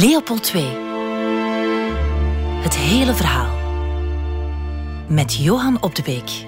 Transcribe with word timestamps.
Leopold 0.00 0.52
II. 0.54 0.64
Het 2.62 2.76
hele 2.76 3.14
verhaal. 3.14 3.56
Met 5.08 5.34
Johan 5.34 5.82
op 5.82 5.94
de 5.94 6.02
Beek. 6.02 6.44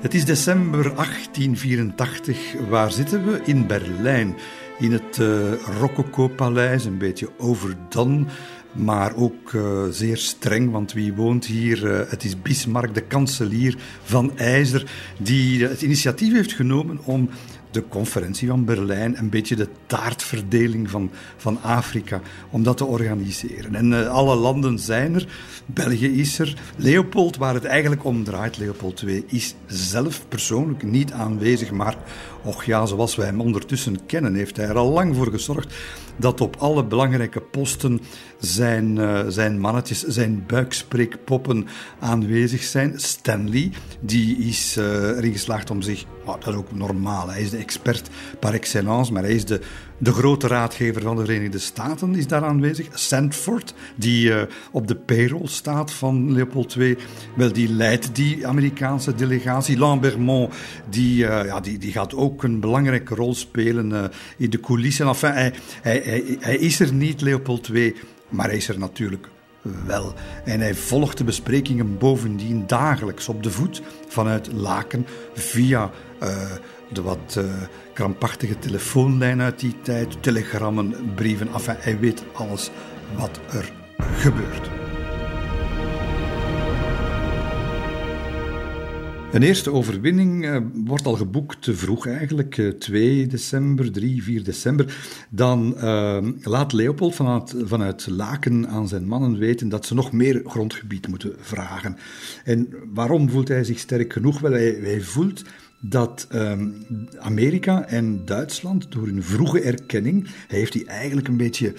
Het 0.00 0.14
is 0.14 0.24
december 0.24 0.82
1884. 0.82 2.54
Waar 2.68 2.92
zitten 2.92 3.24
we? 3.24 3.40
In 3.44 3.66
Berlijn. 3.66 4.36
In 4.78 4.92
het 4.92 5.18
uh, 5.18 5.52
Rococo-paleis, 5.80 6.84
een 6.84 6.98
beetje 6.98 7.30
overdone 7.38 8.24
maar 8.72 9.14
ook 9.16 9.52
uh, 9.52 9.84
zeer 9.90 10.16
streng, 10.16 10.70
want 10.70 10.92
wie 10.92 11.14
woont 11.14 11.46
hier? 11.46 11.84
Uh, 11.84 12.10
het 12.10 12.24
is 12.24 12.42
Bismarck, 12.42 12.94
de 12.94 13.00
kanselier 13.00 13.76
van 14.02 14.38
IJzer, 14.38 14.90
die 15.18 15.66
het 15.66 15.82
initiatief 15.82 16.32
heeft 16.32 16.52
genomen 16.52 16.98
om 17.04 17.28
de 17.70 17.84
conferentie 17.88 18.48
van 18.48 18.64
Berlijn, 18.64 19.18
een 19.18 19.28
beetje 19.28 19.56
de 19.56 19.68
taartverdeling 19.86 20.90
van, 20.90 21.10
van 21.36 21.62
Afrika, 21.62 22.20
om 22.50 22.62
dat 22.62 22.76
te 22.76 22.84
organiseren. 22.84 23.74
En 23.74 23.92
uh, 23.92 24.08
alle 24.08 24.34
landen 24.34 24.78
zijn 24.78 25.14
er. 25.14 25.26
België 25.66 26.20
is 26.20 26.38
er. 26.38 26.56
Leopold, 26.76 27.36
waar 27.36 27.54
het 27.54 27.64
eigenlijk 27.64 28.04
om 28.04 28.24
draait, 28.24 28.58
Leopold 28.58 29.02
II, 29.02 29.24
is 29.26 29.54
zelf 29.66 30.24
persoonlijk 30.28 30.82
niet 30.82 31.12
aanwezig. 31.12 31.70
Maar, 31.70 31.96
och 32.42 32.64
ja, 32.64 32.86
zoals 32.86 33.16
wij 33.16 33.26
hem 33.26 33.40
ondertussen 33.40 34.06
kennen, 34.06 34.34
heeft 34.34 34.56
hij 34.56 34.66
er 34.66 34.76
al 34.76 34.92
lang 34.92 35.16
voor 35.16 35.30
gezorgd 35.30 35.74
dat 36.18 36.40
op 36.40 36.56
alle 36.56 36.84
belangrijke 36.84 37.40
posten 37.40 38.00
zijn, 38.38 38.96
uh, 38.96 39.20
zijn 39.28 39.60
mannetjes, 39.60 40.02
zijn 40.02 40.44
buikspreekpoppen 40.46 41.66
aanwezig 41.98 42.62
zijn. 42.62 43.00
Stanley, 43.00 43.72
die 44.00 44.36
is 44.36 44.76
uh, 44.78 44.84
erin 45.16 45.32
geslaagd 45.32 45.70
om 45.70 45.82
zich, 45.82 46.04
dat 46.24 46.46
is 46.46 46.54
ook 46.54 46.72
normaal, 46.72 47.28
hij 47.28 47.40
is 47.40 47.50
de 47.50 47.56
expert 47.56 48.08
par 48.40 48.54
excellence, 48.54 49.12
maar 49.12 49.22
hij 49.22 49.34
is 49.34 49.44
de, 49.44 49.60
de 49.98 50.12
grote 50.12 50.46
raadgever 50.46 51.02
van 51.02 51.16
de 51.16 51.24
Verenigde 51.24 51.58
Staten, 51.58 52.14
is 52.14 52.26
daar 52.26 52.44
aanwezig. 52.44 52.86
Sandford, 52.94 53.74
die 53.94 54.28
uh, 54.28 54.42
op 54.70 54.88
de 54.88 54.94
payroll 54.94 55.46
staat 55.46 55.92
van 55.92 56.32
Leopold 56.32 56.74
II, 56.74 56.96
wel, 57.36 57.52
die 57.52 57.68
leidt 57.68 58.14
die 58.14 58.46
Amerikaanse 58.46 59.14
delegatie. 59.14 59.78
Lambermont, 59.78 60.54
die, 60.90 61.16
ja, 61.16 61.60
die, 61.60 61.78
die 61.78 61.92
gaat 61.92 62.14
ook 62.14 62.42
een 62.42 62.60
belangrijke 62.60 63.14
rol 63.14 63.34
spelen 63.34 64.10
in 64.36 64.50
de 64.50 64.60
coulissen. 64.60 65.06
Enfin, 65.06 65.32
hij, 65.32 65.52
hij, 65.82 66.02
hij, 66.04 66.36
hij 66.40 66.56
is 66.56 66.80
er 66.80 66.92
niet, 66.92 67.20
Leopold 67.20 67.68
II, 67.68 67.94
maar 68.28 68.46
hij 68.46 68.56
is 68.56 68.68
er 68.68 68.78
natuurlijk 68.78 69.28
wel. 69.86 70.14
En 70.44 70.60
hij 70.60 70.74
volgt 70.74 71.18
de 71.18 71.24
besprekingen 71.24 71.98
bovendien 71.98 72.64
dagelijks 72.66 73.28
op 73.28 73.42
de 73.42 73.50
voet 73.50 73.82
vanuit 74.08 74.52
Laken 74.52 75.06
via 75.34 75.90
de 76.92 77.02
wat 77.02 77.36
uh, 77.38 77.44
krampachtige 77.92 78.58
telefoonlijn 78.58 79.40
uit 79.40 79.60
die 79.60 79.74
tijd, 79.82 80.22
telegrammen, 80.22 80.94
brieven. 81.14 81.48
Enfin, 81.52 81.74
hij 81.78 81.98
weet 81.98 82.24
alles 82.32 82.70
wat 83.16 83.40
er 83.52 83.72
gebeurt. 83.98 84.70
Een 89.32 89.42
eerste 89.42 89.72
overwinning 89.72 90.44
uh, 90.44 90.58
wordt 90.74 91.06
al 91.06 91.14
geboekt 91.14 91.62
te 91.62 91.74
vroeg 91.74 92.06
eigenlijk, 92.06 92.56
uh, 92.56 92.70
2 92.70 93.26
december, 93.26 93.92
3, 93.92 94.22
4 94.22 94.44
december. 94.44 94.96
Dan 95.30 95.76
laat 96.42 96.72
Leopold 96.72 97.14
vanuit, 97.14 97.54
vanuit 97.64 98.06
Laken 98.06 98.68
aan 98.68 98.88
zijn 98.88 99.08
mannen 99.08 99.38
weten 99.38 99.68
dat 99.68 99.86
ze 99.86 99.94
nog 99.94 100.12
meer 100.12 100.42
grondgebied 100.44 101.08
moeten 101.08 101.34
vragen. 101.40 101.96
En 102.44 102.68
waarom 102.94 103.30
voelt 103.30 103.48
hij 103.48 103.64
zich 103.64 103.78
sterk 103.78 104.12
genoeg? 104.12 104.40
Wel, 104.40 104.52
hij 104.52 105.00
voelt 105.00 105.44
dat 105.80 106.26
um, 106.34 106.86
Amerika 107.18 107.86
en 107.86 108.24
Duitsland 108.24 108.92
door 108.92 109.06
hun 109.06 109.22
vroege 109.22 109.60
erkenning, 109.60 110.28
hij 110.48 110.58
heeft 110.58 110.72
die 110.72 110.86
eigenlijk 110.86 111.28
een 111.28 111.36
beetje, 111.36 111.74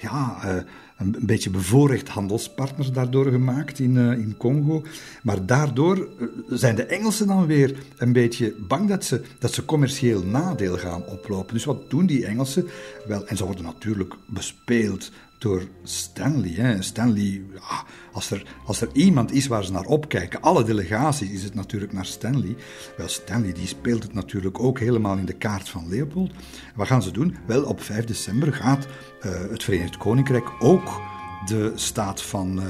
ja, 0.00 0.40
uh, 0.44 0.62
een, 0.96 1.16
beetje 1.20 1.50
bevoorrecht 1.50 2.08
handelspartners 2.08 2.92
daardoor 2.92 3.30
gemaakt 3.30 3.78
in, 3.78 3.94
uh, 3.94 4.12
in 4.12 4.36
Congo. 4.36 4.82
Maar 5.22 5.46
daardoor 5.46 6.08
zijn 6.48 6.76
de 6.76 6.84
Engelsen 6.84 7.26
dan 7.26 7.46
weer 7.46 7.78
een 7.96 8.12
beetje 8.12 8.54
bang 8.58 8.88
dat 8.88 9.04
ze, 9.04 9.22
dat 9.38 9.52
ze 9.52 9.64
commercieel 9.64 10.24
nadeel 10.24 10.76
gaan 10.76 11.06
oplopen. 11.06 11.54
Dus 11.54 11.64
wat 11.64 11.90
doen 11.90 12.06
die 12.06 12.26
Engelsen? 12.26 12.66
Wel, 13.06 13.26
en 13.26 13.36
ze 13.36 13.44
worden 13.44 13.64
natuurlijk 13.64 14.14
bespeeld 14.26 15.10
door 15.44 15.62
Stanley. 15.82 16.50
Hè. 16.50 16.82
Stanley, 16.82 17.42
ja, 17.54 17.84
als, 18.12 18.30
er, 18.30 18.46
als 18.64 18.80
er 18.80 18.88
iemand 18.92 19.32
is 19.32 19.46
waar 19.46 19.64
ze 19.64 19.72
naar 19.72 19.84
opkijken, 19.84 20.40
alle 20.40 20.64
delegaties, 20.64 21.30
is 21.30 21.42
het 21.42 21.54
natuurlijk 21.54 21.92
naar 21.92 22.06
Stanley. 22.06 22.56
Wel, 22.96 23.08
Stanley 23.08 23.52
die 23.52 23.66
speelt 23.66 24.02
het 24.02 24.14
natuurlijk 24.14 24.60
ook 24.60 24.78
helemaal 24.78 25.16
in 25.16 25.24
de 25.24 25.32
kaart 25.32 25.68
van 25.68 25.88
Leopold. 25.88 26.32
Wat 26.74 26.86
gaan 26.86 27.02
ze 27.02 27.10
doen? 27.10 27.36
Wel, 27.46 27.62
op 27.64 27.82
5 27.82 28.04
december 28.04 28.52
gaat 28.52 28.86
uh, 28.86 29.32
het 29.50 29.62
Verenigd 29.62 29.96
Koninkrijk 29.96 30.52
ook 30.58 31.00
de 31.46 31.72
staat 31.74 32.22
van, 32.22 32.58
uh, 32.58 32.64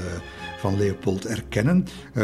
van 0.57 0.77
Leopold 0.77 1.25
erkennen. 1.25 1.87
Uh, 2.13 2.23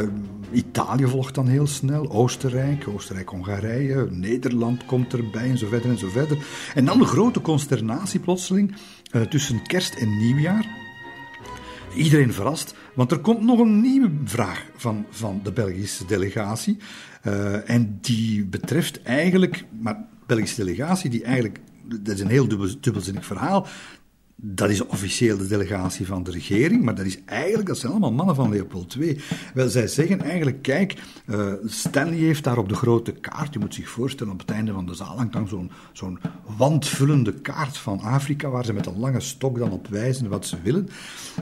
Italië 0.52 1.08
volgt 1.08 1.36
dan 1.36 1.48
heel 1.48 1.68
snel, 1.68 2.12
Oostenrijk, 2.12 2.88
Oostenrijk-Hongarije, 2.88 4.08
Nederland 4.10 4.86
komt 4.86 5.14
erbij 5.14 5.50
en 5.50 5.58
zo 5.58 5.68
verder 5.68 5.90
en 5.90 5.98
zo 5.98 6.10
verder. 6.10 6.38
En 6.74 6.86
dan 6.86 7.00
de 7.00 7.06
grote 7.06 7.42
consternatie 7.42 8.20
plotseling 8.20 8.76
tussen 9.30 9.64
kerst 9.68 9.94
en 9.94 10.18
nieuwjaar. 10.18 10.66
Iedereen 11.96 12.34
verrast, 12.34 12.76
want 12.94 13.12
er 13.12 13.20
komt 13.20 13.42
nog 13.42 13.60
een 13.60 13.82
nieuwe 13.82 14.12
vraag 14.24 14.66
van, 14.76 15.06
van 15.10 15.40
de 15.44 15.52
Belgische 15.52 16.06
delegatie. 16.06 16.78
Uh, 17.28 17.70
en 17.70 17.98
die 18.02 18.46
betreft 18.46 19.02
eigenlijk, 19.02 19.66
maar 19.80 19.94
de 19.94 20.26
Belgische 20.26 20.64
delegatie, 20.64 21.10
die 21.10 21.24
eigenlijk, 21.24 21.60
dat 21.84 22.16
is 22.16 22.20
een 22.20 22.30
heel 22.30 22.48
dubbel, 22.48 22.70
dubbelzinnig 22.80 23.26
verhaal. 23.26 23.68
Dat 24.44 24.69
is 24.69 24.85
officieel 24.85 25.38
de 25.38 25.47
delegatie 25.47 26.06
van 26.06 26.24
de 26.24 26.31
regering, 26.31 26.84
maar 26.84 26.96
dat 26.96 27.06
is 27.06 27.24
eigenlijk, 27.25 27.68
dat 27.68 27.78
zijn 27.78 27.91
allemaal 27.91 28.12
mannen 28.12 28.35
van 28.35 28.50
Leopold 28.50 28.96
II. 28.96 29.19
Wel, 29.53 29.69
zij 29.69 29.88
zeggen 29.88 30.22
eigenlijk, 30.22 30.62
kijk, 30.62 30.96
uh, 31.25 31.53
Stanley 31.66 32.18
heeft 32.18 32.44
daar 32.44 32.57
op 32.57 32.69
de 32.69 32.75
grote 32.75 33.12
kaart, 33.12 33.53
je 33.53 33.59
moet 33.59 33.74
zich 33.74 33.90
voorstellen, 33.90 34.34
op 34.34 34.40
het 34.40 34.52
einde 34.52 34.74
van 34.74 34.85
de 34.85 34.94
zaal 34.94 35.18
hangt 35.18 35.34
dan 35.34 35.47
zo'n 35.47 35.72
zo'n 35.94 36.19
wandvullende 36.57 37.34
kaart 37.34 37.78
van 37.78 38.00
Afrika, 38.00 38.50
waar 38.50 38.66
ze 38.66 38.74
met 38.74 38.85
een 38.85 39.00
lange 39.00 39.22
stok 39.22 39.57
dan 39.57 39.72
op 39.72 39.88
wijzen 39.88 40.29
wat 40.29 40.46
ze 40.46 40.62
willen. 40.63 40.90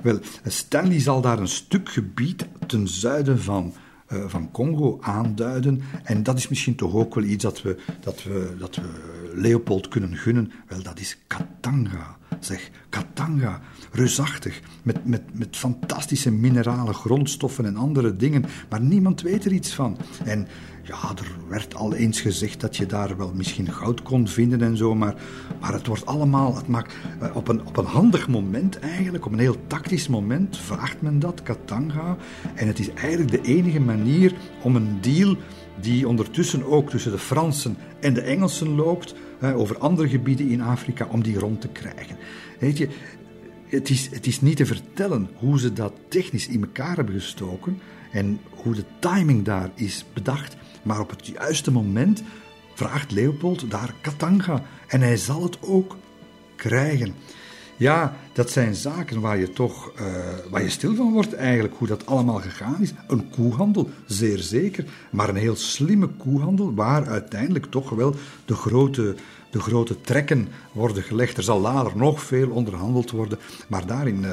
Wel, 0.04 0.20
Stanley 0.46 1.00
zal 1.00 1.22
daar 1.22 1.40
een 1.40 1.48
stuk 1.48 1.90
gebied 1.90 2.48
ten 2.68 2.88
zuiden 2.88 3.40
van 3.40 3.74
uh, 4.14 4.24
van 4.28 4.52
Congo 4.52 4.98
aanduiden. 5.02 5.82
En 6.04 6.24
dat 6.24 6.38
is 6.38 6.48
misschien 6.48 6.76
toch 6.76 6.94
ook 6.94 7.16
wel 7.16 7.24
iets 7.24 7.44
dat 7.44 7.62
we, 7.62 7.78
dat 8.00 8.24
we, 8.24 8.56
dat 8.60 8.76
we 8.76 9.19
Leopold 9.34 9.88
kunnen 9.88 10.16
gunnen. 10.16 10.52
Wel, 10.68 10.84
dat 10.84 11.00
is 11.00 11.18
Katanga. 11.28 12.18
Zeg, 12.40 12.70
Katanga, 12.90 13.62
reusachtig, 13.92 14.62
met, 14.84 15.06
met, 15.06 15.22
met 15.40 15.58
fantastische 15.58 16.32
minerale 16.32 16.94
grondstoffen 16.94 17.66
en 17.66 17.76
andere 17.76 18.16
dingen, 18.16 18.46
maar 18.70 18.82
niemand 18.82 19.22
weet 19.22 19.46
er 19.46 19.52
iets 19.52 19.74
van. 19.74 19.98
En 20.26 20.48
ja, 20.84 21.10
er 21.16 21.36
werd 21.48 21.76
al 21.76 21.94
eens 21.94 22.22
gezegd 22.22 22.62
dat 22.62 22.78
je 22.78 22.86
daar 22.86 23.18
wel 23.18 23.34
misschien 23.36 23.72
goud 23.72 24.02
kon 24.02 24.28
vinden 24.28 24.62
en 24.62 24.78
zo, 24.78 24.96
maar, 24.96 25.16
maar 25.60 25.74
het 25.74 25.88
wordt 25.88 26.06
allemaal, 26.06 26.56
het 26.56 26.68
maakt, 26.68 26.94
op, 27.34 27.48
een, 27.48 27.66
op 27.66 27.78
een 27.78 27.86
handig 27.86 28.28
moment 28.28 28.80
eigenlijk, 28.80 29.26
op 29.26 29.32
een 29.32 29.40
heel 29.40 29.68
tactisch 29.68 30.08
moment, 30.08 30.58
vraagt 30.58 31.02
men 31.02 31.20
dat, 31.20 31.44
Katanga. 31.44 32.18
En 32.56 32.68
het 32.68 32.80
is 32.80 32.94
eigenlijk 32.94 33.32
de 33.32 33.42
enige 33.42 33.80
manier 33.80 34.34
om 34.62 34.76
een 34.76 34.98
deal 35.02 35.36
die 35.82 36.08
ondertussen 36.08 36.64
ook 36.64 36.90
tussen 36.90 37.12
de 37.12 37.18
Fransen 37.18 37.78
en 38.00 38.14
de 38.14 38.22
Engelsen 38.22 38.76
loopt, 38.76 39.16
over 39.42 39.78
andere 39.78 40.10
gebieden 40.10 40.50
in 40.50 40.62
Afrika, 40.62 41.08
om 41.12 41.24
die 41.24 41.40
rond 41.40 41.62
te 41.62 41.68
krijgen. 41.68 42.18
Weet 42.60 42.78
je, 42.78 42.90
het 43.70 43.90
is, 43.90 44.10
het 44.12 44.28
is 44.28 44.42
niet 44.42 44.58
te 44.58 44.66
vertellen 44.66 45.30
hoe 45.36 45.60
ze 45.60 45.74
dat 45.74 45.94
technisch 46.08 46.48
in 46.48 46.62
elkaar 46.62 46.96
hebben 46.96 47.14
gestoken 47.14 47.80
en 48.12 48.40
hoe 48.50 48.76
de 48.76 48.84
timing 49.00 49.44
daar 49.46 49.72
is 49.76 50.06
bedacht. 50.14 50.58
Maar 50.84 51.00
op 51.00 51.10
het 51.10 51.28
juiste 51.28 51.72
moment 51.72 52.24
vraagt 52.74 53.12
Leopold 53.12 53.72
daar 53.72 53.94
Katanga 54.02 54.64
en 54.88 55.02
hij 55.02 55.18
zal 55.18 55.44
het 55.44 55.58
ook 55.62 55.98
krijgen. 56.56 57.14
Ja, 57.80 58.16
dat 58.34 58.50
zijn 58.50 58.76
zaken 58.76 59.22
waar 59.22 59.38
je 59.38 59.50
toch 59.50 59.92
uh, 59.96 60.06
waar 60.50 60.64
je 60.64 60.70
stil 60.70 60.96
van 60.96 61.14
wordt 61.14 61.34
eigenlijk, 61.34 61.74
hoe 61.78 61.88
dat 61.88 62.06
allemaal 62.06 62.40
gegaan 62.40 62.82
is. 62.82 62.94
Een 63.08 63.30
koehandel, 63.30 63.90
zeer 64.06 64.38
zeker, 64.38 64.86
maar 65.10 65.30
een 65.30 65.36
heel 65.36 65.56
slimme 65.56 66.08
koehandel 66.08 66.74
waar 66.74 67.08
uiteindelijk 67.08 67.66
toch 67.66 67.90
wel 67.90 68.16
de 68.46 68.54
grote, 68.54 69.16
de 69.52 69.60
grote 69.60 70.02
trekken 70.02 70.48
worden 70.72 71.04
gelegd. 71.04 71.38
Er 71.38 71.44
zal 71.44 71.60
later 71.60 71.98
nog 71.98 72.24
veel 72.24 72.50
onderhandeld 72.50 73.12
worden, 73.12 73.40
maar 73.68 73.86
daar 73.86 74.08
in, 74.08 74.26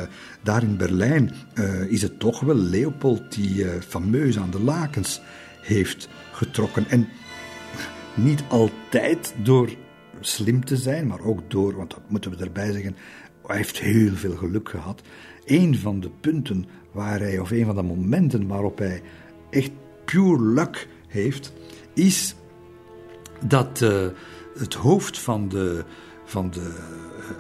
in 0.61 0.77
Berlijn 0.77 1.33
uh, 1.55 1.83
is 1.83 2.03
het 2.03 2.19
toch 2.19 2.41
wel 2.41 2.57
Leopold 2.57 3.35
die 3.35 3.67
fameus 3.89 4.39
aan 4.39 4.51
de 4.51 4.63
lakens 4.63 5.21
heeft 5.61 6.09
getrokken. 6.33 6.89
En 6.89 7.09
niet 8.15 8.43
altijd 8.49 9.35
door 9.43 9.71
slim 10.21 10.65
te 10.65 10.77
zijn, 10.77 11.07
maar 11.07 11.21
ook 11.21 11.51
door, 11.51 11.77
want 11.77 11.91
dat 11.91 12.01
moeten 12.09 12.31
we 12.31 12.45
erbij 12.45 12.73
zeggen, 12.73 12.97
hij 13.47 13.57
heeft 13.57 13.79
heel 13.79 14.15
veel 14.15 14.37
geluk 14.37 14.69
gehad. 14.69 15.03
Een 15.45 15.79
van 15.79 16.01
de 16.01 16.11
punten 16.21 16.67
waar 16.93 17.21
hij, 17.21 17.39
of 17.39 17.51
een 17.51 17.65
van 17.65 17.75
de 17.75 17.83
momenten 17.83 18.47
waarop 18.47 18.79
hij 18.79 19.03
echt 19.51 19.71
pure 20.05 20.43
luck 20.43 20.89
heeft, 21.07 21.53
is 21.95 22.35
dat 23.41 23.81
uh, 23.81 24.07
het 24.59 24.75
hoofd 24.75 25.19
van 25.19 25.49
de, 25.49 25.85
van 26.25 26.51
de 26.51 26.75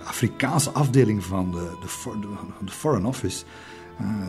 Afrikaanse 0.05 0.71
afdeling 0.71 1.25
van 1.25 1.51
de, 1.51 1.71
de, 1.81 2.65
de 2.65 2.71
Foreign 2.71 3.07
Office, 3.07 3.45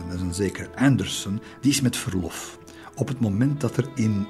dat 0.06 0.14
is 0.14 0.20
een 0.20 0.34
zeker 0.34 0.70
Anderson, 0.74 1.40
die 1.60 1.70
is 1.70 1.80
met 1.80 1.96
verlof. 1.96 2.58
Op 2.94 3.08
het 3.08 3.20
moment 3.20 3.60
dat 3.60 3.76
er 3.76 3.88
in 3.94 4.26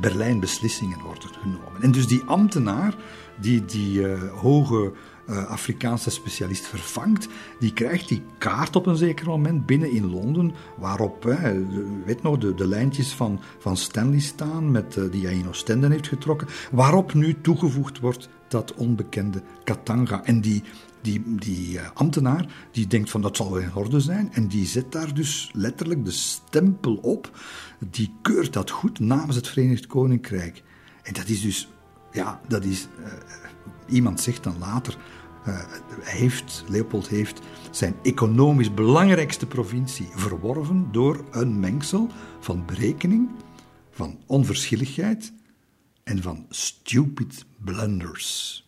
Berlijn 0.00 0.40
beslissingen 0.40 1.00
worden 1.00 1.28
genomen. 1.28 1.82
En 1.82 1.90
dus 1.90 2.06
die 2.06 2.22
ambtenaar, 2.22 2.94
die 3.40 3.64
die 3.64 4.06
hoge 4.16 4.92
uh, 5.28 5.46
Afrikaanse 5.46 6.10
specialist 6.10 6.66
vervangt, 6.66 7.28
die 7.60 7.72
krijgt 7.72 8.08
die 8.08 8.22
kaart 8.38 8.76
op 8.76 8.86
een 8.86 8.96
zeker 8.96 9.26
moment 9.26 9.66
binnen 9.66 9.90
in 9.90 10.10
Londen, 10.10 10.52
waarop, 10.76 11.22
hè, 11.22 11.66
weet 12.04 12.22
nog, 12.22 12.38
de, 12.38 12.54
de 12.54 12.66
lijntjes 12.66 13.12
van, 13.12 13.40
van 13.58 13.76
Stanley 13.76 14.20
staan, 14.20 14.70
met, 14.70 14.96
uh, 14.96 15.10
die 15.10 15.26
hij 15.26 15.44
in 15.66 15.90
heeft 15.90 16.08
getrokken, 16.08 16.48
waarop 16.70 17.14
nu 17.14 17.40
toegevoegd 17.40 18.00
wordt 18.00 18.28
dat 18.48 18.74
onbekende 18.74 19.42
Katanga. 19.64 20.24
En 20.24 20.40
die, 20.40 20.62
die, 21.00 21.22
die 21.36 21.80
ambtenaar 21.80 22.46
die 22.70 22.86
denkt 22.86 23.10
van 23.10 23.20
dat 23.20 23.36
zal 23.36 23.52
wel 23.52 23.62
in 23.62 23.74
orde 23.74 24.00
zijn 24.00 24.32
en 24.32 24.46
die 24.46 24.66
zet 24.66 24.92
daar 24.92 25.14
dus 25.14 25.50
letterlijk 25.52 26.04
de 26.04 26.10
stempel 26.10 26.94
op, 26.94 27.38
die 27.90 28.14
keurt 28.22 28.52
dat 28.52 28.70
goed 28.70 28.98
namens 28.98 29.36
het 29.36 29.48
Verenigd 29.48 29.86
Koninkrijk. 29.86 30.62
En 31.02 31.12
dat 31.12 31.28
is 31.28 31.40
dus, 31.40 31.68
ja, 32.12 32.40
dat 32.48 32.64
is 32.64 32.88
Iemand 33.88 34.20
zegt 34.20 34.42
dan 34.42 34.58
later, 34.58 34.96
uh, 35.48 35.58
heeft, 36.00 36.64
Leopold 36.68 37.08
heeft 37.08 37.40
zijn 37.70 37.94
economisch 38.02 38.74
belangrijkste 38.74 39.46
provincie 39.46 40.08
verworven 40.14 40.88
door 40.92 41.24
een 41.30 41.60
mengsel 41.60 42.08
van 42.40 42.66
berekening, 42.66 43.28
van 43.90 44.18
onverschilligheid 44.26 45.32
en 46.04 46.22
van 46.22 46.46
stupid 46.48 47.44
blunders. 47.64 48.64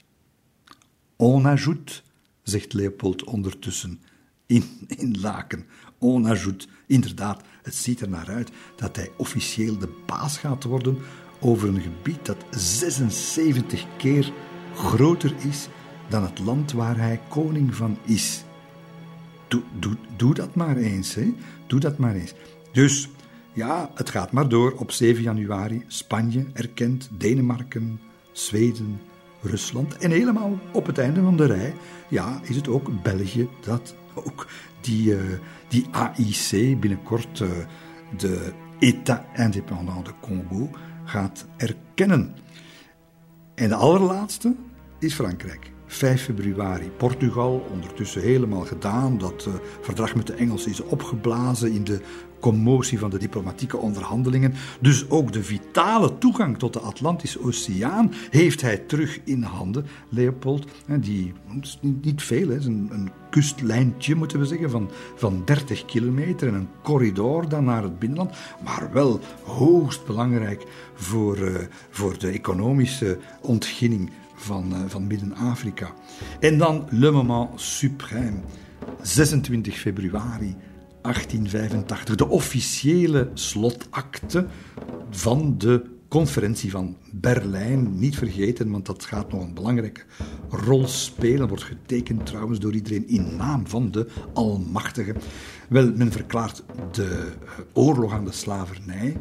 On 1.17 1.47
ajoute, 1.47 2.01
zegt 2.43 2.73
Leopold 2.73 3.25
ondertussen 3.25 4.01
in, 4.47 4.65
in 4.87 5.21
Laken. 5.21 5.67
On 5.99 6.29
ajoute. 6.29 6.67
Inderdaad, 6.87 7.43
het 7.63 7.75
ziet 7.75 8.01
er 8.01 8.09
naar 8.09 8.29
uit 8.29 8.51
dat 8.77 8.97
hij 8.97 9.11
officieel 9.17 9.79
de 9.79 10.03
baas 10.07 10.39
gaat 10.39 10.65
worden 10.65 10.99
over 11.41 11.69
een 11.69 11.81
gebied 11.81 12.27
dat 12.27 12.45
76 12.51 13.87
keer 13.97 14.33
groter 14.77 15.35
is 15.39 15.69
dan 16.09 16.23
het 16.23 16.39
land 16.39 16.73
waar 16.73 16.99
hij 16.99 17.21
koning 17.29 17.75
van 17.75 17.99
is. 18.05 18.45
Doe, 19.49 19.63
doe, 19.79 19.97
doe 20.17 20.35
dat 20.35 20.55
maar 20.55 20.77
eens, 20.77 21.15
hè. 21.15 21.35
Doe 21.67 21.81
dat 21.81 21.99
maar 21.99 22.15
eens. 22.15 22.35
Dus, 22.73 23.09
ja, 23.53 23.91
het 23.95 24.11
gaat 24.11 24.33
maar 24.33 24.49
door. 24.49 24.73
Op 24.73 24.91
7 24.91 25.23
januari 25.23 25.85
Spanje 25.87 26.47
erkent 26.53 27.09
Denemarken, 27.13 28.01
Zweden, 28.33 29.01
Rusland. 29.43 29.97
En 29.97 30.11
helemaal 30.11 30.59
op 30.73 30.87
het 30.87 30.99
einde 30.99 31.21
van 31.21 31.37
de 31.37 31.45
rij, 31.45 31.75
ja, 32.09 32.41
is 32.43 32.57
het 32.57 32.69
ook 32.69 33.03
België 33.03 33.49
dat 33.61 33.95
ook 34.15 34.47
die, 34.81 35.11
uh, 35.11 35.23
die 35.69 35.87
AIC 35.91 36.81
binnenkort 36.81 37.41
uh, 37.41 37.49
de 38.17 38.53
État 38.79 39.23
indépendant 39.35 40.07
de 40.07 40.13
Congo 40.21 40.71
gaat 41.05 41.47
erkennen. 41.57 42.35
En 43.55 43.69
de 43.69 43.75
allerlaatste 43.75 44.55
is 44.99 45.15
Frankrijk. 45.15 45.71
5 45.87 46.23
februari. 46.23 46.91
Portugal, 46.97 47.67
ondertussen 47.73 48.23
helemaal 48.23 48.65
gedaan. 48.65 49.19
Dat 49.19 49.45
uh, 49.49 49.55
verdrag 49.81 50.15
met 50.15 50.27
de 50.27 50.33
Engelsen 50.33 50.71
is 50.71 50.81
opgeblazen 50.81 51.73
in 51.73 51.85
de 51.85 52.01
commotie 52.41 52.99
van 52.99 53.11
de 53.11 53.19
diplomatieke 53.19 53.77
onderhandelingen. 53.77 54.55
Dus 54.81 55.11
ook 55.11 55.33
de 55.33 55.43
vitale 55.43 56.19
toegang 56.19 56.59
tot 56.59 56.73
de 56.73 56.81
Atlantische 56.81 57.43
Oceaan 57.43 58.13
heeft 58.31 58.61
hij 58.61 58.79
terug 58.79 59.21
in 59.25 59.43
handen. 59.43 59.87
Leopold, 60.09 60.67
die 61.01 61.33
is 61.61 61.79
niet, 61.81 62.23
veel, 62.23 62.51
is 62.51 62.67
een, 62.67 62.89
een, 62.93 63.11
kustlijntje 63.31 64.15
moeten 64.15 64.39
we 64.39 64.45
zeggen, 64.45 64.71
van, 64.71 64.91
van 65.15 65.43
30 65.45 65.85
kilometer 65.85 66.49
en 66.49 66.55
een 66.55 66.69
corridor 66.83 67.49
dan 67.49 67.65
naar 67.65 67.83
het 67.83 67.99
binnenland. 67.99 68.37
Maar 68.65 68.89
wel 68.93 69.21
hoogst 69.43 70.07
belangrijk 70.07 70.65
voor, 70.95 71.39
uh, 71.39 71.55
voor 71.91 72.19
de 72.19 72.29
economische 72.29 73.19
ontginning 73.41 74.11
van, 74.37 74.73
uh, 74.73 74.79
van 74.87 75.07
Midden-Afrika. 75.07 75.93
En 76.41 76.59
dan 76.59 76.87
Le 76.91 77.11
Moment 77.11 77.49
Suprême, 77.61 78.41
26 79.03 79.79
februari 79.79 80.57
1885, 81.03 82.15
de 82.15 82.29
officiële 82.29 83.31
slotakte 83.35 84.47
van 85.11 85.55
de 85.59 85.95
conferentie 86.09 86.71
van 86.71 86.97
Berlijn. 87.13 87.99
Niet 87.99 88.17
vergeten, 88.17 88.71
want 88.71 88.87
dat 88.87 89.05
gaat 89.05 89.33
nog 89.33 89.43
een 89.43 89.55
belangrijke 89.55 90.03
rol 90.51 90.87
spelen. 90.87 91.49
Wordt 91.49 91.63
getekend 91.63 92.27
trouwens 92.27 92.59
door 92.59 92.75
iedereen 92.75 93.09
in 93.09 93.37
naam 93.37 93.67
van 93.67 93.91
de 93.91 94.07
Almachtige. 94.33 95.15
Wel, 95.69 95.93
men 95.95 96.13
verklaart 96.13 96.63
de 96.91 97.05
eh, 97.05 97.63
oorlog 97.73 98.13
aan 98.13 98.25
de 98.25 98.33
slavernij. 98.33 99.17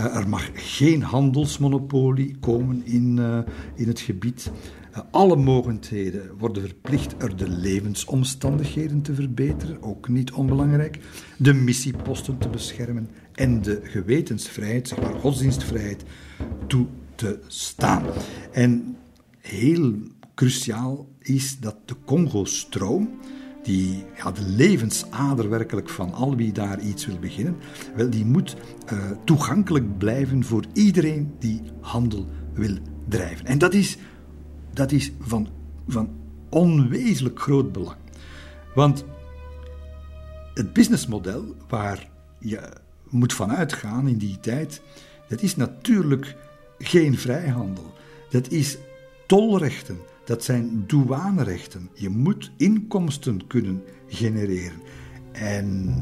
Uh, 0.00 0.16
er 0.16 0.28
mag 0.28 0.50
geen 0.54 1.02
handelsmonopolie 1.02 2.36
komen 2.36 2.86
in, 2.86 3.16
uh, 3.16 3.38
in 3.74 3.88
het 3.88 4.00
gebied. 4.00 4.50
Uh, 4.92 4.98
alle 5.10 5.36
mogendheden 5.36 6.38
worden 6.38 6.62
verplicht 6.62 7.14
er 7.22 7.36
de 7.36 7.48
levensomstandigheden 7.48 9.02
te 9.02 9.14
verbeteren, 9.14 9.82
ook 9.82 10.08
niet 10.08 10.32
onbelangrijk. 10.32 10.98
De 11.38 11.52
missieposten 11.52 12.38
te 12.38 12.48
beschermen 12.48 13.08
en 13.34 13.62
de 13.62 13.80
gewetensvrijheid, 13.82 14.88
zeg 14.88 15.02
maar 15.02 15.14
godsdienstvrijheid, 15.14 16.04
toe 16.66 16.86
te 17.14 17.38
staan. 17.46 18.04
En 18.52 18.96
heel 19.38 19.94
cruciaal 20.34 21.08
is 21.18 21.58
dat 21.58 21.76
de 21.84 21.94
Congo-stroom 22.04 23.10
die, 23.62 24.04
ja, 24.16 24.30
de 24.30 24.42
levensader 24.42 25.48
werkelijk 25.48 25.88
van 25.88 26.12
al 26.12 26.36
wie 26.36 26.52
daar 26.52 26.80
iets 26.80 27.06
wil 27.06 27.18
beginnen, 27.18 27.56
wel, 27.96 28.10
die 28.10 28.24
moet 28.24 28.56
uh, 28.92 29.10
toegankelijk 29.24 29.98
blijven 29.98 30.44
voor 30.44 30.64
iedereen 30.72 31.34
die 31.38 31.62
handel 31.80 32.26
wil 32.52 32.76
drijven. 33.08 33.46
En 33.46 33.58
dat 33.58 33.74
is, 33.74 33.96
dat 34.72 34.92
is 34.92 35.12
van, 35.20 35.48
van 35.88 36.10
onwezenlijk 36.48 37.40
groot 37.40 37.72
belang. 37.72 37.96
Want 38.74 39.04
het 40.54 40.72
businessmodel 40.72 41.54
waar 41.68 42.08
je 42.38 42.60
moet 43.08 43.32
van 43.32 43.52
uitgaan 43.52 44.08
in 44.08 44.18
die 44.18 44.40
tijd, 44.40 44.82
dat 45.28 45.42
is 45.42 45.56
natuurlijk 45.56 46.36
geen 46.78 47.18
vrijhandel. 47.18 47.94
Dat 48.30 48.50
is 48.50 48.78
tolrechten, 49.26 49.98
dat 50.30 50.44
zijn 50.44 50.84
douanerechten. 50.86 51.88
Je 51.94 52.08
moet 52.08 52.52
inkomsten 52.56 53.46
kunnen 53.46 53.82
genereren. 54.06 54.80
En 55.32 55.94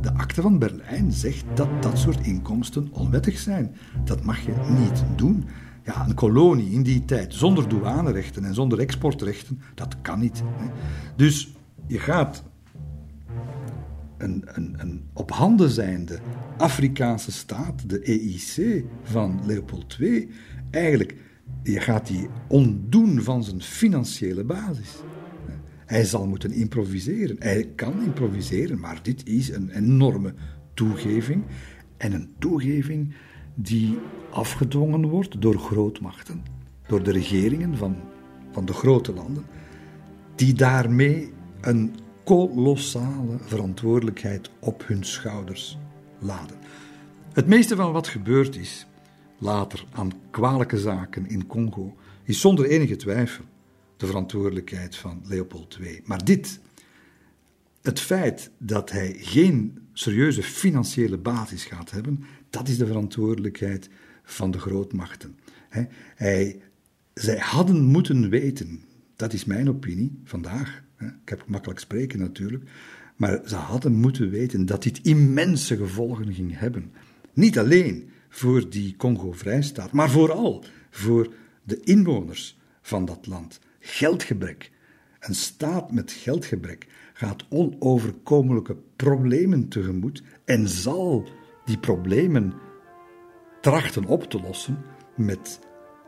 de 0.00 0.12
akte 0.12 0.42
van 0.42 0.58
Berlijn 0.58 1.12
zegt 1.12 1.44
dat 1.54 1.82
dat 1.82 1.98
soort 1.98 2.26
inkomsten 2.26 2.88
onwettig 2.92 3.38
zijn. 3.38 3.76
Dat 4.04 4.22
mag 4.22 4.40
je 4.40 4.52
niet 4.78 5.04
doen. 5.16 5.44
Ja, 5.84 6.06
een 6.08 6.14
kolonie 6.14 6.70
in 6.70 6.82
die 6.82 7.04
tijd 7.04 7.34
zonder 7.34 7.68
douanerechten 7.68 8.44
en 8.44 8.54
zonder 8.54 8.78
exportrechten, 8.78 9.60
dat 9.74 10.00
kan 10.02 10.20
niet. 10.20 10.42
Hè. 10.44 10.70
Dus 11.16 11.54
je 11.86 11.98
gaat 11.98 12.42
een, 14.18 14.42
een, 14.46 14.74
een 14.78 15.04
op 15.12 15.30
handen 15.30 15.70
zijnde 15.70 16.18
Afrikaanse 16.56 17.32
staat, 17.32 17.88
de 17.88 18.00
EIC 18.00 18.84
van 19.02 19.40
Leopold 19.46 19.96
II, 20.00 20.30
eigenlijk 20.70 21.23
je 21.62 21.80
gaat 21.80 22.06
die 22.06 22.28
ontdoen 22.48 23.22
van 23.22 23.44
zijn 23.44 23.62
financiële 23.62 24.44
basis. 24.44 24.94
Hij 25.86 26.04
zal 26.04 26.26
moeten 26.26 26.52
improviseren. 26.52 27.36
Hij 27.38 27.72
kan 27.74 28.02
improviseren, 28.02 28.80
maar 28.80 28.98
dit 29.02 29.26
is 29.26 29.50
een 29.50 29.70
enorme 29.70 30.34
toegeving. 30.74 31.44
En 31.96 32.12
een 32.12 32.34
toegeving 32.38 33.14
die 33.54 33.98
afgedwongen 34.30 35.08
wordt 35.08 35.40
door 35.40 35.58
grootmachten, 35.58 36.42
door 36.86 37.02
de 37.02 37.12
regeringen 37.12 37.76
van, 37.76 37.96
van 38.52 38.64
de 38.64 38.72
grote 38.72 39.12
landen, 39.12 39.44
die 40.34 40.54
daarmee 40.54 41.32
een 41.60 41.94
kolossale 42.24 43.38
verantwoordelijkheid 43.38 44.50
op 44.60 44.86
hun 44.86 45.04
schouders 45.04 45.78
laden. 46.18 46.56
Het 47.32 47.46
meeste 47.46 47.76
van 47.76 47.92
wat 47.92 48.08
gebeurd 48.08 48.56
is, 48.56 48.86
later 49.44 49.84
aan 49.90 50.12
kwalijke 50.30 50.78
zaken 50.78 51.28
in 51.28 51.46
Congo, 51.46 51.96
is 52.22 52.40
zonder 52.40 52.64
enige 52.64 52.96
twijfel 52.96 53.44
de 53.96 54.06
verantwoordelijkheid 54.06 54.96
van 54.96 55.20
Leopold 55.24 55.78
II. 55.80 56.00
Maar 56.04 56.24
dit, 56.24 56.60
het 57.82 58.00
feit 58.00 58.50
dat 58.58 58.90
hij 58.90 59.16
geen 59.18 59.78
serieuze 59.92 60.42
financiële 60.42 61.18
basis 61.18 61.64
gaat 61.64 61.90
hebben, 61.90 62.24
dat 62.50 62.68
is 62.68 62.78
de 62.78 62.86
verantwoordelijkheid 62.86 63.88
van 64.22 64.50
de 64.50 64.58
grootmachten. 64.58 65.38
Hij, 66.14 66.60
zij 67.14 67.38
hadden 67.38 67.82
moeten 67.82 68.28
weten, 68.30 68.84
dat 69.16 69.32
is 69.32 69.44
mijn 69.44 69.68
opinie 69.68 70.20
vandaag. 70.24 70.82
Ik 70.98 71.28
heb 71.28 71.44
makkelijk 71.46 71.80
spreken 71.80 72.18
natuurlijk. 72.18 72.64
Maar 73.16 73.40
ze 73.46 73.56
hadden 73.56 73.92
moeten 73.92 74.30
weten 74.30 74.66
dat 74.66 74.82
dit 74.82 75.00
immense 75.02 75.76
gevolgen 75.76 76.34
ging 76.34 76.58
hebben. 76.58 76.92
Niet 77.32 77.58
alleen 77.58 78.10
voor 78.34 78.68
die 78.68 78.96
Congo-vrijstaat, 78.96 79.92
maar 79.92 80.10
vooral 80.10 80.64
voor 80.90 81.34
de 81.62 81.80
inwoners 81.80 82.58
van 82.82 83.04
dat 83.04 83.26
land. 83.26 83.60
Geldgebrek, 83.80 84.70
Een 85.20 85.34
staat 85.34 85.92
met 85.92 86.12
geldgebrek 86.12 86.86
gaat 87.12 87.44
onoverkomelijke 87.48 88.76
problemen 88.96 89.68
tegemoet 89.68 90.22
en 90.44 90.68
zal 90.68 91.28
die 91.64 91.78
problemen 91.78 92.52
trachten 93.60 94.04
op 94.04 94.22
te 94.30 94.40
lossen 94.40 94.84
met 95.16 95.60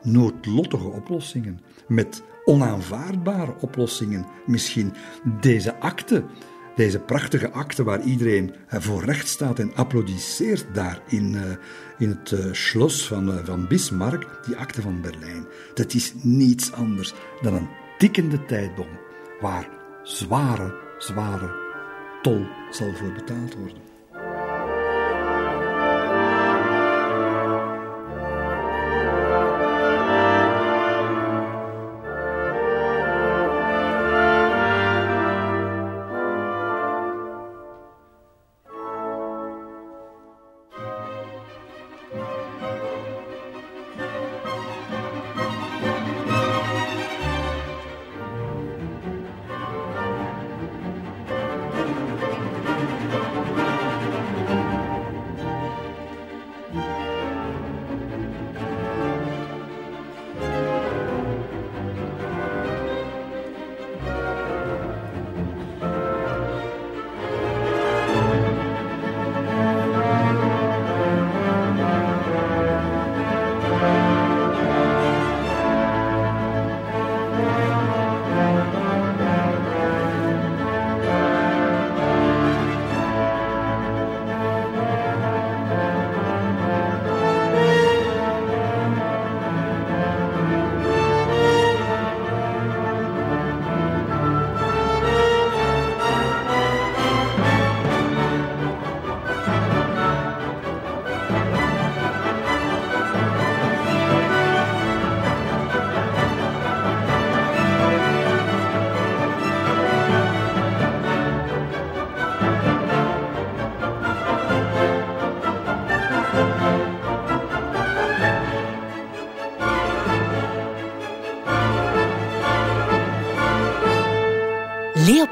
noodlottige 0.02 0.88
oplossingen, 0.88 1.60
met 1.88 2.22
onaanvaardbare 2.44 3.54
oplossingen. 3.60 4.26
Misschien 4.46 4.92
deze 5.40 5.80
akte, 5.80 6.24
deze 6.76 6.98
prachtige 6.98 7.50
akte 7.50 7.84
waar 7.84 8.02
iedereen 8.02 8.54
voor 8.68 9.04
recht 9.04 9.28
staat 9.28 9.58
en 9.58 9.74
applaudisseert 9.74 10.66
daar 10.74 11.00
in, 11.08 11.32
uh, 11.32 11.42
in 11.98 12.08
het 12.08 12.30
uh, 12.30 12.52
schloss 12.52 13.06
van, 13.06 13.44
van 13.44 13.68
Bismarck, 13.68 14.44
die 14.46 14.56
akte 14.56 14.82
van 14.82 15.00
Berlijn. 15.00 15.46
Dat 15.74 15.94
is 15.94 16.12
niets 16.22 16.72
anders 16.72 17.14
dan 17.40 17.54
een 17.54 17.68
tikkende 17.98 18.44
tijdbom 18.44 18.88
waar 19.40 19.68
zware, 20.02 20.74
zware 20.98 21.54
tol 22.22 22.46
zal 22.70 22.94
voor 22.94 23.12
betaald 23.12 23.54
worden. 23.54 23.85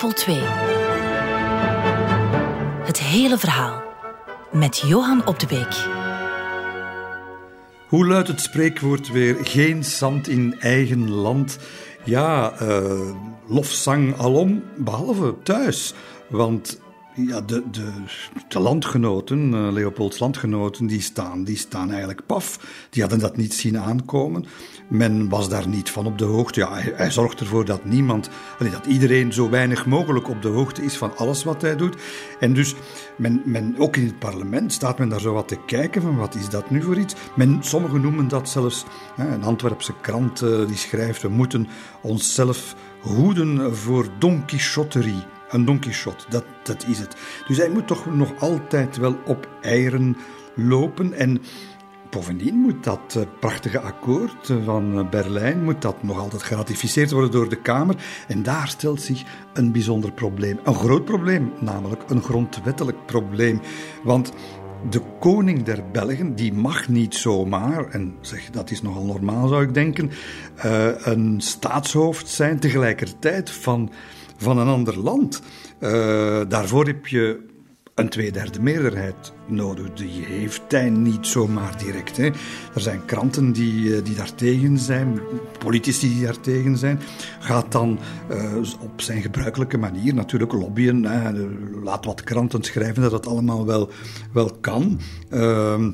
Leopold 0.04 0.26
II. 0.28 0.40
Het 2.86 2.98
hele 2.98 3.38
verhaal 3.38 3.82
met 4.52 4.78
Johan 4.86 5.26
Op 5.26 5.38
de 5.38 5.46
Beek. 5.46 5.86
Hoe 7.88 8.06
luidt 8.06 8.28
het 8.28 8.40
spreekwoord 8.40 9.08
weer? 9.08 9.36
Geen 9.42 9.84
zand 9.84 10.28
in 10.28 10.60
eigen 10.60 11.10
land. 11.10 11.58
Ja, 12.04 12.52
uh, 12.62 13.10
lofzang 13.46 14.18
alom, 14.18 14.62
behalve 14.76 15.34
thuis. 15.42 15.94
Want 16.28 16.80
ja, 17.14 17.40
de, 17.40 17.62
de, 18.48 18.58
landgenoten, 18.58 19.52
uh, 19.52 19.72
Leopolds 19.72 20.18
landgenoten, 20.18 20.86
die 20.86 21.02
staan, 21.02 21.44
die 21.44 21.56
staan 21.56 21.90
eigenlijk 21.90 22.26
paf. 22.26 22.58
Die 22.90 23.02
hadden 23.02 23.20
dat 23.20 23.36
niet 23.36 23.54
zien 23.54 23.78
aankomen. 23.78 24.44
Men 24.88 25.28
was 25.28 25.48
daar 25.48 25.68
niet 25.68 25.90
van 25.90 26.06
op 26.06 26.18
de 26.18 26.24
hoogte. 26.24 26.60
Ja, 26.60 26.72
hij, 26.72 27.10
zorgt 27.10 27.40
ervoor 27.40 27.64
dat 27.64 27.84
niemand, 27.84 28.30
dat 28.58 28.86
iedereen 28.86 29.32
zo 29.32 29.50
weinig 29.50 29.86
mogelijk 29.86 30.28
op 30.28 30.42
de 30.42 30.48
hoogte 30.48 30.82
is 30.82 30.96
van 30.96 31.16
alles 31.16 31.44
wat 31.44 31.62
hij 31.62 31.76
doet. 31.76 31.96
En 32.40 32.52
dus, 32.52 32.74
men, 33.16 33.42
men, 33.44 33.74
ook 33.78 33.96
in 33.96 34.06
het 34.06 34.18
parlement 34.18 34.72
staat 34.72 34.98
men 34.98 35.08
daar 35.08 35.20
zo 35.20 35.32
wat 35.32 35.48
te 35.48 35.58
kijken 35.66 36.02
van 36.02 36.16
wat 36.16 36.34
is 36.34 36.48
dat 36.48 36.70
nu 36.70 36.82
voor 36.82 36.98
iets. 36.98 37.14
Men, 37.36 37.58
sommigen 37.60 38.00
noemen 38.00 38.28
dat 38.28 38.48
zelfs, 38.48 38.84
een 39.16 39.44
Antwerpse 39.44 39.92
krant 40.00 40.42
uh, 40.42 40.66
die 40.66 40.76
schrijft, 40.76 41.22
we 41.22 41.28
moeten 41.28 41.68
onszelf 42.02 42.74
hoeden 43.00 43.76
voor 43.76 44.06
Don 44.18 44.44
Quixoterie. 44.44 45.24
Een 45.48 45.64
Don 45.64 45.78
Quixote, 45.78 46.24
dat, 46.28 46.44
dat 46.62 46.84
is 46.88 46.98
het. 46.98 47.16
Dus 47.46 47.56
hij 47.56 47.68
moet 47.68 47.86
toch 47.86 48.14
nog 48.14 48.40
altijd 48.40 48.96
wel 48.96 49.18
op 49.24 49.48
eieren 49.60 50.16
lopen 50.54 51.12
en... 51.12 51.42
Bovendien 52.14 52.54
moet 52.54 52.84
dat 52.84 53.26
prachtige 53.40 53.80
akkoord 53.80 54.52
van 54.64 55.10
Berlijn 55.10 55.64
moet 55.64 55.82
dat 55.82 56.02
nog 56.02 56.18
altijd 56.18 56.42
geratificeerd 56.42 57.10
worden 57.10 57.30
door 57.30 57.48
de 57.48 57.60
Kamer. 57.60 57.96
En 58.28 58.42
daar 58.42 58.68
stelt 58.68 59.02
zich 59.02 59.22
een 59.54 59.72
bijzonder 59.72 60.12
probleem. 60.12 60.58
Een 60.64 60.74
groot 60.74 61.04
probleem, 61.04 61.52
namelijk 61.60 62.02
een 62.10 62.22
grondwettelijk 62.22 63.06
probleem. 63.06 63.60
Want 64.02 64.32
de 64.90 65.00
koning 65.20 65.62
der 65.62 65.90
Belgen, 65.92 66.34
die 66.34 66.52
mag 66.52 66.88
niet 66.88 67.14
zomaar, 67.14 67.88
en 67.88 68.14
zeg, 68.20 68.50
dat 68.50 68.70
is 68.70 68.82
nogal 68.82 69.04
normaal 69.04 69.48
zou 69.48 69.62
ik 69.62 69.74
denken, 69.74 70.10
een 71.04 71.40
staatshoofd 71.40 72.28
zijn 72.28 72.58
tegelijkertijd 72.58 73.50
van, 73.50 73.90
van 74.36 74.58
een 74.58 74.68
ander 74.68 74.98
land. 74.98 75.42
Daarvoor 76.48 76.86
heb 76.86 77.06
je 77.06 77.52
een 77.94 78.08
tweederde 78.08 78.60
meerderheid 78.60 79.32
nodig. 79.46 79.92
Die 79.92 80.24
heeft 80.24 80.62
hij 80.68 80.90
niet 80.90 81.26
zomaar 81.26 81.78
direct. 81.78 82.16
Hè. 82.16 82.24
Er 82.74 82.80
zijn 82.80 83.04
kranten 83.04 83.52
die, 83.52 84.02
die 84.02 84.14
daartegen 84.14 84.78
zijn, 84.78 85.20
politici 85.58 86.08
die 86.08 86.24
daartegen 86.24 86.76
zijn. 86.76 87.00
Gaat 87.40 87.72
dan 87.72 87.98
uh, 88.30 88.56
op 88.80 89.00
zijn 89.00 89.22
gebruikelijke 89.22 89.78
manier 89.78 90.14
natuurlijk 90.14 90.52
lobbyen. 90.52 91.06
Laat 91.82 92.04
wat 92.04 92.24
kranten 92.24 92.62
schrijven 92.62 93.02
dat 93.02 93.12
het 93.12 93.26
allemaal 93.26 93.66
wel, 93.66 93.90
wel 94.32 94.50
kan. 94.60 95.00
Uh, 95.30 95.86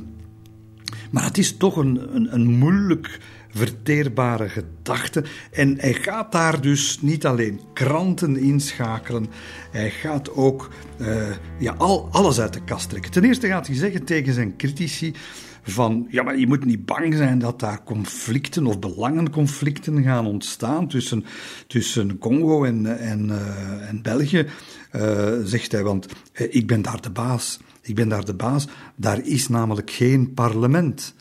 maar 1.11 1.25
het 1.25 1.39
is 1.39 1.57
toch 1.57 1.77
een, 1.77 2.17
een, 2.17 2.35
een 2.35 2.47
moeilijk 2.47 3.21
verteerbare 3.51 4.49
gedachte. 4.49 5.25
En 5.53 5.79
hij 5.79 5.93
gaat 5.93 6.33
daar 6.33 6.61
dus 6.61 7.01
niet 7.01 7.27
alleen 7.27 7.61
kranten 7.73 8.37
inschakelen, 8.37 9.27
hij 9.71 9.91
gaat 9.91 10.35
ook 10.35 10.71
uh, 10.99 11.29
ja, 11.59 11.75
al, 11.79 12.09
alles 12.11 12.41
uit 12.41 12.53
de 12.53 12.65
kast 12.65 12.89
trekken. 12.89 13.11
Ten 13.11 13.25
eerste 13.25 13.47
gaat 13.47 13.67
hij 13.67 13.77
zeggen 13.77 14.05
tegen 14.05 14.35
zijn 14.35 14.57
critici 14.57 15.15
van 15.63 16.07
ja, 16.11 16.23
maar 16.23 16.39
je 16.39 16.47
moet 16.47 16.65
niet 16.65 16.85
bang 16.85 17.15
zijn 17.15 17.39
dat 17.39 17.61
daar 17.61 17.85
conflicten 17.85 18.67
of 18.67 18.79
belangenconflicten 18.79 20.03
gaan 20.03 20.27
ontstaan 20.27 20.89
tussen, 20.89 21.25
tussen 21.67 22.19
Congo 22.19 22.65
en, 22.65 22.99
en, 22.99 23.29
uh, 23.29 23.89
en 23.89 24.03
België, 24.03 24.47
uh, 24.93 25.29
zegt 25.45 25.73
hij, 25.73 25.83
want 25.83 26.07
ik 26.33 26.67
ben 26.67 26.83
daar 26.83 27.01
de 27.01 27.11
baas. 27.11 27.61
Ik 27.83 27.95
ben 27.95 28.09
daar 28.09 28.25
de 28.25 28.35
baas. 28.35 28.67
Daar 28.97 29.27
is 29.27 29.49
namelijk 29.49 29.91
geen 29.91 30.35
parlement. 30.35 31.15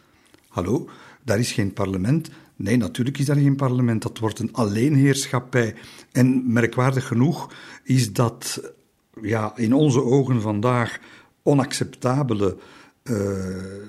Hallo? 0.47 0.89
Daar 1.29 1.39
is 1.39 1.51
geen 1.51 1.73
parlement. 1.73 2.29
Nee, 2.55 2.77
natuurlijk 2.77 3.17
is 3.17 3.25
daar 3.25 3.35
geen 3.35 3.55
parlement. 3.55 4.01
Dat 4.01 4.19
wordt 4.19 4.39
een 4.39 4.53
alleenheerschappij. 4.53 5.75
En 6.11 6.53
merkwaardig 6.53 7.07
genoeg 7.07 7.53
is 7.83 8.13
dat 8.13 8.71
ja, 9.21 9.53
in 9.55 9.73
onze 9.73 10.03
ogen 10.03 10.41
vandaag 10.41 10.99
onacceptabele, 11.43 12.57
uh, 13.03 13.17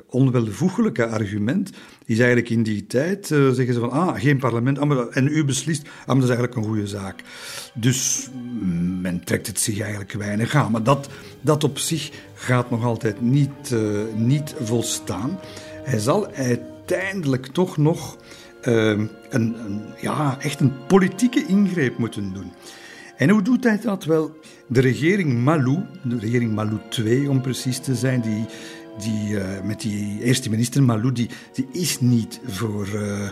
onwelvoegelijke 0.07 1.07
argument, 1.07 1.71
is 2.05 2.19
eigenlijk 2.19 2.51
in 2.51 2.63
die 2.63 2.87
tijd, 2.87 3.31
uh, 3.31 3.51
zeggen 3.51 3.75
ze 3.75 3.81
van, 3.81 3.91
ah, 3.91 4.21
geen 4.21 4.39
parlement, 4.39 4.79
ah, 4.79 4.89
maar, 4.89 5.09
en 5.09 5.27
u 5.27 5.45
beslist, 5.45 5.89
ah, 6.01 6.07
dat 6.07 6.17
is 6.17 6.23
eigenlijk 6.23 6.57
een 6.57 6.65
goede 6.65 6.87
zaak. 6.87 7.23
Dus 7.75 8.29
men 9.01 9.25
trekt 9.25 9.47
het 9.47 9.61
zich 9.61 9.81
eigenlijk 9.81 10.13
weinig 10.13 10.55
aan. 10.55 10.71
Maar 10.71 10.83
dat, 10.83 11.09
dat 11.41 11.65
op 11.65 11.79
zich 11.79 12.11
gaat 12.35 12.71
nog 12.71 12.85
altijd 12.85 13.21
niet, 13.21 13.71
uh, 13.73 14.01
niet 14.15 14.55
volstaan. 14.61 15.39
Hij 15.83 15.99
zal 15.99 16.29
uiteindelijk 16.93 17.47
toch 17.47 17.77
nog 17.77 18.17
een, 18.61 19.11
een, 19.31 19.83
ja, 20.01 20.37
echt 20.41 20.61
een 20.61 20.87
politieke 20.87 21.47
ingreep 21.47 21.99
moeten 21.99 22.33
doen. 22.33 22.53
En 23.17 23.29
hoe 23.29 23.43
doet 23.43 23.65
hij 23.65 23.81
dat? 23.81 24.05
Wel, 24.05 24.39
de 24.67 24.81
regering 24.81 25.45
Malou, 25.45 25.79
de 26.03 26.19
regering 26.19 26.55
Malou 26.55 26.79
2 26.89 27.31
om 27.31 27.41
precies 27.41 27.79
te 27.79 27.95
zijn, 27.95 28.21
die, 28.21 28.47
die, 28.99 29.31
uh, 29.31 29.43
met 29.65 29.81
die 29.81 30.23
eerste 30.23 30.51
minister 30.51 30.83
Malou, 30.83 31.13
die, 31.13 31.31
die 31.53 31.69
is 31.73 32.01
niet 32.01 32.41
voor, 32.47 32.89
uh, 32.95 33.29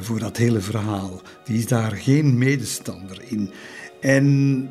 voor 0.00 0.18
dat 0.18 0.36
hele 0.36 0.60
verhaal. 0.60 1.20
Die 1.44 1.58
is 1.58 1.66
daar 1.66 1.92
geen 1.92 2.38
medestander 2.38 3.22
in. 3.28 3.50
En 4.00 4.68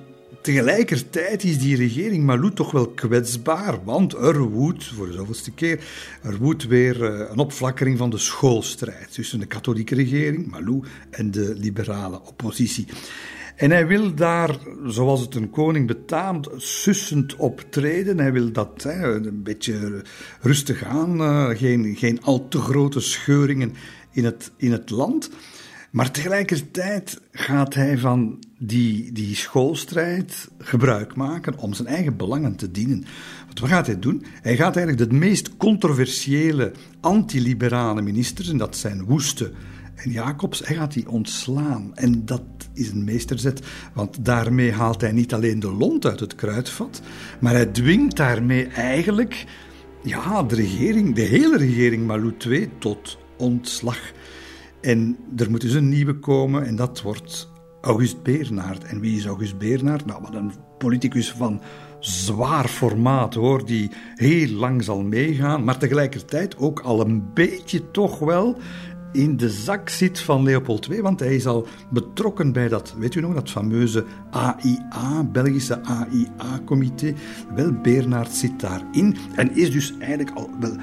tegelijkertijd 0.54 1.44
is 1.44 1.58
die 1.60 1.76
regering 1.76 2.24
Malou 2.24 2.54
toch 2.54 2.72
wel 2.72 2.88
kwetsbaar, 2.88 3.84
want 3.84 4.14
er 4.14 4.40
woedt, 4.40 4.86
voor 4.86 5.08
de 5.08 5.14
zoveelste 5.14 5.52
keer, 5.52 5.84
er 6.22 6.38
woedt 6.38 6.68
weer 6.68 7.02
uh, 7.02 7.30
een 7.30 7.38
opflakkering 7.38 7.98
van 7.98 8.10
de 8.10 8.18
schoolstrijd 8.18 9.14
tussen 9.14 9.40
de 9.40 9.46
katholieke 9.46 9.96
regering, 9.96 10.52
Malou, 10.52 10.84
en 11.10 11.32
de 11.32 11.56
liberale 11.58 12.22
oppositie. 12.22 12.88
En 13.56 13.72
hij 13.72 13.88
wil 13.88 14.14
daar, 14.14 14.58
zoals 14.86 15.22
het 15.22 15.36
een 15.36 15.50
koning 15.50 15.88
betaamt, 15.88 16.50
sussend 16.56 17.36
optreden. 17.36 18.20
Hij 18.20 18.32
wil 18.32 18.52
dat 18.52 18.84
hè, 18.84 19.16
een 19.16 19.44
beetje 19.44 20.04
rustig 20.42 20.84
aan, 20.84 21.22
uh, 21.22 21.50
geen, 21.50 21.96
geen 21.96 22.22
al 22.22 22.48
te 22.48 22.60
grote 22.60 23.00
scheuringen 23.00 23.74
in 24.12 24.26
het, 24.26 24.52
in 24.58 24.72
het 24.72 24.90
land. 24.90 25.30
Maar 25.92 26.12
tegelijkertijd 26.12 27.22
gaat 27.32 27.74
hij 27.74 27.98
van 27.98 28.40
die, 28.62 29.12
die 29.12 29.36
schoolstrijd 29.36 30.50
gebruik 30.58 31.16
maken 31.16 31.58
om 31.58 31.74
zijn 31.74 31.88
eigen 31.88 32.18
belangen 32.18 32.56
te 32.56 32.72
dienen. 32.72 33.06
wat 33.48 33.70
gaat 33.70 33.86
hij 33.86 34.00
doen? 34.00 34.24
Hij 34.42 34.56
gaat 34.56 34.76
eigenlijk 34.76 35.10
de 35.10 35.18
meest 35.18 35.58
controversiële 35.58 36.72
antiliberale 37.00 38.02
ministers, 38.02 38.50
en 38.50 38.58
dat 38.58 38.78
zijn 38.78 39.04
Woeste 39.04 39.52
en 39.96 40.12
Jacobs, 40.12 40.62
hij 40.66 40.76
gaat 40.76 40.94
die 40.94 41.10
ontslaan. 41.10 41.92
En 41.96 42.26
dat 42.26 42.42
is 42.74 42.90
een 42.90 43.04
meesterzet, 43.04 43.62
want 43.94 44.26
daarmee 44.26 44.72
haalt 44.72 45.02
hij 45.02 45.12
niet 45.12 45.34
alleen 45.34 45.60
de 45.60 45.72
lont 45.72 46.06
uit 46.06 46.20
het 46.20 46.36
kruidvat, 46.36 47.02
maar 47.40 47.54
hij 47.54 47.66
dwingt 47.66 48.16
daarmee 48.16 48.68
eigenlijk 48.68 49.46
ja, 50.04 50.44
de 50.44 50.56
regering, 50.56 51.16
de 51.16 51.22
hele 51.22 51.58
regering 51.58 52.08
Malou 52.08 52.34
II 52.48 52.70
tot 52.80 53.18
ontslag. 53.38 54.00
En 54.82 55.18
er 55.38 55.50
moet 55.50 55.62
dus 55.62 55.74
een 55.74 55.90
nieuwe 55.90 56.20
komen 56.20 56.66
en 56.66 56.76
dat 56.76 57.02
wordt 57.02 57.50
August 57.82 58.24
Beernaert. 58.24 58.84
En 58.84 59.00
wie 59.00 59.18
is 59.18 59.26
August 59.26 59.58
Beernaert? 59.58 60.06
Nou, 60.06 60.22
wat 60.22 60.36
een 60.36 60.52
politicus 60.78 61.32
van 61.32 61.62
zwaar 62.00 62.68
formaat 62.68 63.34
hoor, 63.34 63.66
die 63.66 63.92
heel 64.16 64.50
lang 64.50 64.84
zal 64.84 65.04
meegaan, 65.04 65.64
maar 65.64 65.78
tegelijkertijd 65.78 66.58
ook 66.58 66.80
al 66.80 67.02
een 67.02 67.34
beetje 67.34 67.92
toch 67.92 68.20
wel 68.20 68.58
in 69.12 69.38
de 69.38 69.50
zak 69.50 69.90
zit 69.90 70.20
van 70.20 70.44
Leopold 70.44 70.88
II, 70.90 71.02
want 71.02 71.20
hij 71.20 71.36
is 71.36 71.48
al 71.48 71.68
betrokken 71.90 72.52
bij 72.52 72.68
dat, 72.68 72.96
weet 72.98 73.16
u 73.16 73.22
nog, 73.22 73.34
dat 73.34 73.50
fameuze 73.50 74.06
AIA, 74.30 75.24
Belgische 75.32 75.84
AIA-comité. 75.84 77.14
Wel, 77.56 77.72
Bernard 77.72 78.32
zit 78.32 78.60
daarin 78.60 79.18
en 79.36 79.56
is 79.56 79.72
dus 79.72 79.98
eigenlijk 80.00 80.38
al 80.38 80.50
wel, 80.60 80.76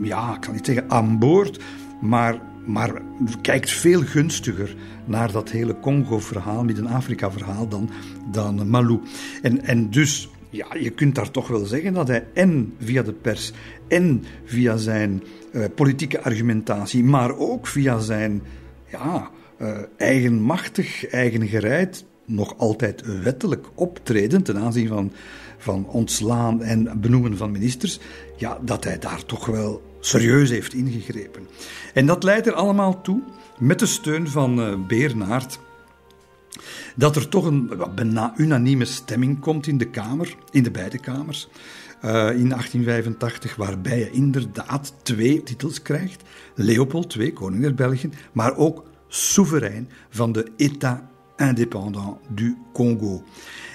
ja, 0.00 0.34
ik 0.34 0.40
kan 0.40 0.54
niet 0.54 0.66
zeggen 0.66 0.90
aan 0.90 1.18
boord, 1.18 1.60
maar, 2.00 2.40
maar 2.68 3.02
kijkt 3.42 3.70
veel 3.70 4.00
gunstiger 4.00 4.76
naar 5.04 5.32
dat 5.32 5.50
hele 5.50 5.80
Congo-verhaal, 5.80 6.64
Midden-Afrika-verhaal, 6.64 7.68
dan, 7.68 7.90
dan 8.32 8.70
Malou. 8.70 9.00
En, 9.42 9.64
en 9.64 9.90
dus 9.90 10.28
ja, 10.50 10.66
je 10.80 10.90
kunt 10.90 11.14
daar 11.14 11.30
toch 11.30 11.48
wel 11.48 11.64
zeggen 11.64 11.92
dat 11.92 12.08
hij 12.08 12.24
en 12.34 12.74
via 12.78 13.02
de 13.02 13.12
pers 13.12 13.52
en 13.88 14.24
via 14.44 14.76
zijn 14.76 15.22
uh, 15.52 15.64
politieke 15.74 16.22
argumentatie, 16.22 17.04
maar 17.04 17.36
ook 17.36 17.66
via 17.66 17.98
zijn 17.98 18.42
ja, 18.90 19.30
uh, 19.60 19.78
eigenmachtig, 19.96 21.06
eigengereid, 21.06 22.04
nog 22.24 22.58
altijd 22.58 23.22
wettelijk 23.22 23.66
optreden 23.74 24.42
ten 24.42 24.58
aanzien 24.58 24.88
van, 24.88 25.12
van 25.58 25.86
ontslaan 25.88 26.62
en 26.62 27.00
benoemen 27.00 27.36
van 27.36 27.50
ministers, 27.50 28.00
ja, 28.36 28.58
dat 28.62 28.84
hij 28.84 28.98
daar 28.98 29.24
toch 29.24 29.46
wel 29.46 29.82
serieus 30.08 30.50
heeft 30.50 30.74
ingegrepen. 30.74 31.46
En 31.94 32.06
dat 32.06 32.22
leidt 32.22 32.46
er 32.46 32.52
allemaal 32.52 33.00
toe, 33.00 33.22
met 33.58 33.78
de 33.78 33.86
steun 33.86 34.28
van 34.28 34.60
uh, 34.60 34.86
Beernaert, 34.86 35.58
dat 36.94 37.16
er 37.16 37.28
toch 37.28 37.44
een 37.44 37.70
bijna 37.94 38.34
unanieme 38.36 38.84
stemming 38.84 39.40
komt 39.40 39.66
in 39.66 39.78
de 39.78 39.90
Kamer, 39.90 40.34
in 40.50 40.62
de 40.62 40.70
beide 40.70 40.98
kamers, 40.98 41.48
uh, 42.04 42.10
in 42.10 42.48
1885, 42.48 43.56
waarbij 43.56 43.98
je 43.98 44.10
inderdaad 44.10 44.94
twee 45.02 45.42
titels 45.42 45.82
krijgt. 45.82 46.22
Leopold 46.54 47.14
II, 47.14 47.32
koning 47.32 47.62
der 47.62 47.74
Belgen, 47.74 48.12
maar 48.32 48.56
ook 48.56 48.84
soeverein 49.08 49.88
van 50.10 50.32
de 50.32 50.50
État 50.56 51.02
indépendant 51.36 52.18
du 52.28 52.56
Congo. 52.72 53.22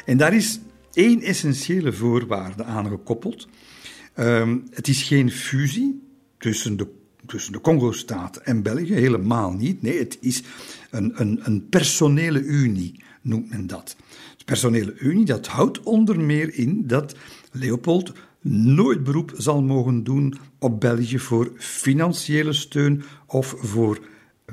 En 0.05 0.17
daar 0.17 0.33
is 0.33 0.59
één 0.93 1.21
essentiële 1.21 1.93
voorwaarde 1.93 2.63
aan 2.63 2.87
gekoppeld. 2.87 3.47
Uh, 4.15 4.55
het 4.69 4.87
is 4.87 5.03
geen 5.03 5.31
fusie 5.31 6.02
tussen 6.43 6.77
de 6.77 6.87
tussen 7.25 7.53
de 7.53 7.61
Congo-staat 7.61 8.37
en 8.37 8.61
België, 8.61 8.93
helemaal 8.93 9.51
niet. 9.51 9.81
Nee, 9.81 9.97
het 9.97 10.17
is 10.21 10.43
een, 10.89 11.11
een, 11.15 11.39
een 11.43 11.69
personele 11.69 12.41
unie, 12.41 13.03
noemt 13.21 13.49
men 13.49 13.67
dat. 13.67 13.95
De 14.37 14.43
personele 14.43 14.93
unie, 14.99 15.25
dat 15.25 15.47
houdt 15.47 15.83
onder 15.83 16.19
meer 16.19 16.53
in 16.53 16.87
dat 16.87 17.15
Leopold 17.51 18.11
nooit 18.41 19.03
beroep 19.03 19.33
zal 19.37 19.61
mogen 19.61 20.03
doen 20.03 20.35
op 20.59 20.79
België 20.79 21.19
voor 21.19 21.51
financiële 21.57 22.53
steun 22.53 23.03
of 23.25 23.55
voor 23.57 23.99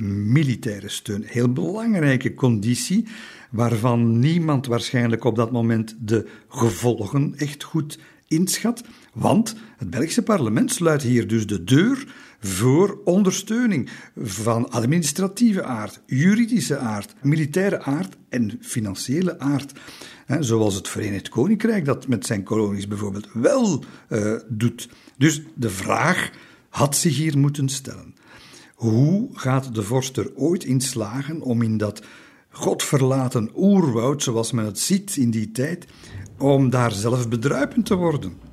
militaire 0.02 0.88
steun. 0.88 1.22
Heel 1.26 1.52
belangrijke 1.52 2.34
conditie, 2.34 3.06
waarvan 3.50 4.18
niemand 4.18 4.66
waarschijnlijk 4.66 5.24
op 5.24 5.36
dat 5.36 5.50
moment 5.50 5.96
de 6.00 6.28
gevolgen 6.48 7.34
echt 7.36 7.62
goed 7.62 7.98
inschat. 8.28 8.82
Want 9.12 9.54
het 9.76 9.90
Belgische 9.90 10.22
parlement 10.22 10.72
sluit 10.72 11.02
hier 11.02 11.26
dus 11.26 11.46
de 11.46 11.64
deur 11.64 12.06
voor 12.40 13.00
ondersteuning 13.04 13.90
van 14.16 14.70
administratieve 14.70 15.64
aard, 15.64 16.00
juridische 16.06 16.78
aard, 16.78 17.14
militaire 17.22 17.82
aard 17.82 18.16
en 18.28 18.58
financiële 18.60 19.38
aard. 19.38 19.72
zoals 20.40 20.74
het 20.74 20.88
Verenigd 20.88 21.28
Koninkrijk 21.28 21.84
dat 21.84 22.08
met 22.08 22.26
zijn 22.26 22.42
kolonies 22.42 22.88
bijvoorbeeld 22.88 23.28
wel 23.32 23.84
uh, 24.08 24.34
doet. 24.48 24.88
Dus 25.16 25.42
de 25.54 25.70
vraag 25.70 26.30
had 26.68 26.96
zich 26.96 27.16
hier 27.16 27.38
moeten 27.38 27.68
stellen. 27.68 28.14
Hoe 28.74 29.28
gaat 29.32 29.74
de 29.74 29.82
vorst 29.82 30.16
er 30.16 30.30
ooit 30.34 30.64
in 30.64 30.80
slagen 30.80 31.40
om 31.40 31.62
in 31.62 31.76
dat 31.76 32.02
godverlaten 32.50 33.50
oerwoud, 33.56 34.22
zoals 34.22 34.52
men 34.52 34.64
het 34.64 34.78
ziet 34.78 35.16
in 35.16 35.30
die 35.30 35.52
tijd, 35.52 35.86
om 36.38 36.70
daar 36.70 36.92
zelf 36.92 37.28
bedruipend 37.28 37.86
te 37.86 37.94
worden? 37.94 38.49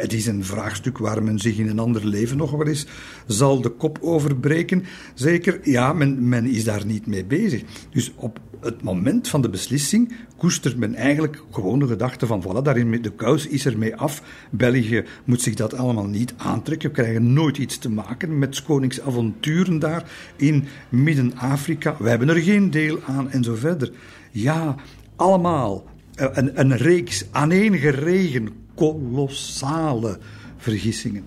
Het 0.00 0.12
is 0.12 0.26
een 0.26 0.44
vraagstuk 0.44 0.98
waar 0.98 1.22
men 1.22 1.38
zich 1.38 1.58
in 1.58 1.68
een 1.68 1.78
ander 1.78 2.06
leven 2.06 2.36
nog 2.36 2.50
wel 2.50 2.66
eens 2.66 2.86
zal 3.26 3.60
de 3.60 3.68
kop 3.68 3.98
over 4.00 4.36
breken. 4.36 4.84
Zeker, 5.14 5.60
ja, 5.62 5.92
men, 5.92 6.28
men 6.28 6.46
is 6.46 6.64
daar 6.64 6.86
niet 6.86 7.06
mee 7.06 7.24
bezig. 7.24 7.62
Dus 7.90 8.12
op 8.16 8.40
het 8.60 8.82
moment 8.82 9.28
van 9.28 9.42
de 9.42 9.48
beslissing 9.48 10.12
koestert 10.36 10.76
men 10.76 10.94
eigenlijk 10.94 11.42
gewoon 11.50 11.78
de 11.78 11.86
gedachte 11.86 12.26
van 12.26 12.42
voilà, 12.42 12.62
daarin 12.62 13.02
de 13.02 13.10
kous 13.10 13.46
is 13.46 13.64
er 13.64 13.78
mee 13.78 13.96
af. 13.96 14.22
België 14.50 15.04
moet 15.24 15.42
zich 15.42 15.54
dat 15.54 15.74
allemaal 15.74 16.06
niet 16.06 16.34
aantrekken. 16.36 16.88
We 16.88 16.94
krijgen 16.94 17.32
nooit 17.32 17.58
iets 17.58 17.78
te 17.78 17.90
maken 17.90 18.38
met 18.38 18.62
koningsavonturen 18.62 19.78
daar 19.78 20.10
in 20.36 20.64
Midden-Afrika. 20.88 21.96
Wij 21.98 22.10
hebben 22.10 22.28
er 22.28 22.42
geen 22.42 22.70
deel 22.70 22.98
aan 23.06 23.30
en 23.30 23.44
zo 23.44 23.54
verder. 23.54 23.92
Ja, 24.30 24.74
allemaal 25.16 25.84
een, 26.14 26.60
een 26.60 26.76
reeks 26.76 27.24
aaneengeregen 27.30 28.48
kolossale 28.80 30.18
vergissingen. 30.56 31.24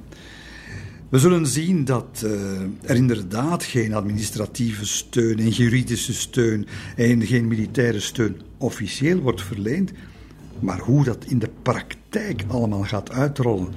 We 1.10 1.20
zullen 1.20 1.48
zien 1.48 1.86
dat 1.86 2.22
uh, 2.26 2.32
er 2.82 2.96
inderdaad 2.96 3.64
geen 3.64 3.94
administratieve 3.94 4.86
steun 4.86 5.40
en 5.40 5.50
juridische 5.50 6.14
steun 6.14 6.68
en 6.96 7.26
geen 7.26 7.48
militaire 7.48 8.00
steun 8.00 8.42
officieel 8.58 9.20
wordt 9.20 9.42
verleend. 9.42 9.92
Maar 10.60 10.80
hoe 10.80 11.04
dat 11.04 11.26
in 11.28 11.40
de 11.40 11.50
praktijk 11.62 12.44
allemaal 12.48 12.84
gaat 12.84 13.12
uitrollen, 13.12 13.74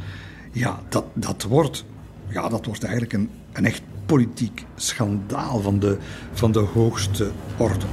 ja, 0.52 0.82
dat, 0.88 1.04
dat, 1.14 1.42
wordt, 1.42 1.84
ja, 2.28 2.48
dat 2.48 2.66
wordt 2.66 2.82
eigenlijk 2.82 3.12
een, 3.12 3.30
een 3.52 3.64
echt 3.64 3.82
politiek 4.06 4.64
schandaal 4.76 5.60
van 5.60 5.78
de, 5.78 5.96
van 6.32 6.52
de 6.52 6.58
hoogste 6.58 7.30
orde. 7.56 7.86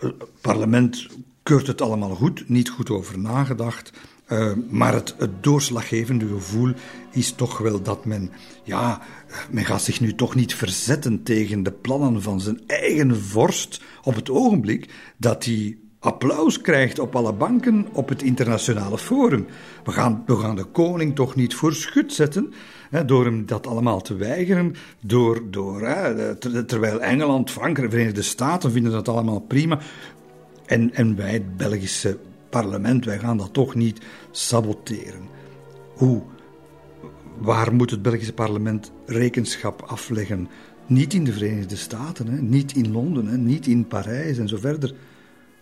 het 0.00 0.40
parlement 0.40 1.06
keurt 1.46 1.66
het 1.66 1.80
allemaal 1.80 2.14
goed, 2.14 2.48
niet 2.48 2.68
goed 2.68 2.90
over 2.90 3.18
nagedacht. 3.18 3.92
Uh, 4.28 4.52
maar 4.68 4.94
het, 4.94 5.14
doorslaggevende 5.40 6.26
gevoel 6.26 6.72
is 7.10 7.32
toch 7.32 7.58
wel 7.58 7.82
dat 7.82 8.04
men, 8.04 8.30
ja, 8.62 9.00
men 9.50 9.64
gaat 9.64 9.82
zich 9.82 10.00
nu 10.00 10.14
toch 10.14 10.34
niet 10.34 10.54
verzetten 10.54 11.22
tegen 11.22 11.62
de 11.62 11.72
plannen 11.72 12.22
van 12.22 12.40
zijn 12.40 12.60
eigen 12.66 13.16
vorst 13.16 13.82
op 14.02 14.14
het 14.14 14.30
ogenblik 14.30 14.88
dat 15.16 15.44
hij 15.44 15.78
applaus 15.98 16.60
krijgt 16.60 16.98
op 16.98 17.16
alle 17.16 17.32
banken 17.32 17.86
op 17.92 18.08
het 18.08 18.22
internationale 18.22 18.98
forum. 18.98 19.46
We 19.84 19.92
gaan, 19.92 20.22
we 20.26 20.36
gaan 20.36 20.56
de 20.56 20.64
koning 20.64 21.14
toch 21.14 21.34
niet 21.34 21.54
voor 21.54 21.74
schut 21.74 22.12
zetten 22.12 22.52
hè, 22.90 23.04
door 23.04 23.24
hem 23.24 23.46
dat 23.46 23.66
allemaal 23.66 24.00
te 24.00 24.14
weigeren. 24.14 24.74
Door, 25.00 25.42
door, 25.50 25.86
hè, 25.86 26.34
terwijl 26.64 27.00
Engeland, 27.00 27.50
Frankrijk, 27.50 27.90
de 27.90 27.96
Verenigde 27.96 28.22
Staten 28.22 28.72
vinden 28.72 28.92
dat 28.92 29.08
allemaal 29.08 29.40
prima. 29.40 29.78
En, 30.66 30.94
en 30.94 31.16
wij, 31.16 31.32
het 31.32 31.56
Belgische 31.56 32.18
parlement, 32.50 33.04
wij 33.04 33.18
gaan 33.18 33.36
dat 33.36 33.52
toch 33.52 33.74
niet 33.74 34.00
saboteren. 34.30 35.28
Hoe? 35.94 36.22
Waar 37.38 37.74
moet 37.74 37.90
het 37.90 38.02
Belgische 38.02 38.32
parlement 38.32 38.92
rekenschap 39.06 39.82
afleggen? 39.82 40.48
Niet 40.86 41.14
in 41.14 41.24
de 41.24 41.32
Verenigde 41.32 41.76
Staten, 41.76 42.26
hè? 42.26 42.40
niet 42.40 42.72
in 42.72 42.92
Londen, 42.92 43.26
hè? 43.26 43.36
niet 43.36 43.66
in 43.66 43.86
Parijs 43.86 44.38
en 44.38 44.48
zo 44.48 44.56
verder. 44.56 44.94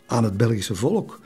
Aan 0.07 0.25
het 0.25 0.37
Belgische 0.37 0.75
volk. 0.75 1.21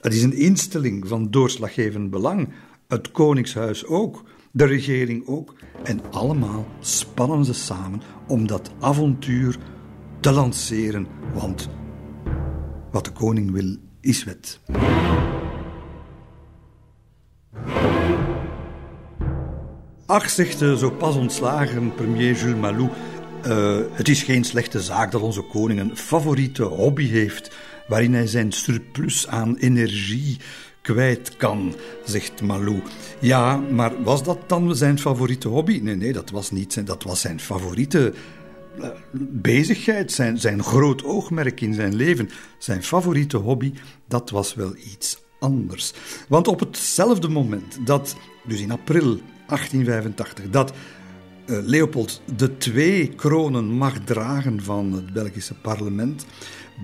Het 0.00 0.14
is 0.14 0.22
een 0.22 0.36
instelling 0.36 1.08
van 1.08 1.30
doorslaggevend 1.30 2.10
belang. 2.10 2.48
Het 2.88 3.10
Koningshuis 3.10 3.86
ook, 3.86 4.24
de 4.50 4.64
regering 4.64 5.26
ook. 5.26 5.54
En 5.82 6.00
allemaal 6.10 6.66
spannen 6.80 7.44
ze 7.44 7.54
samen 7.54 8.00
om 8.26 8.46
dat 8.46 8.70
avontuur 8.80 9.58
te 10.20 10.30
lanceren. 10.32 11.06
Want 11.34 11.68
wat 12.92 13.04
de 13.04 13.12
koning 13.12 13.50
wil, 13.50 13.76
is 14.00 14.24
wet. 14.24 14.60
Ach, 20.06 20.30
zegt 20.30 20.58
de 20.58 20.76
zo 20.76 20.90
pas 20.90 21.16
ontslagen 21.16 21.94
premier 21.94 22.34
Jules 22.34 22.60
Malou, 22.60 22.88
uh, 23.46 23.78
het 23.92 24.08
is 24.08 24.22
geen 24.22 24.44
slechte 24.44 24.80
zaak 24.80 25.10
dat 25.10 25.20
onze 25.20 25.42
koning 25.42 25.80
een 25.80 25.96
favoriete 25.96 26.62
hobby 26.62 27.08
heeft 27.08 27.56
waarin 27.88 28.14
hij 28.14 28.26
zijn 28.26 28.52
surplus 28.52 29.28
aan 29.28 29.56
energie 29.56 30.38
kwijt 30.82 31.36
kan, 31.36 31.74
zegt 32.04 32.42
Malou. 32.42 32.82
Ja, 33.20 33.56
maar 33.56 34.02
was 34.02 34.22
dat 34.22 34.38
dan 34.46 34.76
zijn 34.76 34.98
favoriete 34.98 35.48
hobby? 35.48 35.80
Nee, 35.82 35.96
nee, 35.96 36.12
dat 36.12 36.30
was 36.30 36.50
niet 36.50 36.86
dat 36.86 37.02
was 37.02 37.20
zijn 37.20 37.40
favoriete 37.40 38.12
bezigheid, 39.30 40.12
zijn, 40.12 40.38
zijn 40.38 40.62
groot 40.62 41.04
oogmerk 41.04 41.60
in 41.60 41.74
zijn 41.74 41.94
leven. 41.94 42.30
Zijn 42.58 42.82
favoriete 42.82 43.36
hobby, 43.36 43.72
dat 44.08 44.30
was 44.30 44.54
wel 44.54 44.76
iets 44.92 45.22
anders. 45.38 45.92
Want 46.28 46.48
op 46.48 46.60
hetzelfde 46.60 47.28
moment 47.28 47.86
dat, 47.86 48.16
dus 48.46 48.60
in 48.60 48.70
april 48.70 49.20
1885, 49.46 50.50
dat 50.50 50.72
uh, 51.46 51.58
Leopold 51.62 52.22
de 52.36 52.56
twee 52.56 53.08
kronen 53.08 53.64
mag 53.64 53.98
dragen 54.04 54.62
van 54.62 54.92
het 54.92 55.12
Belgische 55.12 55.54
parlement, 55.54 56.26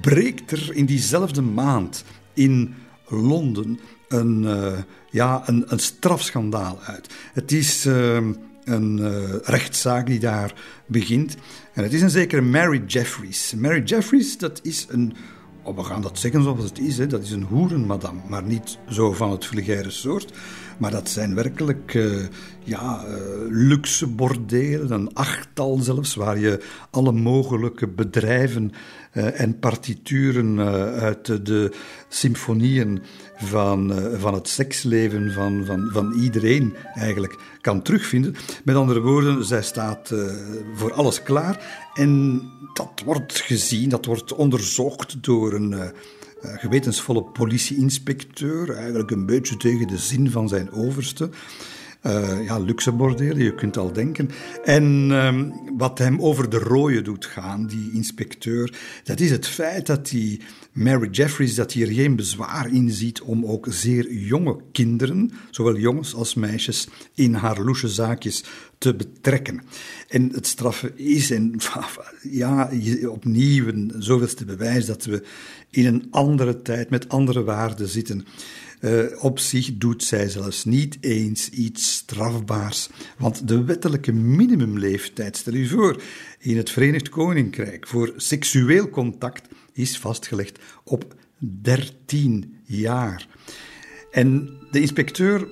breekt 0.01 0.51
er 0.51 0.75
in 0.75 0.87
diezelfde 0.87 1.43
maand 1.43 2.05
in 2.35 2.75
Londen 3.09 3.79
een, 4.09 4.43
uh, 4.43 4.79
ja, 5.11 5.43
een, 5.47 5.65
een 5.67 5.79
strafschandaal 5.79 6.79
uit. 6.81 7.15
Het 7.33 7.53
is 7.53 7.87
uh, 7.87 8.17
een 8.65 8.99
uh, 8.99 9.35
rechtszaak 9.43 10.07
die 10.07 10.19
daar 10.19 10.55
begint. 10.87 11.37
En 11.79 11.85
het 11.85 11.93
is 11.93 12.03
een 12.03 12.11
zekere 12.11 12.41
Mary 12.41 12.83
Jeffries. 12.87 13.55
Mary 13.55 13.83
Jeffries, 13.83 14.39
dat 14.39 14.61
is 14.63 14.87
een 14.91 15.15
oh, 15.63 15.77
we 15.77 15.85
gaan 15.85 16.03
dat 16.03 16.19
zeggen 16.19 16.43
zoals 16.43 16.65
het 16.65 16.79
is, 16.79 16.99
hè. 16.99 17.07
dat 17.07 17.23
is 17.23 17.31
een 17.31 17.43
hoerenmadam, 17.43 18.23
maar 18.29 18.43
niet 18.43 18.79
zo 18.89 19.13
van 19.13 19.31
het 19.31 19.45
vulgaire 19.47 19.91
soort. 19.91 20.33
Maar 20.79 20.91
dat 20.91 21.09
zijn 21.09 21.35
werkelijk 21.35 21.95
uh, 21.95 22.27
ja, 22.65 23.05
uh, 23.07 23.15
luxe 23.49 24.07
bordelen, 24.07 24.91
een 24.91 25.15
achttal 25.15 25.79
zelfs, 25.79 26.15
waar 26.15 26.39
je 26.39 26.65
alle 26.91 27.13
mogelijke 27.13 27.89
bedrijven 27.89 28.73
uh, 29.13 29.41
en 29.41 29.59
partituren 29.59 30.59
uit 31.01 31.47
de 31.47 31.73
symfonieën 32.09 33.03
van, 33.39 33.93
van 34.19 34.35
het 34.35 34.49
seksleven 34.49 35.33
van, 35.33 35.65
van, 35.67 35.89
van 35.93 36.13
iedereen 36.13 36.75
eigenlijk 36.95 37.37
kan 37.61 37.83
terugvinden. 37.83 38.35
Met 38.65 38.77
andere 38.77 39.01
woorden, 39.01 39.45
zij 39.45 39.63
staat 39.63 40.15
voor 40.75 40.93
alles 40.93 41.23
klaar 41.23 41.89
en 41.95 42.43
dat 42.73 43.03
wordt 43.05 43.41
gezien, 43.41 43.89
dat 43.89 44.05
wordt 44.05 44.35
onderzocht 44.35 45.23
door 45.23 45.53
een 45.53 45.73
uh, 45.73 45.89
gewetensvolle 46.43 47.23
politieinspecteur, 47.23 48.71
eigenlijk 48.71 49.11
een 49.11 49.27
beetje 49.27 49.57
tegen 49.57 49.87
de 49.87 49.99
zin 49.99 50.31
van 50.31 50.49
zijn 50.49 50.73
overste. 50.73 51.31
Uh, 52.03 52.45
ja, 52.45 52.59
luxe 52.59 52.93
je 53.37 53.55
kunt 53.55 53.77
al 53.77 53.93
denken. 53.93 54.31
En 54.65 54.85
um, 55.11 55.53
wat 55.77 55.99
hem 55.99 56.21
over 56.21 56.51
de 56.51 56.59
rooien 56.59 57.05
doet 57.05 57.25
gaan, 57.25 57.67
die 57.67 57.91
inspecteur, 57.93 58.79
dat 59.05 59.21
is 59.21 59.31
het 59.31 59.47
feit 59.47 59.87
dat 59.87 60.09
die 60.09 60.41
Mary 60.73 61.09
Jeffries 61.11 61.55
dat 61.55 61.73
hij 61.73 61.83
er 61.83 61.93
geen 61.93 62.17
bezwaar 62.17 62.73
in 62.73 62.91
ziet 62.91 63.21
om 63.21 63.47
ook 63.47 63.67
zeer 63.71 64.13
jonge 64.13 64.57
kinderen, 64.73 65.31
zowel 65.51 65.77
jongens 65.77 66.15
als 66.15 66.35
meisjes, 66.35 66.89
in 67.15 67.35
haar 67.35 67.61
loesje 67.61 67.89
zaakjes 67.89 68.45
te 68.79 68.95
betrekken. 68.95 69.63
En 70.09 70.31
het 70.33 70.47
straffen 70.47 70.99
is, 70.99 71.31
en 71.31 71.55
ja, 72.23 72.71
opnieuw 73.09 73.67
een 73.67 73.93
zoveelste 73.99 74.45
bewijs 74.45 74.87
dat 74.87 75.05
we 75.05 75.23
in 75.71 75.87
een 75.87 76.07
andere 76.11 76.63
tijd 76.63 76.91
met 76.91 77.09
andere 77.09 77.43
waarden 77.43 77.89
zitten. 77.89 78.27
Uh, 78.81 79.05
op 79.19 79.39
zich 79.39 79.71
doet 79.75 80.05
zij 80.05 80.29
zelfs 80.29 80.65
niet 80.65 80.97
eens 81.01 81.49
iets 81.49 81.93
strafbaars. 81.93 82.89
Want 83.19 83.49
de 83.49 83.65
wettelijke 83.65 84.13
minimumleeftijd, 84.13 85.37
stel 85.37 85.53
u 85.53 85.67
voor, 85.67 86.03
in 86.39 86.57
het 86.57 86.71
Verenigd 86.71 87.09
Koninkrijk 87.09 87.87
voor 87.87 88.13
seksueel 88.17 88.89
contact 88.89 89.49
is 89.79 89.99
vastgelegd 89.99 90.59
op 90.85 91.15
13 91.39 92.57
jaar. 92.65 93.27
En 94.11 94.51
de 94.71 94.81
inspecteur 94.81 95.49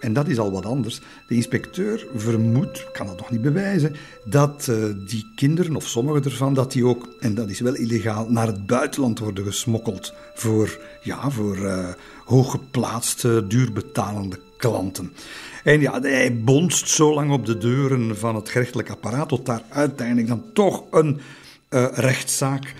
en 0.00 0.12
dat 0.12 0.28
is 0.28 0.38
al 0.38 0.52
wat 0.52 0.66
anders. 0.66 1.00
De 1.28 1.34
inspecteur 1.34 2.06
vermoedt, 2.14 2.90
kan 2.92 3.06
dat 3.06 3.16
nog 3.16 3.30
niet 3.30 3.42
bewijzen, 3.42 3.96
dat 4.24 4.66
uh, 4.70 4.84
die 5.06 5.32
kinderen, 5.36 5.76
of 5.76 5.86
sommige 5.86 6.20
ervan, 6.20 6.54
dat 6.54 6.72
die 6.72 6.86
ook, 6.86 7.08
en 7.20 7.34
dat 7.34 7.50
is 7.50 7.60
wel 7.60 7.74
illegaal, 7.74 8.30
naar 8.30 8.46
het 8.46 8.66
buitenland 8.66 9.18
worden 9.18 9.44
gesmokkeld 9.44 10.14
voor, 10.34 10.80
ja, 11.02 11.30
voor 11.30 11.56
uh, 11.56 11.88
hooggeplaatste, 12.24 13.44
duurbetalende 13.48 14.38
klanten. 14.56 15.12
En 15.64 15.80
ja, 15.80 16.00
hij 16.00 16.40
bonst 16.40 16.88
zo 16.88 17.14
lang 17.14 17.32
op 17.32 17.46
de 17.46 17.58
deuren 17.58 18.18
van 18.18 18.34
het 18.34 18.48
gerechtelijk 18.48 18.90
apparaat 18.90 19.28
tot 19.28 19.46
daar 19.46 19.62
uiteindelijk 19.68 20.28
dan 20.28 20.44
toch 20.52 20.84
een 20.90 21.20
uh, 21.70 21.86
rechtszaak 21.92 22.74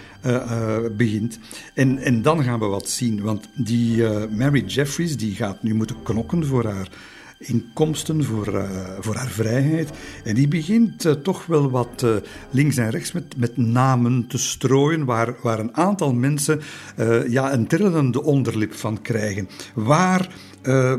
begint. 0.97 1.39
En, 1.75 1.99
en 1.99 2.23
dan 2.23 2.43
gaan 2.43 2.59
we 2.59 2.67
wat 2.67 2.89
zien, 2.89 3.23
want 3.23 3.49
die 3.55 4.03
Mary 4.37 4.65
Jeffries 4.65 5.17
die 5.17 5.35
gaat 5.35 5.63
nu 5.63 5.75
moeten 5.75 6.03
knokken 6.03 6.47
voor 6.47 6.65
haar 6.65 6.89
inkomsten, 7.39 8.25
voor, 8.25 8.69
voor 9.01 9.15
haar 9.15 9.29
vrijheid. 9.29 9.91
En 10.25 10.35
die 10.35 10.49
begint 10.49 11.25
toch 11.25 11.47
wel 11.47 11.71
wat 11.71 12.07
links 12.51 12.77
en 12.77 12.91
rechts 12.91 13.13
met, 13.13 13.37
met 13.37 13.57
namen 13.57 14.27
te 14.27 14.39
strooien, 14.39 15.05
waar, 15.05 15.35
waar 15.43 15.59
een 15.59 15.77
aantal 15.77 16.13
mensen 16.13 16.61
ja, 17.29 17.53
een 17.53 17.67
trillende 17.67 18.23
onderlip 18.23 18.75
van 18.75 19.03
krijgen. 19.03 19.49
Waar 19.75 20.35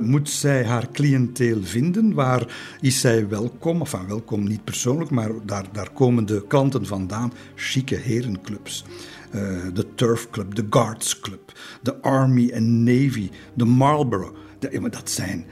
moet 0.01 0.29
zij 0.29 0.65
haar 0.65 0.87
cliënteel 0.91 1.59
vinden? 1.63 2.13
Waar 2.13 2.47
is 2.81 2.99
zij 2.99 3.27
welkom? 3.27 3.79
Enfin, 3.79 4.07
welkom 4.07 4.47
niet 4.47 4.63
persoonlijk, 4.63 5.09
maar 5.09 5.31
daar, 5.45 5.65
daar 5.71 5.89
komen 5.89 6.25
de 6.25 6.43
klanten 6.47 6.85
vandaan. 6.85 7.33
Chique 7.55 7.95
herenclubs. 7.95 8.85
Uh, 9.35 9.41
de 9.73 9.85
Turf 9.95 10.29
Club, 10.29 10.55
de 10.55 10.65
Guards 10.69 11.19
Club, 11.19 11.51
de 11.81 12.01
Army 12.01 12.51
and 12.53 12.67
Navy, 12.67 13.29
de 13.53 13.65
Marlborough. 13.65 14.35
De, 14.59 14.89
dat 14.89 15.09
zijn 15.09 15.45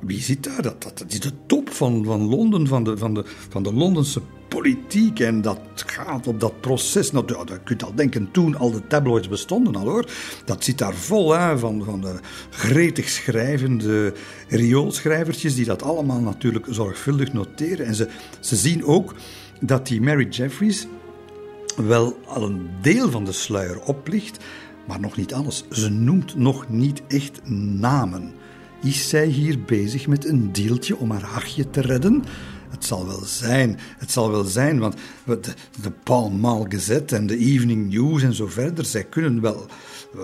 wie 0.00 0.20
zit 0.20 0.44
daar? 0.44 0.62
Dat, 0.62 0.82
dat, 0.82 1.04
is 1.08 1.20
de 1.20 1.32
top 1.46 1.70
van, 1.70 2.04
van 2.04 2.20
Londen, 2.20 2.66
van 2.66 2.84
de, 2.84 2.96
van, 2.96 3.14
de, 3.14 3.24
van 3.48 3.62
de 3.62 3.74
Londense 3.74 4.20
politiek 4.48 5.20
en 5.20 5.42
dat 5.42 5.60
gaat 5.74 6.26
op 6.26 6.40
dat 6.40 6.60
proces. 6.60 7.10
Nou, 7.12 7.24
je 7.26 7.60
kunt 7.64 7.84
al 7.84 7.94
denken, 7.94 8.30
toen 8.30 8.56
al 8.56 8.70
de 8.70 8.86
tabloids 8.86 9.28
bestonden 9.28 9.76
al 9.76 9.88
hoor. 9.88 10.10
Dat 10.44 10.64
zit 10.64 10.78
daar 10.78 10.94
vol 10.94 11.32
hè, 11.32 11.58
van, 11.58 11.84
van 11.84 12.00
de 12.00 12.14
gretig 12.50 13.08
schrijvende 13.08 14.12
rioolschrijvertjes 14.48 15.54
die 15.54 15.64
dat 15.64 15.82
allemaal 15.82 16.20
natuurlijk 16.20 16.66
zorgvuldig 16.70 17.32
noteren. 17.32 17.86
En 17.86 17.94
ze, 17.94 18.08
ze 18.40 18.56
zien 18.56 18.84
ook 18.84 19.14
dat 19.60 19.86
die 19.86 20.00
Mary 20.00 20.28
Jeffries 20.28 20.86
wel 21.76 22.20
al 22.26 22.42
een 22.42 22.68
deel 22.80 23.10
van 23.10 23.24
de 23.24 23.32
sluier 23.32 23.80
oplicht, 23.80 24.44
maar 24.86 25.00
nog 25.00 25.16
niet 25.16 25.34
alles. 25.34 25.64
Ze 25.70 25.88
noemt 25.88 26.36
nog 26.36 26.68
niet 26.68 27.02
echt 27.08 27.40
namen. 27.78 28.32
Is 28.82 29.08
zij 29.08 29.26
hier 29.26 29.62
bezig 29.62 30.06
met 30.06 30.26
een 30.26 30.52
deeltje 30.52 30.96
om 30.96 31.10
haar 31.10 31.22
hachje 31.22 31.70
te 31.70 31.80
redden? 31.80 32.24
Het 32.70 32.84
zal 32.84 33.06
wel 33.06 33.24
zijn, 33.24 33.78
het 33.98 34.10
zal 34.10 34.30
wel 34.30 34.44
zijn, 34.44 34.78
want 34.78 34.94
de, 35.24 35.40
de 35.82 35.90
Pall 35.90 36.30
Mall 36.30 36.66
Gazette 36.68 37.16
en 37.16 37.26
de 37.26 37.36
Evening 37.36 37.92
News 37.92 38.22
en 38.22 38.34
zo 38.34 38.46
verder, 38.46 38.84
zij 38.84 39.04
kunnen 39.04 39.40
wel 39.40 39.66
uh, 40.16 40.22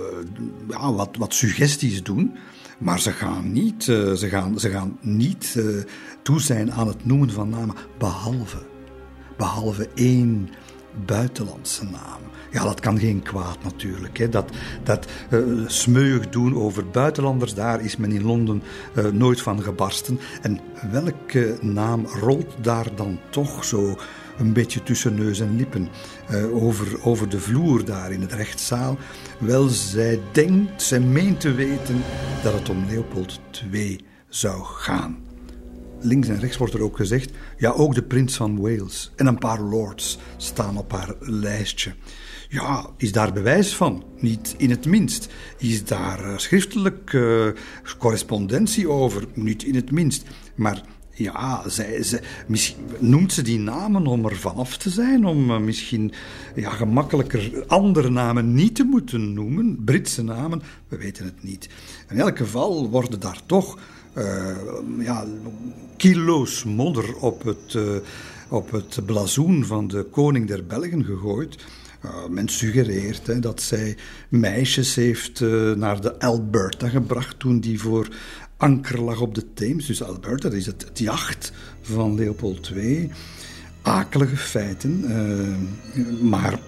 ja, 0.68 0.92
wat, 0.92 1.16
wat 1.18 1.34
suggesties 1.34 2.02
doen, 2.02 2.36
maar 2.78 3.00
ze 3.00 3.10
gaan 3.10 3.52
niet, 3.52 3.86
uh, 3.86 4.12
ze 4.12 4.28
gaan, 4.28 4.60
ze 4.60 4.70
gaan 4.70 4.98
niet 5.00 5.54
uh, 5.56 5.82
toe 6.22 6.40
zijn 6.40 6.72
aan 6.72 6.88
het 6.88 7.04
noemen 7.04 7.30
van 7.30 7.48
namen, 7.48 7.74
behalve, 7.98 8.62
behalve 9.36 9.88
één 9.94 10.48
buitenlandse 11.04 11.84
naam. 11.84 12.20
Ja, 12.50 12.62
dat 12.62 12.80
kan 12.80 12.98
geen 12.98 13.22
kwaad 13.22 13.62
natuurlijk. 13.62 14.18
Hè. 14.18 14.28
Dat, 14.28 14.50
dat 14.82 15.06
uh, 15.30 15.68
smeuig 15.68 16.28
doen 16.28 16.56
over 16.56 16.90
buitenlanders, 16.90 17.54
daar 17.54 17.80
is 17.80 17.96
men 17.96 18.12
in 18.12 18.24
Londen 18.24 18.62
uh, 18.94 19.04
nooit 19.04 19.40
van 19.40 19.62
gebarsten. 19.62 20.20
En 20.42 20.60
welke 20.90 21.58
naam 21.60 22.06
rolt 22.06 22.54
daar 22.60 22.86
dan 22.94 23.18
toch 23.30 23.64
zo 23.64 23.98
een 24.38 24.52
beetje 24.52 24.82
tussen 24.82 25.14
neus 25.14 25.40
en 25.40 25.56
lippen 25.56 25.88
uh, 26.30 26.64
over, 26.64 27.04
over 27.04 27.28
de 27.28 27.40
vloer 27.40 27.84
daar 27.84 28.12
in 28.12 28.20
het 28.20 28.32
rechtszaal? 28.32 28.96
Wel, 29.38 29.68
zij 29.68 30.20
denkt, 30.32 30.82
zij 30.82 31.00
meent 31.00 31.40
te 31.40 31.52
weten 31.52 32.02
dat 32.42 32.52
het 32.52 32.68
om 32.68 32.84
Leopold 32.88 33.40
II 33.72 34.00
zou 34.28 34.62
gaan. 34.64 35.25
Links 36.00 36.28
en 36.28 36.40
rechts 36.40 36.56
wordt 36.56 36.74
er 36.74 36.82
ook 36.82 36.96
gezegd, 36.96 37.30
ja, 37.58 37.70
ook 37.70 37.94
de 37.94 38.02
prins 38.02 38.36
van 38.36 38.60
Wales 38.60 39.12
en 39.16 39.26
een 39.26 39.38
paar 39.38 39.60
lords 39.60 40.18
staan 40.36 40.76
op 40.76 40.92
haar 40.92 41.14
lijstje. 41.20 41.94
Ja, 42.48 42.86
is 42.96 43.12
daar 43.12 43.32
bewijs 43.32 43.76
van? 43.76 44.04
Niet 44.18 44.54
in 44.56 44.70
het 44.70 44.86
minst. 44.86 45.28
Is 45.58 45.84
daar 45.84 46.24
uh, 46.24 46.38
schriftelijk 46.38 47.12
uh, 47.12 47.46
correspondentie 47.98 48.88
over? 48.88 49.24
Niet 49.34 49.62
in 49.62 49.74
het 49.74 49.90
minst. 49.90 50.24
Maar 50.54 50.82
ja, 51.16 51.68
zij, 51.68 52.04
misschien 52.46 52.84
noemt 52.98 53.32
ze 53.32 53.42
die 53.42 53.58
namen 53.58 54.06
om 54.06 54.26
er 54.26 54.36
vanaf 54.36 54.76
te 54.76 54.90
zijn, 54.90 55.24
om 55.24 55.50
uh, 55.50 55.58
misschien 55.58 56.12
ja, 56.54 56.70
gemakkelijker 56.70 57.64
andere 57.66 58.10
namen 58.10 58.54
niet 58.54 58.74
te 58.74 58.84
moeten 58.84 59.32
noemen, 59.32 59.84
Britse 59.84 60.22
namen, 60.22 60.62
we 60.88 60.96
weten 60.96 61.24
het 61.24 61.42
niet. 61.42 61.68
In 62.08 62.18
elk 62.18 62.36
geval 62.36 62.90
worden 62.90 63.20
daar 63.20 63.40
toch 63.46 63.78
ja, 64.98 65.24
kilo's 65.96 66.64
modder 66.64 67.16
op 67.16 67.42
het, 67.44 67.78
op 68.48 68.70
het 68.70 68.98
blazoen 69.06 69.64
van 69.64 69.88
de 69.88 70.02
koning 70.02 70.46
der 70.46 70.66
Belgen 70.66 71.04
gegooid. 71.04 71.64
Uh, 72.04 72.26
men 72.28 72.48
suggereert 72.48 73.26
hè, 73.26 73.38
dat 73.38 73.62
zij 73.62 73.96
meisjes 74.28 74.94
heeft 74.94 75.40
naar 75.76 76.00
de 76.00 76.18
Alberta 76.18 76.88
gebracht 76.88 77.38
toen 77.38 77.60
die 77.60 77.80
voor 77.80 78.08
anker 78.56 79.00
lag 79.00 79.20
op 79.20 79.34
de 79.34 79.52
Theems. 79.54 79.86
Dus 79.86 80.02
Alberta, 80.02 80.48
is 80.48 80.66
het, 80.66 80.84
het 80.88 80.98
jacht 80.98 81.52
van 81.80 82.14
Leopold 82.14 82.70
II. 82.74 83.10
Akelige 83.82 84.36
feiten, 84.36 85.04
maar 86.28 86.58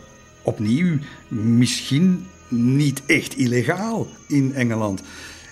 opnieuw 0.42 0.98
misschien 1.28 2.26
niet 2.48 3.02
echt 3.06 3.36
illegaal 3.36 4.06
in 4.26 4.54
Engeland. 4.54 5.02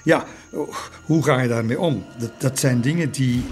Ja, 0.07 0.27
hoe 1.05 1.23
ga 1.23 1.41
je 1.41 1.49
daarmee 1.49 1.81
om? 1.81 2.05
Dat, 2.19 2.33
dat 2.39 2.59
zijn 2.59 2.81
dingen 2.81 3.13
die 3.13 3.43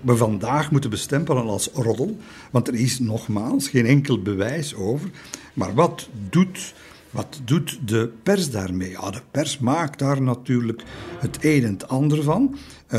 we 0.00 0.16
vandaag 0.16 0.70
moeten 0.70 0.90
bestempelen 0.90 1.48
als 1.48 1.70
roddel, 1.74 2.16
want 2.50 2.68
er 2.68 2.74
is 2.74 2.98
nogmaals 2.98 3.68
geen 3.68 3.86
enkel 3.86 4.22
bewijs 4.22 4.74
over. 4.74 5.10
Maar 5.54 5.74
wat 5.74 6.08
doet, 6.30 6.74
wat 7.10 7.40
doet 7.44 7.78
de 7.84 8.12
pers 8.22 8.50
daarmee? 8.50 8.90
Ja, 8.90 9.10
de 9.10 9.20
pers 9.30 9.58
maakt 9.58 9.98
daar 9.98 10.22
natuurlijk 10.22 10.82
het 11.18 11.38
een 11.40 11.64
en 11.64 11.72
het 11.72 11.88
ander 11.88 12.22
van. 12.22 12.56
Uh, 12.90 12.98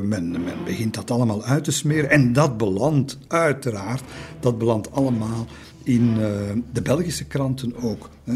men, 0.00 0.30
men 0.30 0.64
begint 0.64 0.94
dat 0.94 1.10
allemaal 1.10 1.44
uit 1.44 1.64
te 1.64 1.72
smeren 1.72 2.10
en 2.10 2.32
dat 2.32 2.56
belandt 2.56 3.18
uiteraard, 3.28 4.02
dat 4.40 4.58
belandt 4.58 4.92
allemaal 4.92 5.46
in 5.88 6.16
uh, 6.18 6.20
de 6.72 6.82
Belgische 6.82 7.24
kranten 7.24 7.76
ook. 7.76 8.10
Uh, 8.24 8.34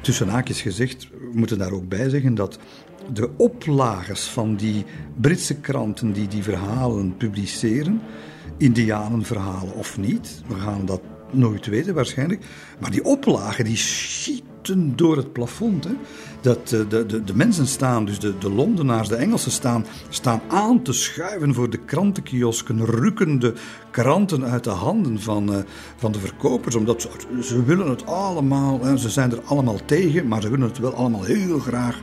tussen 0.00 0.28
haakjes 0.28 0.60
gezegd, 0.60 1.08
we 1.10 1.30
moeten 1.32 1.58
daar 1.58 1.72
ook 1.72 1.88
bij 1.88 2.08
zeggen 2.08 2.34
dat 2.34 2.58
de 3.12 3.30
oplagers 3.36 4.22
van 4.22 4.56
die 4.56 4.84
Britse 5.20 5.54
kranten 5.54 6.12
die 6.12 6.28
die 6.28 6.42
verhalen 6.42 7.16
publiceren, 7.16 8.00
indianenverhalen 8.56 9.74
of 9.74 9.98
niet, 9.98 10.42
we 10.46 10.54
gaan 10.54 10.86
dat 10.86 11.00
nooit 11.30 11.66
weten 11.66 11.94
waarschijnlijk, 11.94 12.44
maar 12.80 12.90
die 12.90 13.04
oplagen 13.04 13.64
die 13.64 13.76
schieten 13.76 14.96
door 14.96 15.16
het 15.16 15.32
plafond. 15.32 15.84
Hè. 15.84 15.92
Dat 16.40 16.68
de, 16.68 16.86
de, 16.88 17.24
de 17.24 17.34
mensen 17.34 17.66
staan, 17.66 18.04
dus 18.04 18.18
de, 18.18 18.38
de 18.38 18.50
Londenaars, 18.50 19.08
de 19.08 19.16
Engelsen 19.16 19.50
staan, 19.50 19.86
staan 20.08 20.40
aan 20.48 20.82
te 20.82 20.92
schuiven 20.92 21.54
voor 21.54 21.70
de 21.70 21.78
krantenkiosken, 21.78 22.84
rukken 22.84 23.38
de 23.38 23.54
kranten 23.90 24.44
uit 24.44 24.64
de 24.64 24.70
handen 24.70 25.20
van, 25.20 25.52
uh, 25.52 25.58
van 25.96 26.12
de 26.12 26.18
verkopers, 26.18 26.74
omdat 26.74 27.02
ze, 27.02 27.08
ze 27.42 27.64
willen 27.64 27.88
het 27.88 28.06
allemaal, 28.06 28.80
hè, 28.82 28.96
ze 28.96 29.10
zijn 29.10 29.30
er 29.30 29.40
allemaal 29.44 29.78
tegen, 29.84 30.28
maar 30.28 30.42
ze 30.42 30.50
willen 30.50 30.68
het 30.68 30.78
wel 30.78 30.94
allemaal 30.94 31.22
heel 31.22 31.58
graag 31.58 32.00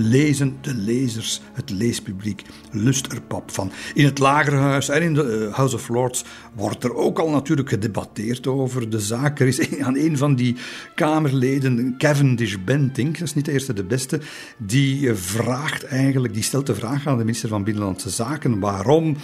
lezen 0.00 0.56
de 0.60 0.74
lezers, 0.74 1.40
het 1.52 1.70
leespubliek, 1.70 2.42
lust 2.70 3.12
er 3.12 3.20
pap 3.20 3.50
van. 3.50 3.72
In 3.94 4.04
het 4.04 4.18
Lagerhuis 4.18 4.88
en 4.88 5.02
in 5.02 5.14
de 5.14 5.46
uh, 5.48 5.54
House 5.54 5.74
of 5.74 5.88
Lords 5.88 6.24
wordt 6.54 6.84
er 6.84 6.94
ook 6.94 7.18
al 7.18 7.30
natuurlijk 7.30 7.68
gedebatteerd 7.68 8.46
over 8.46 8.90
de 8.90 9.00
zaak. 9.00 9.40
Er 9.40 9.46
is 9.46 9.80
aan 9.80 9.96
een 9.96 10.16
van 10.16 10.34
die 10.34 10.56
Kamerleden, 10.94 11.94
Cavendish 11.98 12.56
Bentinck, 12.64 13.18
dat 13.18 13.28
is 13.28 13.34
niet 13.34 13.44
de 13.44 13.52
eerste 13.52 13.72
de 13.72 13.84
beste, 13.84 14.20
die 14.56 15.08
eh, 15.08 15.14
vraagt 15.14 15.84
eigenlijk, 15.84 16.34
die 16.34 16.42
stelt 16.42 16.66
de 16.66 16.74
vraag 16.74 17.06
aan 17.06 17.18
de 17.18 17.24
minister 17.24 17.48
van 17.48 17.64
Binnenlandse 17.64 18.10
Zaken 18.10 18.58
waarom 18.60 19.16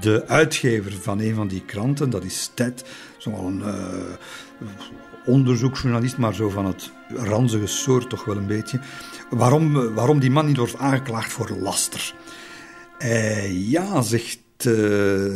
de 0.00 0.26
uitgever 0.26 0.92
van 0.92 1.20
een 1.20 1.34
van 1.34 1.48
die 1.48 1.62
kranten, 1.66 2.10
dat 2.10 2.24
is 2.24 2.50
Ted, 2.54 2.84
zo'n 3.18 3.58
uh, 3.58 3.74
onderzoeksjournalist, 5.24 6.16
maar 6.16 6.34
zo 6.34 6.48
van 6.48 6.66
het 6.66 6.90
ranzige 7.08 7.66
soort 7.66 8.10
toch 8.10 8.24
wel 8.24 8.36
een 8.36 8.46
beetje, 8.46 8.80
waarom, 9.30 9.94
waarom 9.94 10.20
die 10.20 10.30
man 10.30 10.46
niet 10.46 10.56
wordt 10.56 10.76
aangeklaagd 10.76 11.32
voor 11.32 11.50
laster. 11.60 12.14
Uh, 13.02 13.70
ja, 13.70 14.02
zegt 14.02 14.38
uh, 14.56 14.74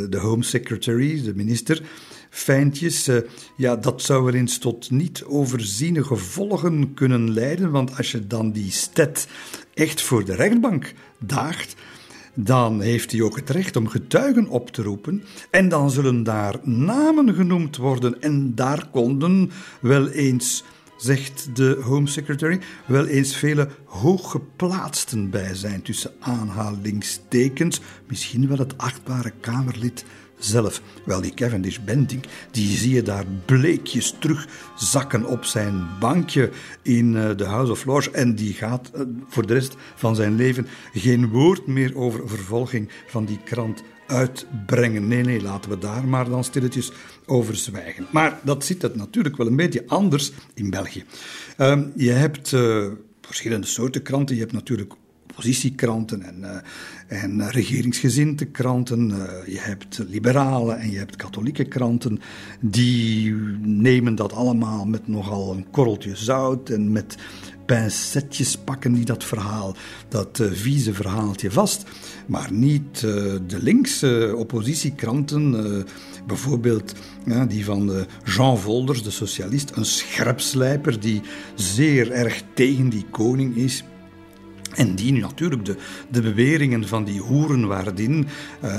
de 0.09 0.19
Home 0.21 0.43
Secretary, 0.43 1.23
de 1.23 1.35
minister, 1.35 1.83
fijntjes, 2.31 3.09
uh, 3.09 3.17
ja, 3.57 3.77
dat 3.77 4.03
zou 4.03 4.25
wel 4.25 4.35
eens 4.35 4.59
tot 4.59 4.91
niet 4.91 5.25
overziene 5.25 6.05
gevolgen 6.05 6.95
kunnen 6.95 7.33
leiden, 7.33 7.71
want 7.71 7.97
als 7.97 8.11
je 8.11 8.27
dan 8.27 8.53
die 8.53 8.71
stet 8.71 9.27
echt 9.75 10.03
voor 10.03 10.25
de 10.25 10.35
rechtbank 10.35 10.93
daagt, 11.19 11.75
dan 12.35 12.81
heeft 12.81 13.13
hij 13.13 13.23
ook 13.23 13.37
het 13.37 13.51
recht 13.51 13.77
om 13.77 13.89
getuigen 13.89 14.49
op 14.49 14.71
te 14.71 14.83
roepen. 14.83 15.23
En 15.51 15.69
dan 15.69 15.91
zullen 15.91 16.23
daar 16.23 16.59
namen 16.63 17.35
genoemd 17.35 17.77
worden. 17.77 18.23
En 18.23 18.55
daar 18.55 18.89
konden 18.91 19.51
wel 19.81 20.09
eens 20.09 20.65
zegt 21.05 21.57
de 21.57 21.81
Home 21.83 22.07
Secretary, 22.07 22.61
wel 22.87 23.07
eens 23.07 23.37
vele 23.37 23.69
hooggeplaatsten 23.85 25.31
bij 25.31 25.55
zijn, 25.55 25.83
tussen 25.83 26.13
aanhalingstekens, 26.21 27.81
misschien 28.07 28.49
wel 28.49 28.59
het 28.59 28.79
achtbare 28.79 29.33
Kamerlid 29.41 30.05
zelf. 30.39 30.83
Wel, 31.05 31.21
die 31.21 31.35
Cavendish 31.35 31.79
Benting, 31.79 32.25
die 32.51 32.77
zie 32.77 32.95
je 32.95 33.03
daar 33.03 33.25
bleekjes 33.45 34.15
terugzakken 34.19 35.25
op 35.25 35.45
zijn 35.45 35.87
bankje 36.01 36.51
in 36.83 37.15
uh, 37.15 37.37
de 37.37 37.45
House 37.45 37.73
of 37.73 37.85
Lords. 37.85 38.11
En 38.11 38.35
die 38.35 38.53
gaat 38.53 38.91
uh, 38.95 39.03
voor 39.29 39.47
de 39.47 39.53
rest 39.53 39.77
van 39.95 40.15
zijn 40.15 40.37
leven 40.37 40.67
geen 40.93 41.29
woord 41.29 41.67
meer 41.67 41.97
over 41.97 42.29
vervolging 42.29 42.89
van 43.07 43.25
die 43.25 43.39
krant 43.45 43.83
uitbrengen. 44.07 45.09
Nee, 45.09 45.23
nee, 45.23 45.43
laten 45.43 45.71
we 45.71 45.79
daar 45.79 46.05
maar 46.05 46.29
dan 46.29 46.45
stilletjes 46.45 46.93
over 47.27 47.57
zwijgen. 47.57 48.07
Maar 48.11 48.39
dat 48.43 48.65
zit 48.65 48.83
het 48.83 48.97
natuurlijk 48.97 49.37
wel 49.37 49.47
een 49.47 49.57
beetje 49.57 49.85
anders 49.87 50.33
in 50.55 50.71
België. 50.71 51.05
Um, 51.59 51.93
je 51.97 52.11
hebt 52.11 52.53
uh, 52.53 52.87
verschillende 53.21 53.67
soorten 53.67 54.03
kranten. 54.03 54.35
Je 54.35 54.41
hebt 54.41 54.53
natuurlijk 54.53 54.93
oppositiekranten 55.31 56.23
en, 56.23 56.39
uh, 56.41 57.23
en 57.23 57.51
regeringsgezinde 57.51 58.45
kranten. 58.45 59.11
Uh, 59.11 59.55
je 59.55 59.61
hebt 59.61 60.01
liberale 60.09 60.73
en 60.73 60.91
je 60.91 60.99
hebt 60.99 61.17
katholieke 61.17 61.65
kranten. 61.65 62.21
Die 62.61 63.33
nemen 63.63 64.15
dat 64.15 64.33
allemaal 64.33 64.85
met 64.85 65.09
nogal 65.09 65.53
een 65.53 65.67
korreltje 65.71 66.17
zout 66.17 66.71
en 66.71 66.93
met 66.93 67.17
pincetjes 67.67 68.57
pakken 68.57 68.93
die 68.93 69.05
dat 69.05 69.25
verhaal, 69.25 69.77
dat 70.09 70.43
vieze 70.53 70.95
verhaaltje 70.95 71.51
vast. 71.51 71.85
Maar 72.27 72.53
niet 72.53 73.01
de 73.01 73.59
linkse 73.61 74.35
oppositiekranten, 74.37 75.87
bijvoorbeeld 76.27 76.95
ja, 77.25 77.47
die 77.47 77.65
van 77.65 78.07
Jean 78.25 78.59
Volders, 78.59 79.03
de 79.03 79.11
socialist, 79.11 79.71
een 79.75 79.85
scherpslijper 79.85 81.01
die 81.01 81.23
zeer 81.55 82.11
erg 82.11 82.43
tegen 82.55 82.89
die 82.89 83.07
koning 83.11 83.57
is. 83.57 83.85
En 84.75 84.95
die 84.95 85.13
nu 85.13 85.21
natuurlijk 85.21 85.65
de, 85.65 85.77
de 86.11 86.21
beweringen 86.21 86.89
van 86.89 87.05
die 87.05 87.21
hoerenwaardin, 87.21 88.27
uh, 88.65 88.71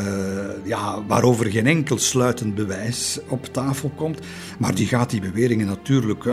ja, 0.64 1.06
waarover 1.08 1.46
geen 1.46 1.68
enkel 1.68 1.98
sluitend 1.98 2.56
bewijs 2.56 3.20
op 3.28 3.46
tafel 3.46 3.92
komt, 3.96 4.20
maar 4.60 4.76
die 4.76 4.88
gaat 4.88 5.10
die 5.10 5.22
beweringen 5.22 5.68
natuurlijk 5.68 6.24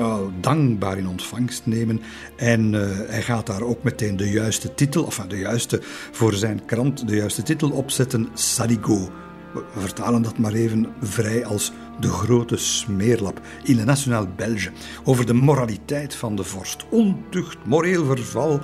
dankbaar 0.41 0.99
in 0.99 1.09
ontvangst 1.09 1.67
nemen. 1.67 2.01
En 2.37 2.73
uh, 2.73 2.81
hij 3.07 3.23
gaat 3.23 3.47
daar 3.47 3.63
ook 3.63 3.83
meteen 3.83 4.17
de 4.17 4.31
juiste 4.31 4.75
titel, 4.75 5.05
of 5.05 5.25
de 5.29 5.39
juiste 5.39 5.81
voor 6.13 6.33
zijn 6.33 6.65
krant, 6.65 7.09
de 7.09 7.17
juiste 7.17 7.43
titel 7.43 7.71
opzetten: 7.71 8.29
Saligo. 8.35 9.22
We 9.53 9.81
vertalen 9.81 10.23
dat 10.23 10.39
maar 10.39 10.53
even 10.53 10.87
vrij 11.01 11.45
als 11.47 11.73
de 12.01 12.09
grote 12.09 12.57
smeerlap 12.57 13.41
in 13.65 13.77
de 13.77 13.85
Nationaal 13.85 14.27
Belge 14.37 14.71
over 15.05 15.27
de 15.27 15.33
moraliteit 15.33 16.15
van 16.15 16.37
de 16.37 16.45
vorst. 16.45 16.85
Ontucht, 16.91 17.57
moreel 17.67 18.05
verval, 18.05 18.61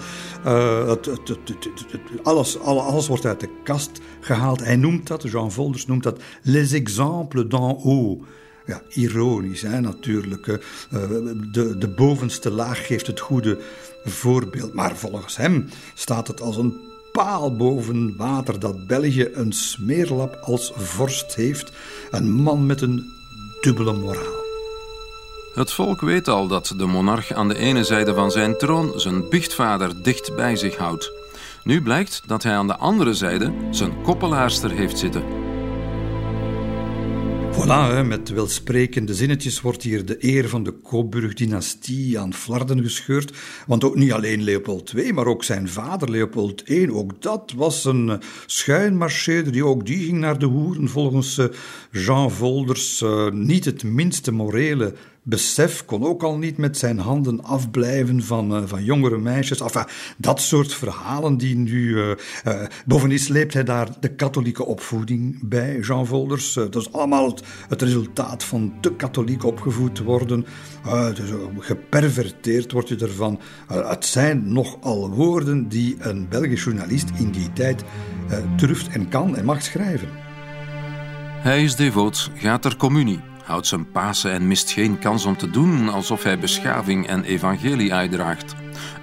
uh, 0.46 0.88
het, 0.88 1.06
het, 1.06 1.28
het, 1.28 2.00
alles, 2.22 2.58
alles 2.60 3.08
wordt 3.08 3.26
uit 3.26 3.40
de 3.40 3.50
kast 3.64 4.00
gehaald. 4.20 4.64
Hij 4.64 4.76
noemt 4.76 5.06
dat, 5.06 5.22
Jean 5.22 5.52
Volders 5.52 5.86
noemt 5.86 6.02
dat 6.02 6.20
les 6.42 6.72
exemples 6.72 7.48
d'en 7.48 7.78
haut. 7.82 8.18
ja, 8.66 8.82
ironisch 8.88 9.62
hè, 9.62 9.80
natuurlijk. 9.80 10.46
de, 11.52 11.76
de 11.78 11.92
bovenste 11.96 12.50
laag 12.50 12.86
geeft 12.86 13.06
het 13.06 13.20
goede 13.20 13.58
voorbeeld. 14.04 14.74
Maar 14.74 14.96
volgens 14.96 15.36
hem 15.36 15.68
staat 15.94 16.28
het 16.28 16.40
als 16.40 16.56
een 16.56 16.87
paal 17.24 17.56
boven 17.56 18.16
water 18.16 18.58
dat 18.58 18.86
België 18.86 19.28
een 19.32 19.52
smeerlap 19.52 20.38
als 20.42 20.72
vorst 20.74 21.34
heeft. 21.34 21.72
Een 22.10 22.32
man 22.32 22.66
met 22.66 22.80
een 22.80 23.12
dubbele 23.60 23.92
moraal. 23.92 24.44
Het 25.54 25.72
volk 25.72 26.00
weet 26.00 26.28
al 26.28 26.46
dat 26.46 26.74
de 26.76 26.86
monarch 26.86 27.32
aan 27.32 27.48
de 27.48 27.56
ene 27.56 27.84
zijde 27.84 28.14
van 28.14 28.30
zijn 28.30 28.58
troon 28.58 28.92
zijn 28.96 29.28
biechtvader 29.28 30.02
dicht 30.02 30.36
bij 30.36 30.56
zich 30.56 30.76
houdt. 30.76 31.12
Nu 31.64 31.82
blijkt 31.82 32.22
dat 32.26 32.42
hij 32.42 32.54
aan 32.54 32.66
de 32.66 32.76
andere 32.76 33.14
zijde 33.14 33.52
zijn 33.70 34.02
koppelaarster 34.02 34.70
heeft 34.70 34.98
zitten. 34.98 35.22
Voilà, 37.58 38.06
met 38.06 38.28
welsprekende 38.28 39.14
zinnetjes 39.14 39.60
wordt 39.60 39.82
hier 39.82 40.04
de 40.04 40.16
eer 40.18 40.48
van 40.48 40.62
de 40.62 40.80
Coburg-dynastie 40.80 42.18
aan 42.18 42.34
flarden 42.34 42.82
gescheurd. 42.82 43.36
Want 43.66 43.84
ook 43.84 43.94
niet 43.94 44.12
alleen 44.12 44.42
Leopold 44.42 44.92
II, 44.92 45.12
maar 45.12 45.26
ook 45.26 45.44
zijn 45.44 45.68
vader 45.68 46.10
Leopold 46.10 46.68
I, 46.68 46.90
ook 46.90 47.22
dat 47.22 47.52
was 47.56 47.84
een 47.84 48.10
eh, 48.10 48.18
schuinmarcheerder, 48.46 49.52
die 49.52 49.64
ook 49.64 49.86
die 49.86 50.04
ging 50.04 50.18
naar 50.18 50.38
de 50.38 50.46
hoeren 50.46 50.88
volgens 50.88 51.38
eh, 51.38 51.46
Jean 51.90 52.30
Volders. 52.30 53.02
Eh, 53.02 53.30
niet 53.30 53.64
het 53.64 53.82
minste 53.84 54.32
morele 54.32 54.94
besef 55.28 55.84
kon 55.84 56.04
ook 56.04 56.22
al 56.22 56.38
niet 56.38 56.56
met 56.56 56.78
zijn 56.78 56.98
handen 56.98 57.44
afblijven 57.44 58.22
van, 58.22 58.56
uh, 58.56 58.62
van 58.66 58.84
jongere 58.84 59.18
meisjes. 59.18 59.60
Enfin, 59.60 59.84
dat 60.16 60.40
soort 60.40 60.74
verhalen 60.74 61.36
die 61.36 61.56
nu. 61.56 61.88
Uh, 61.88 62.10
uh, 62.46 62.62
bovendien 62.86 63.18
sleept 63.18 63.54
hij 63.54 63.64
daar 63.64 63.88
de 64.00 64.14
katholieke 64.14 64.64
opvoeding 64.64 65.48
bij, 65.48 65.78
Jean 65.78 66.06
Volders. 66.06 66.52
dat 66.52 66.76
is 66.76 66.92
allemaal 66.92 67.34
het, 67.68 67.82
resultaat 67.82 68.44
van 68.44 68.74
te 68.80 68.92
katholiek 68.92 69.44
opgevoed 69.44 69.98
worden. 69.98 70.46
dus, 71.14 71.30
geperverteerd 71.58 72.72
word 72.72 72.88
je 72.88 72.96
ervan. 72.96 73.40
het 73.66 74.04
zijn 74.04 74.52
nogal 74.52 75.10
woorden 75.10 75.68
die 75.68 75.96
een 75.98 76.28
Belgisch 76.28 76.64
journalist 76.64 77.10
in 77.18 77.30
die 77.30 77.52
tijd 77.52 77.84
durft 78.56 78.88
en 78.88 79.08
kan 79.08 79.36
en 79.36 79.44
mag 79.44 79.62
schrijven. 79.62 80.08
Hij 81.42 81.62
is 81.62 81.76
devoot, 81.76 82.30
gaat 82.34 82.62
ter 82.62 82.76
communie 82.76 83.27
houdt 83.48 83.66
zijn 83.66 83.90
Pasen 83.90 84.32
en 84.32 84.46
mist 84.46 84.70
geen 84.70 84.98
kans 84.98 85.24
om 85.24 85.36
te 85.36 85.50
doen 85.50 85.88
alsof 85.88 86.22
hij 86.22 86.38
beschaving 86.38 87.06
en 87.06 87.24
evangelie 87.24 87.94
uitdraagt. 87.94 88.54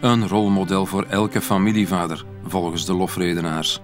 Een 0.02 0.28
rolmodel 0.28 0.86
voor 0.86 1.04
elke 1.04 1.42
familievader, 1.42 2.26
volgens 2.48 2.86
de 2.86 2.94
lofredenaars. 2.94 3.80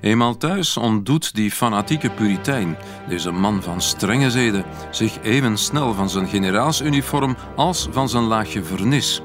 Eenmaal 0.00 0.36
thuis 0.36 0.76
ontdoet 0.76 1.34
die 1.34 1.50
fanatieke 1.50 2.10
puritein, 2.10 2.76
deze 3.08 3.30
man 3.30 3.62
van 3.62 3.80
strenge 3.80 4.30
zeden, 4.30 4.64
zich 4.90 5.22
even 5.22 5.58
snel 5.58 5.94
van 5.94 6.10
zijn 6.10 6.28
generaalsuniform 6.28 7.36
als 7.56 7.88
van 7.90 8.08
zijn 8.08 8.24
laagje 8.24 8.64
vernis. 8.64 9.22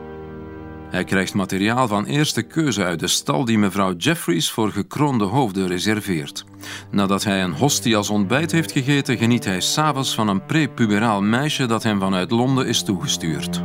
Hij 0.89 1.03
krijgt 1.03 1.33
materiaal 1.33 1.87
van 1.87 2.05
eerste 2.05 2.41
keuze 2.41 2.83
uit 2.83 2.99
de 2.99 3.07
stal 3.07 3.45
die 3.45 3.57
mevrouw 3.57 3.93
Jeffries 3.95 4.51
voor 4.51 4.71
gekroonde 4.71 5.25
hoofden 5.25 5.67
reserveert. 5.67 6.45
Nadat 6.91 7.23
hij 7.23 7.43
een 7.43 7.53
hostie 7.53 7.97
als 7.97 8.09
ontbijt 8.09 8.51
heeft 8.51 8.71
gegeten, 8.71 9.17
geniet 9.17 9.45
hij 9.45 9.61
s'avonds 9.61 10.15
van 10.15 10.27
een 10.27 10.45
prepuberaal 10.45 11.21
meisje 11.21 11.65
dat 11.65 11.83
hem 11.83 11.99
vanuit 11.99 12.31
Londen 12.31 12.67
is 12.67 12.83
toegestuurd. 12.83 13.61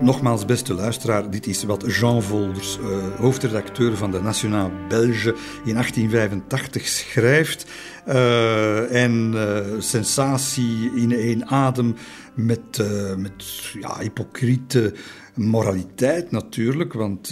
Nogmaals, 0.00 0.44
beste 0.44 0.74
luisteraar, 0.74 1.30
dit 1.30 1.46
is 1.46 1.64
wat 1.64 1.84
Jean 1.86 2.22
Volders, 2.22 2.78
uh, 2.78 2.86
hoofdredacteur 3.18 3.96
van 3.96 4.10
de 4.10 4.20
Nationaal 4.20 4.70
Belge, 4.88 5.34
in 5.64 5.74
1885 5.74 6.86
schrijft. 6.86 7.66
Uh, 8.10 9.02
en 9.02 9.32
uh, 9.34 9.60
sensatie 9.78 10.90
in 10.94 11.12
één 11.12 11.46
adem 11.46 11.94
met, 12.34 12.78
uh, 12.80 13.14
met 13.14 13.44
ja, 13.80 13.98
hypocriete 13.98 14.94
moraliteit 15.34 16.30
natuurlijk, 16.30 16.92
want 16.92 17.30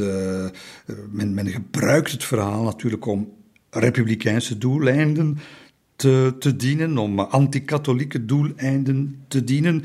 men, 1.11 1.35
men 1.35 1.47
gebruikt 1.47 2.13
het 2.13 2.25
verhaal 2.25 2.63
natuurlijk 2.63 3.07
om 3.07 3.33
republikeinse 3.71 4.59
doeleinden 4.59 5.39
te, 5.97 6.35
te 6.39 6.57
dienen, 6.57 6.99
om 6.99 7.21
anti-katholieke 7.21 8.25
doeleinden 8.25 9.25
te 9.29 9.45
dienen. 9.45 9.85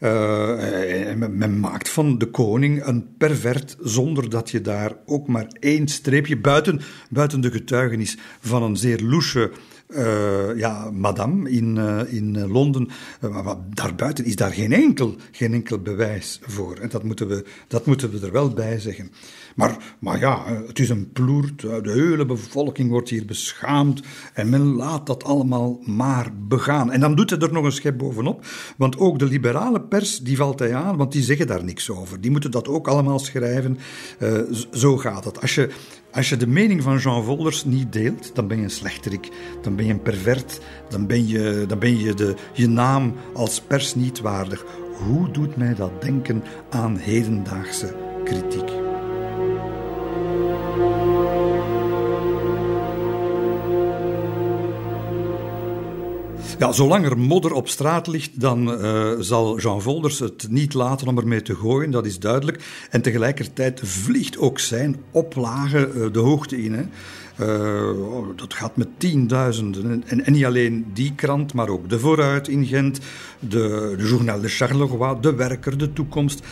Uh, 0.00 1.14
men 1.14 1.60
maakt 1.60 1.88
van 1.88 2.18
de 2.18 2.26
koning 2.26 2.86
een 2.86 3.16
pervert 3.18 3.76
zonder 3.80 4.30
dat 4.30 4.50
je 4.50 4.60
daar 4.60 4.92
ook 5.06 5.26
maar 5.26 5.46
één 5.60 5.88
streepje 5.88 6.36
buiten, 6.36 6.80
buiten 7.10 7.40
de 7.40 7.50
getuigenis 7.50 8.18
van 8.40 8.62
een 8.62 8.76
zeer 8.76 9.00
loesje 9.00 9.50
uh, 9.96 10.58
ja, 10.58 10.90
madame 10.90 11.50
in, 11.50 11.76
uh, 11.76 12.12
in 12.12 12.46
Londen. 12.46 12.88
Uh, 13.24 13.44
maar 13.44 13.56
daarbuiten 13.68 14.24
is 14.24 14.36
daar 14.36 14.52
geen 14.52 14.72
enkel, 14.72 15.14
geen 15.30 15.52
enkel 15.52 15.78
bewijs 15.78 16.40
voor. 16.42 16.76
En 16.76 16.88
dat 16.88 17.02
moeten, 17.02 17.28
we, 17.28 17.44
dat 17.68 17.86
moeten 17.86 18.10
we 18.10 18.26
er 18.26 18.32
wel 18.32 18.48
bij 18.48 18.78
zeggen. 18.78 19.10
Maar, 19.54 19.94
maar 19.98 20.18
ja, 20.18 20.44
het 20.66 20.78
is 20.78 20.88
een 20.88 21.12
ploert. 21.12 21.60
De 21.60 21.92
hele 21.92 22.26
bevolking 22.26 22.90
wordt 22.90 23.08
hier 23.08 23.24
beschaamd. 23.24 24.02
En 24.32 24.48
men 24.48 24.74
laat 24.74 25.06
dat 25.06 25.24
allemaal 25.24 25.80
maar 25.84 26.30
begaan. 26.48 26.92
En 26.92 27.00
dan 27.00 27.14
doet 27.14 27.30
hij 27.30 27.38
er 27.38 27.52
nog 27.52 27.64
een 27.64 27.72
schep 27.72 27.98
bovenop. 27.98 28.46
Want 28.76 28.98
ook 28.98 29.18
de 29.18 29.24
liberale 29.24 29.80
pers, 29.80 30.18
die 30.18 30.36
valt 30.36 30.58
hij 30.58 30.74
aan, 30.74 30.96
want 30.96 31.12
die 31.12 31.22
zeggen 31.22 31.46
daar 31.46 31.64
niks 31.64 31.90
over. 31.90 32.20
Die 32.20 32.30
moeten 32.30 32.50
dat 32.50 32.68
ook 32.68 32.88
allemaal 32.88 33.18
schrijven. 33.18 33.78
zo 34.72 34.96
gaat 34.96 35.24
het. 35.24 35.40
Als 35.40 35.54
je 35.54 35.70
als 36.14 36.28
je 36.28 36.36
de 36.36 36.46
mening 36.46 36.82
van 36.82 36.98
Jean 36.98 37.24
Volders 37.24 37.64
niet 37.64 37.92
deelt, 37.92 38.34
dan 38.34 38.48
ben 38.48 38.56
je 38.56 38.62
een 38.62 38.70
slechterik, 38.70 39.30
dan 39.62 39.76
ben 39.76 39.86
je 39.86 39.92
een 39.92 40.02
pervert, 40.02 40.60
dan 40.88 41.06
ben 41.06 41.28
je, 41.28 41.64
dan 41.68 41.78
ben 41.78 41.98
je 41.98 42.14
de, 42.14 42.34
je 42.52 42.68
naam 42.68 43.14
als 43.32 43.60
pers 43.60 43.94
niet 43.94 44.20
waardig. 44.20 44.64
Hoe 45.06 45.30
doet 45.30 45.56
mij 45.56 45.74
dat 45.74 46.02
denken 46.02 46.42
aan 46.70 46.96
hedendaagse 46.96 47.94
kritiek? 48.24 48.73
Ja, 56.58 56.72
zolang 56.72 57.04
er 57.04 57.18
modder 57.18 57.52
op 57.52 57.68
straat 57.68 58.06
ligt, 58.06 58.40
dan 58.40 58.84
uh, 58.84 59.10
zal 59.18 59.58
Jean 59.58 59.82
Volders 59.82 60.18
het 60.18 60.46
niet 60.50 60.74
laten 60.74 61.08
om 61.08 61.18
ermee 61.18 61.42
te 61.42 61.54
gooien, 61.54 61.90
dat 61.90 62.06
is 62.06 62.18
duidelijk. 62.18 62.86
En 62.90 63.02
tegelijkertijd 63.02 63.80
vliegt 63.82 64.38
ook 64.38 64.58
zijn 64.58 64.96
oplage 65.10 65.90
uh, 65.94 66.12
de 66.12 66.18
hoogte 66.18 66.62
in. 66.62 66.72
Hè. 66.72 66.82
Uh, 67.40 68.28
dat 68.36 68.54
gaat 68.54 68.76
met 68.76 68.88
tienduizenden. 68.96 70.04
En, 70.06 70.24
en, 70.24 70.32
niet 70.32 70.44
alleen 70.44 70.86
die 70.92 71.14
krant, 71.14 71.54
maar 71.54 71.68
ook 71.68 71.88
de 71.88 71.98
Vooruit 71.98 72.48
in 72.48 72.66
Gent, 72.66 72.98
de, 73.38 73.94
de 73.96 74.06
Journal 74.06 74.40
de 74.40 74.48
Charleroi, 74.48 75.20
de 75.20 75.34
Werker, 75.34 75.78
de 75.78 75.92
Toekomst. 75.92 76.42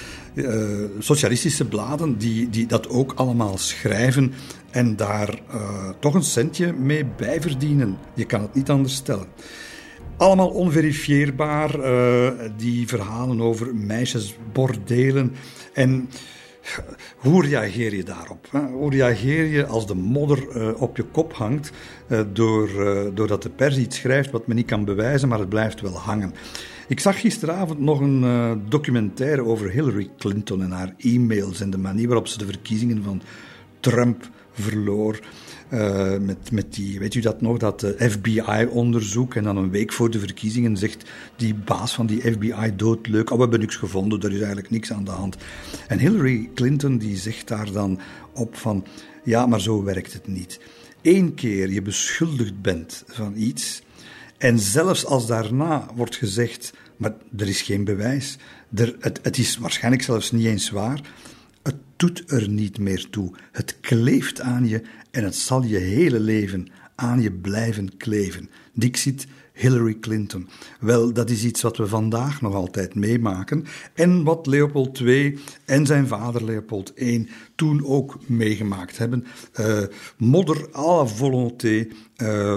Socialistische 0.98 1.64
bladen 1.64 2.18
die, 2.18 2.50
die 2.50 2.66
dat 2.66 2.88
ook 2.88 3.12
allemaal 3.16 3.58
schrijven 3.58 4.32
en 4.70 4.96
daar 4.96 5.40
toch 5.98 6.14
een 6.14 6.22
centje 6.22 6.72
mee 6.72 7.06
bijverdienen. 7.16 7.98
Je 8.14 8.24
kan 8.24 8.40
het 8.40 8.54
niet 8.54 8.70
anders 8.70 8.94
stellen. 8.94 9.26
Allemaal 10.22 10.48
onverifieerbaar, 10.48 11.78
uh, 11.78 12.30
die 12.56 12.88
verhalen 12.88 13.40
over 13.40 13.74
meisjesbordelen. 13.74 15.32
En 15.72 16.08
hoe 17.16 17.46
reageer 17.46 17.94
je 17.94 18.04
daarop? 18.04 18.48
Hoe 18.72 18.90
reageer 18.90 19.44
je 19.44 19.66
als 19.66 19.86
de 19.86 19.94
modder 19.94 20.56
uh, 20.56 20.82
op 20.82 20.96
je 20.96 21.02
kop 21.02 21.32
hangt, 21.32 21.72
door, 22.32 22.68
doordat 23.14 23.42
de 23.42 23.50
pers 23.50 23.76
iets 23.76 23.96
schrijft 23.96 24.30
wat 24.30 24.46
men 24.46 24.56
niet 24.56 24.66
kan 24.66 24.84
bewijzen, 24.84 25.28
maar 25.28 25.38
het 25.38 25.48
blijft 25.48 25.80
wel 25.80 25.98
hangen? 25.98 26.34
Ik 26.88 27.00
zag 27.00 27.20
gisteravond 27.20 27.80
nog 27.80 28.00
een 28.00 28.62
documentaire 28.68 29.44
over 29.44 29.70
Hillary 29.70 30.10
Clinton 30.18 30.62
en 30.62 30.70
haar 30.70 30.94
e-mails 30.98 31.60
en 31.60 31.70
de 31.70 31.78
manier 31.78 32.06
waarop 32.06 32.26
ze 32.26 32.38
de 32.38 32.46
verkiezingen 32.46 33.02
van 33.02 33.22
Trump 33.80 34.28
verloor. 34.52 35.18
Uh, 35.72 36.16
met, 36.18 36.50
met 36.50 36.74
die, 36.74 36.98
weet 36.98 37.14
u 37.14 37.20
dat 37.20 37.40
nog, 37.40 37.58
dat 37.58 37.86
FBI-onderzoek. 37.98 39.34
En 39.34 39.44
dan 39.44 39.56
een 39.56 39.70
week 39.70 39.92
voor 39.92 40.10
de 40.10 40.18
verkiezingen 40.18 40.76
zegt 40.76 41.10
die 41.36 41.54
baas 41.54 41.94
van 41.94 42.06
die 42.06 42.20
FBI 42.20 42.72
doodleuk: 42.76 43.30
Oh, 43.30 43.36
we 43.36 43.42
hebben 43.42 43.60
niks 43.60 43.76
gevonden, 43.76 44.20
er 44.20 44.32
is 44.32 44.38
eigenlijk 44.38 44.70
niks 44.70 44.92
aan 44.92 45.04
de 45.04 45.10
hand. 45.10 45.36
En 45.88 45.98
Hillary 45.98 46.50
Clinton 46.54 46.98
die 46.98 47.16
zegt 47.16 47.48
daar 47.48 47.72
dan 47.72 47.98
op 48.34 48.56
van: 48.56 48.84
Ja, 49.24 49.46
maar 49.46 49.60
zo 49.60 49.82
werkt 49.82 50.12
het 50.12 50.26
niet. 50.26 50.60
Eén 51.02 51.34
keer 51.34 51.70
je 51.70 51.82
beschuldigd 51.82 52.60
bent 52.60 53.04
van 53.06 53.32
iets. 53.36 53.82
En 54.38 54.58
zelfs 54.58 55.06
als 55.06 55.26
daarna 55.26 55.88
wordt 55.94 56.16
gezegd: 56.16 56.72
Maar 56.96 57.14
er 57.36 57.48
is 57.48 57.62
geen 57.62 57.84
bewijs. 57.84 58.36
Er, 58.74 58.96
het, 59.00 59.20
het 59.22 59.38
is 59.38 59.56
waarschijnlijk 59.56 60.02
zelfs 60.02 60.32
niet 60.32 60.46
eens 60.46 60.70
waar 60.70 61.00
doet 62.02 62.30
er 62.30 62.48
niet 62.48 62.78
meer 62.78 63.10
toe. 63.10 63.34
Het 63.52 63.76
kleeft 63.80 64.40
aan 64.40 64.68
je 64.68 64.82
en 65.10 65.24
het 65.24 65.34
zal 65.34 65.62
je 65.62 65.76
hele 65.76 66.20
leven 66.20 66.66
aan 66.94 67.20
je 67.20 67.32
blijven 67.32 67.96
kleven. 67.96 68.50
Dixit 68.72 69.26
Hillary 69.52 69.96
Clinton. 70.00 70.48
Wel, 70.80 71.12
dat 71.12 71.30
is 71.30 71.44
iets 71.44 71.62
wat 71.62 71.76
we 71.76 71.86
vandaag 71.86 72.40
nog 72.40 72.54
altijd 72.54 72.94
meemaken 72.94 73.64
en 73.94 74.24
wat 74.24 74.46
Leopold 74.46 75.00
II 75.00 75.38
en 75.64 75.86
zijn 75.86 76.06
vader 76.06 76.44
Leopold 76.44 76.92
I 77.00 77.28
toen 77.54 77.86
ook 77.86 78.18
meegemaakt 78.26 78.98
hebben. 78.98 79.24
Uh, 79.60 79.82
modder 80.16 80.68
à 80.74 80.96
la 80.96 81.06
volonté. 81.06 81.88
Uh, 82.16 82.56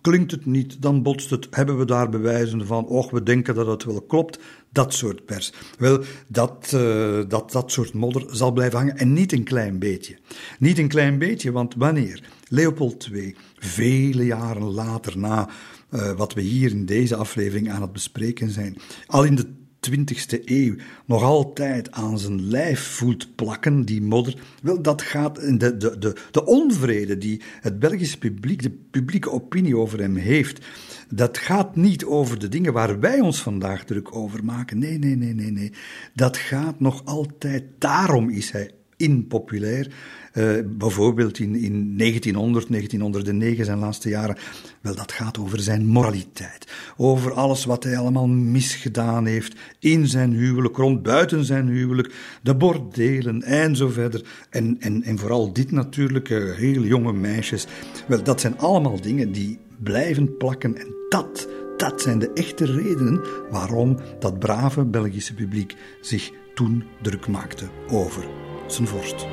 klinkt 0.00 0.30
het 0.30 0.46
niet, 0.46 0.82
dan 0.82 1.02
botst 1.02 1.30
het. 1.30 1.46
Hebben 1.50 1.78
we 1.78 1.84
daar 1.84 2.08
bewijzen 2.08 2.66
van? 2.66 2.86
Och, 2.86 3.10
we 3.10 3.22
denken 3.22 3.54
dat 3.54 3.66
het 3.66 3.84
wel 3.84 4.00
klopt. 4.00 4.38
Dat 4.72 4.94
soort 4.94 5.24
pers. 5.24 5.52
Wel, 5.78 6.02
dat, 6.26 6.72
uh, 6.74 7.18
dat, 7.28 7.52
dat 7.52 7.72
soort 7.72 7.92
modder 7.92 8.24
zal 8.30 8.52
blijven 8.52 8.78
hangen. 8.78 8.96
En 8.96 9.12
niet 9.12 9.32
een 9.32 9.44
klein 9.44 9.78
beetje. 9.78 10.16
Niet 10.58 10.78
een 10.78 10.88
klein 10.88 11.18
beetje, 11.18 11.52
want 11.52 11.74
wanneer 11.74 12.22
Leopold 12.48 13.08
II, 13.12 13.36
vele 13.58 14.24
jaren 14.24 14.70
later 14.70 15.18
na 15.18 15.48
uh, 15.90 16.12
wat 16.12 16.34
we 16.34 16.40
hier 16.40 16.70
in 16.70 16.86
deze 16.86 17.16
aflevering 17.16 17.70
aan 17.70 17.82
het 17.82 17.92
bespreken 17.92 18.50
zijn, 18.50 18.76
al 19.06 19.24
in 19.24 19.34
de 19.34 19.46
20e 19.90 20.44
eeuw 20.44 20.74
nog 21.06 21.22
altijd 21.22 21.90
aan 21.90 22.18
zijn 22.18 22.42
lijf 22.42 22.80
voelt 22.80 23.34
plakken, 23.34 23.84
die 23.84 24.02
modder, 24.02 24.34
wel, 24.62 24.82
dat 24.82 25.02
gaat, 25.02 25.36
de, 25.36 25.76
de, 25.76 25.98
de, 25.98 26.16
de 26.30 26.44
onvrede 26.44 27.18
die 27.18 27.40
het 27.60 27.78
Belgische 27.78 28.18
publiek, 28.18 28.62
de 28.62 28.70
publieke 28.90 29.30
opinie 29.30 29.76
over 29.76 29.98
hem 29.98 30.16
heeft, 30.16 30.66
dat 31.08 31.38
gaat 31.38 31.76
niet 31.76 32.04
over 32.04 32.38
de 32.38 32.48
dingen 32.48 32.72
waar 32.72 33.00
wij 33.00 33.20
ons 33.20 33.42
vandaag 33.42 33.84
druk 33.84 34.14
over 34.14 34.44
maken. 34.44 34.78
Nee, 34.78 34.98
nee, 34.98 35.16
nee, 35.16 35.34
nee, 35.34 35.50
nee. 35.50 35.72
Dat 36.14 36.36
gaat 36.36 36.80
nog 36.80 37.04
altijd, 37.04 37.64
daarom 37.78 38.30
is 38.30 38.50
hij 38.50 38.70
impopulair. 38.96 39.92
Uh, 40.38 40.50
bijvoorbeeld 40.66 41.38
in, 41.38 41.54
in 41.54 41.96
1900, 41.96 42.68
1909, 42.68 43.64
zijn 43.64 43.78
laatste 43.78 44.08
jaren. 44.08 44.36
Wel, 44.80 44.94
dat 44.94 45.12
gaat 45.12 45.38
over 45.38 45.60
zijn 45.60 45.86
moraliteit. 45.86 46.66
Over 46.96 47.32
alles 47.32 47.64
wat 47.64 47.84
hij 47.84 47.96
allemaal 47.96 48.26
misgedaan 48.26 49.26
heeft 49.26 49.56
in 49.78 50.06
zijn 50.06 50.32
huwelijk, 50.32 50.76
rond 50.76 51.02
buiten 51.02 51.44
zijn 51.44 51.68
huwelijk, 51.68 52.14
de 52.42 52.56
bordelen 52.56 53.42
en 53.42 53.76
zo 53.76 53.88
verder. 53.88 54.24
En, 54.50 54.76
en, 54.80 55.02
en 55.02 55.18
vooral 55.18 55.52
dit 55.52 55.70
natuurlijk, 55.70 56.28
uh, 56.28 56.54
heel 56.54 56.82
jonge 56.82 57.12
meisjes. 57.12 57.66
Wel, 58.08 58.22
dat 58.22 58.40
zijn 58.40 58.58
allemaal 58.58 59.00
dingen 59.00 59.32
die 59.32 59.58
blijven 59.82 60.36
plakken. 60.36 60.76
En 60.76 60.94
dat, 61.08 61.48
dat 61.76 62.00
zijn 62.00 62.18
de 62.18 62.32
echte 62.32 62.64
redenen 62.64 63.24
waarom 63.50 63.98
dat 64.18 64.38
brave 64.38 64.84
Belgische 64.84 65.34
publiek 65.34 65.74
zich 66.00 66.30
toen 66.54 66.84
druk 67.02 67.28
maakte 67.28 67.64
over 67.88 68.24
zijn 68.66 68.88
vorst. 68.88 69.26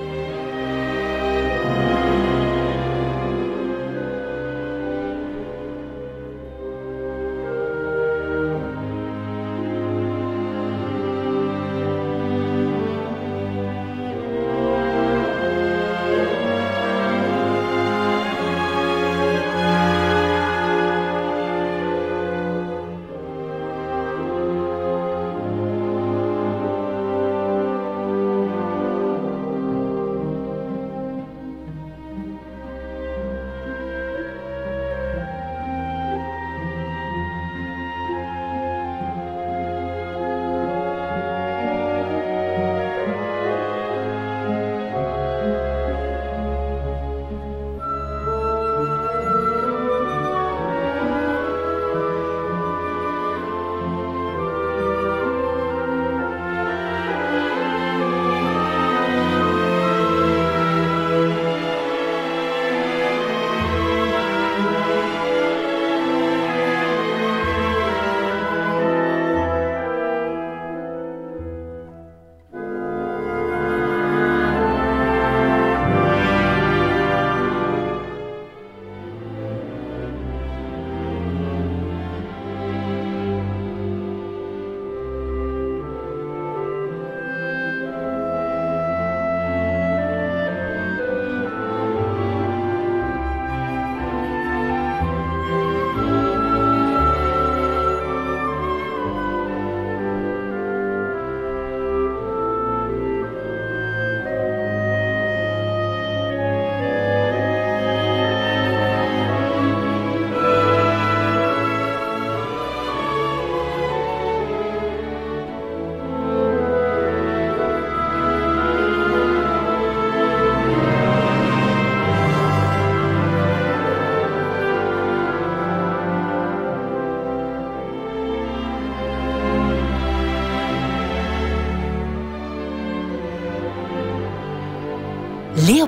Bye. 1.67 1.94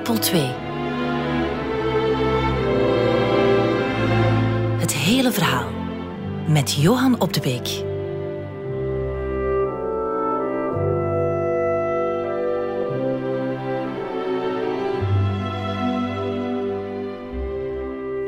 Leopold 0.08 0.32
II. 0.32 0.52
Het 4.80 4.92
hele 4.92 5.32
verhaal 5.32 5.70
met 6.48 6.72
Johan 6.72 7.20
Op 7.20 7.32
de 7.32 7.40
Beek. 7.40 7.82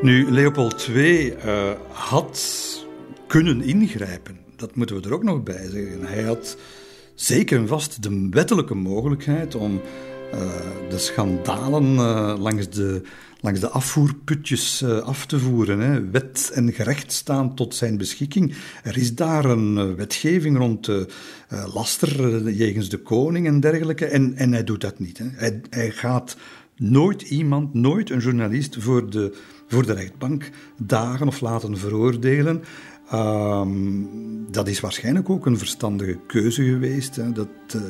Nu, 0.01 0.31
Leopold 0.31 0.87
II 0.87 1.33
uh, 1.45 1.71
had 1.91 2.85
kunnen 3.27 3.61
ingrijpen. 3.61 4.39
Dat 4.55 4.75
moeten 4.75 4.95
we 4.95 5.07
er 5.07 5.13
ook 5.13 5.23
nog 5.23 5.43
bij 5.43 5.69
zeggen. 5.69 6.05
Hij 6.05 6.23
had 6.23 6.57
zeker 7.15 7.59
en 7.59 7.67
vast 7.67 8.03
de 8.03 8.27
wettelijke 8.31 8.75
mogelijkheid 8.75 9.55
om 9.55 9.81
de 10.89 10.97
schandalen 10.97 11.93
uh, 11.93 12.35
langs, 12.39 12.69
de, 12.69 13.01
langs 13.39 13.59
de 13.59 13.69
afvoerputjes 13.69 14.81
uh, 14.81 14.97
af 14.97 15.25
te 15.25 15.39
voeren. 15.39 15.79
Hè. 15.79 16.09
Wet 16.09 16.51
en 16.53 16.73
gerecht 16.73 17.11
staan 17.11 17.55
tot 17.55 17.75
zijn 17.75 17.97
beschikking. 17.97 18.55
Er 18.83 18.97
is 18.97 19.15
daar 19.15 19.45
een 19.45 19.95
wetgeving 19.95 20.57
rond 20.57 20.89
laster 21.73 22.49
jegens 22.51 22.89
de 22.89 22.97
koning 22.97 23.47
en 23.47 23.59
dergelijke. 23.59 24.05
En, 24.05 24.35
en 24.35 24.51
hij 24.51 24.63
doet 24.63 24.81
dat 24.81 24.99
niet. 24.99 25.17
Hè. 25.17 25.25
Hij, 25.31 25.61
hij 25.69 25.91
gaat 25.91 26.37
nooit 26.77 27.21
iemand, 27.21 27.73
nooit 27.73 28.09
een 28.09 28.19
journalist 28.19 28.75
voor 28.79 29.09
de, 29.09 29.33
voor 29.67 29.85
de 29.85 29.93
rechtbank 29.93 30.49
dagen 30.77 31.27
of 31.27 31.41
laten 31.41 31.77
veroordelen. 31.77 32.63
Um, 33.13 34.09
dat 34.51 34.67
is 34.67 34.79
waarschijnlijk 34.79 35.29
ook 35.29 35.45
een 35.45 35.57
verstandige 35.57 36.17
keuze 36.27 36.63
geweest. 36.63 37.15
Hè. 37.15 37.31
Dat 37.31 37.47
uh, 37.75 37.81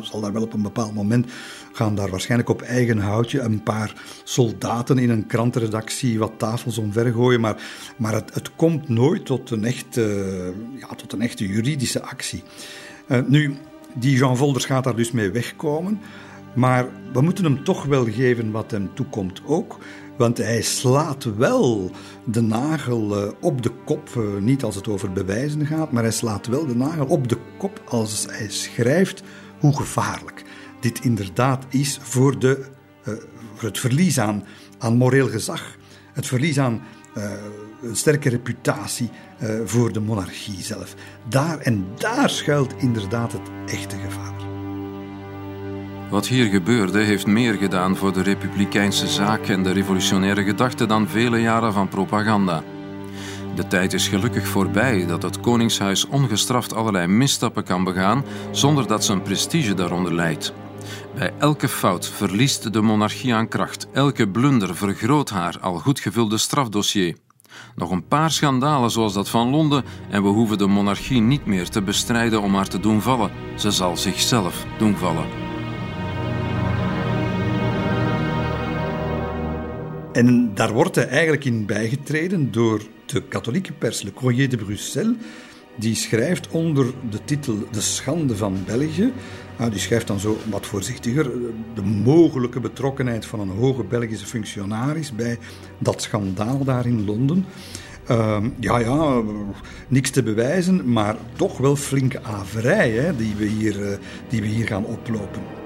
zal 0.00 0.20
daar 0.20 0.32
wel 0.32 0.42
op 0.42 0.52
een 0.52 0.62
bepaald 0.62 0.94
moment 0.94 1.26
gaan 1.72 1.94
daar 1.94 2.10
waarschijnlijk 2.10 2.50
op 2.50 2.62
eigen 2.62 2.98
houtje 2.98 3.40
een 3.40 3.62
paar 3.62 3.94
soldaten 4.24 4.98
in 4.98 5.10
een 5.10 5.26
krantenredactie 5.26 6.18
wat 6.18 6.32
tafels 6.36 6.78
omvergooien. 6.78 7.40
Maar, 7.40 7.62
maar 7.96 8.12
het, 8.12 8.34
het 8.34 8.56
komt 8.56 8.88
nooit 8.88 9.26
tot 9.26 9.50
een, 9.50 9.64
echte, 9.64 10.54
ja, 10.76 10.86
tot 10.96 11.12
een 11.12 11.22
echte 11.22 11.46
juridische 11.46 12.02
actie. 12.02 12.42
Uh, 13.08 13.18
nu, 13.26 13.56
die 13.94 14.16
Jean 14.16 14.36
Volders 14.36 14.64
gaat 14.64 14.84
daar 14.84 14.96
dus 14.96 15.10
mee 15.10 15.30
wegkomen. 15.30 16.00
Maar 16.54 16.86
we 17.12 17.20
moeten 17.20 17.44
hem 17.44 17.64
toch 17.64 17.84
wel 17.84 18.04
geven 18.04 18.50
wat 18.50 18.70
hem 18.70 18.90
toekomt 18.94 19.40
ook. 19.46 19.78
Want 20.18 20.38
hij 20.38 20.62
slaat 20.62 21.24
wel 21.24 21.90
de 22.24 22.40
nagel 22.40 23.16
eh, 23.16 23.32
op 23.40 23.62
de 23.62 23.70
kop, 23.84 24.08
eh, 24.16 24.22
niet 24.40 24.62
als 24.62 24.74
het 24.74 24.88
over 24.88 25.12
bewijzen 25.12 25.66
gaat, 25.66 25.92
maar 25.92 26.02
hij 26.02 26.12
slaat 26.12 26.46
wel 26.46 26.66
de 26.66 26.76
nagel 26.76 27.06
op 27.06 27.28
de 27.28 27.38
kop 27.58 27.82
als 27.88 28.26
hij 28.30 28.50
schrijft 28.50 29.22
hoe 29.60 29.76
gevaarlijk 29.76 30.44
dit 30.80 31.04
inderdaad 31.04 31.64
is 31.68 31.98
voor, 32.02 32.38
de, 32.38 32.66
uh, 33.08 33.14
voor 33.54 33.68
het 33.68 33.78
verlies 33.78 34.20
aan, 34.20 34.44
aan 34.78 34.96
moreel 34.96 35.28
gezag, 35.28 35.76
het 36.12 36.26
verlies 36.26 36.58
aan 36.58 36.82
een 37.82 37.96
sterke 37.96 38.28
reputatie 38.28 39.10
voor 39.64 39.92
de 39.92 40.00
monarchie 40.00 40.62
zelf. 40.62 40.94
Daar 41.28 41.58
en 41.58 41.86
daar 41.96 42.30
schuilt 42.30 42.74
inderdaad 42.76 43.32
het 43.32 43.50
echte 43.66 43.96
gevaar. 43.96 44.47
Wat 46.10 46.26
hier 46.26 46.46
gebeurde 46.46 46.98
heeft 46.98 47.26
meer 47.26 47.54
gedaan 47.54 47.96
voor 47.96 48.12
de 48.12 48.22
republikeinse 48.22 49.08
zaak 49.08 49.46
en 49.46 49.62
de 49.62 49.72
revolutionaire 49.72 50.44
gedachte 50.44 50.86
dan 50.86 51.08
vele 51.08 51.40
jaren 51.40 51.72
van 51.72 51.88
propaganda. 51.88 52.62
De 53.54 53.66
tijd 53.66 53.92
is 53.92 54.08
gelukkig 54.08 54.46
voorbij 54.46 55.06
dat 55.06 55.22
het 55.22 55.40
Koningshuis 55.40 56.06
ongestraft 56.06 56.74
allerlei 56.74 57.06
misstappen 57.06 57.64
kan 57.64 57.84
begaan 57.84 58.24
zonder 58.50 58.86
dat 58.86 59.04
zijn 59.04 59.22
prestige 59.22 59.74
daaronder 59.74 60.14
leidt. 60.14 60.52
Bij 61.14 61.32
elke 61.38 61.68
fout 61.68 62.08
verliest 62.08 62.72
de 62.72 62.80
monarchie 62.80 63.34
aan 63.34 63.48
kracht. 63.48 63.86
Elke 63.92 64.28
blunder 64.28 64.76
vergroot 64.76 65.30
haar 65.30 65.58
al 65.60 65.78
goed 65.78 66.00
gevulde 66.00 66.38
strafdossier. 66.38 67.16
Nog 67.76 67.90
een 67.90 68.08
paar 68.08 68.30
schandalen 68.30 68.90
zoals 68.90 69.12
dat 69.12 69.28
van 69.28 69.50
Londen 69.50 69.84
en 70.10 70.22
we 70.22 70.28
hoeven 70.28 70.58
de 70.58 70.66
monarchie 70.66 71.20
niet 71.20 71.46
meer 71.46 71.68
te 71.68 71.82
bestrijden 71.82 72.42
om 72.42 72.54
haar 72.54 72.68
te 72.68 72.80
doen 72.80 73.02
vallen. 73.02 73.30
Ze 73.56 73.70
zal 73.70 73.96
zichzelf 73.96 74.64
doen 74.78 74.96
vallen. 74.96 75.47
En 80.18 80.50
daar 80.54 80.72
wordt 80.72 80.94
hij 80.94 81.08
eigenlijk 81.08 81.44
in 81.44 81.66
bijgetreden 81.66 82.52
door 82.52 82.82
de 83.06 83.22
katholieke 83.22 83.72
pers, 83.72 84.02
Le 84.02 84.12
Courrier 84.12 84.48
de 84.48 84.56
Bruxelles. 84.56 85.16
Die 85.76 85.94
schrijft 85.94 86.48
onder 86.48 86.86
de 87.10 87.24
titel 87.24 87.54
De 87.70 87.80
Schande 87.80 88.36
van 88.36 88.56
België. 88.66 89.12
Nou, 89.58 89.70
die 89.70 89.80
schrijft 89.80 90.06
dan 90.06 90.18
zo 90.18 90.38
wat 90.50 90.66
voorzichtiger. 90.66 91.30
De 91.74 91.82
mogelijke 91.82 92.60
betrokkenheid 92.60 93.26
van 93.26 93.40
een 93.40 93.48
hoge 93.48 93.84
Belgische 93.84 94.26
functionaris 94.26 95.12
bij 95.12 95.38
dat 95.78 96.02
schandaal 96.02 96.64
daar 96.64 96.86
in 96.86 97.04
Londen. 97.04 97.44
Uh, 98.10 98.44
ja, 98.60 98.78
ja, 98.78 99.22
niks 99.88 100.10
te 100.10 100.22
bewijzen, 100.22 100.92
maar 100.92 101.16
toch 101.36 101.58
wel 101.58 101.76
flinke 101.76 102.22
averij 102.22 102.90
hè, 102.90 103.16
die, 103.16 103.34
we 103.36 103.44
hier, 103.44 103.80
uh, 103.80 103.96
die 104.28 104.40
we 104.40 104.46
hier 104.46 104.66
gaan 104.66 104.84
oplopen. 104.84 105.57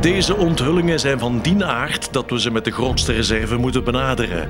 Deze 0.00 0.36
onthullingen 0.36 1.00
zijn 1.00 1.18
van 1.18 1.40
die 1.40 1.64
aard 1.64 2.12
dat 2.12 2.30
we 2.30 2.40
ze 2.40 2.50
met 2.50 2.64
de 2.64 2.70
grootste 2.70 3.12
reserve 3.12 3.56
moeten 3.56 3.84
benaderen. 3.84 4.48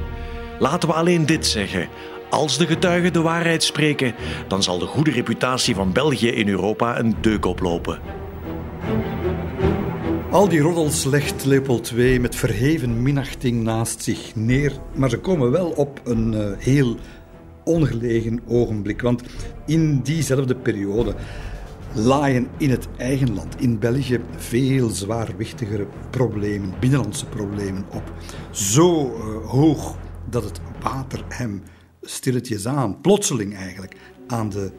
Laten 0.58 0.88
we 0.88 0.94
alleen 0.94 1.26
dit 1.26 1.46
zeggen. 1.46 1.88
Als 2.30 2.58
de 2.58 2.66
getuigen 2.66 3.12
de 3.12 3.20
waarheid 3.20 3.62
spreken, 3.62 4.14
dan 4.48 4.62
zal 4.62 4.78
de 4.78 4.86
goede 4.86 5.10
reputatie 5.10 5.74
van 5.74 5.92
België 5.92 6.28
in 6.28 6.48
Europa 6.48 6.98
een 6.98 7.14
deuk 7.20 7.44
oplopen. 7.44 7.98
Al 10.30 10.48
die 10.48 10.60
roddels 10.60 11.04
legt 11.04 11.44
Leopold 11.44 11.92
II 11.96 12.20
met 12.20 12.36
verheven 12.36 13.02
minachting 13.02 13.62
naast 13.62 14.02
zich 14.02 14.34
neer, 14.34 14.72
maar 14.94 15.10
ze 15.10 15.18
komen 15.18 15.50
wel 15.50 15.68
op 15.68 16.00
een 16.04 16.32
uh, 16.32 16.46
heel 16.58 16.96
ongelegen 17.64 18.40
ogenblik. 18.46 19.02
Want 19.02 19.22
in 19.66 20.00
diezelfde 20.00 20.54
periode 20.54 21.14
laaien 21.96 22.48
in 22.56 22.70
het 22.70 22.88
eigen 22.96 23.34
land, 23.34 23.60
in 23.60 23.78
België, 23.78 24.20
veel 24.36 24.88
zwaarwichtigere 24.88 25.86
problemen, 26.10 26.74
binnenlandse 26.80 27.26
problemen 27.26 27.84
op. 27.92 28.12
Zo 28.50 29.04
uh, 29.04 29.50
hoog 29.50 29.96
dat 30.30 30.44
het 30.44 30.60
water 30.82 31.24
hem 31.28 31.62
stilletjes 32.00 32.66
aan, 32.66 33.00
plotseling 33.00 33.54
eigenlijk, 33.56 33.96
aan 34.26 34.48
de 34.48 34.72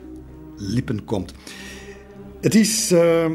lippen 0.55 1.05
komt. 1.05 1.33
Het 2.41 2.55
is 2.55 2.91
uh, 2.91 3.31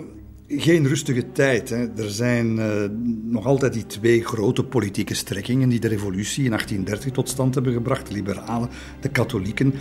geen 0.57 0.89
rustige 0.89 1.33
tijd. 1.33 1.69
Hè. 1.69 1.89
Er 1.97 2.11
zijn 2.11 2.57
uh, 2.57 2.85
nog 3.23 3.47
altijd 3.47 3.73
die 3.73 3.87
twee 3.87 4.25
grote 4.25 4.65
politieke 4.65 5.15
strekkingen 5.15 5.69
die 5.69 5.81
de 5.81 5.89
revolutie 5.89 6.45
in 6.45 6.51
1830 6.51 7.13
tot 7.13 7.29
stand 7.29 7.55
hebben 7.55 7.73
gebracht. 7.73 8.07
De 8.07 8.13
liberalen, 8.13 8.69
de 9.01 9.09
katholieken. 9.09 9.75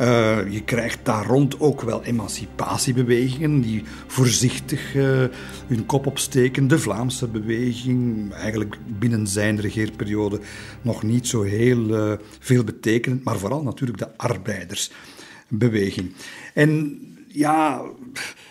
Uh, 0.00 0.38
je 0.50 0.62
krijgt 0.64 0.98
daar 1.02 1.26
rond 1.26 1.60
ook 1.60 1.82
wel 1.82 2.04
emancipatiebewegingen 2.04 3.60
die 3.60 3.82
voorzichtig 4.06 4.94
uh, 4.94 5.24
hun 5.66 5.86
kop 5.86 6.06
opsteken. 6.06 6.68
De 6.68 6.78
Vlaamse 6.78 7.28
beweging, 7.28 8.32
eigenlijk 8.32 8.78
binnen 8.98 9.26
zijn 9.26 9.60
regeerperiode 9.60 10.40
nog 10.82 11.02
niet 11.02 11.26
zo 11.26 11.42
heel 11.42 12.18
veel 12.38 12.64
betekenend, 12.64 13.24
maar 13.24 13.38
vooral 13.38 13.62
natuurlijk 13.62 13.98
de 13.98 14.16
arbeidersbeweging. 14.16 16.12
En 16.54 17.00
ja 17.26 17.82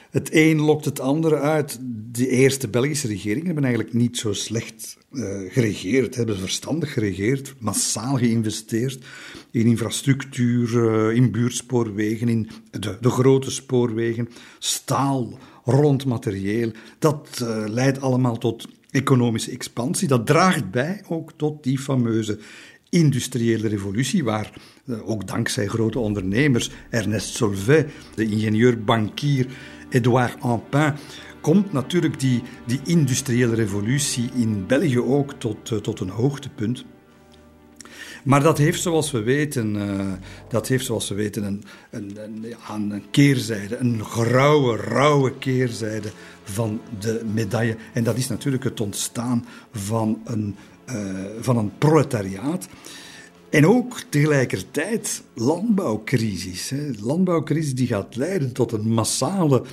het 0.09 0.29
een 0.31 0.61
lokt 0.61 0.85
het 0.85 0.99
andere 0.99 1.39
uit. 1.39 1.79
De 2.11 2.27
eerste 2.27 2.67
Belgische 2.67 3.07
regeringen 3.07 3.45
hebben 3.45 3.63
eigenlijk 3.63 3.93
niet 3.93 4.17
zo 4.17 4.33
slecht 4.33 4.97
uh, 5.11 5.25
geregeerd, 5.51 6.15
hebben 6.15 6.37
verstandig 6.37 6.93
geregeerd, 6.93 7.53
massaal 7.59 8.17
geïnvesteerd 8.17 9.05
in 9.51 9.65
infrastructuur, 9.65 10.69
uh, 10.69 11.15
in 11.15 11.31
buurtspoorwegen, 11.31 12.29
in 12.29 12.49
de, 12.71 12.97
de, 13.01 13.09
grote 13.09 13.51
spoorwegen, 13.51 14.29
staal, 14.59 15.39
rond 15.63 16.05
materieel. 16.05 16.71
Dat 16.99 17.39
uh, 17.41 17.63
leidt 17.67 18.01
allemaal 18.01 18.37
tot 18.37 18.67
economische 18.89 19.51
expansie. 19.51 20.07
Dat 20.07 20.25
draagt 20.25 20.71
bij 20.71 21.03
ook 21.07 21.31
tot 21.35 21.63
die 21.63 21.79
fameuze 21.79 22.39
industriële 22.89 23.67
revolutie, 23.67 24.23
waar 24.23 24.53
ook 25.05 25.27
dankzij 25.27 25.67
grote 25.67 25.99
ondernemers, 25.99 26.71
Ernest 26.89 27.35
Solvay, 27.35 27.87
de 28.15 28.25
ingenieur-bankier, 28.25 29.47
Edouard 29.89 30.41
Ampin, 30.41 30.93
komt 31.41 31.73
natuurlijk 31.73 32.19
die, 32.19 32.43
die 32.65 32.79
industriële 32.83 33.55
revolutie 33.55 34.29
in 34.33 34.65
België 34.65 34.99
ook 34.99 35.33
tot, 35.33 35.71
uh, 35.71 35.79
tot 35.79 35.99
een 35.99 36.09
hoogtepunt. 36.09 36.85
Maar 38.23 38.41
dat 38.41 38.57
heeft, 38.57 38.81
zoals 38.81 39.11
we 39.11 39.21
weten, 39.21 39.75
uh, 39.75 40.11
dat 40.49 40.67
heeft, 40.67 40.85
zoals 40.85 41.09
we 41.09 41.15
weten 41.15 41.43
een, 41.43 41.63
een, 41.89 42.17
een, 42.23 42.91
een, 42.91 43.03
keerzijde, 43.11 43.77
een 43.77 44.03
grauwe, 44.03 44.75
rauwe 44.75 45.37
keerzijde 45.37 46.09
van 46.43 46.81
de 46.99 47.21
medaille. 47.33 47.75
En 47.93 48.03
dat 48.03 48.17
is 48.17 48.27
natuurlijk 48.27 48.63
het 48.63 48.81
ontstaan 48.81 49.45
van 49.71 50.21
een, 50.25 50.55
uh, 50.89 50.95
van 51.39 51.57
een 51.57 51.71
proletariaat. 51.77 52.67
En 53.49 53.67
ook 53.67 53.99
tegelijkertijd 54.09 55.23
landbouwcrisis. 55.33 56.69
Hè. 56.69 56.89
Landbouwcrisis 57.01 57.75
die 57.75 57.87
gaat 57.87 58.15
leiden 58.15 58.53
tot 58.53 58.71
een 58.71 58.93
massale, 58.93 59.63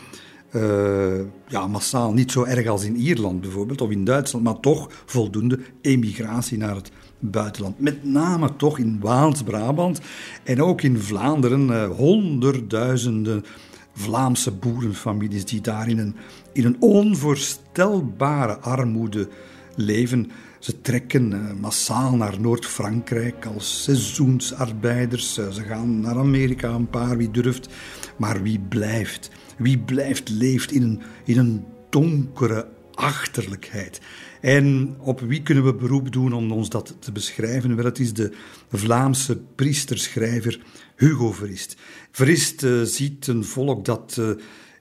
uh, 0.53 1.20
ja, 1.49 1.66
massaal 1.66 2.12
niet 2.12 2.33
zo 2.33 2.45
erg 2.45 2.66
als 2.66 2.85
in 2.85 2.97
Ierland 2.97 3.41
bijvoorbeeld, 3.41 3.81
of 3.81 3.91
in 3.91 4.05
Duitsland, 4.05 4.45
maar 4.45 4.61
toch 4.61 4.89
voldoende 5.05 5.59
emigratie 5.81 6.59
naar 6.59 6.75
het 6.75 6.91
buitenland. 7.18 7.81
Met 7.81 8.05
name 8.05 8.57
toch 8.57 8.79
in 8.79 8.99
Waals-Brabant 9.01 10.01
en 10.43 10.62
ook 10.62 10.83
in 10.83 10.99
Vlaanderen 10.99 11.68
uh, 11.68 11.91
honderdduizenden 11.91 13.45
Vlaamse 13.93 14.51
boerenfamilies 14.51 15.45
die 15.45 15.61
daar 15.61 15.89
in 15.89 15.99
een, 15.99 16.16
in 16.53 16.64
een 16.64 16.77
onvoorstelbare 16.81 18.59
armoede 18.59 19.29
leven. 19.77 20.31
Ze 20.64 20.80
trekken 20.80 21.32
uh, 21.32 21.52
massaal 21.60 22.16
naar 22.16 22.40
Noord-Frankrijk 22.40 23.46
als 23.46 23.82
seizoensarbeiders. 23.82 25.38
Uh, 25.38 25.50
ze 25.50 25.62
gaan 25.62 26.00
naar 26.00 26.18
Amerika, 26.18 26.70
een 26.70 26.90
paar, 26.90 27.16
wie 27.16 27.30
durft. 27.30 27.68
Maar 28.16 28.42
wie 28.42 28.60
blijft? 28.60 29.30
Wie 29.58 29.78
blijft, 29.78 30.28
leeft 30.28 30.72
in 30.72 30.82
een, 30.82 31.02
in 31.24 31.38
een 31.38 31.64
donkere 31.90 32.68
achterlijkheid. 32.94 34.00
En 34.40 34.96
op 34.98 35.20
wie 35.20 35.42
kunnen 35.42 35.64
we 35.64 35.74
beroep 35.74 36.12
doen 36.12 36.32
om 36.32 36.52
ons 36.52 36.68
dat 36.68 36.96
te 36.98 37.12
beschrijven? 37.12 37.76
Wel, 37.76 37.84
het 37.84 37.98
is 37.98 38.12
de 38.12 38.32
Vlaamse 38.72 39.36
priesterschrijver 39.54 40.60
Hugo 40.96 41.32
Verist. 41.32 41.76
Verist 42.10 42.62
uh, 42.62 42.82
ziet 42.82 43.26
een 43.26 43.44
volk 43.44 43.84
dat 43.84 44.20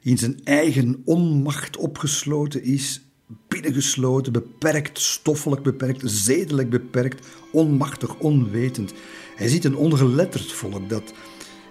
in 0.01 0.17
zijn 0.17 0.39
eigen 0.43 1.01
onmacht 1.05 1.77
opgesloten 1.77 2.63
is, 2.63 3.01
binnengesloten, 3.47 4.33
beperkt, 4.33 4.99
stoffelijk 4.99 5.63
beperkt, 5.63 6.01
zedelijk 6.05 6.69
beperkt, 6.69 7.27
onmachtig, 7.51 8.15
onwetend. 8.15 8.93
Hij 9.35 9.47
ziet 9.47 9.65
een 9.65 9.75
ongeletterd 9.75 10.51
volk 10.51 10.89
dat 10.89 11.13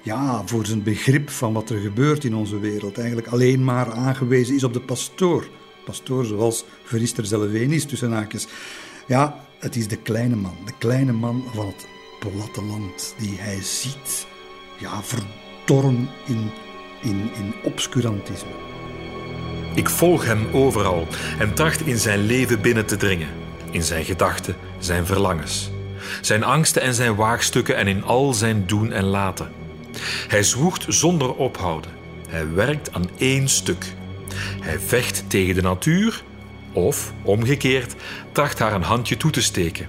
ja, 0.02 0.46
voor 0.46 0.66
zijn 0.66 0.82
begrip 0.82 1.30
van 1.30 1.52
wat 1.52 1.70
er 1.70 1.78
gebeurt 1.78 2.24
in 2.24 2.34
onze 2.34 2.58
wereld 2.58 2.98
eigenlijk 2.98 3.26
alleen 3.28 3.64
maar 3.64 3.92
aangewezen 3.92 4.54
is 4.54 4.64
op 4.64 4.72
de 4.72 4.80
pastoor. 4.80 5.48
Pastoor 5.84 6.24
zoals 6.24 6.64
Verister 6.84 7.26
zelf 7.26 7.50
is, 7.50 7.84
tussen 7.84 8.12
haakjes. 8.12 8.46
Ja, 9.06 9.44
het 9.58 9.76
is 9.76 9.88
de 9.88 9.96
kleine 9.96 10.36
man, 10.36 10.56
de 10.64 10.72
kleine 10.78 11.12
man 11.12 11.44
van 11.54 11.66
het 11.66 11.86
platteland 12.20 13.14
die 13.18 13.36
hij 13.38 13.62
ziet, 13.62 14.26
ja, 14.78 15.02
verdorren 15.02 16.08
in, 16.26 16.50
in, 17.02 17.30
in 17.34 17.54
obscurantisme. 17.64 18.71
Ik 19.74 19.88
volg 19.88 20.24
hem 20.24 20.48
overal 20.52 21.08
en 21.38 21.54
tracht 21.54 21.86
in 21.86 21.98
zijn 21.98 22.26
leven 22.26 22.60
binnen 22.60 22.86
te 22.86 22.96
dringen, 22.96 23.28
in 23.70 23.82
zijn 23.82 24.04
gedachten, 24.04 24.56
zijn 24.78 25.06
verlangens. 25.06 25.70
zijn 26.20 26.44
angsten 26.44 26.82
en 26.82 26.94
zijn 26.94 27.14
waagstukken 27.14 27.76
en 27.76 27.86
in 27.86 28.04
al 28.04 28.32
zijn 28.32 28.66
doen 28.66 28.92
en 28.92 29.04
laten. 29.04 29.52
Hij 30.28 30.42
zwoegt 30.42 30.84
zonder 30.88 31.34
ophouden. 31.34 31.90
Hij 32.28 32.52
werkt 32.54 32.92
aan 32.92 33.10
één 33.18 33.48
stuk. 33.48 33.92
Hij 34.60 34.78
vecht 34.78 35.24
tegen 35.26 35.54
de 35.54 35.62
natuur 35.62 36.22
of, 36.72 37.12
omgekeerd, 37.22 37.94
tracht 38.32 38.58
haar 38.58 38.72
een 38.72 38.82
handje 38.82 39.16
toe 39.16 39.30
te 39.30 39.42
steken. 39.42 39.88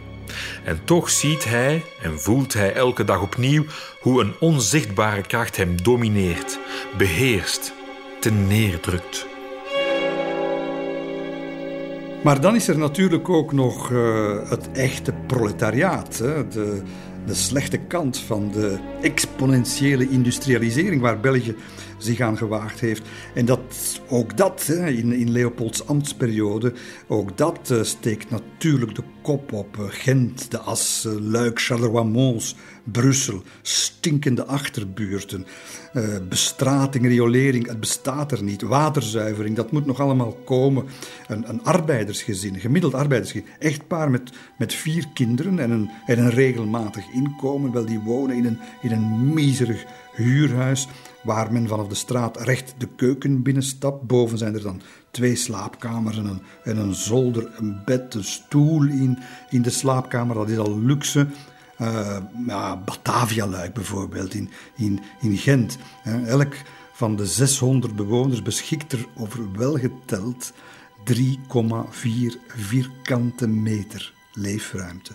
En 0.63 0.81
toch 0.83 1.09
ziet 1.09 1.45
hij 1.45 1.83
en 2.01 2.19
voelt 2.19 2.53
hij 2.53 2.73
elke 2.73 3.03
dag 3.03 3.21
opnieuw 3.21 3.65
hoe 3.99 4.21
een 4.21 4.33
onzichtbare 4.39 5.21
kracht 5.21 5.57
hem 5.57 5.81
domineert, 5.81 6.59
beheerst, 6.97 7.73
ten 8.19 8.47
neerdrukt. 8.47 9.31
Maar 12.23 12.41
dan 12.41 12.55
is 12.55 12.67
er 12.67 12.77
natuurlijk 12.77 13.29
ook 13.29 13.53
nog 13.53 13.89
uh, 13.89 14.49
het 14.49 14.71
echte 14.71 15.13
proletariaat. 15.27 16.17
Hè? 16.17 16.47
De, 16.47 16.81
de 17.25 17.33
slechte 17.33 17.77
kant 17.77 18.17
van 18.17 18.51
de 18.51 18.77
exponentiële 19.01 20.09
industrialisering 20.09 21.01
waar 21.01 21.19
België 21.19 21.55
zich 22.03 22.19
aan 22.19 22.37
gewaagd 22.37 22.79
heeft. 22.79 23.01
En 23.33 23.45
dat, 23.45 24.01
ook 24.07 24.37
dat 24.37 24.67
in, 24.69 25.13
in 25.13 25.31
Leopolds 25.31 25.87
ambtsperiode, 25.87 26.73
ook 27.07 27.37
dat 27.37 27.69
uh, 27.71 27.83
steekt 27.83 28.29
natuurlijk 28.29 28.95
de 28.95 29.03
kop 29.21 29.51
op. 29.51 29.77
Uh, 29.77 29.85
Gent, 29.89 30.51
de 30.51 30.57
As, 30.57 31.05
uh, 31.07 31.13
Luik, 31.19 31.61
Charleroi-Mons, 31.61 32.55
Brussel, 32.83 33.41
stinkende 33.61 34.45
achterbuurten. 34.45 35.45
bestrating, 36.29 37.05
riolering, 37.05 37.67
het 37.67 37.79
bestaat 37.79 38.31
er 38.31 38.43
niet. 38.43 38.61
Waterzuivering, 38.61 39.55
dat 39.55 39.71
moet 39.71 39.85
nog 39.85 39.99
allemaal 39.99 40.37
komen. 40.45 40.85
Een, 41.27 41.49
een 41.49 41.63
arbeidersgezin, 41.63 42.59
gemiddeld 42.59 42.93
arbeidersgezin, 42.93 43.47
echtpaar 43.59 44.11
met, 44.11 44.31
met 44.57 44.73
vier 44.73 45.07
kinderen 45.13 45.59
en 45.59 45.71
een, 45.71 45.89
en 46.05 46.19
een 46.19 46.29
regelmatig 46.29 47.03
inkomen. 47.13 47.71
Wel, 47.71 47.85
die 47.85 47.99
wonen 47.99 48.35
in 48.35 48.45
een, 48.45 48.59
in 48.81 48.91
een 48.91 49.33
miserig 49.33 49.85
huurhuis 50.13 50.87
waar 51.23 51.51
men 51.51 51.67
vanaf 51.67 51.87
de 51.87 51.95
straat 51.95 52.41
recht 52.41 52.73
de 52.77 52.87
keuken 52.95 53.41
binnenstapt. 53.41 54.07
Boven 54.07 54.37
zijn 54.37 54.53
er 54.53 54.61
dan 54.61 54.81
twee 55.11 55.35
slaapkamers 55.35 56.17
en 56.17 56.25
een, 56.25 56.41
en 56.63 56.77
een 56.77 56.95
zolder, 56.95 57.51
een 57.57 57.81
bed, 57.85 58.13
een 58.13 58.23
stoel 58.23 58.83
in, 58.83 59.17
in 59.49 59.61
de 59.61 59.69
slaapkamer. 59.69 60.35
Dat 60.35 60.49
is 60.49 60.57
al 60.57 60.79
luxe. 60.79 61.27
Uh, 61.81 62.17
ja, 62.47 62.77
Batavia-luik 62.77 63.73
bijvoorbeeld 63.73 64.33
in, 64.33 64.49
in, 64.75 64.99
in 65.21 65.37
Gent. 65.37 65.77
Elk 66.25 66.53
van 66.93 67.15
de 67.15 67.25
600 67.25 67.95
bewoners 67.95 68.41
beschikt 68.41 68.91
er 68.91 69.05
over 69.17 69.51
welgeteld 69.51 70.53
3,4 71.03 71.15
vierkante 72.47 73.47
meter 73.47 74.13
leefruimte. 74.33 75.13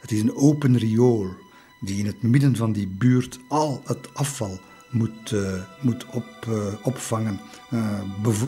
Het 0.00 0.12
is 0.12 0.20
een 0.20 0.36
open 0.36 0.78
riool 0.78 1.26
die 1.80 1.98
in 1.98 2.06
het 2.06 2.22
midden 2.22 2.56
van 2.56 2.72
die 2.72 2.88
buurt 2.88 3.38
al 3.48 3.82
het 3.84 4.14
afval 4.14 4.58
moet, 4.90 5.32
uh, 5.32 5.52
moet 5.80 6.06
op, 6.10 6.46
uh, 6.48 6.56
opvangen. 6.82 7.40
Uh, 7.70 8.00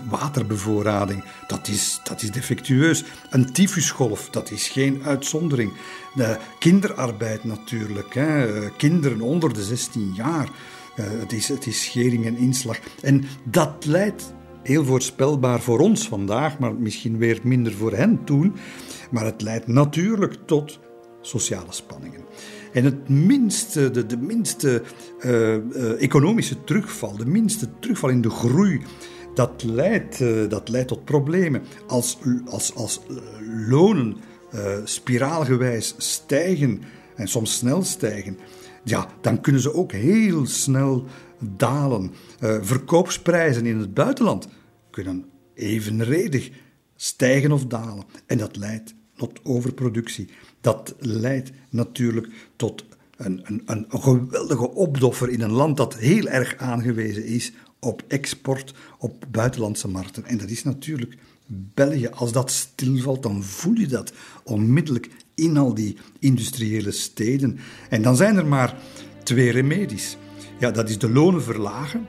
waterbevoorrading, 0.09 1.25
dat 1.47 1.69
is, 1.69 2.01
dat 2.05 2.23
is 2.23 2.31
defectueus. 2.31 3.05
Een 3.31 3.53
tyfusgolf, 3.53 4.31
dat 4.31 4.51
is 4.51 4.69
geen 4.69 5.03
uitzondering. 5.05 5.73
De 6.15 6.39
kinderarbeid 6.59 7.45
natuurlijk, 7.45 8.15
hè. 8.15 8.47
kinderen 8.77 9.21
onder 9.21 9.53
de 9.53 9.65
16 9.65 10.13
jaar. 10.15 10.49
het, 10.95 11.33
is, 11.33 11.49
het 11.49 11.67
is 11.67 11.85
schering 11.85 12.27
en 12.27 12.37
inslag. 12.37 12.79
En 13.03 13.25
dat 13.45 13.85
leidt 13.85 14.35
heel 14.63 14.85
voorspelbaar 14.85 15.61
voor 15.61 15.79
ons 15.79 16.09
vandaag, 16.09 16.59
maar 16.59 16.75
misschien 16.75 17.19
weer 17.19 17.41
minder 17.43 17.73
voor 17.73 17.93
hen 17.93 18.25
toen. 18.25 18.55
Maar 19.11 19.25
het 19.25 19.43
leidt 19.43 19.67
natuurlijk 19.67 20.37
tot 20.47 20.79
sociale 21.21 21.73
spanningen. 21.73 22.25
En 22.73 22.85
het 22.85 23.09
minste, 23.09 23.91
de, 23.91 24.07
de 24.07 24.17
minste 24.17 24.83
uh, 25.25 25.55
uh, 25.55 26.03
economische 26.03 26.65
terugval, 26.65 27.17
de 27.17 27.27
minste 27.27 27.69
terugval 27.79 28.11
in 28.11 28.21
de 28.21 28.31
groei, 28.31 28.83
dat 29.35 29.63
leidt, 29.63 30.21
uh, 30.21 30.49
dat 30.49 30.69
leidt 30.69 30.89
tot 30.89 31.05
problemen. 31.05 31.63
Als, 31.87 32.19
als, 32.47 32.75
als 32.75 33.01
lonen 33.67 34.17
spiraalgewijs 34.85 35.95
stijgen 35.97 36.81
en 37.17 37.29
soms 37.29 37.57
snel 37.57 37.83
stijgen, 37.83 38.39
ja, 38.85 39.09
dan 39.21 39.41
kunnen 39.41 39.61
ze 39.61 39.75
ook 39.75 39.93
heel 39.93 40.47
snel 40.47 41.05
dalen. 41.39 42.11
verkoopsprijzen 42.61 43.67
in 43.67 43.79
het 43.79 43.95
buitenland 43.95 44.49
kunnen 44.91 45.25
evenredig 45.55 46.51
stijgen 46.97 47.53
of 47.53 47.67
dalen. 47.67 48.05
En 48.27 48.39
dat 48.39 48.57
leidt 48.57 48.95
tot 49.17 49.41
overproductie. 49.45 50.29
Dat 50.61 50.95
leidt 50.99 51.51
natuurlijk 51.69 52.29
tot 52.57 52.85
een, 53.17 53.41
een, 53.45 53.63
een 53.67 53.87
geweldige 53.89 54.71
opdoffer 54.71 55.29
in 55.29 55.41
een 55.41 55.53
land 55.53 55.77
dat 55.77 55.97
heel 55.97 56.27
erg 56.27 56.57
aangewezen 56.57 57.25
is 57.25 57.53
op 57.79 58.03
export, 58.09 58.75
op 58.99 59.25
buitenlandse 59.31 59.89
markten. 59.89 60.25
En 60.25 60.39
dat 60.39 60.51
is 60.51 60.65
natuurlijk 60.65 61.17
België. 61.47 62.09
Als 62.09 62.33
dat 62.33 62.51
stilvalt, 62.51 63.23
dan 63.23 63.43
voel 63.43 63.75
je 63.75 63.87
dat 63.87 64.13
onmiddellijk 64.45 65.11
in 65.35 65.57
al 65.57 65.75
die 65.75 65.97
industriële 66.19 66.91
steden. 66.91 67.59
En 67.89 68.03
dan 68.03 68.17
zijn 68.17 68.37
er 68.37 68.47
maar 68.47 68.77
twee 69.23 69.51
remedies. 69.51 70.17
Ja, 70.59 70.71
dat 70.71 70.89
is 70.89 70.99
de 70.99 71.11
lonen 71.11 71.43
verlagen 71.43 72.07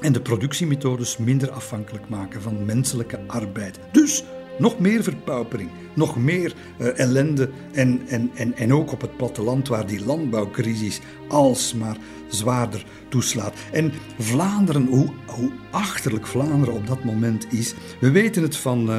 en 0.00 0.12
de 0.12 0.20
productiemethodes 0.20 1.16
minder 1.16 1.50
afhankelijk 1.50 2.08
maken 2.08 2.42
van 2.42 2.64
menselijke 2.64 3.20
arbeid. 3.26 3.78
Dus 3.92 4.24
nog 4.58 4.78
meer 4.78 5.02
verpaupering, 5.02 5.70
nog 5.94 6.16
meer 6.16 6.54
uh, 6.78 6.98
ellende 6.98 7.50
en, 7.72 8.02
en, 8.08 8.30
en, 8.34 8.56
en 8.56 8.74
ook 8.74 8.92
op 8.92 9.00
het 9.00 9.16
platteland 9.16 9.68
waar 9.68 9.86
die 9.86 10.04
landbouwcrisis 10.04 11.00
alsmaar 11.28 11.96
zwaarder 12.28 12.84
toeslaat. 13.08 13.54
En 13.72 13.92
Vlaanderen, 14.18 14.86
hoe, 14.86 15.08
hoe 15.26 15.50
achterlijk 15.70 16.26
Vlaanderen 16.26 16.74
op 16.74 16.86
dat 16.86 17.04
moment 17.04 17.46
is, 17.52 17.74
we 18.00 18.10
weten 18.10 18.42
het 18.42 18.56
van, 18.56 18.90
uh, 18.90 18.98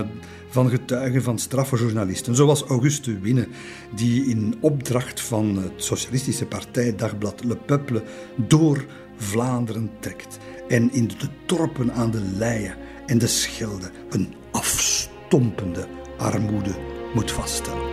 van 0.50 0.70
getuigen 0.70 1.24
van 1.24 1.40
straffejournalisten, 1.40 2.36
zoals 2.36 2.64
Auguste 2.64 3.20
Winne, 3.20 3.48
die 3.96 4.26
in 4.26 4.56
opdracht 4.60 5.22
van 5.22 5.58
het 5.58 5.84
Socialistische 5.84 6.46
Partij 6.46 6.96
Dagblad 6.96 7.44
Le 7.44 7.56
Peuple 7.56 8.04
door 8.36 8.86
Vlaanderen 9.18 9.92
trekt 10.00 10.38
en 10.68 10.94
in 10.94 11.08
de 11.08 11.28
dorpen 11.46 11.94
aan 11.94 12.12
de 12.12 12.22
Leie 12.38 12.74
en 13.06 13.18
de 13.18 13.28
Schelde 13.28 13.92
een 14.10 14.34
afstand 14.52 14.93
stompende 15.34 15.86
armoede 16.18 16.76
moet 17.14 17.32
vaststellen. 17.32 17.88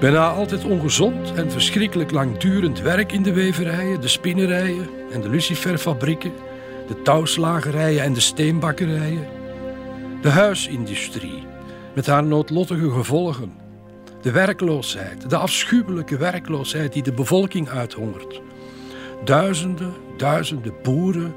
Bijna 0.00 0.30
altijd 0.30 0.64
ongezond 0.64 1.32
en 1.34 1.50
verschrikkelijk 1.50 2.10
langdurend 2.10 2.80
werk 2.80 3.12
in 3.12 3.22
de 3.22 3.32
weverijen, 3.32 4.00
de 4.00 4.08
spinnerijen 4.08 4.88
en 5.12 5.20
de 5.20 5.28
luciferfabrieken, 5.28 6.32
de 6.86 7.02
touwslagerijen 7.02 8.02
en 8.02 8.12
de 8.12 8.20
steenbakkerijen. 8.20 9.26
De 10.22 10.30
huisindustrie 10.30 11.46
met 11.94 12.06
haar 12.06 12.24
noodlottige 12.24 12.90
gevolgen. 12.90 13.52
De 14.22 14.30
werkloosheid, 14.30 15.30
de 15.30 15.36
afschuwelijke 15.36 16.16
werkloosheid 16.16 16.92
die 16.92 17.02
de 17.02 17.12
bevolking 17.12 17.68
uithongert. 17.68 18.40
Duizenden, 19.24 19.92
duizenden 20.16 20.74
boeren 20.82 21.34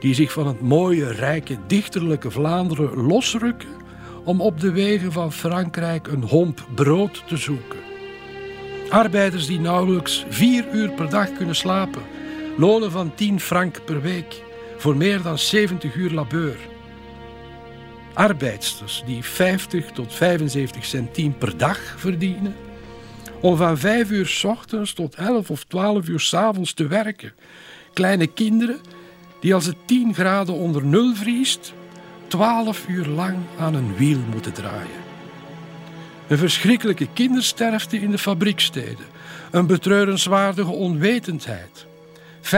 die 0.00 0.14
zich 0.14 0.32
van 0.32 0.46
het 0.46 0.60
mooie, 0.60 1.12
rijke, 1.12 1.58
dichterlijke 1.66 2.30
Vlaanderen 2.30 2.96
losrukken 2.96 3.68
om 4.24 4.40
op 4.40 4.60
de 4.60 4.70
wegen 4.70 5.12
van 5.12 5.32
Frankrijk 5.32 6.06
een 6.06 6.22
homp 6.22 6.66
brood 6.74 7.22
te 7.26 7.36
zoeken. 7.36 7.78
Arbeiders 8.88 9.46
die 9.46 9.60
nauwelijks 9.60 10.24
vier 10.28 10.64
uur 10.72 10.90
per 10.90 11.10
dag 11.10 11.32
kunnen 11.32 11.56
slapen, 11.56 12.02
lonen 12.56 12.90
van 12.90 13.14
10 13.14 13.40
frank 13.40 13.84
per 13.84 14.02
week 14.02 14.42
voor 14.76 14.96
meer 14.96 15.22
dan 15.22 15.38
70 15.38 15.94
uur 15.94 16.10
labeur. 16.10 16.56
Arbeidsters 18.14 19.02
die 19.06 19.22
50 19.22 19.90
tot 19.90 20.14
75 20.14 20.84
centiem 20.84 21.38
per 21.38 21.56
dag 21.56 21.78
verdienen, 21.96 22.54
om 23.40 23.56
van 23.56 23.78
5 23.78 24.10
uur 24.10 24.26
s 24.26 24.44
ochtends 24.44 24.92
tot 24.92 25.14
11 25.14 25.50
of 25.50 25.64
12 25.64 26.08
uur 26.08 26.20
s 26.20 26.34
avonds 26.34 26.72
te 26.72 26.86
werken. 26.86 27.32
Kleine 27.92 28.26
kinderen 28.26 28.80
die 29.40 29.54
als 29.54 29.66
het 29.66 29.76
10 29.84 30.14
graden 30.14 30.54
onder 30.54 30.84
nul 30.84 31.14
vriest, 31.14 31.72
12 32.26 32.88
uur 32.88 33.06
lang 33.06 33.36
aan 33.58 33.74
een 33.74 33.96
wiel 33.96 34.18
moeten 34.30 34.52
draaien. 34.52 35.06
Een 36.28 36.38
verschrikkelijke 36.38 37.08
kindersterfte 37.12 38.00
in 38.00 38.10
de 38.10 38.18
fabrieksteden, 38.18 39.06
een 39.50 39.66
betreurenswaardige 39.66 40.70
onwetendheid. 40.70 41.86
50% 42.42 42.48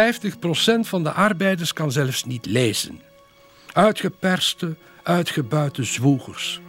van 0.80 1.02
de 1.02 1.12
arbeiders 1.12 1.72
kan 1.72 1.92
zelfs 1.92 2.24
niet 2.24 2.46
lezen. 2.46 3.00
Uitgeperste, 3.72 4.74
uitgebuite 5.02 5.84
zwoegers, 5.84 6.60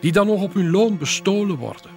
die 0.00 0.12
dan 0.12 0.26
nog 0.26 0.42
op 0.42 0.54
hun 0.54 0.70
loon 0.70 0.98
bestolen 0.98 1.56
worden. 1.56 1.90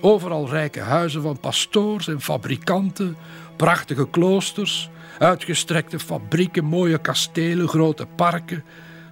Overal 0.00 0.48
rijke 0.48 0.80
huizen 0.80 1.22
van 1.22 1.40
pastoors 1.40 2.08
en 2.08 2.20
fabrikanten, 2.20 3.16
prachtige 3.56 4.08
kloosters, 4.08 4.90
Uitgestrekte 5.22 5.98
fabrieken, 5.98 6.64
mooie 6.64 6.98
kastelen, 6.98 7.68
grote 7.68 8.06
parken, 8.06 8.64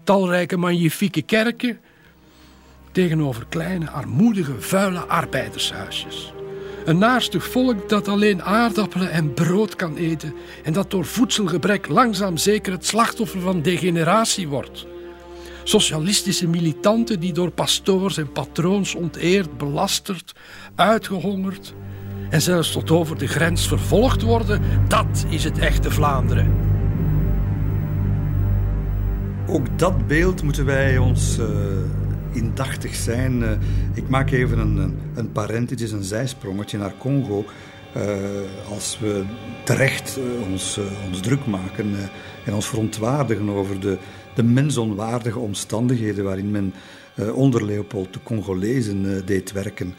talrijke 0.04 0.56
magnifieke 0.56 1.22
kerken. 1.22 1.78
tegenover 2.92 3.46
kleine, 3.48 3.90
armoedige, 3.90 4.60
vuile 4.60 4.98
arbeidershuisjes. 4.98 6.32
Een 6.84 6.98
naarstig 6.98 7.44
volk 7.44 7.88
dat 7.88 8.08
alleen 8.08 8.42
aardappelen 8.42 9.10
en 9.10 9.34
brood 9.34 9.76
kan 9.76 9.96
eten 9.96 10.34
en 10.64 10.72
dat 10.72 10.90
door 10.90 11.04
voedselgebrek 11.04 11.88
langzaam 11.88 12.36
zeker 12.36 12.72
het 12.72 12.86
slachtoffer 12.86 13.40
van 13.40 13.62
degeneratie 13.62 14.48
wordt. 14.48 14.86
Socialistische 15.64 16.48
militanten 16.48 17.20
die 17.20 17.32
door 17.32 17.50
pastoors 17.50 18.16
en 18.16 18.32
patroons 18.32 18.94
onteerd, 18.94 19.58
belasterd, 19.58 20.32
uitgehongerd 20.74 21.74
en 22.30 22.42
zelfs 22.42 22.72
tot 22.72 22.90
over 22.90 23.18
de 23.18 23.26
grens 23.26 23.68
vervolgd 23.68 24.22
worden, 24.22 24.60
dat 24.88 25.26
is 25.28 25.44
het 25.44 25.58
echte 25.58 25.90
Vlaanderen. 25.90 26.52
Ook 29.46 29.78
dat 29.78 30.06
beeld 30.06 30.42
moeten 30.42 30.64
wij 30.64 30.98
ons 30.98 31.38
uh, 31.38 31.46
indachtig 32.32 32.94
zijn. 32.94 33.42
Uh, 33.42 33.50
ik 33.94 34.08
maak 34.08 34.30
even 34.30 34.58
een, 34.58 34.76
een, 35.14 35.30
een 35.92 36.04
zijsprongetje 36.04 36.78
naar 36.78 36.94
Congo. 36.98 37.44
Uh, 37.96 38.02
als 38.68 38.98
we 39.00 39.24
terecht 39.64 40.18
ons, 40.50 40.80
ons 41.08 41.20
druk 41.20 41.46
maken 41.46 41.94
en 42.44 42.54
ons 42.54 42.66
verontwaardigen 42.66 43.48
over 43.48 43.80
de, 43.80 43.98
de 44.34 44.42
mensonwaardige 44.42 45.38
omstandigheden 45.38 46.24
waarin 46.24 46.50
men 46.50 46.74
onder 47.34 47.64
Leopold 47.64 48.12
de 48.12 48.22
Congolezen 48.22 49.26
deed 49.26 49.52
werken. 49.52 49.94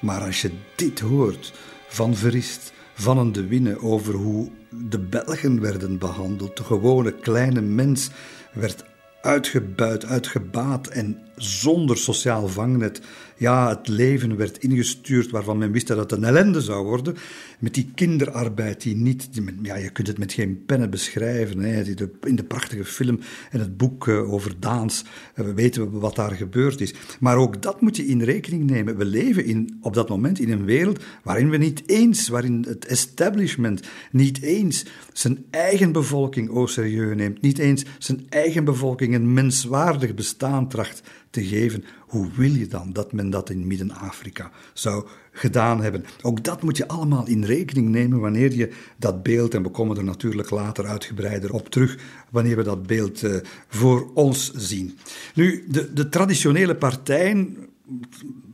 Maar 0.00 0.20
als 0.20 0.42
je 0.42 0.50
dit 0.74 1.00
hoort 1.00 1.52
van 1.88 2.16
Verist, 2.16 2.72
van 2.94 3.18
een 3.18 3.32
de 3.32 3.46
Winne 3.46 3.82
over 3.82 4.14
hoe 4.14 4.50
de 4.70 4.98
Belgen 4.98 5.60
werden 5.60 5.98
behandeld, 5.98 6.56
de 6.56 6.64
gewone 6.64 7.14
kleine 7.14 7.60
mens 7.60 8.10
werd 8.52 8.84
uitgebuit, 9.20 10.04
uitgebaat 10.04 10.86
en 10.86 11.18
zonder 11.36 11.96
sociaal 11.96 12.48
vangnet. 12.48 13.00
Ja, 13.36 13.68
het 13.68 13.88
leven 13.88 14.36
werd 14.36 14.58
ingestuurd 14.58 15.30
waarvan 15.30 15.58
men 15.58 15.72
wist 15.72 15.86
dat 15.86 15.98
het 15.98 16.12
een 16.12 16.24
ellende 16.24 16.60
zou 16.60 16.84
worden. 16.84 17.16
Met 17.58 17.74
die 17.74 17.90
kinderarbeid 17.94 18.82
die 18.82 18.96
niet... 18.96 19.28
ja, 19.62 19.76
je 19.76 19.90
kunt 19.90 20.06
het 20.06 20.18
met 20.18 20.32
geen 20.32 20.64
pennen 20.66 20.90
beschrijven. 20.90 21.58
Hè. 21.58 21.82
In 22.22 22.36
de 22.36 22.44
prachtige 22.44 22.84
film 22.84 23.20
en 23.50 23.60
het 23.60 23.76
boek 23.76 24.08
eh, 24.08 24.32
over 24.32 24.54
Daans 24.60 25.04
eh, 25.34 25.44
we 25.44 25.54
weten 25.54 25.92
we 25.92 25.98
wat 25.98 26.16
daar 26.16 26.30
gebeurd 26.30 26.80
is. 26.80 26.94
Maar 27.20 27.36
ook 27.36 27.62
dat 27.62 27.80
moet 27.80 27.96
je 27.96 28.06
in 28.06 28.22
rekening 28.22 28.70
nemen. 28.70 28.96
We 28.96 29.04
leven 29.04 29.44
in, 29.44 29.78
op 29.80 29.94
dat 29.94 30.08
moment 30.08 30.38
in 30.38 30.50
een 30.50 30.64
wereld 30.64 31.04
waarin 31.22 31.50
we 31.50 31.56
niet 31.56 31.82
eens, 31.86 32.28
waarin 32.28 32.64
het 32.68 32.86
establishment 32.86 33.88
niet 34.10 34.42
eens 34.42 34.84
zijn 35.12 35.44
eigen 35.50 35.92
bevolking 35.92 36.50
au 36.50 36.68
serieus 36.68 37.16
neemt. 37.16 37.40
Niet 37.40 37.58
eens 37.58 37.84
zijn 37.98 38.26
eigen 38.28 38.64
bevolking 38.64 39.14
een 39.14 39.32
menswaardig 39.32 40.14
bestaan 40.14 40.68
tracht 40.68 41.02
te 41.30 41.44
geven. 41.44 41.84
Hoe 42.08 42.28
wil 42.36 42.50
je 42.50 42.66
dan 42.66 42.92
dat 42.92 43.12
men 43.12 43.30
dat 43.30 43.50
in 43.50 43.66
Midden-Afrika 43.66 44.50
zou 44.72 45.06
gedaan 45.32 45.82
hebben? 45.82 46.04
Ook 46.22 46.44
dat 46.44 46.62
moet 46.62 46.76
je 46.76 46.88
allemaal 46.88 47.26
in 47.26 47.44
rekening 47.44 47.88
nemen 47.88 48.20
wanneer 48.20 48.54
je 48.54 48.72
dat 48.96 49.22
beeld, 49.22 49.54
en 49.54 49.62
we 49.62 49.70
komen 49.70 49.96
er 49.96 50.04
natuurlijk 50.04 50.50
later 50.50 50.86
uitgebreider 50.86 51.52
op 51.52 51.68
terug, 51.68 51.98
wanneer 52.30 52.56
we 52.56 52.62
dat 52.62 52.86
beeld 52.86 53.22
uh, 53.22 53.36
voor 53.68 54.10
ons 54.14 54.52
zien. 54.54 54.98
Nu, 55.34 55.64
de, 55.68 55.92
de 55.92 56.08
traditionele 56.08 56.76
partijen, 56.76 57.56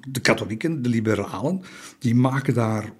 de 0.08 0.20
katholieken, 0.20 0.82
de 0.82 0.88
liberalen, 0.88 1.62
die 1.98 2.14
maken 2.14 2.54
daar 2.54 2.92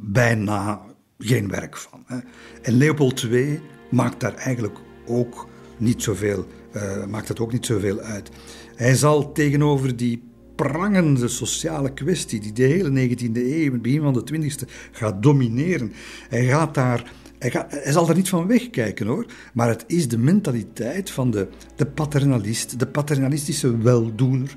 bijna 0.00 0.80
geen 1.18 1.48
werk 1.48 1.76
van. 1.76 2.02
Hè. 2.06 2.18
En 2.62 2.72
Leopold 2.72 3.22
II 3.22 3.60
maakt 3.90 4.20
daar 4.20 4.34
eigenlijk 4.34 4.78
ook 5.06 5.48
niet 5.76 6.02
zoveel, 6.02 6.46
uh, 6.76 7.06
maakt 7.06 7.28
het 7.28 7.40
ook 7.40 7.52
niet 7.52 7.66
zoveel 7.66 7.98
uit. 7.98 8.30
Hij 8.76 8.94
zal 8.94 9.32
tegenover 9.32 9.96
die 9.96 10.22
prangende 10.54 11.28
sociale 11.28 11.92
kwestie 11.92 12.40
die 12.40 12.52
de 12.52 12.62
hele 12.62 13.08
19e 13.08 13.32
eeuw, 13.34 13.72
het 13.72 13.82
begin 13.82 14.02
van 14.02 14.12
de 14.12 14.32
20e, 14.32 14.70
gaat 14.92 15.22
domineren. 15.22 15.92
Hij 16.28 16.44
gaat 16.44 16.74
daar. 16.74 17.12
Hij, 17.38 17.50
gaat, 17.50 17.70
hij, 17.70 17.92
zal 17.92 18.08
er 18.08 18.14
niet 18.14 18.28
van 18.28 18.46
wegkijken 18.46 19.06
hoor, 19.06 19.26
maar 19.52 19.68
het 19.68 19.84
is 19.86 20.08
de 20.08 20.18
mentaliteit 20.18 21.10
van 21.10 21.30
de, 21.30 21.48
de 21.76 21.86
paternalist, 21.86 22.78
de 22.78 22.86
paternalistische 22.86 23.78
weldoener, 23.78 24.56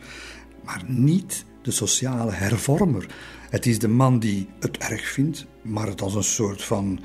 maar 0.65 0.83
niet 0.87 1.45
de 1.61 1.71
sociale 1.71 2.31
hervormer. 2.31 3.05
Het 3.49 3.65
is 3.65 3.79
de 3.79 3.87
man 3.87 4.19
die 4.19 4.47
het 4.59 4.77
erg 4.77 5.07
vindt, 5.07 5.45
maar 5.61 5.87
het 5.87 6.01
als 6.01 6.15
een 6.15 6.23
soort 6.23 6.63
van 6.63 6.99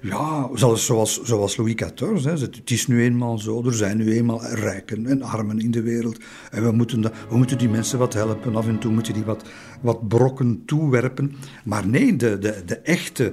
ja, 0.00 0.48
zoals, 0.54 1.22
zoals 1.22 1.56
Louis 1.56 1.74
XIV. 1.74 2.24
Hè. 2.24 2.30
Het 2.30 2.70
is 2.70 2.86
nu 2.86 3.02
eenmaal 3.02 3.38
zo. 3.38 3.64
Er 3.64 3.74
zijn 3.74 3.96
nu 3.96 4.12
eenmaal 4.12 4.46
rijken 4.46 5.06
en 5.06 5.22
armen 5.22 5.58
in 5.58 5.70
de 5.70 5.82
wereld. 5.82 6.18
En 6.50 6.62
we 6.62 6.72
moeten, 6.72 7.02
we 7.02 7.36
moeten 7.36 7.58
die 7.58 7.68
mensen 7.68 7.98
wat 7.98 8.12
helpen. 8.12 8.56
Af 8.56 8.66
en 8.66 8.78
toe 8.78 8.92
moeten 8.92 9.14
die 9.14 9.24
wat, 9.24 9.44
wat 9.80 10.08
brokken 10.08 10.62
toewerpen. 10.66 11.34
Maar 11.64 11.86
nee, 11.86 12.16
de, 12.16 12.38
de, 12.38 12.62
de 12.66 12.76
echte 12.76 13.32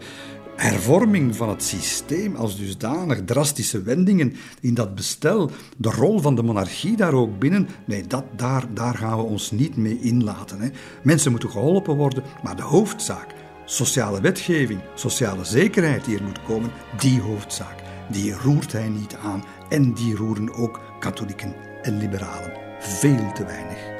hervorming 0.55 1.35
van 1.35 1.49
het 1.49 1.63
systeem 1.63 2.35
als 2.35 2.57
dusdanig, 2.57 3.23
drastische 3.25 3.81
wendingen 3.81 4.33
in 4.61 4.73
dat 4.73 4.95
bestel, 4.95 5.51
de 5.77 5.89
rol 5.89 6.19
van 6.19 6.35
de 6.35 6.43
monarchie 6.43 6.97
daar 6.97 7.13
ook 7.13 7.39
binnen, 7.39 7.67
nee, 7.85 8.07
dat, 8.07 8.23
daar, 8.35 8.73
daar 8.73 8.95
gaan 8.95 9.17
we 9.17 9.23
ons 9.23 9.51
niet 9.51 9.77
mee 9.77 9.99
inlaten. 9.99 10.59
Hè. 10.59 10.69
Mensen 11.03 11.31
moeten 11.31 11.49
geholpen 11.49 11.95
worden, 11.95 12.23
maar 12.43 12.55
de 12.55 12.61
hoofdzaak 12.61 13.33
sociale 13.65 14.21
wetgeving, 14.21 14.81
sociale 14.95 15.43
zekerheid 15.45 16.05
die 16.05 16.17
er 16.17 16.23
moet 16.23 16.43
komen, 16.43 16.71
die 16.99 17.21
hoofdzaak, 17.21 17.83
die 18.09 18.33
roert 18.33 18.71
hij 18.71 18.89
niet 18.89 19.15
aan. 19.15 19.43
En 19.69 19.93
die 19.93 20.15
roeren 20.15 20.53
ook 20.53 20.81
katholieken 20.99 21.55
en 21.81 21.97
liberalen 21.97 22.53
veel 22.79 23.31
te 23.33 23.45
weinig. 23.45 23.94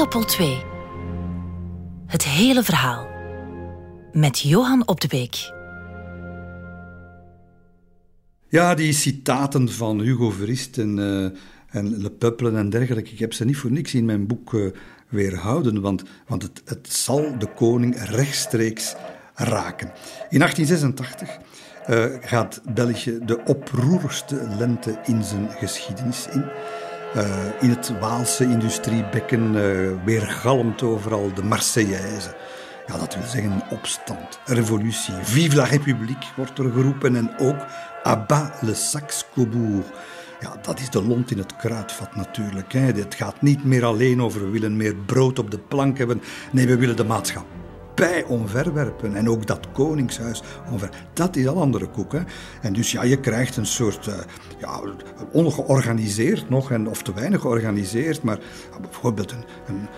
Leopold 0.00 0.38
II. 0.38 0.62
Het 2.06 2.24
hele 2.24 2.62
verhaal. 2.62 3.08
Met 4.12 4.38
Johan 4.38 4.88
Op 4.88 5.00
de 5.00 5.08
Beek. 5.08 5.52
Ja, 8.48 8.74
die 8.74 8.92
citaten 8.92 9.72
van 9.72 10.00
Hugo 10.00 10.30
Verist 10.30 10.78
en, 10.78 10.98
uh, 10.98 11.24
en 11.68 12.02
Le 12.02 12.10
Peuple 12.10 12.56
en 12.56 12.70
dergelijke, 12.70 13.10
ik 13.10 13.18
heb 13.18 13.32
ze 13.32 13.44
niet 13.44 13.56
voor 13.56 13.72
niks 13.72 13.94
in 13.94 14.04
mijn 14.04 14.26
boek 14.26 14.52
uh, 14.52 14.70
weerhouden, 15.08 15.80
want, 15.80 16.02
want 16.26 16.42
het, 16.42 16.62
het 16.64 16.92
zal 16.92 17.38
de 17.38 17.48
koning 17.54 17.96
rechtstreeks 17.96 18.94
raken. 19.34 19.92
In 20.30 20.38
1886 20.38 21.38
uh, 21.90 22.04
gaat 22.20 22.60
België 22.74 23.18
de 23.22 23.44
oproerigste 23.44 24.48
lente 24.58 25.00
in 25.04 25.24
zijn 25.24 25.50
geschiedenis 25.50 26.26
in. 26.32 26.44
Uh, 27.16 27.24
in 27.60 27.70
het 27.70 27.98
Waalse 28.00 28.44
industriebekken 28.44 29.54
uh, 29.54 29.90
weergalmt 30.04 30.82
overal 30.82 31.34
de 31.34 31.42
Marseillaise. 31.42 32.34
Ja, 32.86 32.98
dat 32.98 33.14
wil 33.14 33.26
zeggen 33.26 33.62
opstand, 33.70 34.38
revolutie. 34.44 35.14
Vive 35.22 35.56
la 35.56 35.64
République 35.64 36.26
wordt 36.36 36.58
er 36.58 36.70
geroepen 36.70 37.16
en 37.16 37.38
ook 37.38 37.66
Abat 38.02 38.52
le 38.60 38.74
Saxe-Cobourg. 38.74 39.86
Ja, 40.40 40.56
dat 40.62 40.80
is 40.80 40.90
de 40.90 41.02
lont 41.02 41.30
in 41.30 41.38
het 41.38 41.56
kruidvat 41.56 42.16
natuurlijk. 42.16 42.72
Hè. 42.72 42.80
Het 42.80 43.14
gaat 43.14 43.42
niet 43.42 43.64
meer 43.64 43.84
alleen 43.84 44.22
over 44.22 44.40
we 44.40 44.50
willen 44.50 44.76
meer 44.76 44.94
brood 44.94 45.38
op 45.38 45.50
de 45.50 45.58
plank 45.58 45.98
hebben. 45.98 46.22
Nee, 46.50 46.66
we 46.66 46.76
willen 46.76 46.96
de 46.96 47.04
maatschappij 47.04 47.59
bij 48.00 48.24
omverwerpen. 48.24 49.14
En 49.14 49.28
ook 49.28 49.46
dat 49.46 49.72
koningshuis 49.72 50.42
omver. 50.70 50.90
Dat 51.12 51.36
is 51.36 51.46
al 51.46 51.60
andere 51.60 51.86
koek. 51.86 52.12
Hè? 52.12 52.20
En 52.62 52.72
dus 52.72 52.92
ja, 52.92 53.02
je 53.02 53.20
krijgt 53.20 53.56
een 53.56 53.66
soort, 53.66 54.06
uh, 54.06 54.14
ja, 54.58 54.80
ongeorganiseerd 55.32 56.48
nog, 56.48 56.70
en, 56.70 56.88
of 56.88 57.02
te 57.02 57.14
weinig 57.14 57.40
georganiseerd, 57.40 58.22
maar 58.22 58.38
bijvoorbeeld 58.80 59.30
een, 59.32 59.44
een 59.66 59.88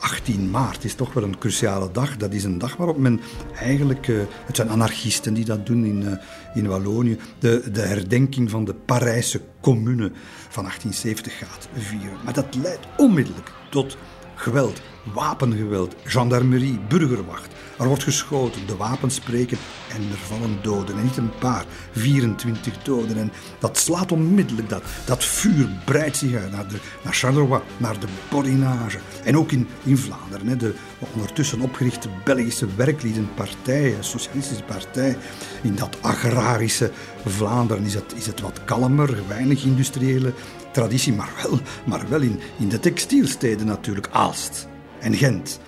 18 0.00 0.34
eh, 0.34 0.50
maart 0.50 0.84
is 0.84 0.94
toch 0.94 1.12
wel 1.12 1.22
een 1.22 1.38
cruciale 1.38 1.90
dag. 1.92 2.16
Dat 2.16 2.32
is 2.32 2.44
een 2.44 2.58
dag 2.58 2.76
waarop 2.76 2.98
men 2.98 3.20
eigenlijk, 3.60 4.08
uh, 4.08 4.22
het 4.46 4.56
zijn 4.56 4.68
anarchisten 4.68 5.34
die 5.34 5.44
dat 5.44 5.66
doen 5.66 5.84
in, 5.84 6.18
in 6.54 6.66
Wallonië, 6.66 7.18
de, 7.38 7.70
de 7.72 7.80
herdenking 7.80 8.50
van 8.50 8.64
de 8.64 8.74
Parijse 8.74 9.40
commune 9.60 10.12
van 10.48 10.62
1870 10.62 11.38
gaat 11.38 11.68
vieren. 11.74 12.18
Maar 12.24 12.34
dat 12.34 12.54
leidt 12.62 12.86
onmiddellijk 12.96 13.52
tot 13.70 13.96
geweld, 14.34 14.80
wapengeweld, 15.12 15.94
gendarmerie, 16.04 16.78
burgerwacht. 16.88 17.52
Er 17.78 17.86
wordt 17.86 18.02
geschoten, 18.02 18.66
de 18.66 18.76
wapens 18.76 19.14
spreken 19.14 19.58
en 19.88 20.00
er 20.10 20.16
vallen 20.16 20.58
doden. 20.62 20.96
En 20.96 21.04
niet 21.04 21.16
een 21.16 21.38
paar, 21.38 21.64
24 21.92 22.82
doden. 22.82 23.16
En 23.16 23.32
dat 23.58 23.78
slaat 23.78 24.12
onmiddellijk, 24.12 24.68
dat, 24.68 24.82
dat 25.06 25.24
vuur 25.24 25.68
breidt 25.84 26.16
zich 26.16 26.34
uit 26.34 26.50
naar, 26.50 26.66
naar 27.02 27.14
Charleroi, 27.14 27.60
naar 27.76 28.00
de 28.00 28.06
Borinage. 28.30 28.98
En 29.24 29.36
ook 29.36 29.52
in, 29.52 29.68
in 29.82 29.98
Vlaanderen, 29.98 30.46
hè, 30.46 30.56
de 30.56 30.74
ondertussen 31.14 31.60
opgerichte 31.60 32.08
Belgische 32.24 32.66
werkliedenpartij, 32.76 33.94
socialistische 34.00 34.64
partij. 34.64 35.16
In 35.62 35.74
dat 35.74 35.96
agrarische 36.00 36.90
Vlaanderen 37.24 37.84
is 37.84 37.94
het, 37.94 38.14
is 38.16 38.26
het 38.26 38.40
wat 38.40 38.64
kalmer, 38.64 39.18
weinig 39.28 39.64
industriële 39.64 40.32
traditie, 40.72 41.12
maar 41.12 41.32
wel, 41.42 41.58
maar 41.86 42.08
wel 42.08 42.20
in, 42.20 42.40
in 42.58 42.68
de 42.68 42.80
textielsteden 42.80 43.66
natuurlijk, 43.66 44.08
Aalst 44.12 44.72
en 45.04 45.14
Gent. 45.14 45.60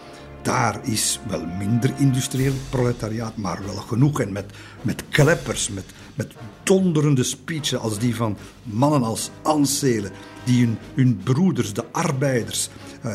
Daar 0.43 0.80
is 0.82 1.20
wel 1.28 1.47
minder 1.59 1.93
industrieel 1.97 2.53
proletariaat, 2.70 3.37
maar 3.37 3.61
wel 3.66 3.74
genoeg. 3.74 4.20
En 4.20 4.32
met, 4.32 4.45
met 4.82 5.03
kleppers, 5.09 5.68
met, 5.68 5.84
met 6.14 6.32
donderende 6.62 7.22
speeches 7.22 7.78
als 7.78 7.99
die 7.99 8.16
van 8.16 8.37
mannen 8.62 9.03
als 9.03 9.30
Anselen, 9.43 10.11
die 10.45 10.64
hun, 10.64 10.78
hun 10.95 11.20
broeders, 11.24 11.72
de 11.72 11.84
arbeiders, 11.93 12.68
uh, 13.05 13.12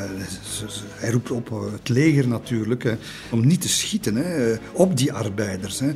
hij 0.89 1.11
roept 1.11 1.31
op 1.31 1.51
eh, 1.51 1.71
het 1.71 1.89
leger 1.89 2.27
natuurlijk, 2.27 2.83
hè, 2.83 2.95
om 3.31 3.47
niet 3.47 3.61
te 3.61 3.69
schieten 3.69 4.15
hè, 4.15 4.55
op 4.73 4.97
die 4.97 5.13
arbeiders. 5.13 5.79
Hè. 5.79 5.93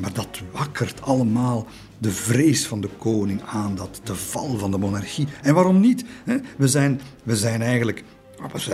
Maar 0.00 0.12
dat 0.12 0.40
wakkert 0.52 1.02
allemaal 1.02 1.66
de 1.98 2.10
vrees 2.10 2.66
van 2.66 2.80
de 2.80 2.88
koning 2.98 3.40
aan, 3.42 3.74
dat, 3.74 4.00
de 4.04 4.14
val 4.14 4.58
van 4.58 4.70
de 4.70 4.78
monarchie. 4.78 5.26
En 5.42 5.54
waarom 5.54 5.80
niet? 5.80 6.04
Hè? 6.24 6.36
We, 6.56 6.68
zijn, 6.68 7.00
we 7.22 7.36
zijn 7.36 7.62
eigenlijk 7.62 8.04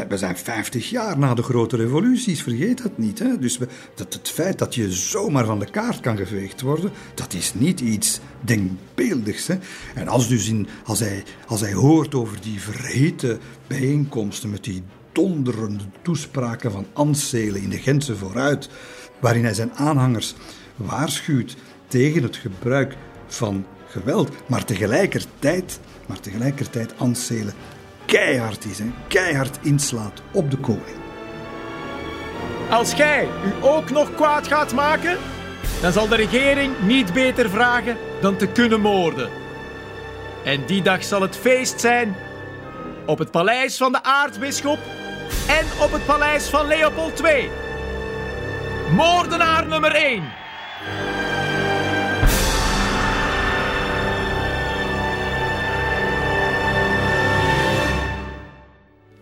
we 0.08 0.16
zijn 0.16 0.36
50 0.36 0.90
jaar 0.90 1.18
na 1.18 1.34
de 1.34 1.42
grote 1.42 1.76
revoluties, 1.76 2.42
vergeet 2.42 2.82
dat 2.82 2.98
niet. 2.98 3.18
Hè? 3.18 3.38
Dus 3.38 3.58
dat 3.94 4.12
het 4.12 4.30
feit 4.30 4.58
dat 4.58 4.74
je 4.74 4.92
zomaar 4.92 5.44
van 5.44 5.58
de 5.58 5.70
kaart 5.70 6.00
kan 6.00 6.16
geveegd 6.16 6.60
worden, 6.60 6.90
dat 7.14 7.32
is 7.32 7.54
niet 7.54 7.80
iets 7.80 8.20
denkbeeldigs. 8.40 9.46
Hè? 9.46 9.58
En 9.94 10.08
als, 10.08 10.28
dus 10.28 10.48
in, 10.48 10.68
als, 10.84 11.00
hij, 11.00 11.24
als 11.46 11.60
hij 11.60 11.72
hoort 11.72 12.14
over 12.14 12.40
die 12.40 12.60
verhete 12.60 13.38
bijeenkomsten 13.66 14.50
met 14.50 14.64
die 14.64 14.82
donderende 15.12 15.84
toespraken 16.02 16.72
van 16.72 16.86
Anselen 16.92 17.62
in 17.62 17.70
de 17.70 17.78
Gentse 17.78 18.16
vooruit, 18.16 18.68
waarin 19.20 19.44
hij 19.44 19.54
zijn 19.54 19.72
aanhangers 19.72 20.34
waarschuwt 20.76 21.56
tegen 21.86 22.22
het 22.22 22.36
gebruik 22.36 22.96
van 23.26 23.66
geweld, 23.86 24.30
maar 24.46 24.64
tegelijkertijd, 24.64 25.80
maar 26.06 26.20
tegelijkertijd 26.20 26.94
keihard 28.06 28.64
is, 28.64 28.78
hè, 28.78 28.92
keihard 29.08 29.58
inslaat 29.62 30.22
op 30.30 30.50
de 30.50 30.56
koning. 30.56 30.96
Als 32.70 32.94
gij 32.94 33.28
u 33.44 33.64
ook 33.64 33.90
nog 33.90 34.14
kwaad 34.14 34.46
gaat 34.46 34.72
maken, 34.72 35.16
dan 35.80 35.92
zal 35.92 36.08
de 36.08 36.16
regering 36.16 36.74
niet 36.80 37.12
beter 37.12 37.50
vragen 37.50 37.96
dan 38.20 38.36
te 38.36 38.46
kunnen 38.46 38.80
moorden. 38.80 39.30
En 40.44 40.66
die 40.66 40.82
dag 40.82 41.04
zal 41.04 41.20
het 41.20 41.36
feest 41.36 41.80
zijn 41.80 42.16
op 43.06 43.18
het 43.18 43.30
paleis 43.30 43.76
van 43.76 43.92
de 43.92 44.02
aartsbisschop 44.02 44.78
en 45.48 45.66
op 45.82 45.92
het 45.92 46.06
paleis 46.06 46.48
van 46.48 46.66
Leopold 46.66 47.24
II. 47.24 47.50
Moordenaar 48.90 49.66
nummer 49.66 49.94
1. 49.94 50.22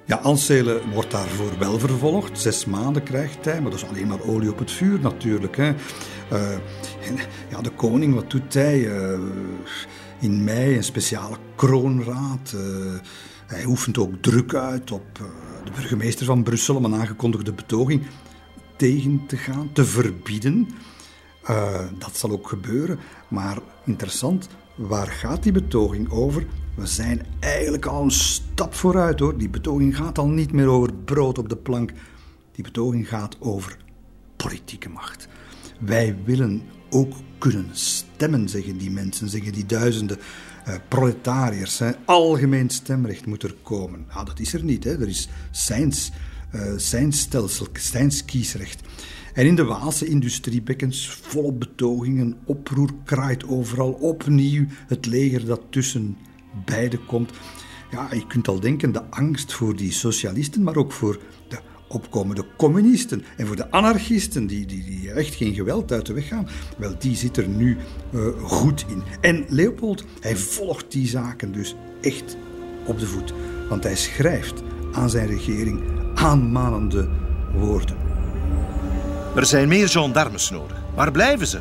Ja, 0.07 0.17
Anselen 0.17 0.91
wordt 0.91 1.11
daarvoor 1.11 1.59
wel 1.59 1.79
vervolgd. 1.79 2.41
Zes 2.41 2.65
maanden 2.65 3.03
krijgt 3.03 3.45
hij, 3.45 3.61
maar 3.61 3.71
dat 3.71 3.81
is 3.81 3.89
alleen 3.89 4.07
maar 4.07 4.23
olie 4.23 4.51
op 4.51 4.59
het 4.59 4.71
vuur 4.71 5.01
natuurlijk. 5.01 5.57
Hè. 5.57 5.75
Uh, 6.33 6.59
ja, 7.51 7.61
de 7.61 7.71
koning, 7.71 8.15
wat 8.15 8.31
doet 8.31 8.55
hij? 8.55 8.79
Uh, 8.79 9.19
in 10.21 10.45
mei 10.45 10.77
een 10.77 10.85
speciale 10.85 11.37
kroonraad. 11.55 12.55
Uh, 12.55 12.93
hij 13.47 13.65
oefent 13.65 13.99
ook 13.99 14.15
druk 14.21 14.55
uit 14.55 14.91
op 14.91 15.19
de 15.65 15.71
burgemeester 15.75 16.27
van 16.27 16.43
Brussel 16.43 16.77
om 16.77 16.85
een 16.85 16.95
aangekondigde 16.95 17.53
betoging 17.53 18.07
tegen 18.77 19.25
te 19.27 19.37
gaan, 19.37 19.71
te 19.73 19.85
verbieden. 19.85 20.69
dat 21.99 22.17
zal 22.17 22.31
ook 22.31 22.49
gebeuren. 22.49 22.99
Maar 23.29 23.59
interessant, 23.85 24.49
waar 24.75 25.07
gaat 25.07 25.43
die 25.43 25.53
betoging 25.53 26.11
over? 26.11 26.47
We 26.75 26.87
zijn 26.87 27.27
eigenlijk 27.41 27.87
al 27.87 28.03
een 28.03 28.11
stap 28.11 28.75
vooruit 28.75 29.21
hoor. 29.21 29.39
Die 29.39 29.49
betoging 29.49 29.97
gaat 29.97 30.19
al 30.19 30.29
niet 30.29 30.53
meer 30.53 30.67
over 30.67 30.95
brood 30.95 31.39
op 31.39 31.49
de 31.49 31.57
plank. 31.57 31.93
Die 32.53 32.65
betoging 32.65 33.09
gaat 33.09 33.37
over 33.41 33.77
politieke 34.37 34.89
macht. 34.89 35.29
Wij 35.81 36.17
willen 36.25 36.63
ook 36.91 37.13
kunnen 37.39 37.69
stemmen, 37.73 38.49
zeggen 38.49 38.79
die 38.79 38.91
mensen, 38.91 39.29
zeggen 39.29 39.53
die 39.53 39.67
duizenden 39.67 40.19
uh, 40.69 40.75
proletariërs. 40.89 41.79
Hè. 41.79 41.91
Algemeen 42.05 42.71
stemrecht 42.71 43.27
moet 43.27 43.43
er 43.43 43.55
komen. 43.63 44.07
Ja, 44.15 44.25
dat 44.25 44.39
is 44.39 44.55
er 44.55 44.65
niet. 44.65 44.85
Hè. 44.85 45.01
Er 45.01 45.09
is 45.09 45.29
zijns, 45.51 46.11
uh, 46.55 46.63
zijns 46.77 47.21
stelsel, 47.21 47.67
zijns 47.73 48.25
kiesrecht. 48.25 48.81
En 49.35 49.47
in 49.47 49.55
de 49.55 49.65
Waalse 49.65 50.07
industriebekkens 50.07 51.11
volop 51.23 51.61
betogingen, 51.61 52.37
oproer 52.45 52.91
kraait 53.05 53.49
overal 53.49 53.93
opnieuw 53.93 54.67
het 54.87 55.07
leger 55.07 55.47
dat 55.47 55.61
tussen 55.71 56.17
beide 56.65 56.99
komt. 56.99 57.33
Ja, 57.91 58.09
je 58.13 58.27
kunt 58.27 58.49
al 58.49 58.61
denken, 58.61 58.93
de 58.93 59.05
angst 59.11 59.53
voor 59.53 59.77
die 59.77 59.93
socialisten, 59.93 60.63
maar 60.63 60.77
ook 60.77 60.93
voor 60.93 61.21
de 61.49 61.59
opkomende 61.89 62.45
communisten 62.57 63.25
en 63.37 63.47
voor 63.47 63.57
de 63.57 63.71
anarchisten, 63.71 64.47
die, 64.47 64.67
die, 64.67 64.85
die 64.85 65.11
echt 65.11 65.35
geen 65.35 65.55
geweld 65.55 65.93
uit 65.93 66.07
de 66.07 66.13
weg 66.13 66.29
gaan, 66.29 66.49
wel, 66.77 66.95
die 66.99 67.17
zit 67.17 67.37
er 67.37 67.49
nu 67.49 67.77
uh, 68.15 68.29
goed 68.43 68.85
in. 68.89 69.03
En 69.21 69.45
Leopold, 69.49 70.05
hij 70.21 70.37
volgt 70.37 70.93
die 70.93 71.07
zaken 71.07 71.53
dus 71.53 71.75
echt 72.01 72.37
op 72.87 72.99
de 72.99 73.07
voet. 73.07 73.35
Want 73.69 73.83
hij 73.83 73.97
schrijft 73.97 74.63
aan 74.93 75.11
zijn 75.11 75.27
regering 75.27 75.83
aanmanende 76.15 77.09
woorden. 77.55 78.04
Er 79.35 79.47
zijn 79.47 79.69
meer 79.69 79.89
gendarmes 79.89 80.51
nodig. 80.51 80.77
Waar 80.95 81.11
blijven 81.11 81.47
ze? 81.47 81.59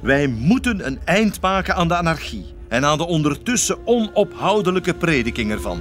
Wij 0.00 0.26
moeten 0.26 0.86
een 0.86 0.98
eind 1.04 1.40
maken 1.40 1.74
aan 1.74 1.88
de 1.88 1.96
anarchie 1.96 2.44
en 2.68 2.84
aan 2.84 2.98
de 2.98 3.06
ondertussen 3.06 3.78
onophoudelijke 3.84 4.94
prediking 4.94 5.50
ervan. 5.50 5.80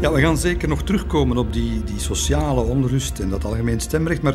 Ja, 0.00 0.12
we 0.12 0.20
gaan 0.20 0.38
zeker 0.38 0.68
nog 0.68 0.82
terugkomen 0.82 1.36
op 1.36 1.52
die, 1.52 1.84
die 1.84 2.00
sociale 2.00 2.60
onrust 2.60 3.18
en 3.18 3.28
dat 3.28 3.44
algemeen 3.44 3.80
stemrecht, 3.80 4.22
maar 4.22 4.34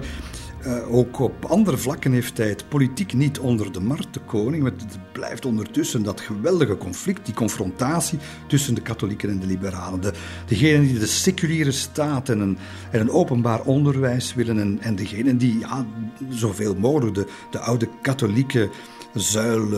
uh, 0.68 0.96
ook 0.96 1.20
op 1.20 1.46
andere 1.46 1.78
vlakken 1.78 2.12
heeft 2.12 2.38
hij 2.38 2.50
het 2.50 2.70
politiek 2.70 3.14
niet 3.14 3.40
onder 3.40 3.72
de 3.72 3.80
markt, 3.80 4.14
de 4.14 4.20
koning. 4.20 4.64
Want 4.64 4.82
het 4.82 5.12
blijft 5.12 5.46
ondertussen 5.46 6.04
dat 6.04 6.22
geweldige 6.22 6.78
conflict, 6.78 7.26
die 7.26 7.34
confrontatie 7.34 8.20
tussen 8.48 8.76
de 8.76 8.82
katholieken 8.82 9.30
en 9.30 9.40
de 9.40 9.46
liberalen. 9.46 10.02
De, 10.02 10.14
degenen 10.46 10.88
die 10.88 11.00
de 11.00 11.06
seculiere 11.06 11.72
staat 11.72 12.30
en 12.30 12.40
een, 12.40 12.58
en 12.92 13.00
een 13.00 13.12
openbaar 13.12 13.62
onderwijs 13.62 14.34
willen, 14.34 14.60
en, 14.60 14.78
en 14.82 14.96
degenen 14.96 15.38
die 15.38 15.60
ja, 15.60 15.86
zoveel 16.30 16.76
mogelijk 16.76 17.16
de, 17.16 17.28
de 17.52 17.60
oude 17.60 17.90
katholieke 18.02 18.70
zuil, 19.14 19.70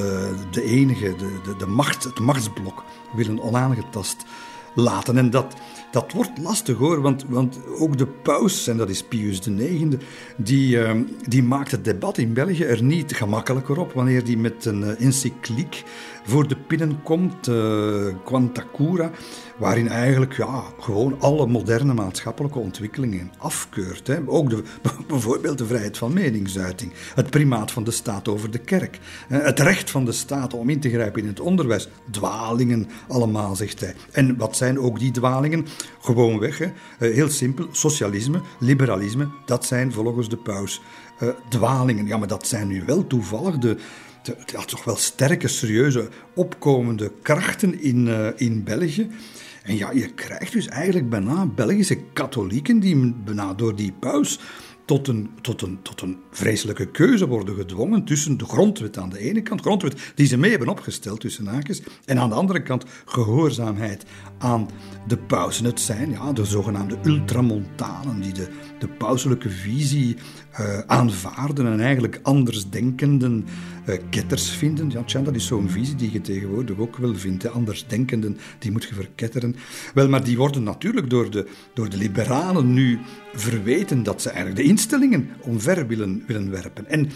de 0.51 0.63
enige, 0.63 1.15
de, 1.15 1.39
de, 1.43 1.55
de 1.57 1.67
macht, 1.67 2.03
het 2.03 2.19
machtsblok, 2.19 2.83
willen 3.15 3.41
onaangetast 3.41 4.25
laten. 4.75 5.17
En 5.17 5.29
dat, 5.29 5.55
dat 5.97 6.11
wordt 6.11 6.37
lastig 6.41 6.77
hoor, 6.77 7.01
want, 7.01 7.25
want 7.27 7.59
ook 7.79 7.97
de 7.97 8.07
paus, 8.07 8.67
en 8.67 8.77
dat 8.77 8.89
is 8.89 9.03
Pius 9.03 9.39
IX, 9.47 9.95
die, 10.35 10.77
uh, 10.77 10.91
die 11.27 11.43
maakt 11.43 11.71
het 11.71 11.85
debat 11.85 12.17
in 12.17 12.33
België 12.33 12.63
er 12.63 12.83
niet 12.83 13.15
gemakkelijker 13.15 13.79
op 13.79 13.93
wanneer 13.93 14.23
die 14.23 14.37
met 14.37 14.65
een 14.65 14.81
uh, 14.81 15.01
encycliek 15.01 15.83
voor 16.23 16.47
de 16.47 16.55
pinnen 16.55 17.01
komt, 17.03 17.49
Quanta 18.23 18.63
Cura, 18.75 19.11
waarin 19.57 19.87
eigenlijk 19.87 20.33
ja, 20.33 20.63
gewoon 20.79 21.15
alle 21.19 21.47
moderne 21.47 21.93
maatschappelijke 21.93 22.59
ontwikkelingen 22.59 23.31
afkeurt. 23.37 24.07
Hè. 24.07 24.17
Ook 24.25 24.49
de, 24.49 24.63
bijvoorbeeld 25.07 25.57
de 25.57 25.65
vrijheid 25.65 25.97
van 25.97 26.13
meningsuiting, 26.13 26.93
het 27.15 27.29
primaat 27.29 27.71
van 27.71 27.83
de 27.83 27.91
staat 27.91 28.27
over 28.27 28.51
de 28.51 28.57
kerk, 28.57 28.99
het 29.27 29.59
recht 29.59 29.89
van 29.89 30.05
de 30.05 30.11
staat 30.11 30.53
om 30.53 30.69
in 30.69 30.79
te 30.79 30.89
grijpen 30.89 31.21
in 31.21 31.27
het 31.27 31.39
onderwijs, 31.39 31.89
dwalingen 32.11 32.87
allemaal, 33.07 33.55
zegt 33.55 33.79
hij. 33.79 33.95
En 34.11 34.37
wat 34.37 34.57
zijn 34.57 34.79
ook 34.79 34.99
die 34.99 35.11
dwalingen? 35.11 35.67
Gewoonweg, 35.99 36.57
hè. 36.57 36.65
Eh, 36.99 37.13
heel 37.13 37.29
simpel, 37.29 37.67
socialisme, 37.71 38.41
liberalisme, 38.59 39.27
dat 39.45 39.65
zijn 39.65 39.91
volgens 39.91 40.29
de 40.29 40.37
paus 40.37 40.81
uh, 41.23 41.29
dwalingen. 41.49 42.07
Ja, 42.07 42.17
maar 42.17 42.27
dat 42.27 42.47
zijn 42.47 42.67
nu 42.67 42.83
wel 42.85 43.07
toevallig 43.07 43.57
de 43.57 43.77
toch 44.65 44.83
wel 44.83 44.95
sterke, 44.95 45.47
serieuze, 45.47 46.09
opkomende 46.33 47.11
krachten 47.21 47.81
in, 47.81 48.07
uh, 48.07 48.27
in 48.35 48.63
België. 48.63 49.09
En 49.67 49.77
ja, 49.77 49.91
je 49.91 50.13
krijgt 50.13 50.53
dus 50.53 50.67
eigenlijk 50.67 51.09
bijna 51.09 51.45
Belgische 51.45 51.97
katholieken 52.13 52.79
die 52.79 53.13
bijna 53.13 53.53
door 53.53 53.75
die 53.75 53.91
paus 53.99 54.39
tot 54.85 55.07
een, 55.07 55.29
tot, 55.41 55.61
een, 55.61 55.79
tot 55.81 56.01
een 56.01 56.17
vreselijke 56.31 56.85
keuze 56.85 57.27
worden 57.27 57.55
gedwongen 57.55 58.03
tussen 58.03 58.37
de 58.37 58.45
grondwet 58.45 58.97
aan 58.97 59.09
de 59.09 59.19
ene 59.19 59.41
kant, 59.41 59.61
grondwet 59.61 60.11
die 60.15 60.27
ze 60.27 60.37
mee 60.37 60.49
hebben 60.49 60.69
opgesteld 60.69 61.19
tussen 61.19 61.47
haakjes, 61.47 61.81
en 62.05 62.19
aan 62.19 62.29
de 62.29 62.35
andere 62.35 62.61
kant 62.63 62.85
gehoorzaamheid 63.05 64.05
aan 64.37 64.69
de 65.07 65.17
pausen. 65.17 65.65
Het 65.65 65.79
zijn 65.79 66.11
ja, 66.11 66.33
de 66.33 66.45
zogenaamde 66.45 66.97
ultramontanen 67.03 68.21
die 68.21 68.33
de, 68.33 68.47
de 68.79 68.87
pauselijke 68.87 69.49
visie 69.49 70.15
uh, 70.59 70.79
aanvaarden 70.79 71.67
en 71.67 71.79
eigenlijk 71.79 72.19
andersdenkenden 72.23 73.45
uh, 73.89 73.95
ketters 74.09 74.49
vinden. 74.49 74.89
Ja, 74.89 75.03
tja, 75.03 75.21
dat 75.21 75.35
is 75.35 75.45
zo'n 75.45 75.69
visie 75.69 75.95
die 75.95 76.11
je 76.11 76.21
tegenwoordig 76.21 76.77
ook 76.77 76.97
wel 76.97 77.15
vindt. 77.15 77.43
Hè. 77.43 77.49
Andersdenkenden, 77.49 78.37
die 78.59 78.71
moet 78.71 78.83
je 78.83 78.93
verketteren. 78.93 79.55
Wel, 79.93 80.09
maar 80.09 80.23
die 80.23 80.37
worden 80.37 80.63
natuurlijk 80.63 81.09
door 81.09 81.31
de, 81.31 81.47
door 81.73 81.89
de 81.89 81.97
liberalen 81.97 82.73
nu 82.73 82.99
verweten 83.33 84.03
dat 84.03 84.21
ze 84.21 84.29
eigenlijk 84.29 84.59
de 84.59 84.67
instellingen 84.67 85.29
omver 85.41 85.87
willen, 85.87 86.23
willen 86.27 86.51
werpen. 86.51 86.89
En 86.89 87.09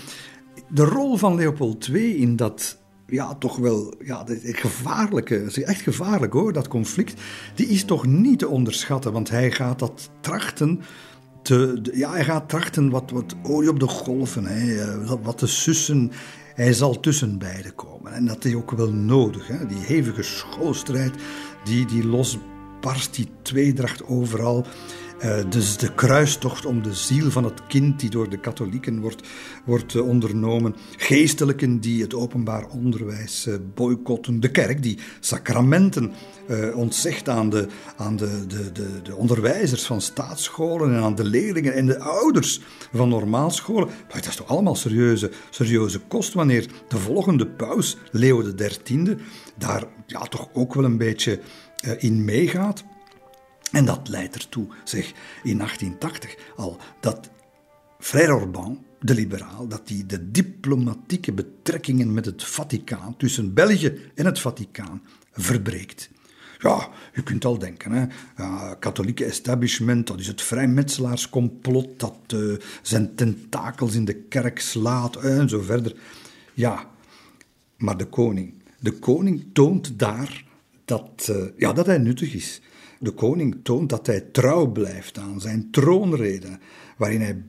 de 0.70 0.84
rol 0.84 1.18
van 1.18 1.36
Leopold 1.36 1.88
II 1.88 2.16
in 2.16 2.36
dat 2.36 2.80
ja, 3.12 3.36
toch 3.36 3.57
wel 3.57 3.93
ja, 4.03 4.26
gevaarlijke, 4.41 5.64
echt 5.66 5.82
gevaarlijk 5.82 6.34
hoor, 6.34 6.53
dat 6.53 6.68
conflict, 6.68 7.22
die 7.55 7.68
is 7.68 7.84
toch 7.84 8.05
niet 8.05 8.39
te 8.39 8.47
onderschatten, 8.47 9.12
want 9.12 9.30
hij 9.30 9.51
gaat 9.51 9.80
dat 9.80 10.09
trachten 10.22 10.82
te, 11.41 11.81
ja, 11.93 12.11
hij 12.11 12.23
gaat 12.23 12.49
trachten 12.49 12.89
wat, 12.89 13.11
wat 13.11 13.35
olie 13.43 13.69
op 13.69 13.79
de 13.79 13.87
golven, 13.87 14.45
hè, 14.45 14.75
eh, 14.81 15.13
wat 15.21 15.37
te 15.37 15.47
sussen. 15.47 16.11
Hij 16.53 16.73
zal 16.73 16.99
tussen 16.99 17.37
beiden 17.37 17.75
komen. 17.75 18.13
En 18.13 18.25
dat 18.25 18.45
is 18.45 18.53
ook 18.53 18.71
wel 18.71 18.91
nodig. 18.91 19.47
Hè. 19.47 19.65
Die 19.65 19.77
hevige 19.77 20.23
schoolstrijd, 20.23 21.13
die, 21.63 21.85
die 21.85 22.05
losbarst, 22.05 23.15
die 23.15 23.29
tweedracht 23.41 24.05
overal. 24.05 24.65
Uh, 25.26 25.39
dus 25.49 25.78
de 25.78 25.93
kruistocht 25.93 26.65
om 26.65 26.84
de 26.84 26.93
ziel 26.93 27.32
van 27.32 27.43
het 27.43 27.67
kind 27.67 27.99
die 27.99 28.09
door 28.09 28.30
de 28.30 28.39
katholieken 28.39 28.99
wordt, 28.99 29.28
wordt 29.65 29.93
uh, 29.93 30.07
ondernomen. 30.07 30.76
Geestelijken 30.97 31.80
die 31.80 32.01
het 32.01 32.13
openbaar 32.13 32.67
onderwijs 32.67 33.47
uh, 33.47 33.55
boycotten. 33.76 34.39
De 34.39 34.51
kerk 34.51 34.84
die 34.84 34.99
sacramenten 35.19 36.11
ontzegt 36.76 37.30
aan, 37.30 37.49
de, 37.49 37.67
aan 37.97 38.15
de, 38.15 38.47
de, 38.47 38.72
de, 38.72 39.01
de, 39.03 39.15
onderwijzers 39.15 39.84
van 39.84 40.01
staatsscholen 40.01 40.95
en 40.95 41.01
aan 41.01 41.15
de 41.15 41.24
leerlingen 41.24 41.74
en 41.74 41.86
de 41.86 41.99
ouders 41.99 42.61
van 42.93 43.09
normaalscholen. 43.09 43.88
Maar 43.88 44.22
dat 44.22 44.28
is 44.28 44.36
toch 44.36 44.47
allemaal 44.47 44.76
serieuze, 44.76 45.32
serieuze 45.49 45.99
kost 45.99 46.34
wanneer 46.34 46.67
de 46.88 46.97
volgende 46.97 47.47
paus, 47.47 47.97
Leo 48.11 48.53
XIII, 48.55 49.17
daar 49.57 49.84
ja, 50.05 50.19
toch 50.19 50.49
ook 50.53 50.74
wel 50.74 50.84
een 50.84 50.97
beetje 50.97 51.39
in 51.97 52.26
meegaat. 52.26 52.84
En 53.72 53.86
dat 53.86 54.07
leidt 54.07 54.36
ertoe, 54.36 54.67
zeg, 54.84 55.13
in 55.43 55.57
1880 55.57 56.36
al, 56.55 56.78
dat 56.99 57.30
Frère 57.99 58.34
Orban, 58.34 58.86
de 58.99 59.13
liberaal, 59.13 59.67
dat 59.67 59.82
hij 59.86 60.03
de 60.07 60.32
diplomatieke 60.32 61.32
betrekkingen 61.32 62.13
met 62.13 62.26
het 62.26 62.43
Vaticaan, 62.43 63.17
tussen 63.17 63.53
België 63.53 64.11
en 64.15 64.26
het 64.26 64.39
Vaticaan, 64.39 65.01
verbreekt. 65.32 66.09
Ja, 66.59 66.89
je 67.13 67.24
kunt 67.24 67.45
al 67.45 67.57
denken, 67.57 67.91
hè. 67.91 68.05
Katholieke 68.80 69.26
establishment, 69.26 70.07
dat 70.07 70.19
is 70.19 70.28
het 70.28 70.41
vrijmetselaars-complot 70.41 71.99
dat 71.99 72.17
uh, 72.34 72.57
zijn 72.82 73.15
tentakels 73.15 73.95
in 73.95 74.05
de 74.05 74.13
kerk 74.13 74.59
slaat 74.59 75.15
en 75.15 75.49
zo 75.49 75.61
verder. 75.61 75.95
Ja, 76.53 76.89
maar 77.78 77.97
de 77.97 78.05
koning, 78.05 78.53
de 78.80 78.91
koning 78.91 79.45
toont 79.53 79.99
daar 79.99 80.45
dat, 80.86 81.28
uh, 81.32 81.45
ja, 81.57 81.74
dat 81.74 81.86
hij 81.86 81.97
nuttig 81.97 82.34
is 82.34 82.61
de 83.02 83.12
koning 83.12 83.60
toont 83.64 83.89
dat 83.89 84.08
hij 84.08 84.22
trouw 84.22 84.66
blijft 84.68 85.18
aan 85.18 85.41
zijn 85.41 85.68
troonrede, 85.72 86.58
waarin 86.97 87.22
hij 87.22 87.43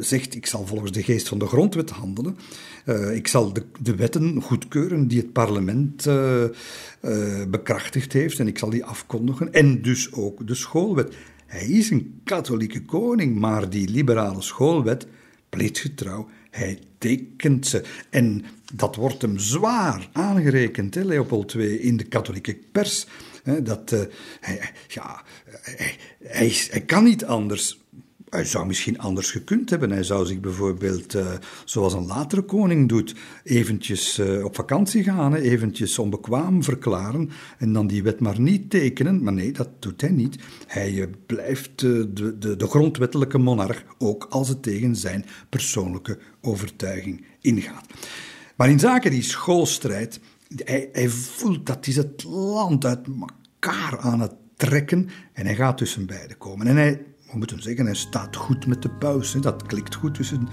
zegt: 0.00 0.34
Ik 0.34 0.46
zal 0.46 0.66
volgens 0.66 0.92
de 0.92 1.02
geest 1.02 1.28
van 1.28 1.38
de 1.38 1.46
grondwet 1.46 1.90
handelen. 1.90 2.36
Uh, 2.86 3.14
ik 3.14 3.28
zal 3.28 3.52
de, 3.52 3.62
de, 3.80 3.94
wetten 3.94 4.42
goedkeuren 4.42 5.08
die 5.08 5.18
het 5.18 5.32
parlement 5.32 6.06
uh, 6.06 6.42
uh, 7.02 7.44
bekrachtigd 7.48 8.12
heeft 8.12 8.38
en 8.38 8.46
ik 8.46 8.58
zal 8.58 8.70
die 8.70 8.84
afkondigen. 8.84 9.52
En 9.52 9.82
dus 9.82 10.12
ook 10.12 10.46
de 10.46 10.54
schoolwet. 10.54 11.14
Hij 11.46 11.66
is 11.66 11.90
een 11.90 12.20
katholieke 12.24 12.84
koning, 12.84 13.38
maar 13.38 13.70
die 13.70 13.88
liberale 13.88 14.42
schoolwet, 14.42 15.06
plichtgetrouw, 15.48 16.28
hij 16.50 16.78
tekent 16.98 17.66
ze. 17.66 17.82
En 18.10 18.44
dat 18.74 18.96
wordt 18.96 19.22
hem 19.22 19.38
zwaar 19.38 20.08
aangerekend, 20.12 20.94
hè, 20.94 21.02
Leopold 21.02 21.54
II, 21.54 21.78
in 21.80 21.96
de 21.96 22.04
katholieke 22.04 22.58
pers. 22.72 23.06
Dat, 23.62 23.92
uh, 23.92 24.00
hij, 24.40 24.70
ja, 24.88 25.22
hij, 26.18 26.82
kan 26.86 27.04
niet 27.04 27.24
anders. 27.24 27.86
Hij 28.28 28.44
zou 28.44 28.66
misschien 28.66 28.98
anders 28.98 29.30
gekund 29.30 29.70
hebben. 29.70 29.90
Hij 29.90 30.02
zou 30.02 30.26
zich 30.26 30.40
bijvoorbeeld, 30.40 31.14
uh, 31.14 31.32
zoals 31.64 31.92
een 31.92 32.06
latere 32.06 32.42
koning 32.42 32.88
doet, 32.88 33.14
eventjes 33.44 34.18
uh, 34.18 34.44
op 34.44 34.54
vakantie 34.54 35.02
gaan, 35.02 35.34
eventjes 35.34 35.98
onbekwaam 35.98 36.62
verklaren 36.62 37.30
en 37.58 37.72
dan 37.72 37.86
die 37.86 38.02
wet 38.02 38.20
maar 38.20 38.40
niet 38.40 38.70
tekenen. 38.70 39.22
Maar 39.22 39.32
nee, 39.32 39.52
dat 39.52 39.68
doet 39.78 40.00
hij 40.00 40.10
niet. 40.10 40.38
Hij 40.66 41.08
blijft 41.26 41.70
de, 41.78 42.12
de, 42.12 42.56
de 42.56 42.66
grondwettelijke 42.66 43.38
monarch, 43.38 43.84
ook 43.98 44.26
als 44.30 44.48
het 44.48 44.62
tegen 44.62 44.96
zijn 44.96 45.24
persoonlijke 45.48 46.18
overtuiging 46.40 47.24
ingaat. 47.40 47.86
Maar 48.56 48.70
in 48.70 48.78
zaken 48.78 49.10
die 49.10 49.22
schoolstrijd 49.22 50.20
hij, 50.56 50.88
hij, 50.92 51.08
voelt 51.08 51.66
dat 51.66 51.86
is 51.86 51.96
het 51.96 52.24
land 52.24 52.84
uit 52.84 53.06
elkaar 53.06 53.98
aan 53.98 54.20
het 54.20 54.34
trekken 54.56 55.08
en 55.32 55.46
hij 55.46 55.54
gaat 55.54 55.78
tussen 55.78 56.06
beiden 56.06 56.38
komen. 56.38 56.66
En 56.66 56.76
hij, 56.76 57.02
we 57.30 57.38
moeten 57.38 57.62
zeggen, 57.62 57.84
hij 57.84 57.94
staat 57.94 58.36
goed 58.36 58.66
met 58.66 58.82
de 58.82 58.90
paus. 58.90 59.32
Hè. 59.32 59.40
Dat 59.40 59.66
klikt 59.66 59.94
goed 59.94 60.14
tussen 60.14 60.48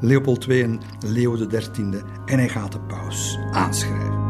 Leopold 0.00 0.46
II 0.46 0.62
en 0.62 0.80
Leo 1.06 1.46
XIII. 1.46 2.02
En 2.26 2.38
hij 2.38 2.48
gaat 2.48 2.72
de 2.72 2.80
paus 2.80 3.38
aanschrijven. 3.50 4.24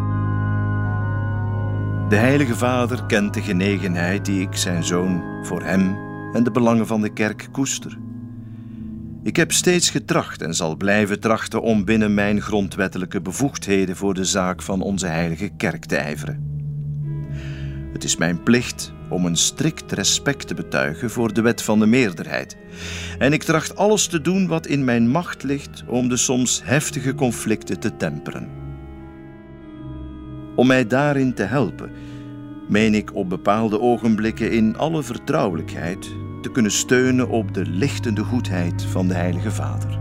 De 2.09 2.17
Heilige 2.17 2.57
Vader 2.57 3.07
kent 3.07 3.35
de 3.35 3.43
genegenheid 3.43 4.25
die 4.25 4.41
ik, 4.41 4.57
zijn 4.57 4.85
zoon, 4.85 5.23
voor 5.43 5.62
hem 5.62 5.97
en 6.33 6.45
de 6.45 6.51
belangen 6.51 6.87
van 6.87 7.01
de 7.01 7.12
kerk 7.12 7.49
koester. 7.53 7.99
Ik 9.27 9.37
heb 9.37 9.53
steeds 9.53 9.91
getracht 9.91 10.43
en 10.43 10.55
zal 10.55 10.77
blijven 10.77 11.20
trachten 11.20 11.62
om 11.62 11.85
binnen 11.85 12.14
mijn 12.14 12.43
grondwettelijke 12.43 13.20
bevoegdheden 13.20 13.97
voor 13.97 14.14
de 14.14 14.24
zaak 14.24 14.62
van 14.62 14.81
onze 14.83 15.07
heilige 15.07 15.51
kerk 15.57 15.85
te 15.85 15.97
ijveren. 15.97 16.45
Het 17.93 18.05
is 18.05 18.16
mijn 18.16 18.43
plicht 18.43 18.93
om 19.09 19.27
een 19.27 19.37
strikt 19.37 19.93
respect 19.93 20.47
te 20.47 20.55
betuigen 20.55 21.11
voor 21.11 21.33
de 21.33 21.41
wet 21.41 21.62
van 21.62 21.79
de 21.79 21.87
meerderheid. 21.87 22.57
En 23.18 23.33
ik 23.33 23.43
tracht 23.43 23.77
alles 23.77 24.07
te 24.07 24.20
doen 24.20 24.47
wat 24.47 24.66
in 24.66 24.85
mijn 24.85 25.09
macht 25.09 25.43
ligt 25.43 25.85
om 25.87 26.09
de 26.09 26.16
soms 26.16 26.61
heftige 26.64 27.14
conflicten 27.14 27.81
te 27.81 27.97
temperen. 27.97 28.49
Om 30.57 30.66
mij 30.66 30.87
daarin 30.87 31.35
te 31.35 31.43
helpen, 31.43 31.91
meen 32.68 32.95
ik 32.95 33.14
op 33.14 33.29
bepaalde 33.29 33.81
ogenblikken 33.81 34.53
in 34.53 34.77
alle 34.77 35.03
vertrouwelijkheid 35.03 36.09
te 36.43 36.51
kunnen 36.51 36.72
steunen 36.72 37.28
op 37.28 37.55
de 37.55 37.66
lichtende 37.66 38.24
goedheid 38.24 38.82
van 38.82 39.09
de 39.09 39.14
Heilige 39.14 39.51
Vader. 39.51 39.99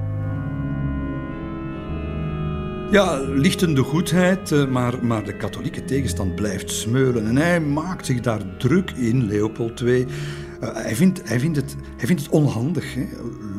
Ja, 2.92 3.20
lichtende 3.20 3.82
goedheid, 3.82 4.52
eh, 4.52 4.68
maar, 4.68 5.06
maar 5.06 5.24
de 5.24 5.38
katholieke 5.38 5.86
tegenstand 5.86 6.36
blijft 6.36 6.72
smeulen. 6.72 7.28
En 7.28 7.36
hij 7.36 7.62
maakt 7.62 8.06
zich 8.06 8.20
daar 8.20 8.58
druk 8.58 8.92
in, 8.92 9.28
Leopold 9.28 9.82
II. 9.82 10.06
Uh, 10.62 10.74
hij, 10.74 10.96
vindt, 10.96 11.30
hij, 11.30 11.40
vindt 11.40 11.58
het, 11.58 11.76
hij 11.98 12.08
vindt 12.08 12.22
het 12.22 12.32
onhandig, 12.32 12.94
hè? 12.94 13.06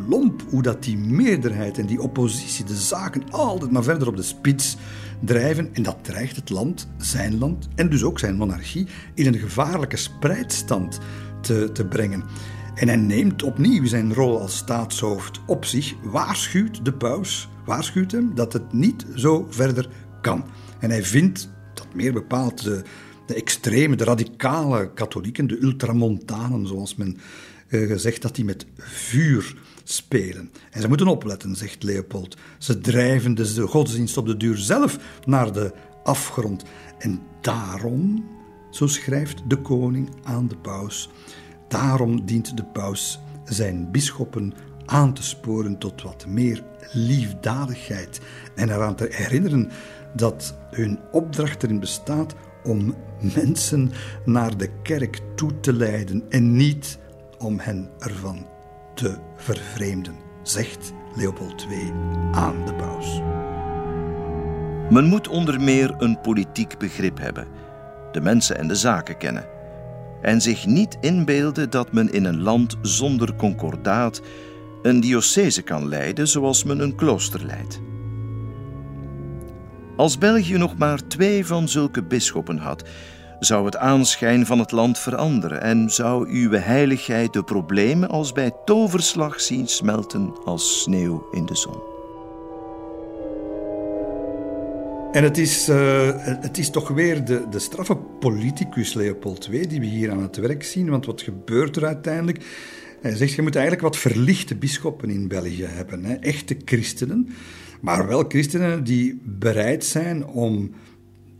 lomp, 0.09 0.43
hoe 0.49 0.63
dat 0.63 0.83
die 0.83 0.97
meerderheid 0.97 1.79
en 1.79 1.87
die 1.87 2.01
oppositie 2.01 2.65
de 2.65 2.75
zaken 2.75 3.23
altijd 3.31 3.71
maar 3.71 3.83
verder 3.83 4.09
op 4.09 4.17
de 4.17 4.23
spits 4.23 4.77
drijven. 5.21 5.75
En 5.75 5.83
dat 5.83 5.97
dreigt 6.03 6.37
het 6.37 6.51
land, 6.51 6.89
zijn 6.97 7.39
land 7.39 7.69
en 7.75 7.91
dus 7.91 8.03
ook 8.03 8.19
zijn 8.19 8.37
monarchie, 8.37 8.87
in 9.15 9.27
een 9.27 9.39
gevaarlijke 9.39 9.97
spreidstand 9.97 10.99
te, 11.41 11.71
te 11.73 11.87
brengen. 11.87 12.25
En 12.77 12.89
hij 12.89 12.97
neemt 12.97 13.43
opnieuw 13.43 13.87
zijn 13.87 14.15
rol 14.15 14.41
als 14.41 14.57
staatshoofd 14.57 15.41
op 15.47 15.65
zich, 15.65 15.95
waarschuwt 16.03 16.85
de 16.85 16.93
paus, 16.93 17.49
waarschuwt 17.65 18.13
hem 18.13 18.35
dat 18.35 18.53
het 18.53 18.73
niet 18.73 19.07
zo 19.15 19.47
verder 19.51 19.89
kan. 20.21 20.45
En 20.81 20.91
hij 20.91 21.03
vindt 21.03 21.51
dat 21.75 21.95
meer 21.95 22.13
bepaald 22.13 22.65
de, 22.65 22.83
de 23.27 23.35
extreme, 23.35 23.97
de 23.97 24.05
radicale 24.05 24.93
katholieken, 24.93 25.47
de 25.47 25.63
ultramontanen, 25.63 26.67
zoals 26.67 26.95
men 26.95 27.19
uh, 27.69 27.89
gezegd, 27.89 28.23
dat 28.23 28.35
die 28.35 28.45
met 28.45 28.67
vuur 28.77 29.57
spelen. 29.85 30.51
En 30.71 30.81
ze 30.81 30.89
moeten 30.89 31.07
opletten, 31.07 31.57
zegt 31.57 31.83
Leopold. 31.83 32.37
Ze 32.59 32.81
drijven 32.81 33.35
de 33.35 33.67
godsdienst 33.67 34.17
op 34.17 34.27
de 34.27 34.37
duur 34.37 34.57
zelf 34.57 34.99
naar 35.25 35.53
de 35.53 35.73
afgrond. 36.05 36.65
En 36.99 37.21
daarom, 37.41 38.29
zo 38.71 38.87
schrijft 38.87 39.43
de 39.51 39.57
koning 39.57 40.11
aan 40.23 40.49
de 40.49 40.57
paus, 40.57 41.11
daarom 41.69 42.27
dient 42.27 42.57
de 42.57 42.65
paus 42.65 43.21
zijn 43.45 43.91
bisschoppen 43.91 44.53
aan 44.87 45.13
te 45.13 45.23
sporen 45.23 45.79
tot 45.79 46.03
wat 46.03 46.27
meer 46.27 46.63
liefdadigheid 46.93 48.21
en 48.55 48.71
eraan 48.71 48.95
te 48.97 49.09
herinneren 49.11 49.71
dat 50.15 50.55
hun 50.71 50.99
opdracht 51.13 51.63
erin 51.63 51.81
bestaat 51.81 52.35
om 52.65 52.95
mensen 53.35 53.93
naar 54.25 54.57
de 54.57 54.71
kerk 54.83 55.21
toe 55.35 55.61
te 55.61 55.73
leiden 55.73 56.25
en 56.29 56.57
niet 56.57 56.99
om 57.39 57.59
hen 57.59 57.91
ervan 57.99 58.47
te 58.95 59.17
vervreemden, 59.37 60.15
zegt 60.43 60.93
Leopold 61.15 61.67
II 61.71 61.93
aan 62.33 62.67
de 62.67 62.75
paus. 62.75 63.21
Men 64.91 65.05
moet 65.05 65.29
onder 65.29 65.61
meer 65.61 65.95
een 65.99 66.21
politiek 66.21 66.79
begrip 66.79 67.19
hebben, 67.19 67.47
de 68.13 68.21
mensen 68.21 68.59
en 68.59 68.69
de 68.69 68.75
zaken 68.75 69.17
kennen, 69.17 69.56
en 70.23 70.41
zich 70.41 70.67
niet 70.67 70.97
inbeelden 71.01 71.71
dat 71.71 71.93
men 71.93 72.13
in 72.13 72.25
een 72.25 72.43
land 72.43 72.77
zonder 72.83 73.35
concordaat 73.35 74.23
een 74.83 75.01
diocese 75.01 75.63
kan 75.63 75.89
leiden 75.89 76.29
zoals 76.29 76.65
men 76.65 76.81
een 76.81 76.95
klooster 76.95 77.45
leidt. 77.45 77.81
Als 79.97 80.19
België 80.19 80.57
nog 80.57 80.77
maar 80.77 81.07
twee 81.07 81.47
van 81.47 81.69
zulke 81.69 82.03
bisschoppen 82.03 82.59
had, 82.59 82.85
zou 83.39 83.65
het 83.65 83.77
aanschijn 83.77 84.47
van 84.47 84.59
het 84.59 84.71
land 84.73 84.99
veranderen 84.99 85.61
en 85.61 85.91
zou 85.91 86.29
uw 86.29 86.51
heiligheid 86.51 87.33
de 87.33 87.45
problemen 87.45 88.09
als 88.09 88.33
bij 88.33 88.53
toverslag 88.65 89.41
zien 89.41 89.69
smelten 89.69 90.35
als 90.45 90.83
sneeuw 90.83 91.29
in 91.31 91.47
de 91.47 91.57
zon. 91.57 91.96
En 95.17 95.23
het 95.23 95.39
is, 95.39 95.69
uh, 95.69 96.11
het 96.25 96.59
is 96.59 96.71
toch 96.71 96.89
weer 96.89 97.25
de, 97.25 97.47
de 97.51 97.59
straffe 97.59 97.97
politicus 97.97 98.95
Leopold 98.95 99.49
II 99.53 99.67
die 99.67 99.81
we 99.81 99.87
hier 99.87 100.11
aan 100.11 100.23
het 100.23 100.37
werk 100.37 100.63
zien. 100.63 100.91
Want 100.91 101.07
wat 101.07 101.23
gebeurt 101.23 101.77
er 101.77 101.87
uiteindelijk? 101.87 102.45
Hij 103.03 103.17
zegt, 103.17 103.33
je 103.33 103.43
moet 103.43 103.55
eigenlijk 103.55 103.85
wat 103.85 103.97
verlichte 103.97 104.55
bisschoppen 104.55 105.11
in 105.11 105.29
België 105.29 105.65
hebben. 105.65 106.05
Hè? 106.05 106.15
Echte 106.15 106.57
christenen, 106.65 107.29
maar 107.81 108.07
wel 108.07 108.25
christenen 108.29 108.85
die 108.85 109.21
bereid 109.25 109.85
zijn 109.85 110.27
om 110.27 110.71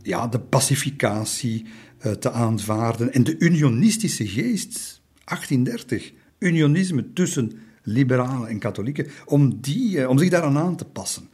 ja, 0.01 0.27
de 0.27 0.39
pacificatie 0.39 1.65
uh, 2.05 2.11
te 2.11 2.31
aanvaarden. 2.31 3.13
En 3.13 3.23
de 3.23 3.35
unionistische 3.39 4.27
geest, 4.27 5.01
1830, 5.23 6.13
unionisme 6.39 7.13
tussen 7.13 7.51
liberalen 7.83 8.47
en 8.47 8.59
katholieken, 8.59 9.07
om, 9.25 9.61
die, 9.61 9.97
uh, 9.97 10.09
om 10.09 10.17
zich 10.17 10.29
daaraan 10.29 10.57
aan 10.57 10.75
te 10.75 10.85
passen. 10.85 11.29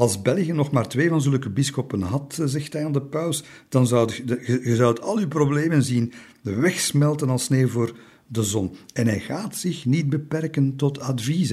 Als 0.00 0.22
België 0.22 0.52
nog 0.52 0.70
maar 0.70 0.88
twee 0.88 1.08
van 1.08 1.22
zulke 1.22 1.50
bisschoppen 1.50 2.02
had, 2.02 2.38
eh, 2.40 2.46
zegt 2.46 2.72
hij 2.72 2.84
aan 2.84 2.92
de 2.92 3.02
paus, 3.02 3.44
dan 3.68 3.86
zou 3.86 4.12
je, 4.14 4.60
je 4.62 4.76
zou 4.76 5.00
al 5.00 5.18
uw 5.18 5.28
problemen 5.28 5.82
zien 5.82 6.12
wegsmelten 6.42 7.28
als 7.28 7.44
sneeuw 7.44 7.68
voor 7.68 7.96
de 8.26 8.42
zon. 8.42 8.76
En 8.92 9.06
hij 9.06 9.20
gaat 9.20 9.56
zich 9.56 9.84
niet 9.84 10.08
beperken 10.08 10.76
tot 10.76 11.00
advies. 11.00 11.52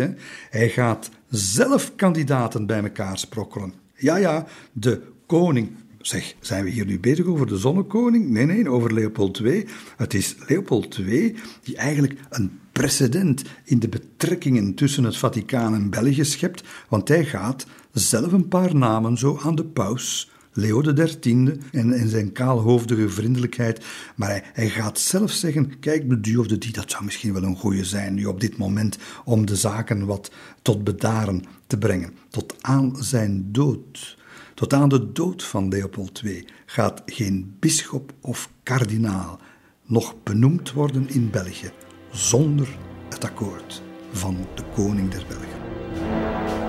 Hij 0.49 0.69
gaat 0.69 1.09
zelf 1.29 1.95
kandidaten 1.95 2.65
bij 2.65 2.83
elkaar 2.83 3.17
sprokkelen. 3.17 3.73
Ja, 3.95 4.17
ja, 4.17 4.47
de 4.71 5.01
koning. 5.25 5.69
Zeg, 6.01 6.35
zijn 6.39 6.63
we 6.63 6.69
hier 6.69 6.85
nu 6.85 6.99
bezig 6.99 7.25
over 7.25 7.47
de 7.47 7.57
zonnekoning? 7.57 8.29
Nee, 8.29 8.45
nee, 8.45 8.69
over 8.69 8.93
Leopold 8.93 9.39
II. 9.39 9.65
Het 9.97 10.13
is 10.13 10.35
Leopold 10.47 10.97
II 10.97 11.35
die 11.63 11.75
eigenlijk 11.75 12.19
een 12.29 12.59
precedent 12.71 13.43
in 13.63 13.79
de 13.79 13.89
betrekkingen 13.89 14.73
tussen 14.73 15.03
het 15.03 15.17
Vaticaan 15.17 15.73
en 15.73 15.89
België 15.89 16.25
schept, 16.25 16.63
want 16.89 17.07
hij 17.07 17.25
gaat 17.25 17.65
zelf 17.99 18.31
een 18.31 18.47
paar 18.47 18.75
namen 18.75 19.17
zo 19.17 19.39
aan 19.43 19.55
de 19.55 19.65
paus 19.65 20.29
Leo 20.57 20.81
XIII 20.81 21.59
en, 21.71 21.93
en 21.93 22.09
zijn 22.09 22.31
kaalhoofdige 22.31 23.09
vriendelijkheid. 23.09 23.85
Maar 24.15 24.49
hij, 24.53 24.69
gaat 24.69 24.99
zelf 24.99 25.31
zeggen: 25.31 25.79
kijk, 25.79 26.09
de 26.09 26.19
die 26.19 26.39
of 26.39 26.47
de 26.47 26.57
die, 26.57 26.71
dat 26.71 26.91
zou 26.91 27.03
misschien 27.03 27.33
wel 27.33 27.43
een 27.43 27.55
goede 27.55 27.85
zijn 27.85 28.13
nu 28.13 28.25
op 28.25 28.39
dit 28.39 28.57
moment 28.57 28.97
om 29.25 29.45
de 29.45 29.55
zaken 29.55 30.05
wat 30.05 30.31
tot 30.61 30.83
bedaren 30.83 31.43
te 31.67 31.77
brengen. 31.77 32.13
Tot 32.29 32.55
aan 32.61 32.95
zijn 32.99 33.51
dood. 33.51 34.17
Tot 34.53 34.73
aan 34.73 34.89
de 34.89 35.11
dood 35.11 35.43
van 35.43 35.67
Leopold 35.67 36.21
II 36.23 36.45
gaat 36.65 37.01
geen 37.05 37.55
bisschop 37.59 38.13
of 38.21 38.51
kardinaal 38.63 39.39
nog 39.85 40.15
benoemd 40.23 40.71
worden 40.71 41.09
in 41.09 41.29
België 41.29 41.71
zonder 42.11 42.67
het 43.09 43.23
akkoord 43.23 43.81
van 44.11 44.37
de 44.55 44.63
koning 44.75 45.09
der 45.09 45.25
Belgen. 45.27 46.66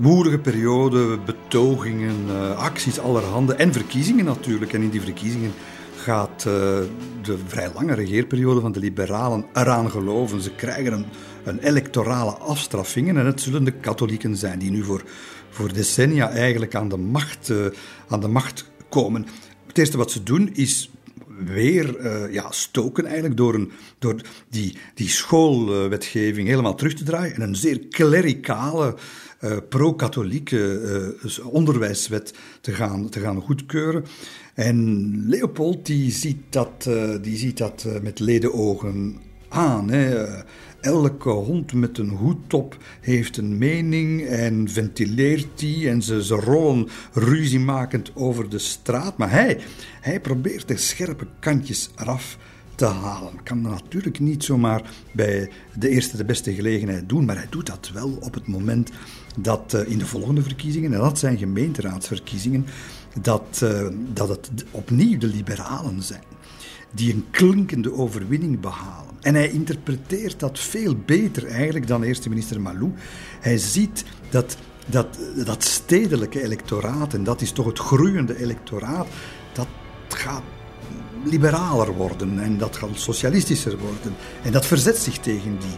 Woelige 0.00 0.38
periode, 0.38 1.18
betogingen, 1.18 2.16
uh, 2.26 2.56
acties 2.56 2.98
allerhande 2.98 3.54
en 3.54 3.72
verkiezingen 3.72 4.24
natuurlijk. 4.24 4.72
En 4.72 4.82
in 4.82 4.90
die 4.90 5.00
verkiezingen 5.00 5.52
gaat 5.96 6.44
uh, 6.46 6.52
de 7.22 7.38
vrij 7.46 7.70
lange 7.74 7.94
regeerperiode 7.94 8.60
van 8.60 8.72
de 8.72 8.80
liberalen 8.80 9.44
eraan 9.54 9.90
geloven. 9.90 10.40
Ze 10.40 10.50
krijgen 10.50 10.92
een, 10.92 11.04
een 11.44 11.58
electorale 11.58 12.30
afstraffingen 12.30 13.16
en 13.16 13.26
het 13.26 13.40
zullen 13.40 13.64
de 13.64 13.72
katholieken 13.72 14.36
zijn 14.36 14.58
die 14.58 14.70
nu 14.70 14.84
voor, 14.84 15.02
voor 15.50 15.72
decennia 15.72 16.30
eigenlijk 16.30 16.74
aan 16.74 16.88
de 16.88 16.96
macht, 16.96 17.48
uh, 17.48 17.66
aan 18.08 18.20
de 18.20 18.28
macht 18.28 18.70
komen. 18.88 19.26
Het 19.66 19.78
eerste 19.78 19.96
wat 19.96 20.10
ze 20.10 20.22
doen 20.22 20.50
is 20.54 20.90
weer 21.44 22.12
ja, 22.32 22.50
stoken 22.50 23.04
eigenlijk 23.04 23.36
door, 23.36 23.54
een, 23.54 23.72
door 23.98 24.20
die, 24.48 24.76
die 24.94 25.08
schoolwetgeving 25.08 26.48
helemaal 26.48 26.74
terug 26.74 26.94
te 26.94 27.04
draaien 27.04 27.34
en 27.34 27.40
een 27.42 27.56
zeer 27.56 27.78
klerikale 27.78 28.94
uh, 29.40 29.56
pro-katholieke 29.68 30.80
uh, 31.22 31.46
onderwijswet 31.46 32.34
te 32.60 32.72
gaan, 32.72 33.08
te 33.08 33.20
gaan 33.20 33.40
goedkeuren. 33.40 34.04
En 34.54 35.28
Leopold 35.28 35.86
die 35.86 36.10
ziet 36.10 36.42
dat, 36.50 36.86
uh, 36.88 37.14
die 37.22 37.36
ziet 37.36 37.58
dat 37.58 37.86
met 38.02 38.20
ledenogen 38.20 39.16
aan. 39.48 39.90
Hè. 39.90 40.26
Elke 40.80 41.30
hond 41.30 41.72
met 41.72 41.98
een 41.98 42.08
hoed 42.08 42.54
op 42.54 42.76
heeft 43.00 43.36
een 43.36 43.58
mening 43.58 44.26
en 44.26 44.68
ventileert 44.68 45.46
die 45.54 45.88
en 45.88 46.02
ze, 46.02 46.24
ze 46.24 46.34
rollen 46.34 46.88
ruziemakend 47.12 48.10
over 48.14 48.48
de 48.48 48.58
straat. 48.58 49.18
Maar 49.18 49.30
hij, 49.30 49.60
hij 50.00 50.20
probeert 50.20 50.68
de 50.68 50.76
scherpe 50.76 51.26
kantjes 51.40 51.90
eraf 51.96 52.38
te 52.80 52.86
halen. 52.86 53.42
Kan 53.42 53.62
dat 53.62 53.72
natuurlijk 53.72 54.20
niet 54.20 54.44
zomaar 54.44 54.82
bij 55.12 55.50
de 55.74 55.88
eerste 55.88 56.16
de 56.16 56.24
beste 56.24 56.54
gelegenheid 56.54 57.08
doen, 57.08 57.24
maar 57.24 57.36
hij 57.36 57.46
doet 57.50 57.66
dat 57.66 57.90
wel 57.92 58.18
op 58.20 58.34
het 58.34 58.46
moment 58.46 58.90
dat 59.38 59.74
uh, 59.74 59.90
in 59.90 59.98
de 59.98 60.06
volgende 60.06 60.42
verkiezingen, 60.42 60.92
en 60.92 61.00
dat 61.00 61.18
zijn 61.18 61.38
gemeenteraadsverkiezingen, 61.38 62.66
dat, 63.22 63.60
uh, 63.62 63.88
dat 64.12 64.28
het 64.28 64.64
opnieuw 64.70 65.18
de 65.18 65.26
liberalen 65.26 66.02
zijn 66.02 66.22
die 66.90 67.14
een 67.14 67.24
klinkende 67.30 67.92
overwinning 67.92 68.60
behalen. 68.60 69.14
En 69.20 69.34
hij 69.34 69.50
interpreteert 69.50 70.40
dat 70.40 70.58
veel 70.58 70.96
beter 71.06 71.46
eigenlijk 71.46 71.86
dan 71.86 72.02
eerste 72.02 72.28
minister 72.28 72.60
Malou. 72.60 72.92
Hij 73.40 73.58
ziet 73.58 74.04
dat 74.30 74.56
dat, 74.86 75.18
dat 75.44 75.64
stedelijke 75.64 76.42
electoraat, 76.42 77.14
en 77.14 77.24
dat 77.24 77.40
is 77.40 77.52
toch 77.52 77.66
het 77.66 77.78
groeiende 77.78 78.38
electoraat, 78.38 79.06
dat 79.52 79.68
gaat 80.08 80.42
liberaler 81.24 81.94
worden 81.94 82.38
en 82.38 82.58
dat 82.58 82.76
gaat 82.76 82.88
socialistischer 82.94 83.78
worden. 83.78 84.14
En 84.42 84.52
dat 84.52 84.66
verzet 84.66 84.98
zich 84.98 85.18
tegen 85.18 85.58
die 85.58 85.76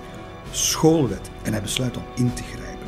schoolwet. 0.50 1.30
En 1.42 1.52
hij 1.52 1.62
besluit 1.62 1.96
om 1.96 2.04
in 2.14 2.34
te 2.34 2.42
grijpen. 2.42 2.86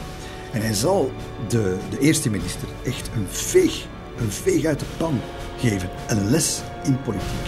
En 0.52 0.60
hij 0.60 0.74
zal 0.74 1.12
de, 1.48 1.76
de 1.90 1.98
eerste 1.98 2.30
minister 2.30 2.68
echt 2.84 3.10
een 3.16 3.26
veeg, 3.28 3.86
een 4.18 4.30
veeg 4.30 4.64
uit 4.64 4.78
de 4.78 4.86
pan 4.96 5.20
geven. 5.58 5.90
Een 6.08 6.30
les 6.30 6.62
in 6.84 7.02
politiek. 7.02 7.46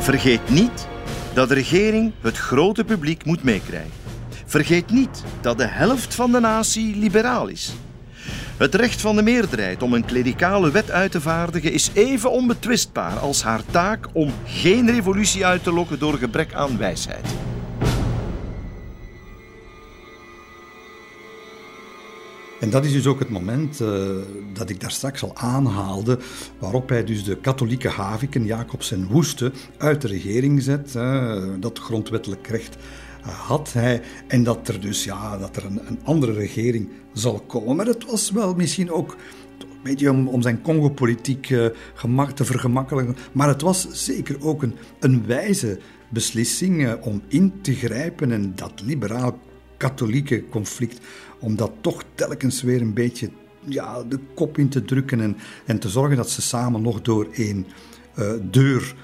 Vergeet 0.00 0.50
niet 0.50 0.88
dat 1.34 1.48
de 1.48 1.54
regering 1.54 2.12
het 2.20 2.36
grote 2.36 2.84
publiek 2.84 3.24
moet 3.24 3.42
meekrijgen. 3.42 3.90
Vergeet 4.46 4.90
niet 4.90 5.24
dat 5.40 5.58
de 5.58 5.66
helft 5.66 6.14
van 6.14 6.32
de 6.32 6.40
natie 6.40 6.96
liberaal 6.96 7.48
is. 7.48 7.74
Het 8.56 8.74
recht 8.74 9.00
van 9.00 9.16
de 9.16 9.22
meerderheid 9.22 9.82
om 9.82 9.92
een 9.92 10.04
klerikale 10.04 10.70
wet 10.70 10.90
uit 10.90 11.10
te 11.10 11.20
vaardigen 11.20 11.72
is 11.72 11.90
even 11.92 12.30
onbetwistbaar 12.30 13.18
als 13.18 13.42
haar 13.42 13.62
taak 13.70 14.08
om 14.12 14.32
geen 14.44 14.90
revolutie 14.90 15.46
uit 15.46 15.62
te 15.62 15.72
lokken 15.72 15.98
door 15.98 16.14
gebrek 16.18 16.54
aan 16.54 16.78
wijsheid. 16.78 17.26
En 22.60 22.70
dat 22.70 22.84
is 22.84 22.92
dus 22.92 23.06
ook 23.06 23.18
het 23.18 23.30
moment 23.30 23.80
uh, 23.80 23.88
dat 24.52 24.70
ik 24.70 24.80
daar 24.80 24.90
straks 24.90 25.22
al 25.22 25.36
aanhaalde, 25.36 26.18
waarop 26.58 26.88
hij 26.88 27.04
dus 27.04 27.24
de 27.24 27.36
katholieke 27.36 27.88
Haviken, 27.88 28.44
Jacobs 28.44 28.92
en 28.92 29.06
Woeste, 29.06 29.52
uit 29.78 30.00
de 30.00 30.08
regering 30.08 30.62
zet. 30.62 30.92
Dat 31.58 31.78
grondwettelijk 31.78 32.46
recht 32.46 32.76
had 33.30 33.72
hij. 33.72 34.02
En 34.26 34.42
dat 34.42 34.68
er 34.68 34.80
dus 34.80 35.04
ja, 35.04 35.38
dat 35.38 35.56
er 35.56 35.64
een, 35.64 35.80
een 35.86 35.98
andere 36.04 36.32
regering 36.32 36.88
zal 37.12 37.40
komen. 37.40 37.76
Maar 37.76 37.86
het 37.86 38.04
was 38.04 38.30
wel 38.30 38.54
misschien 38.54 38.90
ook 38.90 39.16
een 39.58 39.66
beetje 39.82 40.10
om, 40.10 40.42
zijn 40.42 40.62
Congo-politiek 40.62 41.50
uh, 41.50 41.66
te 42.34 42.44
vergemakkelijken. 42.44 43.16
Maar 43.32 43.48
het 43.48 43.60
was 43.60 43.88
zeker 43.90 44.36
ook 44.44 44.62
een, 44.62 44.74
een 45.00 45.26
wijze 45.26 45.78
beslissing 46.08 46.82
uh, 46.82 46.92
om 47.00 47.22
in 47.28 47.60
te 47.60 47.74
grijpen 47.74 48.32
en 48.32 48.52
dat 48.54 48.82
liberaal-katholieke 48.84 50.48
conflict, 50.48 51.00
om 51.40 51.56
dat 51.56 51.72
toch 51.80 52.04
telkens 52.14 52.62
weer 52.62 52.80
een 52.80 52.94
beetje 52.94 53.30
ja, 53.64 54.02
de 54.02 54.18
kop 54.34 54.58
in 54.58 54.68
te 54.68 54.84
drukken 54.84 55.20
en, 55.20 55.36
en 55.64 55.78
te 55.78 55.88
zorgen 55.88 56.16
dat 56.16 56.30
ze 56.30 56.42
samen 56.42 56.82
nog 56.82 57.02
door 57.02 57.28
één 57.32 57.66
uh, 58.18 58.32
deur 58.50 58.94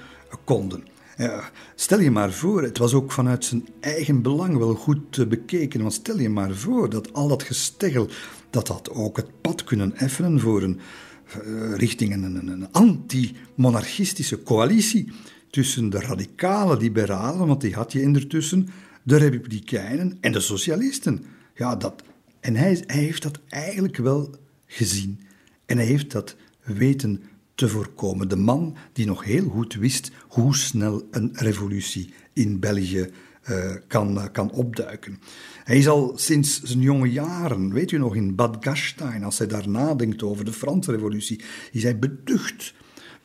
konden. 0.43 0.83
Ja, 1.17 1.51
stel 1.75 1.99
je 1.99 2.11
maar 2.11 2.31
voor, 2.31 2.63
het 2.63 2.77
was 2.77 2.93
ook 2.93 3.11
vanuit 3.11 3.45
zijn 3.45 3.67
eigen 3.79 4.21
belang 4.21 4.57
wel 4.57 4.73
goed 4.73 5.29
bekeken. 5.29 5.81
Want 5.81 5.93
stel 5.93 6.19
je 6.19 6.29
maar 6.29 6.55
voor 6.55 6.89
dat 6.89 7.13
al 7.13 7.27
dat 7.27 7.43
gesteggel, 7.43 8.07
dat 8.49 8.67
had 8.67 8.91
ook 8.91 9.17
het 9.17 9.41
pad 9.41 9.63
kunnen 9.63 9.95
effenen 9.95 10.39
voor 10.39 10.63
een, 10.63 10.79
uh, 11.45 11.75
richting 11.75 12.13
een, 12.13 12.47
een, 12.47 12.71
anti-monarchistische 12.71 14.43
coalitie 14.43 15.11
tussen 15.49 15.89
de 15.89 15.99
radicale 15.99 16.77
liberalen, 16.77 17.47
want 17.47 17.61
die 17.61 17.73
had 17.73 17.91
je 17.91 18.01
intussen, 18.01 18.67
de 19.03 19.17
republikeinen 19.17 20.17
en 20.21 20.31
de 20.31 20.39
socialisten. 20.39 21.23
Ja, 21.55 21.75
dat, 21.75 22.03
en 22.39 22.55
hij, 22.55 22.83
hij 22.85 22.99
heeft 22.99 23.23
dat 23.23 23.39
eigenlijk 23.47 23.97
wel 23.97 24.35
gezien. 24.65 25.19
En 25.65 25.77
hij 25.77 25.85
heeft 25.85 26.11
dat 26.11 26.35
weten 26.63 27.23
te 27.61 27.69
voorkomen. 27.69 28.27
De 28.27 28.35
man 28.35 28.75
die 28.93 29.05
nog 29.05 29.23
heel 29.23 29.49
goed 29.49 29.73
wist 29.73 30.11
hoe 30.27 30.55
snel 30.55 31.07
een 31.11 31.29
revolutie 31.33 32.13
in 32.33 32.59
België 32.59 33.09
uh, 33.49 33.75
kan, 33.87 34.17
uh, 34.17 34.25
kan 34.31 34.51
opduiken. 34.51 35.19
Hij 35.63 35.77
is 35.77 35.87
al 35.87 36.13
sinds 36.15 36.61
zijn 36.61 36.81
jonge 36.81 37.11
jaren, 37.11 37.73
weet 37.73 37.91
u 37.91 37.97
nog, 37.97 38.15
in 38.15 38.35
Bad 38.35 38.57
Gastein, 38.59 39.23
als 39.23 39.37
hij 39.37 39.47
daar 39.47 39.69
nadenkt 39.69 40.23
over 40.23 40.45
de 40.45 40.53
Franse 40.53 40.91
revolutie, 40.91 41.41
is 41.71 41.83
hij 41.83 41.99
beducht 41.99 42.73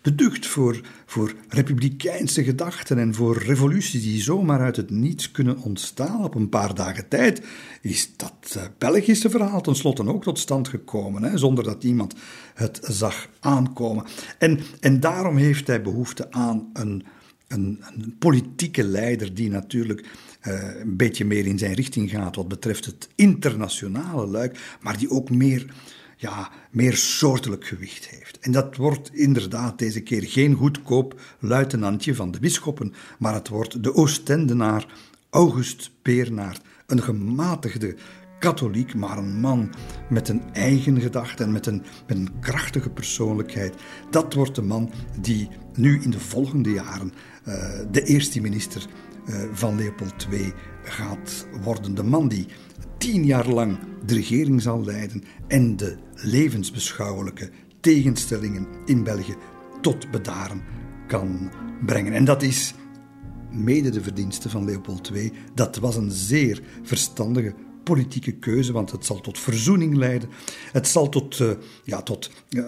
beducht 0.06 0.46
voor, 0.46 0.80
voor 1.06 1.34
republikeinse 1.48 2.44
gedachten 2.44 2.98
en 2.98 3.14
voor 3.14 3.38
revoluties 3.38 4.02
die 4.02 4.22
zomaar 4.22 4.60
uit 4.60 4.76
het 4.76 4.90
niets 4.90 5.30
kunnen 5.30 5.58
ontstaan. 5.58 6.24
Op 6.24 6.34
een 6.34 6.48
paar 6.48 6.74
dagen 6.74 7.08
tijd 7.08 7.42
is 7.80 8.16
dat 8.16 8.54
uh, 8.56 8.62
Belgische 8.78 9.30
verhaal 9.30 9.60
tenslotte 9.60 10.08
ook 10.08 10.22
tot 10.22 10.38
stand 10.38 10.68
gekomen, 10.68 11.22
hè, 11.22 11.38
zonder 11.38 11.64
dat 11.64 11.84
iemand 11.84 12.14
het 12.54 12.80
zag 12.82 13.28
aankomen. 13.40 14.04
En, 14.38 14.60
en 14.80 15.00
daarom 15.00 15.36
heeft 15.36 15.66
hij 15.66 15.82
behoefte 15.82 16.32
aan 16.32 16.70
een, 16.72 17.04
een, 17.48 17.84
een 17.94 18.14
politieke 18.18 18.84
leider 18.84 19.34
die 19.34 19.50
natuurlijk 19.50 20.08
uh, 20.48 20.80
een 20.80 20.96
beetje 20.96 21.24
meer 21.24 21.46
in 21.46 21.58
zijn 21.58 21.74
richting 21.74 22.10
gaat 22.10 22.36
wat 22.36 22.48
betreft 22.48 22.84
het 22.84 23.08
internationale 23.14 24.26
luik, 24.26 24.76
maar 24.80 24.98
die 24.98 25.10
ook 25.10 25.30
meer 25.30 25.66
ja, 26.16 26.50
meer 26.70 26.96
soortelijk 26.96 27.66
gewicht 27.66 28.06
heeft. 28.06 28.38
En 28.38 28.52
dat 28.52 28.76
wordt 28.76 29.14
inderdaad 29.14 29.78
deze 29.78 30.00
keer 30.00 30.22
geen 30.22 30.54
goedkoop 30.54 31.20
luitenantje 31.38 32.14
van 32.14 32.30
de 32.30 32.40
bisschoppen, 32.40 32.94
maar 33.18 33.34
het 33.34 33.48
wordt 33.48 33.82
de 33.82 33.94
Oostendenaar 33.94 34.86
August 35.30 35.90
Peernaert, 36.02 36.60
een 36.86 37.02
gematigde 37.02 37.96
katholiek, 38.38 38.94
maar 38.94 39.18
een 39.18 39.40
man 39.40 39.70
met 40.08 40.28
een 40.28 40.42
eigen 40.52 41.00
gedachte 41.00 41.42
en 41.42 41.52
met 41.52 41.66
een, 41.66 41.82
een 42.06 42.30
krachtige 42.40 42.90
persoonlijkheid. 42.90 43.74
Dat 44.10 44.34
wordt 44.34 44.54
de 44.54 44.62
man 44.62 44.92
die 45.20 45.48
nu 45.74 46.02
in 46.02 46.10
de 46.10 46.20
volgende 46.20 46.70
jaren 46.70 47.12
uh, 47.48 47.54
de 47.90 48.02
eerste 48.02 48.40
minister 48.40 48.86
uh, 49.28 49.36
van 49.52 49.76
Leopold 49.76 50.26
II 50.30 50.52
gaat 50.82 51.46
worden. 51.62 51.94
De 51.94 52.02
man 52.02 52.28
die 52.28 52.46
tien 52.98 53.24
jaar 53.24 53.48
lang 53.48 53.78
de 54.06 54.14
regering 54.14 54.62
zal 54.62 54.84
leiden 54.84 55.22
en 55.46 55.76
de 55.76 55.96
levensbeschouwelijke 56.14 57.50
tegenstellingen 57.80 58.66
in 58.84 59.04
België 59.04 59.34
tot 59.80 60.10
bedaren 60.10 60.62
kan 61.06 61.50
brengen. 61.86 62.12
En 62.12 62.24
dat 62.24 62.42
is 62.42 62.74
mede 63.50 63.90
de 63.90 64.02
verdienste 64.02 64.48
van 64.48 64.64
Leopold 64.64 65.10
II. 65.14 65.32
Dat 65.54 65.76
was 65.76 65.96
een 65.96 66.10
zeer 66.10 66.62
verstandige 66.82 67.54
politieke 67.86 68.32
keuze, 68.32 68.72
want 68.72 68.90
het 68.90 69.06
zal 69.06 69.20
tot 69.20 69.38
verzoening 69.38 69.96
leiden. 69.96 70.28
Het 70.72 70.88
zal 70.88 71.08
tot, 71.08 71.38
uh, 71.38 71.50
ja, 71.84 72.02
tot 72.02 72.30
uh, 72.50 72.64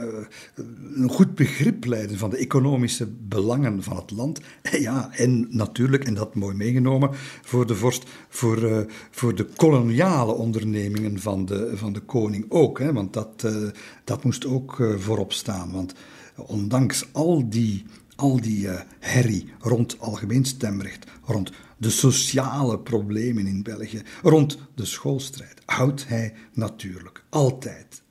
een 0.95 1.11
goed 1.11 1.35
begrip 1.35 1.85
leiden 1.85 2.19
van 2.19 2.31
de 2.31 2.36
economische 2.36 3.07
belangen 3.07 3.82
van 3.82 3.97
het 3.97 4.11
land. 4.11 4.40
Ja, 4.89 5.11
en 5.12 5.47
natuurlijk, 5.51 6.05
en 6.05 6.15
dat 6.15 6.35
mooi 6.35 6.55
meegenomen, 6.55 7.11
voor 7.43 7.66
de 7.66 7.74
vorst, 7.74 8.05
voor, 8.28 8.86
voor 9.11 9.35
de 9.35 9.45
koloniale 9.57 10.32
ondernemingen 10.32 11.20
van 11.20 11.45
de, 11.45 11.73
van 11.74 11.93
de 11.93 12.01
koning 12.01 12.45
ook. 12.49 12.78
Hè, 12.78 12.93
want 12.93 13.12
dat, 13.12 13.49
dat 14.05 14.24
moest 14.24 14.47
ook 14.47 14.95
voorop 14.99 15.32
staan. 15.32 15.73
Want 15.73 15.95
ondanks 16.36 17.09
al 17.12 17.49
die 17.49 17.85
al 18.19 18.40
die 18.40 18.66
uh, 18.66 18.81
herrie 18.99 19.53
rond 19.59 20.01
algemeen 20.01 20.45
stemrecht, 20.45 21.07
rond 21.24 21.53
de 21.77 21.90
sociale 21.90 22.78
problemen 22.78 23.47
in 23.47 23.62
België, 23.62 24.03
rond 24.23 24.59
de 24.74 24.85
schoolstrijd, 24.85 25.62
houdt 25.65 26.09
hij 26.09 26.35
natuurlijk 26.53 27.24
altijd, 27.28 28.03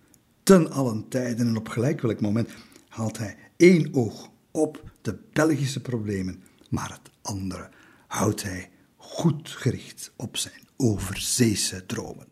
ten 0.44 0.72
allen 0.72 1.08
tijden 1.08 1.48
en 1.48 1.58
op 1.58 1.70
gelijk 1.70 2.02
welk 2.02 2.22
moment, 2.22 2.50
haalt 2.90 3.18
hij 3.18 3.36
één 3.58 3.94
oog 3.94 4.32
op 4.52 4.84
de 5.02 5.18
Belgische 5.34 5.82
problemen, 5.82 6.44
maar 6.70 6.90
het 6.90 7.12
andere 7.22 7.70
houdt 8.08 8.44
hij 8.44 8.70
goed 8.98 9.50
gericht 9.50 10.12
op 10.16 10.38
zijn 10.38 10.68
overzeese 10.78 11.86
dromen. 11.86 12.28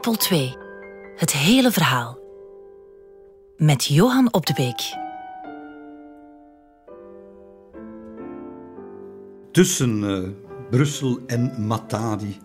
Leopold 0.00 0.30
II. 0.30 0.56
Het 1.16 1.32
hele 1.32 1.70
verhaal. 1.70 2.18
Met 3.56 3.84
Johan 3.84 4.32
Op 4.32 4.46
de 4.46 4.52
Beek. 4.54 4.96
Tussen 9.52 10.02
uh, 10.02 10.28
Brussel 10.70 11.18
en 11.26 11.66
Matadi 11.66 12.36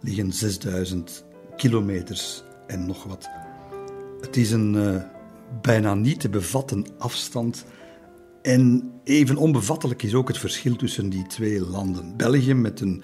liggen 0.00 0.32
6000 0.32 1.24
kilometers 1.56 2.42
en 2.66 2.86
nog 2.86 3.04
wat. 3.04 3.30
Het 4.20 4.36
is 4.36 4.50
een 4.50 4.74
uh, 4.74 5.02
bijna 5.62 5.94
niet 5.94 6.20
te 6.20 6.28
bevatten 6.28 6.86
afstand. 6.98 7.64
En 8.42 8.92
even 9.04 9.36
onbevattelijk 9.36 10.02
is 10.02 10.14
ook 10.14 10.28
het 10.28 10.38
verschil 10.38 10.76
tussen 10.76 11.08
die 11.08 11.26
twee 11.26 11.66
landen. 11.66 12.16
België 12.16 12.54
met 12.54 12.80
een 12.80 13.02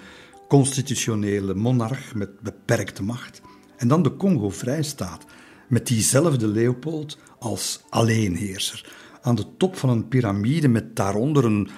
constitutionele 0.49 1.55
monarch 1.55 2.15
met 2.15 2.41
beperkte 2.41 3.03
macht. 3.03 3.41
En 3.77 3.89
dan 3.89 4.03
de 4.03 4.17
Congo-Vrijstaat 4.17 5.25
met 5.69 5.87
diezelfde 5.87 6.47
Leopold 6.47 7.19
als 7.39 7.81
alleenheerser. 7.89 8.93
Aan 9.23 9.35
de 9.35 9.57
top 9.57 9.77
van 9.77 9.89
een 9.89 10.09
piramide 10.09 10.69
met 10.69 10.97
daaronder 10.97 11.45
een, 11.45 11.69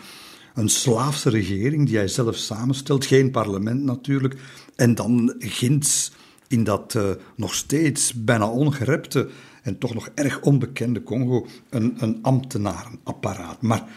een 0.54 0.68
slaafse 0.68 1.30
regering 1.30 1.86
die 1.86 1.96
hij 1.96 2.08
zelf 2.08 2.36
samenstelt. 2.36 3.06
Geen 3.06 3.30
parlement 3.30 3.82
natuurlijk. 3.82 4.40
En 4.76 4.94
dan 4.94 5.34
ginds 5.38 6.12
in 6.48 6.64
dat 6.64 6.94
uh, 6.94 7.10
nog 7.36 7.54
steeds 7.54 8.24
bijna 8.24 8.48
ongerepte 8.48 9.28
en 9.62 9.78
toch 9.78 9.94
nog 9.94 10.10
erg 10.14 10.40
onbekende 10.40 11.02
Congo 11.02 11.46
een, 11.70 11.96
een 11.98 12.18
ambtenarenapparaat. 12.22 13.62
Maar 13.62 13.88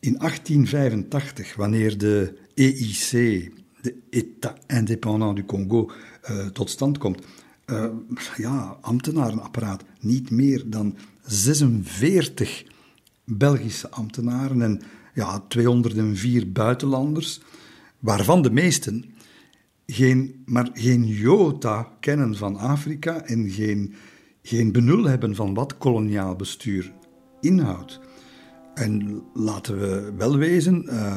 in 0.00 0.18
1885, 0.18 1.54
wanneer 1.54 1.98
de 1.98 2.38
EIC, 2.54 3.10
de 3.80 3.94
État 4.10 4.58
indépendant 4.66 5.36
du 5.36 5.44
Congo, 5.44 5.90
uh, 6.30 6.46
tot 6.46 6.70
stand 6.70 6.98
komt, 6.98 7.22
uh, 7.66 7.84
ja, 8.36 8.76
ambtenarenapparaat, 8.80 9.84
niet 10.00 10.30
meer 10.30 10.62
dan 10.66 10.96
46 11.22 12.64
Belgische 13.24 13.90
ambtenaren 13.90 14.62
en 14.62 14.82
ja, 15.14 15.44
204 15.48 16.52
buitenlanders, 16.52 17.40
waarvan 17.98 18.42
de 18.42 18.50
meesten 18.50 19.04
geen, 19.86 20.42
maar 20.44 20.70
geen 20.72 21.06
jota 21.06 21.92
kennen 22.00 22.36
van 22.36 22.56
Afrika 22.56 23.20
en 23.22 23.50
geen, 23.50 23.94
geen 24.42 24.72
benul 24.72 25.04
hebben 25.04 25.34
van 25.34 25.54
wat 25.54 25.78
koloniaal 25.78 26.36
bestuur 26.36 26.92
inhoudt. 27.40 28.00
En 28.76 29.22
laten 29.34 29.78
we 29.78 30.12
wel 30.16 30.36
wezen, 30.36 30.84
uh, 30.88 31.16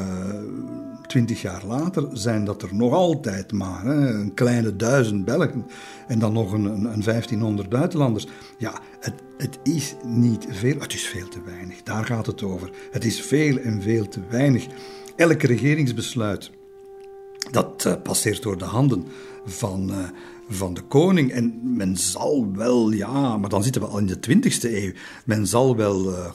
twintig 1.08 1.42
jaar 1.42 1.66
later 1.66 2.08
zijn 2.14 2.46
dat 2.46 2.62
er 2.62 2.76
nog 2.76 2.94
altijd 2.94 3.52
maar 3.52 3.84
hè, 3.84 4.10
een 4.14 4.34
kleine 4.34 4.76
duizend 4.76 5.26
Belgen 5.26 5.66
en 6.08 6.20
dan 6.20 6.34
nog 6.34 6.52
een, 6.52 6.66
een, 6.66 6.86
een 6.86 7.04
1500 7.04 7.70
buitenlanders. 7.70 8.28
Ja, 8.58 8.82
het, 9.00 9.14
het 9.38 9.60
is 9.64 9.96
niet 10.06 10.48
veel, 10.50 10.80
het 10.80 10.94
is 10.94 11.08
veel 11.08 11.28
te 11.28 11.42
weinig. 11.46 11.84
Daar 11.84 12.06
gaat 12.06 12.26
het 12.26 12.44
over. 12.44 12.72
Het 12.92 13.06
is 13.06 13.22
veel 13.22 13.58
en 13.58 13.82
veel 13.82 14.08
te 14.08 14.20
weinig. 14.30 14.68
Elk 15.16 15.42
regeringsbesluit 15.42 16.52
dat 17.52 17.84
uh, 17.88 17.94
passeert 18.04 18.42
door 18.42 18.58
de 18.58 18.66
handen 18.66 19.06
van, 19.46 19.90
uh, 19.90 19.98
van 20.50 20.74
de 20.74 20.82
koning. 20.82 21.32
En 21.32 21.60
men 21.64 21.98
zal 21.98 22.48
wel, 22.56 22.92
ja, 22.92 23.38
maar 23.38 23.50
dan 23.50 23.64
zitten 23.64 23.82
we 23.82 23.88
al 23.88 23.98
in 23.98 24.06
de 24.06 24.20
20e 24.30 24.62
eeuw. 24.62 24.92
Men 25.26 25.48
zal 25.48 25.76
wel 25.76 26.10
uh, 26.10 26.32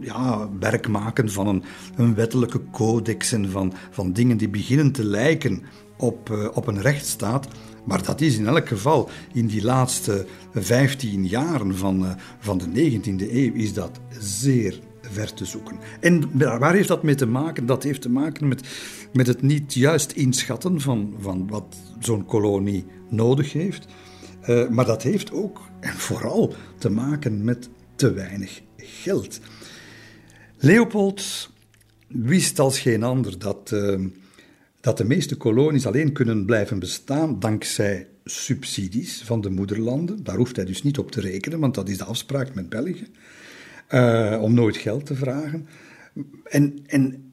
ja, 0.00 0.48
werk 0.58 0.88
maken 0.88 1.30
van 1.30 1.46
een, 1.46 1.62
een 1.96 2.14
wettelijke 2.14 2.60
codex 2.72 3.32
en 3.32 3.50
van, 3.50 3.72
van 3.90 4.12
dingen 4.12 4.36
die 4.36 4.48
beginnen 4.48 4.92
te 4.92 5.04
lijken 5.04 5.62
op, 5.96 6.50
op 6.54 6.66
een 6.66 6.80
rechtsstaat. 6.80 7.48
Maar 7.84 8.04
dat 8.04 8.20
is 8.20 8.36
in 8.36 8.46
elk 8.46 8.68
geval 8.68 9.10
in 9.32 9.46
die 9.46 9.64
laatste 9.64 10.26
15 10.54 11.26
jaren 11.26 11.76
van, 11.76 12.16
van 12.38 12.58
de 12.58 12.66
19e 12.66 13.32
eeuw 13.32 13.54
is 13.54 13.72
dat 13.72 14.00
zeer 14.18 14.80
ver 15.00 15.34
te 15.34 15.44
zoeken. 15.44 15.76
En 16.00 16.30
waar 16.58 16.74
heeft 16.74 16.88
dat 16.88 17.02
mee 17.02 17.14
te 17.14 17.26
maken? 17.26 17.66
Dat 17.66 17.82
heeft 17.82 18.02
te 18.02 18.10
maken 18.10 18.48
met, 18.48 18.68
met 19.12 19.26
het 19.26 19.42
niet 19.42 19.74
juist 19.74 20.12
inschatten 20.12 20.80
van, 20.80 21.14
van 21.18 21.48
wat 21.48 21.76
zo'n 22.04 22.24
kolonie 22.24 22.84
nodig 23.08 23.52
heeft. 23.52 23.86
Uh, 24.48 24.68
maar 24.68 24.84
dat 24.84 25.02
heeft 25.02 25.32
ook 25.32 25.60
en 25.80 25.94
vooral 25.94 26.54
te 26.78 26.90
maken 26.90 27.44
met 27.44 27.68
te 27.96 28.12
weinig 28.12 28.62
geld. 28.76 29.40
Leopold 30.56 31.50
wist 32.08 32.58
als 32.58 32.78
geen 32.78 33.02
ander 33.02 33.38
dat, 33.38 33.70
uh, 33.74 34.06
dat 34.80 34.96
de 34.96 35.04
meeste 35.04 35.36
kolonies 35.36 35.86
alleen 35.86 36.12
kunnen 36.12 36.44
blijven 36.44 36.78
bestaan 36.78 37.38
dankzij 37.38 38.06
subsidies 38.24 39.22
van 39.22 39.40
de 39.40 39.50
moederlanden. 39.50 40.24
Daar 40.24 40.36
hoeft 40.36 40.56
hij 40.56 40.64
dus 40.64 40.82
niet 40.82 40.98
op 40.98 41.10
te 41.10 41.20
rekenen, 41.20 41.60
want 41.60 41.74
dat 41.74 41.88
is 41.88 41.98
de 41.98 42.04
afspraak 42.04 42.54
met 42.54 42.68
België. 42.68 43.06
Uh, 43.90 44.38
om 44.42 44.54
nooit 44.54 44.76
geld 44.76 45.06
te 45.06 45.14
vragen. 45.14 45.66
En, 46.44 46.78
en 46.86 47.32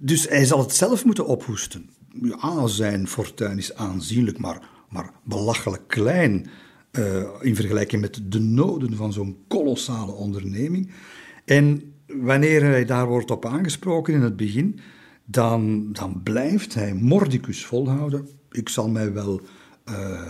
dus 0.00 0.28
hij 0.28 0.44
zal 0.44 0.58
het 0.58 0.74
zelf 0.74 1.04
moeten 1.04 1.26
ophoesten. 1.26 1.90
Ja, 2.22 2.66
zijn 2.66 3.08
fortuin 3.08 3.58
is 3.58 3.74
aanzienlijk, 3.74 4.38
maar, 4.38 4.68
maar 4.88 5.10
belachelijk 5.24 5.82
klein 5.86 6.46
uh, 6.92 7.22
in 7.40 7.54
vergelijking 7.54 8.00
met 8.00 8.20
de 8.24 8.40
noden 8.40 8.96
van 8.96 9.12
zo'n 9.12 9.36
kolossale 9.48 10.12
onderneming. 10.12 10.90
En 11.44 11.92
wanneer 12.06 12.62
hij 12.62 12.84
daar 12.84 13.06
wordt 13.06 13.30
op 13.30 13.44
aangesproken 13.46 14.14
in 14.14 14.20
het 14.20 14.36
begin, 14.36 14.80
dan, 15.24 15.92
dan 15.92 16.20
blijft 16.22 16.74
hij 16.74 16.94
mordicus 16.94 17.64
volhouden. 17.64 18.28
Ik 18.50 18.68
zal 18.68 18.88
mij 18.88 19.12
wel 19.12 19.40
uh, 19.90 20.20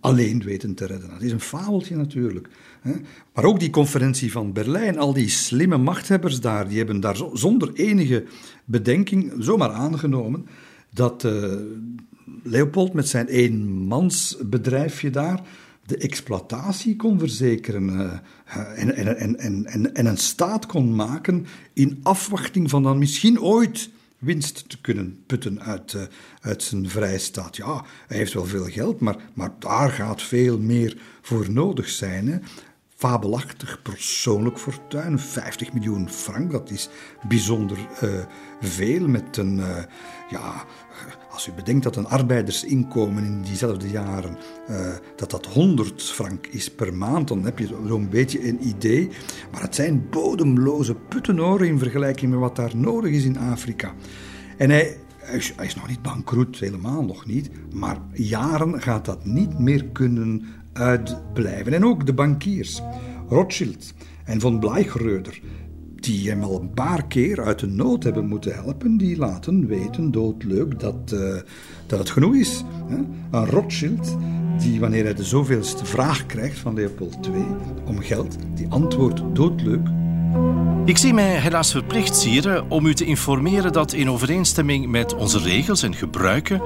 alleen 0.00 0.42
weten 0.42 0.74
te 0.74 0.86
redden. 0.86 1.10
Dat 1.10 1.22
is 1.22 1.32
een 1.32 1.40
fabeltje 1.40 1.96
natuurlijk. 1.96 2.48
Hè. 2.80 2.92
Maar 3.34 3.44
ook 3.44 3.60
die 3.60 3.70
conferentie 3.70 4.32
van 4.32 4.52
Berlijn, 4.52 4.98
al 4.98 5.12
die 5.12 5.28
slimme 5.28 5.76
machthebbers 5.76 6.40
daar, 6.40 6.68
die 6.68 6.78
hebben 6.78 7.00
daar 7.00 7.16
zonder 7.32 7.72
enige 7.72 8.24
bedenking 8.64 9.32
zomaar 9.38 9.70
aangenomen 9.70 10.46
dat 10.94 11.24
uh, 11.24 11.54
Leopold 12.42 12.92
met 12.92 13.08
zijn 13.08 13.26
eenmansbedrijfje 13.26 15.10
daar 15.10 15.40
de 15.86 15.96
exploitatie 15.96 16.96
kon 16.96 17.18
verzekeren 17.18 17.88
uh, 17.88 18.12
en, 18.78 18.94
en, 18.94 19.38
en, 19.38 19.66
en, 19.66 19.94
en 19.94 20.06
een 20.06 20.18
staat 20.18 20.66
kon 20.66 20.94
maken 20.94 21.46
in 21.72 22.00
afwachting 22.02 22.70
van 22.70 22.82
dan 22.82 22.98
misschien 22.98 23.40
ooit 23.40 23.90
winst 24.18 24.68
te 24.68 24.80
kunnen 24.80 25.22
putten 25.26 25.62
uit, 25.62 25.92
uh, 25.92 26.02
uit 26.40 26.62
zijn 26.62 26.88
vrijstaat. 26.88 27.56
Ja, 27.56 27.84
hij 28.06 28.16
heeft 28.16 28.32
wel 28.32 28.44
veel 28.44 28.64
geld, 28.64 29.00
maar, 29.00 29.16
maar 29.34 29.50
daar 29.58 29.90
gaat 29.90 30.22
veel 30.22 30.58
meer 30.58 30.96
voor 31.22 31.50
nodig 31.50 31.88
zijn. 31.88 32.28
Hè. 32.28 32.38
Fabelachtig 32.96 33.82
persoonlijk 33.82 34.58
fortuin, 34.58 35.18
50 35.18 35.72
miljoen 35.72 36.10
frank, 36.10 36.50
dat 36.50 36.70
is 36.70 36.88
bijzonder 37.28 37.78
uh, 38.04 38.24
veel 38.60 39.08
met 39.08 39.36
een, 39.36 39.56
uh, 39.56 39.82
ja, 40.30 40.64
als 41.34 41.46
u 41.48 41.52
bedenkt 41.52 41.82
dat 41.82 41.96
een 41.96 42.06
arbeidersinkomen 42.06 43.24
in 43.24 43.42
diezelfde 43.42 43.90
jaren 43.90 44.36
uh, 44.70 44.76
dat 45.16 45.30
dat 45.30 45.46
100 45.46 46.02
frank 46.02 46.46
is 46.46 46.70
per 46.70 46.94
maand, 46.94 47.28
dan 47.28 47.44
heb 47.44 47.58
je 47.58 47.66
zo'n 47.86 48.08
beetje 48.08 48.48
een 48.48 48.66
idee. 48.66 49.08
Maar 49.52 49.62
het 49.62 49.74
zijn 49.74 50.06
bodemloze 50.10 50.94
puttenoren 50.94 51.66
in 51.66 51.78
vergelijking 51.78 52.30
met 52.30 52.40
wat 52.40 52.56
daar 52.56 52.76
nodig 52.76 53.10
is 53.10 53.24
in 53.24 53.38
Afrika. 53.38 53.94
En 54.56 54.70
hij, 54.70 54.96
hij 55.56 55.66
is 55.66 55.74
nog 55.74 55.88
niet 55.88 56.02
bankroet, 56.02 56.58
helemaal 56.58 57.04
nog 57.04 57.26
niet. 57.26 57.50
Maar 57.72 57.98
jaren 58.12 58.82
gaat 58.82 59.04
dat 59.04 59.24
niet 59.24 59.58
meer 59.58 59.84
kunnen 59.84 60.44
uitblijven. 60.72 61.72
En 61.72 61.84
ook 61.84 62.06
de 62.06 62.14
bankiers, 62.14 62.82
Rothschild 63.28 63.92
en 64.24 64.40
von 64.40 64.58
Bleichroeder, 64.58 65.40
die 66.04 66.28
hem 66.28 66.42
al 66.42 66.60
een 66.60 66.70
paar 66.70 67.06
keer 67.06 67.44
uit 67.44 67.58
de 67.58 67.66
nood 67.66 68.02
hebben 68.02 68.26
moeten 68.26 68.54
helpen, 68.54 68.96
die 68.96 69.16
laten 69.16 69.66
weten, 69.66 70.10
doodleuk, 70.10 70.80
dat, 70.80 71.12
uh, 71.14 71.34
dat 71.86 71.98
het 71.98 72.10
genoeg 72.10 72.34
is. 72.34 72.64
Hè? 72.86 72.96
Een 73.30 73.46
Rothschild, 73.46 74.16
die 74.58 74.80
wanneer 74.80 75.04
hij 75.04 75.14
de 75.14 75.24
zoveelste 75.24 75.84
vraag 75.84 76.26
krijgt 76.26 76.58
van 76.58 76.74
Leopold 76.74 77.26
II 77.26 77.44
om 77.84 77.98
geld, 77.98 78.36
die 78.54 78.66
antwoordt 78.68 79.22
doodleuk. 79.32 79.88
Ik 80.84 80.98
zie 80.98 81.14
mij 81.14 81.40
helaas 81.40 81.70
verplicht, 81.70 82.16
Sire, 82.16 82.64
om 82.68 82.86
u 82.86 82.94
te 82.94 83.04
informeren 83.04 83.72
dat 83.72 83.92
in 83.92 84.10
overeenstemming 84.10 84.86
met 84.86 85.14
onze 85.14 85.38
regels 85.38 85.82
en 85.82 85.94
gebruiken 85.94 86.62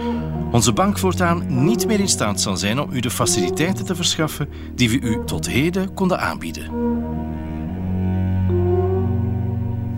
onze 0.52 0.72
bank 0.72 0.98
voortaan 0.98 1.64
niet 1.64 1.86
meer 1.86 2.00
in 2.00 2.08
staat 2.08 2.40
zal 2.40 2.56
zijn 2.56 2.78
om 2.80 2.92
u 2.92 3.00
de 3.00 3.10
faciliteiten 3.10 3.84
te 3.84 3.94
verschaffen 3.94 4.48
die 4.74 4.90
we 4.90 5.00
u 5.00 5.24
tot 5.24 5.48
heden 5.48 5.94
konden 5.94 6.20
aanbieden. 6.20 6.70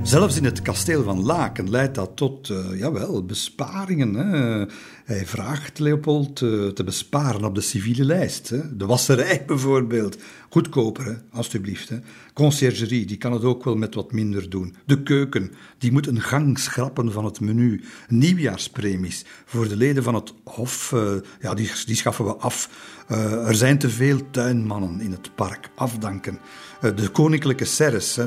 Zelfs 0.02 0.36
in 0.36 0.44
het 0.44 0.62
kasteel 0.62 1.02
van 1.02 1.22
Laken 1.22 1.70
leidt 1.70 1.94
dat 1.94 2.10
tot, 2.14 2.48
uh, 2.48 2.78
jawel, 2.78 3.24
besparingen. 3.24 4.14
Hè. 4.14 4.64
hij 5.05 5.27
vraagt 5.27 5.78
Leopold 5.78 6.36
te, 6.36 6.70
te 6.74 6.85
besparen 6.85 7.44
op 7.44 7.55
de 7.55 7.60
civiele 7.60 8.05
lijst. 8.05 8.48
Hè. 8.48 8.77
De 8.77 8.86
wasserij 8.86 9.44
bijvoorbeeld. 9.47 10.16
Goedkoper, 10.52 11.05
hè, 11.05 11.14
alstublieft. 11.32 11.89
Hè. 11.89 11.98
Conciergerie, 12.35 13.06
die 13.06 13.16
kan 13.16 13.32
het 13.32 13.44
ook 13.44 13.64
wel 13.64 13.77
met 13.77 13.94
wat 13.94 14.12
minder 14.12 14.51
doen. 14.51 14.77
De 14.86 15.02
keuken, 15.02 15.52
die 15.78 15.93
moet 15.93 16.06
een 16.06 16.20
gang 16.20 16.59
schrappen 16.59 17.12
van 17.12 17.24
het 17.24 17.40
menu. 17.40 17.85
Nieuwjaarspremies 18.09 19.24
voor 19.44 19.68
de 19.68 19.77
leden 19.77 20.02
van 20.02 20.14
het 20.14 20.32
Hof, 20.44 20.93
uh, 20.94 21.12
ja, 21.40 21.55
die, 21.55 21.70
die 21.86 21.97
schaffen 21.97 22.24
we 22.24 22.35
af. 22.35 22.70
Uh, 23.10 23.48
er 23.48 23.55
zijn 23.55 23.78
te 23.78 23.90
veel 23.90 24.31
tuinmannen 24.31 25.01
in 25.01 25.10
het 25.10 25.35
park. 25.35 25.70
Afdanken. 25.74 26.39
Uh, 26.85 26.97
de 26.97 27.09
koninklijke 27.09 27.64
serres, 27.64 28.18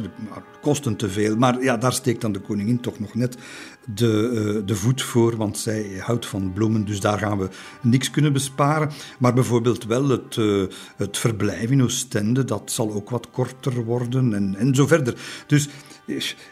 kosten 0.62 0.96
te 0.96 1.10
veel. 1.10 1.36
Maar 1.36 1.64
ja, 1.64 1.78
daar 1.78 1.94
steekt 1.94 2.22
dan 2.22 2.32
de 2.32 2.40
koningin 2.40 2.80
toch 2.80 3.00
nog 3.00 3.14
net 3.14 3.38
de, 3.94 4.62
de 4.66 4.76
voet 4.76 5.02
voor, 5.02 5.38
want 5.38 5.58
zij 5.58 5.98
houdt 6.00 6.26
van 6.26 6.54
bloemen, 6.54 6.86
dus 6.86 7.00
daar 7.00 7.18
gaan 7.18 7.38
we 7.38 7.50
niks 7.82 8.12
kunnen 8.12 8.34
besparen. 8.34 8.92
Maar 9.20 9.34
bijvoorbeeld 9.34 9.86
wel 9.86 10.10
het, 10.10 10.36
het 10.98 11.18
verblijf 11.18 11.70
in 11.70 11.82
Dat 12.46 12.72
zal 12.72 12.94
ook 12.94 13.10
wat 13.10 13.28
korter 13.32 13.84
worden 13.84 14.34
en, 14.34 14.56
en 14.56 14.76
zo 14.76 14.88
verder. 14.88 15.16
Dus 15.48 15.70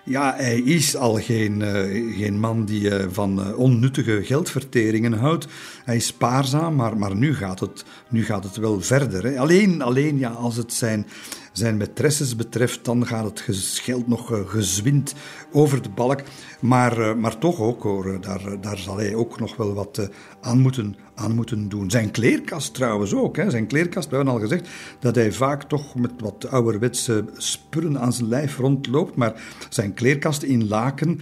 ja, 0.03 0.33
hij 0.35 0.59
is 0.59 0.95
al 0.95 1.13
geen, 1.13 1.59
uh, 1.59 2.17
geen 2.17 2.39
man 2.39 2.65
die 2.65 2.81
uh, 2.81 3.05
van 3.09 3.39
uh, 3.39 3.57
onnuttige 3.57 4.23
geldverteringen 4.23 5.13
houdt. 5.13 5.47
Hij 5.83 5.95
is 5.95 6.05
spaarzaam, 6.05 6.75
maar, 6.75 6.97
maar 6.97 7.15
nu, 7.15 7.35
gaat 7.35 7.59
het, 7.59 7.85
nu 8.09 8.25
gaat 8.25 8.43
het 8.43 8.57
wel 8.57 8.81
verder. 8.81 9.23
Hè. 9.23 9.39
Alleen, 9.39 9.81
alleen 9.81 10.17
ja, 10.17 10.29
als 10.29 10.55
het 10.55 10.73
zijn, 10.73 11.07
zijn 11.51 11.77
maîtresses 11.77 12.35
betreft, 12.37 12.85
dan 12.85 13.07
gaat 13.07 13.23
het 13.23 13.41
geld 13.81 14.07
nog 14.07 14.43
gezwind 14.45 15.13
over 15.51 15.81
de 15.81 15.89
balk. 15.89 16.21
Maar, 16.59 17.17
maar 17.17 17.37
toch 17.37 17.59
ook 17.59 17.83
hoor, 17.83 18.21
daar, 18.21 18.61
daar 18.61 18.77
zal 18.77 18.97
hij 18.97 19.15
ook 19.15 19.39
nog 19.39 19.55
wel 19.55 19.73
wat 19.73 20.09
aan 20.41 20.59
moeten, 20.59 20.95
aan 21.15 21.35
moeten 21.35 21.69
doen. 21.69 21.89
Zijn 21.91 22.11
kleerkast 22.11 22.73
trouwens 22.73 23.13
ook. 23.13 23.35
Hè. 23.35 23.49
Zijn 23.49 23.67
kleerkast, 23.67 24.09
we 24.09 24.15
hebben 24.15 24.33
al 24.33 24.39
gezegd 24.39 24.67
dat 24.99 25.15
hij 25.15 25.31
vaak 25.31 25.63
toch 25.63 25.95
met 25.95 26.11
wat 26.19 26.47
ouderwetse 26.49 27.25
spullen 27.37 27.99
aan 27.99 28.13
zijn 28.13 28.27
lijf 28.27 28.57
rondloopt. 28.57 29.15
Maar 29.15 29.43
zijn 29.69 29.93
kleerkast 29.93 30.43
in 30.43 30.67
laken, 30.67 31.19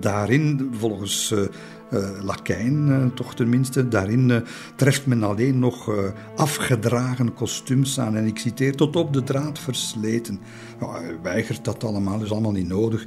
daarin 0.00 0.70
volgens... 0.72 1.34
uh, 1.92 2.08
Lakijn, 2.22 2.88
uh, 2.88 3.06
toch 3.14 3.34
tenminste. 3.34 3.88
Daarin 3.88 4.28
uh, 4.28 4.40
treft 4.76 5.06
men 5.06 5.22
alleen 5.22 5.58
nog 5.58 5.90
afgedragen 6.36 7.34
kostuums 7.34 8.00
aan. 8.00 8.16
En 8.16 8.26
ik 8.26 8.38
citeer, 8.38 8.74
tot 8.74 8.96
op 8.96 9.12
de 9.12 9.22
draad 9.22 9.58
versleten. 9.58 10.40
Nou, 10.80 10.92
hij 10.92 11.16
weigert 11.22 11.64
dat 11.64 11.84
allemaal, 11.84 12.22
is 12.22 12.30
allemaal 12.30 12.52
niet 12.52 12.68
nodig. 12.68 13.06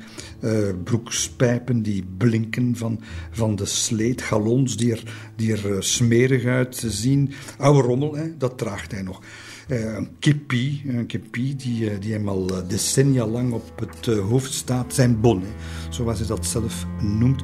broekspijpen 0.83 1.81
die 1.81 2.05
blinken 2.17 2.75
van, 2.75 2.99
van 3.31 3.55
de 3.55 3.65
sleet. 3.65 4.21
Galons 4.21 4.77
die 4.77 4.91
er, 4.91 5.31
die 5.35 5.57
er 5.57 5.83
smerig 5.83 6.45
uitzien. 6.45 7.31
Oude 7.57 7.87
rommel, 7.87 8.15
hè, 8.15 8.37
dat 8.37 8.57
draagt 8.57 8.91
hij 8.91 9.01
nog. 9.01 9.21
Een 9.67 10.09
kippie, 10.19 10.83
een 10.85 11.07
die, 11.31 11.99
die 11.99 12.13
hem 12.13 12.27
al 12.27 12.49
decennia 12.67 13.27
lang 13.27 13.53
op 13.53 13.79
het 13.79 14.05
hoofd 14.05 14.53
staat. 14.53 14.93
Zijn 14.93 15.19
bonnet, 15.19 15.53
zoals 15.89 16.19
hij 16.19 16.27
dat 16.27 16.45
zelf 16.45 16.85
noemt. 17.01 17.41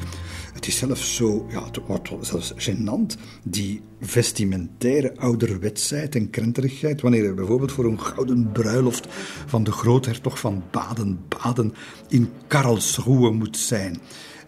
Het 0.57 0.67
is 0.67 0.77
zelfs 0.77 1.15
zo, 1.15 1.45
ja, 1.49 1.65
het 1.65 1.79
wordt 1.87 2.09
zelfs 2.21 2.53
gênant, 2.55 3.17
die 3.43 3.81
vestimentaire 4.01 5.17
ouderwetsheid 5.17 6.15
en 6.15 6.29
krenterigheid, 6.29 7.01
wanneer 7.01 7.25
er 7.25 7.33
bijvoorbeeld 7.33 7.71
voor 7.71 7.85
een 7.85 8.01
gouden 8.01 8.51
bruiloft 8.51 9.07
van 9.45 9.63
de 9.63 9.71
groothertog 9.71 10.39
van 10.39 10.63
Baden-Baden 10.71 11.73
in 12.07 12.29
Karlsruhe 12.47 13.31
moet 13.31 13.57
zijn. 13.57 13.97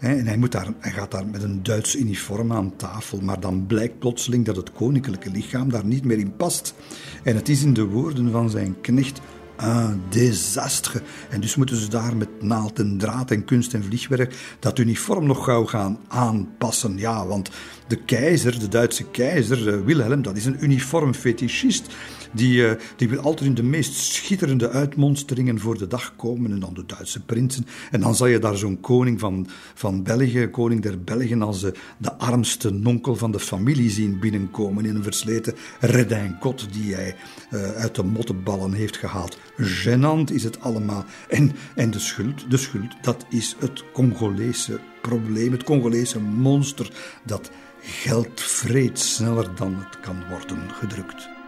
En 0.00 0.26
hij, 0.26 0.36
moet 0.36 0.52
daar, 0.52 0.68
hij 0.78 0.92
gaat 0.92 1.10
daar 1.10 1.26
met 1.26 1.42
een 1.42 1.62
Duits 1.62 1.96
uniform 1.96 2.52
aan 2.52 2.76
tafel, 2.76 3.20
maar 3.20 3.40
dan 3.40 3.66
blijkt 3.66 3.98
plotseling 3.98 4.44
dat 4.44 4.56
het 4.56 4.72
koninklijke 4.72 5.30
lichaam 5.30 5.70
daar 5.70 5.84
niet 5.84 6.04
meer 6.04 6.18
in 6.18 6.36
past. 6.36 6.74
En 7.22 7.36
het 7.36 7.48
is 7.48 7.62
in 7.62 7.74
de 7.74 7.84
woorden 7.84 8.30
van 8.30 8.50
zijn 8.50 8.80
knecht 8.80 9.20
een 9.62 10.02
désastre. 10.08 11.02
En 11.28 11.40
dus 11.40 11.56
moeten 11.56 11.76
ze 11.76 11.88
daar 11.88 12.16
met 12.16 12.42
naald 12.42 12.78
en 12.78 12.98
draad 12.98 13.30
en 13.30 13.44
kunst 13.44 13.74
en 13.74 13.84
vliegwerk 13.84 14.34
dat 14.58 14.78
uniform 14.78 15.26
nog 15.26 15.44
gauw 15.44 15.64
gaan 15.64 15.98
aanpassen. 16.08 16.98
Ja, 16.98 17.26
want 17.26 17.50
de 17.86 17.96
keizer, 17.96 18.58
de 18.58 18.68
Duitse 18.68 19.04
keizer, 19.04 19.68
eh, 19.68 19.84
Wilhelm, 19.84 20.22
dat 20.22 20.36
is 20.36 20.44
een 20.44 20.64
uniformfetischist. 20.64 21.86
Die, 22.32 22.56
uh, 22.56 22.70
die 22.96 23.08
wil 23.08 23.18
altijd 23.18 23.48
in 23.48 23.54
de 23.54 23.62
meest 23.62 23.94
schitterende 23.94 24.70
uitmonsteringen 24.70 25.58
voor 25.58 25.78
de 25.78 25.86
dag 25.86 26.16
komen. 26.16 26.52
En 26.52 26.60
dan 26.60 26.74
de 26.74 26.86
Duitse 26.86 27.20
prinsen. 27.20 27.66
En 27.90 28.00
dan 28.00 28.14
zal 28.14 28.26
je 28.26 28.38
daar 28.38 28.56
zo'n 28.56 28.80
koning 28.80 29.20
van, 29.20 29.46
van 29.74 30.02
België, 30.02 30.48
koning 30.48 30.82
der 30.82 31.04
Belgen, 31.04 31.42
als 31.42 31.60
de, 31.60 31.74
de 31.98 32.18
armste 32.18 32.70
nonkel 32.70 33.16
van 33.16 33.30
de 33.30 33.40
familie 33.40 33.90
zien 33.90 34.18
binnenkomen. 34.18 34.84
In 34.84 34.96
een 34.96 35.02
versleten 35.02 35.54
redijnkot 35.80 36.72
die 36.72 36.94
hij 36.94 37.16
uh, 37.50 37.70
uit 37.70 37.94
de 37.94 38.02
mottenballen 38.02 38.72
heeft 38.72 38.96
gehaald. 38.96 39.38
Genant 39.56 40.32
is 40.32 40.44
het 40.44 40.60
allemaal. 40.60 41.04
En, 41.28 41.52
en 41.74 41.90
de 41.90 41.98
schuld, 41.98 42.50
de 42.50 42.56
schuld, 42.56 42.94
dat 43.02 43.26
is 43.28 43.56
het 43.58 43.84
Congolese 43.92 44.80
probleem, 45.02 45.52
het 45.52 45.64
Congolese 45.64 46.20
monster 46.20 46.90
dat 47.24 47.50
geld 47.82 48.40
vreet 48.40 48.98
sneller 48.98 49.54
dan 49.54 49.74
het 49.74 50.00
kan 50.00 50.28
worden 50.28 50.70
gedrukt. 50.70 51.39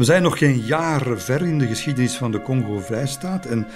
We 0.00 0.06
zijn 0.06 0.22
nog 0.22 0.38
geen 0.38 0.58
jaren 0.58 1.20
ver 1.20 1.42
in 1.42 1.58
de 1.58 1.66
geschiedenis 1.66 2.16
van 2.16 2.32
de 2.32 2.42
Congo-Vrijstaat 2.42 3.46
en 3.46 3.66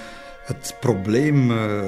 het 0.44 0.76
probleem 0.80 1.50
uh, 1.50 1.82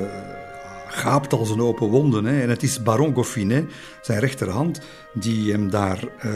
gaapt 0.88 1.32
als 1.32 1.50
een 1.50 1.60
open 1.60 1.88
wonde. 1.88 2.22
Hè. 2.22 2.40
En 2.42 2.48
het 2.48 2.62
is 2.62 2.82
Baron 2.82 3.14
Goffinet, 3.14 3.72
zijn 4.02 4.18
rechterhand, 4.18 4.80
die 5.14 5.52
hem 5.52 5.70
daar 5.70 6.04
uh, 6.24 6.32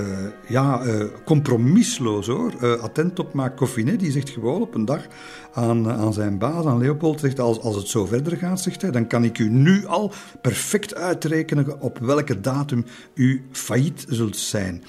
ja, 0.48 0.84
uh, 0.84 1.04
compromisloos 1.24 2.26
hoor, 2.26 2.78
attent 2.80 3.18
op 3.18 3.32
maakt. 3.32 3.58
Goffinet 3.58 4.00
die 4.00 4.12
zegt 4.12 4.30
gewoon 4.30 4.62
op 4.62 4.74
een 4.74 4.84
dag 4.84 5.06
aan, 5.52 5.90
aan 5.90 6.12
zijn 6.12 6.38
baas, 6.38 6.64
aan 6.64 6.78
Leopold, 6.78 7.20
zegt, 7.20 7.40
als, 7.40 7.60
als 7.60 7.76
het 7.76 7.88
zo 7.88 8.06
verder 8.06 8.36
gaat, 8.36 8.60
zegt 8.60 8.82
hij, 8.82 8.90
dan 8.90 9.06
kan 9.06 9.24
ik 9.24 9.38
u 9.38 9.48
nu 9.48 9.86
al 9.86 10.12
perfect 10.40 10.94
uitrekenen 10.94 11.80
op 11.80 11.98
welke 11.98 12.40
datum 12.40 12.84
u 13.14 13.44
failliet 13.52 14.04
zult 14.08 14.36
zijn. 14.36 14.84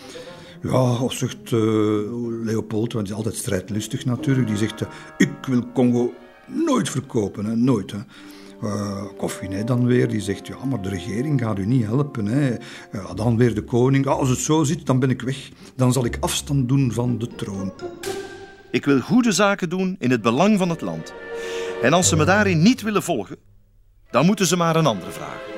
Ja, 0.61 1.09
zegt 1.09 1.51
Leopold, 2.43 2.93
want 2.93 3.07
hij 3.07 3.17
is 3.17 3.23
altijd 3.23 3.35
strijdlustig 3.35 4.05
natuurlijk, 4.05 4.47
die 4.47 4.57
zegt, 4.57 4.81
ik 5.17 5.45
wil 5.47 5.71
Congo 5.73 6.13
nooit 6.47 6.89
verkopen, 6.89 7.45
hè, 7.45 7.55
nooit. 7.55 7.91
Hè. 7.91 7.97
Uh, 8.63 9.03
Koffinet 9.17 9.67
dan 9.67 9.85
weer, 9.85 10.07
die 10.07 10.21
zegt, 10.21 10.47
ja, 10.47 10.65
maar 10.65 10.81
de 10.81 10.89
regering 10.89 11.41
gaat 11.41 11.57
u 11.57 11.65
niet 11.65 11.85
helpen. 11.85 12.25
Hè. 12.25 12.55
Dan 13.15 13.37
weer 13.37 13.55
de 13.55 13.63
koning, 13.63 14.07
als 14.07 14.29
het 14.29 14.39
zo 14.39 14.63
zit, 14.63 14.85
dan 14.85 14.99
ben 14.99 15.09
ik 15.09 15.21
weg. 15.21 15.49
Dan 15.75 15.93
zal 15.93 16.05
ik 16.05 16.17
afstand 16.19 16.67
doen 16.67 16.91
van 16.91 17.17
de 17.17 17.27
troon. 17.27 17.73
Ik 18.71 18.85
wil 18.85 18.99
goede 18.99 19.31
zaken 19.31 19.69
doen 19.69 19.95
in 19.99 20.11
het 20.11 20.21
belang 20.21 20.57
van 20.57 20.69
het 20.69 20.81
land. 20.81 21.13
En 21.81 21.93
als 21.93 22.09
ze 22.09 22.15
me 22.15 22.25
daarin 22.25 22.61
niet 22.61 22.81
willen 22.81 23.03
volgen, 23.03 23.37
dan 24.11 24.25
moeten 24.25 24.45
ze 24.45 24.57
maar 24.57 24.75
een 24.75 24.85
andere 24.85 25.11
vragen. 25.11 25.50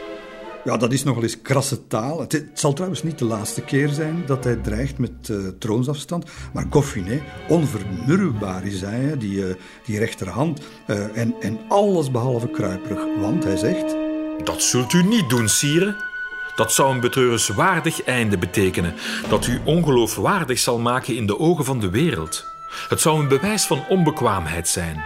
Ja, 0.63 0.77
dat 0.77 0.93
is 0.93 1.03
nogal 1.03 1.23
eens 1.23 1.41
krasse 1.41 1.87
taal. 1.87 2.19
Het, 2.19 2.45
zal 2.53 2.73
trouwens 2.73 3.03
niet 3.03 3.19
de 3.19 3.25
laatste 3.25 3.61
keer 3.61 3.89
zijn 3.89 4.23
dat 4.25 4.43
hij 4.43 4.55
dreigt 4.55 4.97
met 4.97 5.11
uh, 5.31 5.47
troonsafstand. 5.59 6.25
Maar 6.53 6.65
Goffinet, 6.69 7.21
onvermurwbaar 7.47 8.65
is 8.65 8.81
hij, 8.81 9.17
die, 9.17 9.35
uh, 9.35 9.55
die 9.85 9.99
rechterhand. 9.99 10.61
Uh, 10.87 11.17
en, 11.17 11.35
en 11.39 11.59
alles 11.67 12.11
behalve 12.11 12.47
kruiperig. 12.47 13.05
Want 13.19 13.43
hij 13.43 13.57
zegt... 13.57 13.95
Dat 14.43 14.61
zult 14.61 14.93
u 14.93 15.03
niet 15.03 15.29
doen, 15.29 15.49
sire. 15.49 15.95
Dat 16.55 16.73
zou 16.73 16.93
een 16.93 16.99
betreurenswaardig 16.99 18.03
einde 18.03 18.37
betekenen. 18.37 18.93
Dat 19.29 19.47
u 19.47 19.59
ongeloofwaardig 19.65 20.59
zal 20.59 20.79
maken 20.79 21.15
in 21.15 21.27
de 21.27 21.39
ogen 21.39 21.65
van 21.65 21.79
de 21.79 21.89
wereld. 21.89 22.45
Het 22.89 23.01
zou 23.01 23.19
een 23.19 23.27
bewijs 23.27 23.65
van 23.65 23.87
onbekwaamheid 23.89 24.67
zijn. 24.67 25.03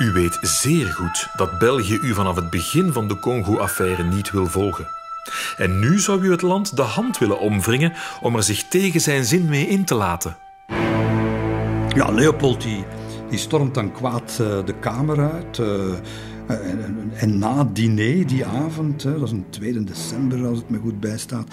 U 0.00 0.12
weet 0.12 0.38
zeer 0.40 0.92
goed 0.92 1.28
dat 1.36 1.58
België 1.58 1.98
u 2.02 2.14
vanaf 2.14 2.36
het 2.36 2.50
begin 2.50 2.92
van 2.92 3.08
de 3.08 3.18
Congo-affaire 3.18 4.02
niet 4.02 4.30
wil 4.30 4.46
volgen. 4.46 4.86
En 5.56 5.78
nu 5.78 5.98
zou 5.98 6.22
u 6.22 6.30
het 6.30 6.42
land 6.42 6.76
de 6.76 6.82
hand 6.82 7.18
willen 7.18 7.40
omwringen 7.40 7.92
om 8.20 8.36
er 8.36 8.42
zich 8.42 8.68
tegen 8.68 9.00
zijn 9.00 9.24
zin 9.24 9.48
mee 9.48 9.66
in 9.66 9.84
te 9.84 9.94
laten. 9.94 10.36
Ja, 11.94 12.10
Leopold 12.10 12.62
die, 12.62 12.84
stormt 13.30 13.74
dan 13.74 13.92
kwaad 13.92 14.38
uh, 14.40 14.64
de 14.64 14.74
kamer 14.80 15.32
uit. 15.32 15.58
Uh, 15.58 15.94
en, 16.46 17.12
en, 17.14 17.38
na 17.38 17.58
het 17.58 17.74
diner 17.74 18.26
die 18.26 18.46
avond, 18.46 19.02
dat 19.02 19.22
is 19.22 19.30
een 19.30 19.46
2 19.50 19.84
december 19.84 20.46
als 20.46 20.58
het 20.58 20.70
me 20.70 20.78
goed 20.78 21.00
bijstaat, 21.00 21.46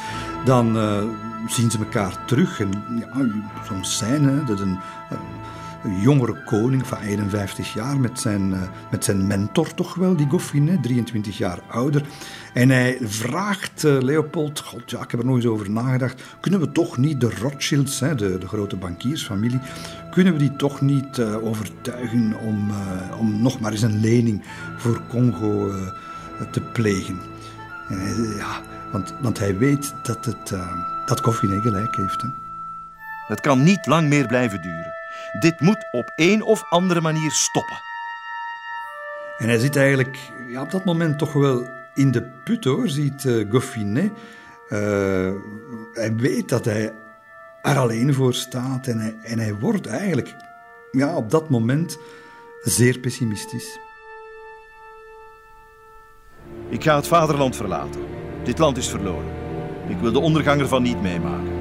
dan 0.45 0.77
uh, 0.77 1.03
zien 1.47 1.71
ze 1.71 1.77
elkaar 1.77 2.25
terug. 2.25 2.59
En 2.59 2.69
ja, 2.99 3.25
zo'n 3.67 3.85
scène, 3.85 4.43
dat 4.43 4.59
een 4.59 4.79
jongere 6.01 6.43
koning 6.43 6.87
van 6.87 6.97
51 6.97 7.73
jaar 7.73 7.99
met 7.99 8.19
zijn, 8.19 8.51
uh, 8.51 8.61
met 8.91 9.03
zijn 9.03 9.27
mentor 9.27 9.73
toch 9.73 9.95
wel, 9.95 10.15
die 10.15 10.29
Goffinet, 10.29 10.83
23 10.83 11.37
jaar 11.37 11.59
ouder. 11.67 12.05
En 12.53 12.69
hij 12.69 12.97
vraagt 13.01 13.83
uh, 13.83 14.01
Leopold, 14.01 14.59
god 14.59 14.91
ja, 14.91 15.01
ik 15.01 15.11
heb 15.11 15.19
er 15.19 15.25
nog 15.25 15.35
eens 15.35 15.45
over 15.45 15.71
nagedacht, 15.71 16.23
kunnen 16.39 16.59
we 16.59 16.71
toch 16.71 16.97
niet 16.97 17.21
de 17.21 17.29
Rothschilds, 17.41 17.99
de, 17.99 18.15
de 18.15 18.47
grote 18.47 18.75
bankiersfamilie, 18.75 19.59
kunnen 20.11 20.33
we 20.33 20.39
die 20.39 20.55
toch 20.55 20.81
niet 20.81 21.17
uh, 21.17 21.43
overtuigen 21.43 22.33
om, 22.39 22.71
om 23.19 23.41
nog 23.41 23.59
maar 23.59 23.71
eens 23.71 23.81
een 23.81 23.99
lening 23.99 24.43
voor 24.77 25.01
Congo 25.09 25.71
te 26.51 26.61
plegen? 26.61 27.19
En 27.89 28.33
ja, 28.37 28.61
want, 28.91 29.13
want 29.21 29.39
hij 29.39 29.57
weet 29.57 29.93
dat, 30.03 30.25
het, 30.25 30.53
dat 31.05 31.21
Goffinet 31.21 31.61
gelijk 31.61 31.95
heeft. 31.95 32.21
Hè. 32.21 32.27
Het 33.27 33.41
kan 33.41 33.63
niet 33.63 33.85
lang 33.85 34.07
meer 34.07 34.27
blijven 34.27 34.61
duren. 34.61 34.96
Dit 35.39 35.59
moet 35.59 35.87
op 35.91 36.11
een 36.15 36.41
of 36.41 36.63
andere 36.69 37.01
manier 37.01 37.31
stoppen. 37.31 37.81
En 39.37 39.47
hij 39.47 39.57
zit 39.57 39.75
eigenlijk 39.75 40.17
ja, 40.47 40.61
op 40.61 40.71
dat 40.71 40.85
moment 40.85 41.17
toch 41.19 41.33
wel 41.33 41.69
in 41.93 42.11
de 42.11 42.21
put 42.43 42.63
hoor, 42.63 42.89
ziet 42.89 43.23
uh, 43.23 43.51
Goffinet. 43.51 44.11
Uh, 44.69 45.31
hij 45.93 46.15
weet 46.15 46.49
dat 46.49 46.65
hij 46.65 46.93
er 47.61 47.77
alleen 47.77 48.13
voor 48.13 48.33
staat 48.33 48.87
en 48.87 48.99
hij, 48.99 49.15
en 49.23 49.39
hij 49.39 49.53
wordt 49.53 49.87
eigenlijk 49.87 50.35
ja, 50.91 51.15
op 51.15 51.29
dat 51.29 51.49
moment 51.49 51.97
zeer 52.61 52.99
pessimistisch. 52.99 53.79
Ik 56.69 56.83
ga 56.83 56.95
het 56.95 57.07
vaderland 57.07 57.55
verlaten. 57.55 58.01
Dit 58.43 58.57
land 58.57 58.77
is 58.77 58.89
verloren. 58.89 59.31
Ik 59.87 59.97
wil 59.97 60.11
de 60.11 60.19
ondergang 60.19 60.61
ervan 60.61 60.81
niet 60.81 61.01
meemaken. 61.01 61.53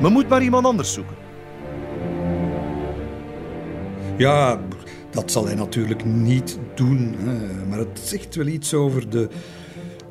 Men 0.00 0.12
moet 0.12 0.28
maar 0.28 0.42
iemand 0.42 0.66
anders 0.66 0.92
zoeken. 0.92 1.17
Ja, 4.18 4.60
dat 5.10 5.30
zal 5.30 5.46
hij 5.46 5.54
natuurlijk 5.54 6.04
niet 6.04 6.58
doen. 6.74 7.16
Maar 7.68 7.78
het 7.78 8.00
zegt 8.02 8.34
wel 8.34 8.46
iets 8.46 8.74
over 8.74 9.10
de, 9.10 9.28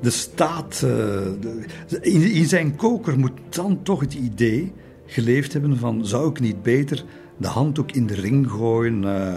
de 0.01 0.09
staat. 0.09 0.73
Eh, 0.73 0.79
de, 0.79 1.65
in, 2.01 2.45
zijn 2.45 2.75
koker 2.75 3.19
moet 3.19 3.39
dan 3.49 3.79
toch 3.83 3.99
het 3.99 4.13
idee 4.13 4.73
geleefd 5.05 5.53
hebben 5.53 5.77
van... 5.77 6.05
zou 6.05 6.29
ik 6.29 6.39
niet 6.39 6.61
beter 6.61 7.03
de 7.37 7.47
handdoek 7.47 7.91
in 7.91 8.07
de 8.07 8.15
ring 8.15 8.49
gooien? 8.49 9.03
Uh, 9.03 9.33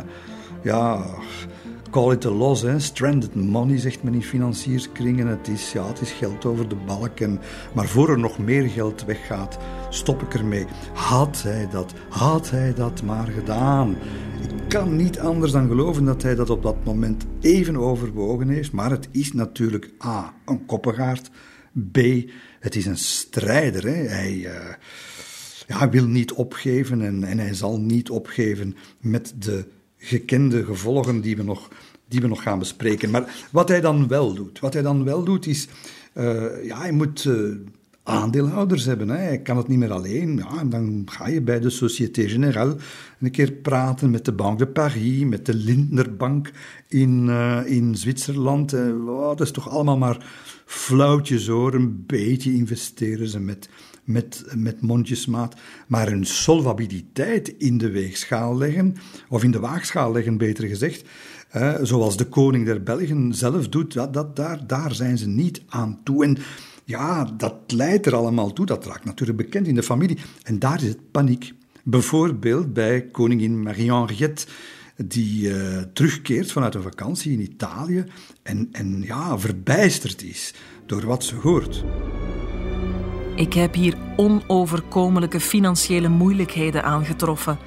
ja, 0.62 1.04
call 1.90 2.12
it 2.12 2.26
a 2.26 2.30
loss, 2.30 2.62
hè. 2.62 2.78
stranded 2.78 3.34
money, 3.34 3.78
zegt 3.78 4.02
men 4.02 4.14
in 4.14 4.22
financierskringen. 4.22 5.26
Het 5.26 5.48
is, 5.48 5.72
ja, 5.72 5.86
het 5.86 6.00
is 6.00 6.10
geld 6.10 6.44
over 6.44 6.68
de 6.68 6.76
balk. 6.86 7.20
En, 7.20 7.40
maar 7.74 7.86
voor 7.86 8.10
er 8.10 8.18
nog 8.18 8.38
meer 8.38 8.68
geld 8.68 9.04
weggaat, 9.04 9.58
stop 9.90 10.22
ik 10.22 10.34
ermee. 10.34 10.66
Had 10.94 11.42
hij 11.42 11.68
dat, 11.70 11.94
had 12.08 12.50
hij 12.50 12.74
dat 12.74 13.02
maar 13.02 13.26
gedaan. 13.26 13.96
Ik 14.42 14.68
kan 14.68 14.96
niet 14.96 15.18
anders 15.18 15.52
dan 15.52 15.68
geloven 15.68 16.04
dat 16.04 16.22
hij 16.22 16.34
dat 16.34 16.50
op 16.50 16.62
dat 16.62 16.84
moment 16.84 17.26
even 17.40 17.76
overwogen 17.76 18.48
heeft. 18.48 18.72
Maar 18.72 18.90
het 18.90 19.08
is 19.10 19.32
natuurlijk 19.32 19.90
A, 20.04 20.34
een 20.44 20.66
koppengaard. 20.66 21.30
B, 21.92 21.98
het 22.60 22.76
is 22.76 22.86
een 22.86 22.98
strijder. 22.98 23.82
Hè. 23.82 24.06
Hij... 24.08 24.34
Uh, 24.34 24.52
ja, 25.70 25.78
hij 25.78 25.90
wil 25.90 26.06
niet 26.06 26.32
opgeven 26.32 27.02
en, 27.02 27.24
en 27.24 27.38
hij 27.38 27.54
zal 27.54 27.80
niet 27.80 28.10
opgeven 28.10 28.76
met 29.00 29.34
de 29.38 29.64
gekende 29.96 30.64
gevolgen 30.64 31.20
die 31.20 31.36
we 31.36 31.42
nog, 31.42 31.68
die 32.08 32.20
we 32.20 32.26
nog 32.26 32.42
gaan 32.42 32.58
bespreken. 32.58 33.10
Maar 33.10 33.46
wat 33.50 33.68
hij 33.68 33.80
dan 33.80 34.08
wel 34.08 34.34
doet, 34.34 34.58
wat 34.58 34.72
hij 34.72 34.82
dan 34.82 35.04
wel 35.04 35.24
doet 35.24 35.46
is, 35.46 35.68
uh, 36.14 36.64
ja, 36.64 36.78
hij 36.78 36.92
moet 36.92 37.24
uh, 37.24 37.56
aandeelhouders 38.10 38.84
hebben. 38.84 39.08
Hè. 39.08 39.16
Hij 39.16 39.40
kan 39.40 39.56
het 39.56 39.68
niet 39.68 39.78
meer 39.78 39.92
alleen. 39.92 40.36
Ja, 40.36 40.58
en 40.58 40.68
dan 40.68 41.02
ga 41.06 41.28
je 41.28 41.40
bij 41.40 41.60
de 41.60 41.70
Société 41.70 42.28
Générale 42.28 42.76
een 43.20 43.30
keer 43.30 43.52
praten 43.52 44.10
met 44.10 44.24
de 44.24 44.32
Banque 44.32 44.64
de 44.64 44.70
Paris, 44.70 45.24
met 45.24 45.46
de 45.46 45.54
Lindnerbank 45.54 46.50
in, 46.88 47.26
uh, 47.26 47.60
in 47.64 47.94
Zwitserland. 47.94 48.72
Oh, 48.72 49.28
dat 49.28 49.40
is 49.40 49.50
toch 49.50 49.68
allemaal 49.68 49.98
maar 49.98 50.26
flauwtjes 50.64 51.46
hoor. 51.46 51.74
Een 51.74 52.04
beetje 52.06 52.54
investeren 52.54 53.28
ze 53.28 53.40
met 53.40 53.68
met, 54.10 54.44
met 54.56 54.80
mondjesmaat, 54.80 55.54
maar 55.86 56.08
hun 56.08 56.26
solvabiliteit 56.26 57.54
in 57.58 57.78
de 57.78 57.90
weegschaal 57.90 58.56
leggen, 58.56 58.96
of 59.28 59.44
in 59.44 59.50
de 59.50 59.60
waagschaal 59.60 60.12
leggen, 60.12 60.36
beter 60.36 60.68
gezegd, 60.68 61.04
eh, 61.50 61.74
zoals 61.82 62.16
de 62.16 62.24
koning 62.24 62.64
der 62.64 62.82
Belgen 62.82 63.34
zelf 63.34 63.68
doet, 63.68 63.92
dat, 63.92 64.14
dat, 64.14 64.36
daar, 64.36 64.66
daar 64.66 64.94
zijn 64.94 65.18
ze 65.18 65.28
niet 65.28 65.62
aan 65.68 66.00
toe. 66.04 66.24
En 66.24 66.38
ja, 66.90 67.24
dat 67.36 67.54
leidt 67.66 68.06
er 68.06 68.14
allemaal 68.14 68.52
toe, 68.52 68.66
dat 68.66 68.86
raakt 68.86 69.04
natuurlijk 69.04 69.38
bekend 69.38 69.66
in 69.66 69.74
de 69.74 69.82
familie. 69.82 70.18
En 70.42 70.58
daar 70.58 70.82
is 70.82 70.88
het 70.88 71.10
paniek. 71.10 71.52
Bijvoorbeeld 71.82 72.72
bij 72.72 73.06
koningin 73.06 73.62
Marie-Henriette, 73.62 74.46
die 74.96 75.48
uh, 75.48 75.78
terugkeert 75.92 76.52
vanuit 76.52 76.74
een 76.74 76.82
vakantie 76.82 77.32
in 77.32 77.40
Italië 77.40 78.04
en, 78.42 78.68
en 78.72 79.02
ja, 79.02 79.38
verbijsterd 79.38 80.22
is 80.22 80.54
door 80.86 81.06
wat 81.06 81.24
ze 81.24 81.34
hoort. 81.34 81.84
Ik 83.36 83.52
heb 83.52 83.74
hier 83.74 83.96
onoverkomelijke 84.16 85.40
financiële 85.40 86.08
moeilijkheden 86.08 86.84
aangetroffen. 86.84 87.58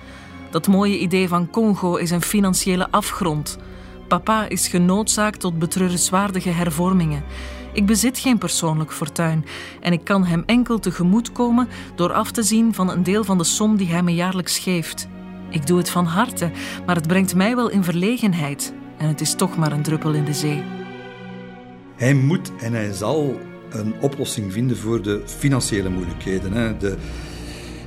Dat 0.51 0.67
mooie 0.67 0.99
idee 0.99 1.27
van 1.27 1.49
Congo 1.49 1.95
is 1.95 2.11
een 2.11 2.21
financiële 2.21 2.91
afgrond. 2.91 3.57
Papa 4.07 4.49
is 4.49 4.67
genoodzaakt 4.67 5.39
tot 5.39 5.59
betreurenswaardige 5.59 6.49
hervormingen. 6.49 7.23
Ik 7.73 7.85
bezit 7.85 8.19
geen 8.19 8.37
persoonlijk 8.37 8.91
fortuin 8.91 9.45
en 9.81 9.93
ik 9.93 10.03
kan 10.03 10.25
hem 10.25 10.43
enkel 10.45 10.79
tegemoetkomen 10.79 11.67
door 11.95 12.13
af 12.13 12.31
te 12.31 12.43
zien 12.43 12.73
van 12.73 12.89
een 12.89 13.03
deel 13.03 13.23
van 13.23 13.37
de 13.37 13.43
som 13.43 13.77
die 13.77 13.87
hij 13.87 14.03
me 14.03 14.13
jaarlijks 14.13 14.59
geeft. 14.59 15.07
Ik 15.49 15.67
doe 15.67 15.77
het 15.77 15.89
van 15.89 16.05
harte, 16.05 16.51
maar 16.85 16.95
het 16.95 17.07
brengt 17.07 17.35
mij 17.35 17.55
wel 17.55 17.69
in 17.69 17.83
verlegenheid 17.83 18.73
en 18.97 19.07
het 19.07 19.21
is 19.21 19.33
toch 19.33 19.57
maar 19.57 19.71
een 19.71 19.81
druppel 19.81 20.13
in 20.13 20.25
de 20.25 20.33
zee. 20.33 20.63
Hij 21.95 22.13
moet 22.13 22.51
en 22.55 22.73
hij 22.73 22.91
zal 22.93 23.39
een 23.69 23.93
oplossing 24.01 24.53
vinden 24.53 24.77
voor 24.77 25.01
de 25.01 25.21
financiële 25.25 25.89
moeilijkheden. 25.89 26.53
Hè. 26.53 26.77
De, 26.77 26.97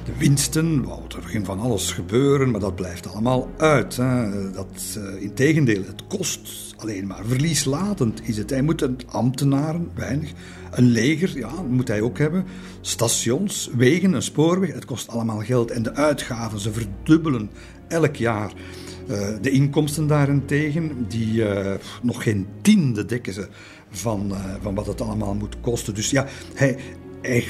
de 0.07 0.13
winsten, 0.19 0.87
well, 0.87 0.99
er 1.17 1.29
ging 1.29 1.47
van 1.47 1.61
alles 1.61 1.93
gebeuren, 1.93 2.51
maar 2.51 2.61
dat 2.61 2.75
blijft 2.75 3.09
allemaal 3.13 3.51
uit. 3.57 3.97
Hè. 3.97 4.51
Dat, 4.51 4.99
uh, 4.99 5.23
integendeel, 5.23 5.83
het 5.87 6.07
kost 6.07 6.75
alleen 6.77 7.07
maar. 7.07 7.25
Verlieslatend 7.25 8.29
is 8.29 8.37
het. 8.37 8.51
Hij 8.51 8.63
moet 8.63 8.83
een 8.83 8.99
ambtenaren, 9.07 9.91
weinig. 9.95 10.33
Een 10.71 10.85
leger, 10.85 11.39
ja, 11.39 11.63
moet 11.69 11.89
hij 11.89 12.01
ook 12.01 12.19
hebben. 12.19 12.45
Stations, 12.81 13.71
wegen, 13.77 14.13
een 14.13 14.23
spoorweg, 14.23 14.73
het 14.73 14.85
kost 14.85 15.09
allemaal 15.09 15.41
geld. 15.41 15.71
En 15.71 15.83
de 15.83 15.95
uitgaven, 15.95 16.61
ze 16.61 16.73
verdubbelen 16.73 17.51
elk 17.89 18.17
jaar. 18.17 18.53
Uh, 19.11 19.29
de 19.41 19.51
inkomsten 19.51 20.07
daarentegen, 20.07 21.07
die 21.09 21.33
uh, 21.33 21.75
nog 22.03 22.23
geen 22.23 22.47
tiende 22.63 23.05
dekken 23.05 23.33
ze 23.33 23.49
van, 23.91 24.33
van 24.61 24.75
wat 24.75 24.87
het 24.87 25.01
allemaal 25.01 25.35
moet 25.35 25.61
kosten. 25.61 25.95
Dus 25.95 26.11
ja, 26.11 26.27
hij, 26.55 26.79
hij, 27.27 27.45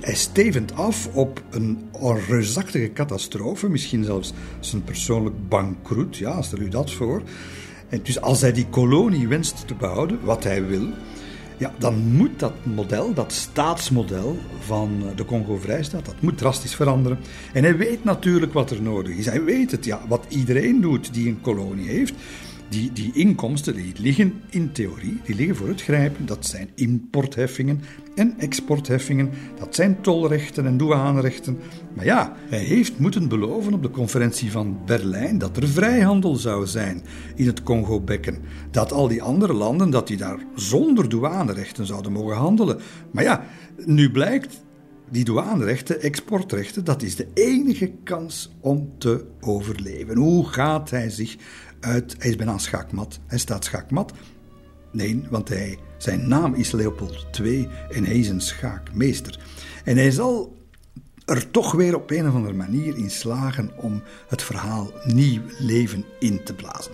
hij, 0.00 0.14
stevend 0.14 0.74
af 0.74 1.08
op 1.12 1.42
een 1.50 1.90
reusachtige 2.28 2.92
catastrofe, 2.92 3.68
misschien 3.68 4.04
zelfs 4.04 4.32
zijn 4.60 4.84
persoonlijk 4.84 5.48
bankroet. 5.48 6.16
Ja, 6.16 6.42
stel 6.42 6.58
u 6.58 6.68
dat 6.68 6.90
voor. 6.90 7.22
En 7.88 8.00
dus 8.02 8.20
als 8.20 8.40
hij 8.40 8.52
die 8.52 8.66
kolonie 8.66 9.28
wenst 9.28 9.66
te 9.66 9.74
behouden, 9.74 10.18
wat 10.22 10.44
hij 10.44 10.66
wil, 10.66 10.88
ja, 11.58 11.74
dan 11.78 11.94
moet 11.94 12.38
dat 12.38 12.52
model, 12.62 13.14
dat 13.14 13.32
staatsmodel 13.32 14.38
van 14.60 15.02
de 15.16 15.24
Congo-Vrijstaat, 15.24 16.06
dat 16.06 16.20
moet 16.20 16.38
drastisch 16.38 16.74
veranderen. 16.74 17.18
En 17.52 17.62
hij 17.62 17.76
weet 17.76 18.04
natuurlijk 18.04 18.52
wat 18.52 18.70
er 18.70 18.82
nodig 18.82 19.16
is. 19.16 19.26
Hij 19.26 19.44
weet 19.44 19.70
het, 19.70 19.84
ja, 19.84 20.00
wat 20.08 20.24
iedereen 20.28 20.80
doet 20.80 21.14
die 21.14 21.28
een 21.28 21.40
kolonie 21.40 21.88
heeft. 21.88 22.14
Die, 22.72 22.92
die 22.92 23.12
inkomsten 23.14 23.74
die 23.74 23.92
liggen 23.98 24.42
in 24.50 24.72
theorie, 24.72 25.20
die 25.24 25.34
liggen 25.34 25.56
voor 25.56 25.68
het 25.68 25.82
grijpen. 25.82 26.26
Dat 26.26 26.46
zijn 26.46 26.70
importheffingen 26.74 27.80
en 28.14 28.34
exportheffingen. 28.38 29.30
Dat 29.58 29.74
zijn 29.74 30.00
tolrechten 30.00 30.66
en 30.66 30.76
douanerechten. 30.76 31.58
Maar 31.94 32.04
ja, 32.04 32.36
hij 32.48 32.58
heeft 32.58 32.98
moeten 32.98 33.28
beloven 33.28 33.74
op 33.74 33.82
de 33.82 33.90
conferentie 33.90 34.50
van 34.50 34.78
Berlijn 34.86 35.38
dat 35.38 35.56
er 35.56 35.68
vrijhandel 35.68 36.34
zou 36.34 36.66
zijn 36.66 37.02
in 37.34 37.46
het 37.46 37.62
Congo-bekken. 37.62 38.38
Dat 38.70 38.92
al 38.92 39.08
die 39.08 39.22
andere 39.22 39.52
landen, 39.52 39.90
dat 39.90 40.06
die 40.06 40.16
daar 40.16 40.38
zonder 40.54 41.08
douanerechten 41.08 41.86
zouden 41.86 42.12
mogen 42.12 42.36
handelen. 42.36 42.80
Maar 43.10 43.24
ja, 43.24 43.44
nu 43.84 44.10
blijkt 44.10 44.62
die 45.10 45.24
douanerechten, 45.24 46.00
exportrechten, 46.00 46.84
dat 46.84 47.02
is 47.02 47.16
de 47.16 47.26
enige 47.34 47.92
kans 48.04 48.56
om 48.60 48.92
te 48.98 49.24
overleven. 49.40 50.16
Hoe 50.16 50.46
gaat 50.48 50.90
hij 50.90 51.10
zich 51.10 51.36
uit. 51.82 52.14
Hij 52.18 52.30
is 52.30 52.36
bijna 52.36 52.58
schaakmat. 52.58 53.18
Hij 53.26 53.38
staat 53.38 53.64
schaakmat. 53.64 54.12
Nee, 54.90 55.24
want 55.30 55.48
hij, 55.48 55.78
zijn 55.98 56.28
naam 56.28 56.54
is 56.54 56.70
Leopold 56.70 57.26
II 57.40 57.68
en 57.90 58.04
hij 58.04 58.18
is 58.18 58.28
een 58.28 58.40
schaakmeester. 58.40 59.38
En 59.84 59.96
hij 59.96 60.10
zal 60.10 60.56
er 61.24 61.50
toch 61.50 61.72
weer 61.72 61.94
op 61.94 62.10
een 62.10 62.28
of 62.28 62.34
andere 62.34 62.54
manier 62.54 62.96
in 62.96 63.10
slagen 63.10 63.70
om 63.76 64.02
het 64.28 64.42
verhaal 64.42 64.90
nieuw 65.04 65.40
leven 65.58 66.04
in 66.18 66.44
te 66.44 66.54
blazen. 66.54 66.92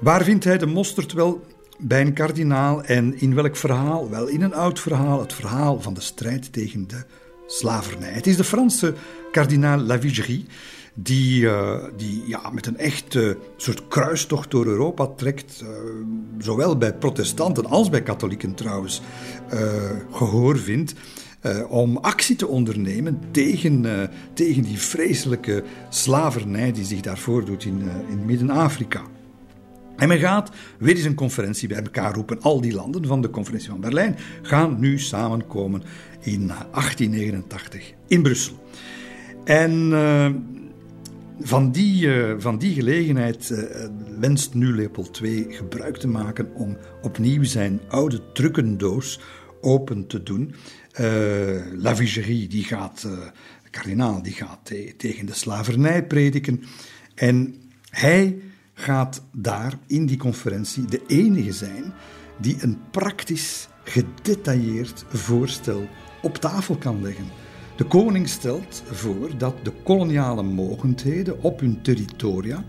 Waar 0.00 0.24
vindt 0.24 0.44
hij 0.44 0.58
de 0.58 0.66
mosterd 0.66 1.12
wel? 1.12 1.44
Bij 1.78 2.00
een 2.00 2.12
kardinaal 2.12 2.82
en 2.82 3.20
in 3.20 3.34
welk 3.34 3.56
verhaal? 3.56 4.10
Wel, 4.10 4.26
in 4.26 4.42
een 4.42 4.54
oud 4.54 4.80
verhaal, 4.80 5.20
het 5.20 5.32
verhaal 5.32 5.80
van 5.80 5.94
de 5.94 6.00
strijd 6.00 6.52
tegen 6.52 6.88
de 6.88 7.04
slavernij. 7.46 8.10
Het 8.10 8.26
is 8.26 8.36
de 8.36 8.44
Franse 8.44 8.94
kardinaal 9.30 9.78
Lavigerie 9.78 10.46
die, 10.98 11.42
uh, 11.42 11.84
die 11.96 12.22
ja, 12.26 12.50
met 12.50 12.66
een 12.66 12.78
echte 12.78 13.36
soort 13.56 13.88
kruistocht 13.88 14.50
door 14.50 14.66
Europa 14.66 15.06
trekt, 15.06 15.62
uh, 15.62 15.68
zowel 16.38 16.76
bij 16.76 16.94
protestanten 16.94 17.66
als 17.66 17.90
bij 17.90 18.02
katholieken 18.02 18.54
trouwens, 18.54 19.02
uh, 19.54 19.60
gehoor 20.10 20.58
vindt. 20.58 20.94
om 21.68 21.96
actie 21.96 22.36
te 22.36 22.46
ondernemen 22.46 23.20
tegen, 23.30 23.84
tegen 24.32 24.62
die 24.62 24.78
vreselijke 24.78 25.62
slavernij 25.88 26.72
die 26.72 26.84
zich 26.84 27.00
daar 27.00 27.18
voordoet 27.18 27.64
in, 27.64 27.82
in 28.08 28.24
Midden-Afrika. 28.24 29.02
En 29.96 30.08
men 30.08 30.18
gaat 30.18 30.50
weer 30.78 30.96
eens 30.96 31.04
een 31.04 31.14
conferentie 31.14 31.68
bij 31.68 31.82
elkaar 31.82 32.14
roepen. 32.14 32.42
Al 32.42 32.60
die 32.60 32.74
landen 32.74 33.06
van 33.06 33.20
de 33.22 33.30
conferentie 33.30 33.68
van 33.70 33.80
Berlijn 33.80 34.16
gaan 34.42 34.80
nu 34.80 34.98
samenkomen 34.98 35.82
in 36.20 36.46
1889 36.46 37.92
in 38.06 38.22
Brussel. 38.22 38.68
En 39.44 39.92
van 41.40 41.72
die, 41.72 42.06
uh, 42.06 42.34
van 42.38 42.58
die 42.58 42.74
gelegenheid 42.74 43.50
uh, 43.50 43.58
wenst 44.20 44.54
nu 44.54 44.74
Leopold 44.74 45.20
II 45.22 45.46
gebruik 45.48 45.96
te 45.96 46.08
maken 46.08 46.54
om 46.54 46.76
opnieuw 47.02 47.44
zijn 47.44 47.80
oude 47.88 48.32
trucendoos 48.32 49.20
open 49.60 50.06
te 50.06 50.22
doen. 50.22 50.54
Uh, 51.00 51.06
La 51.72 51.96
Vigerie, 51.96 52.48
die 52.48 52.64
gaat, 52.64 53.00
de 53.62 53.70
kardinaal, 53.70 54.22
die 54.22 54.32
gaat 54.32 54.58
te 54.62 54.94
tegen 54.96 55.26
de 55.26 55.34
slavernij 55.34 56.06
prediken. 56.06 56.62
En 57.14 57.54
hij 57.90 58.38
gaat 58.74 59.22
daar 59.32 59.78
in 59.86 60.06
die 60.06 60.16
conferentie 60.16 60.84
de 60.84 61.02
enige 61.06 61.52
zijn 61.52 61.92
die 62.40 62.56
een 62.60 62.78
praktisch, 62.90 63.68
gedetailleerd 63.84 65.04
voorstel 65.08 65.88
op 66.22 66.36
tafel 66.36 66.76
kan 66.76 67.02
leggen. 67.02 67.45
De 67.76 67.84
koning 67.84 68.28
stelt 68.28 68.82
voor 68.90 69.38
dat 69.38 69.54
de 69.64 69.72
koloniale 69.82 70.42
mogendheden 70.42 71.42
op 71.42 71.60
hun 71.60 71.82
territoria 71.82 72.64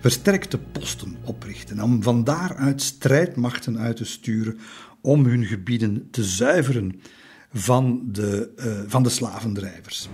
versterkte 0.00 0.58
posten 0.58 1.16
oprichten 1.24 1.80
om 1.80 2.02
van 2.02 2.24
daaruit 2.24 2.82
strijdmachten 2.82 3.78
uit 3.78 3.96
te 3.96 4.04
sturen 4.04 4.58
om 5.00 5.24
hun 5.24 5.44
gebieden 5.44 6.08
te 6.10 6.24
zuiveren 6.24 7.00
van 7.52 8.02
de, 8.12 8.50
uh, 8.56 8.64
van 8.86 9.02
de 9.02 9.08
slavendrijvers. 9.08 10.08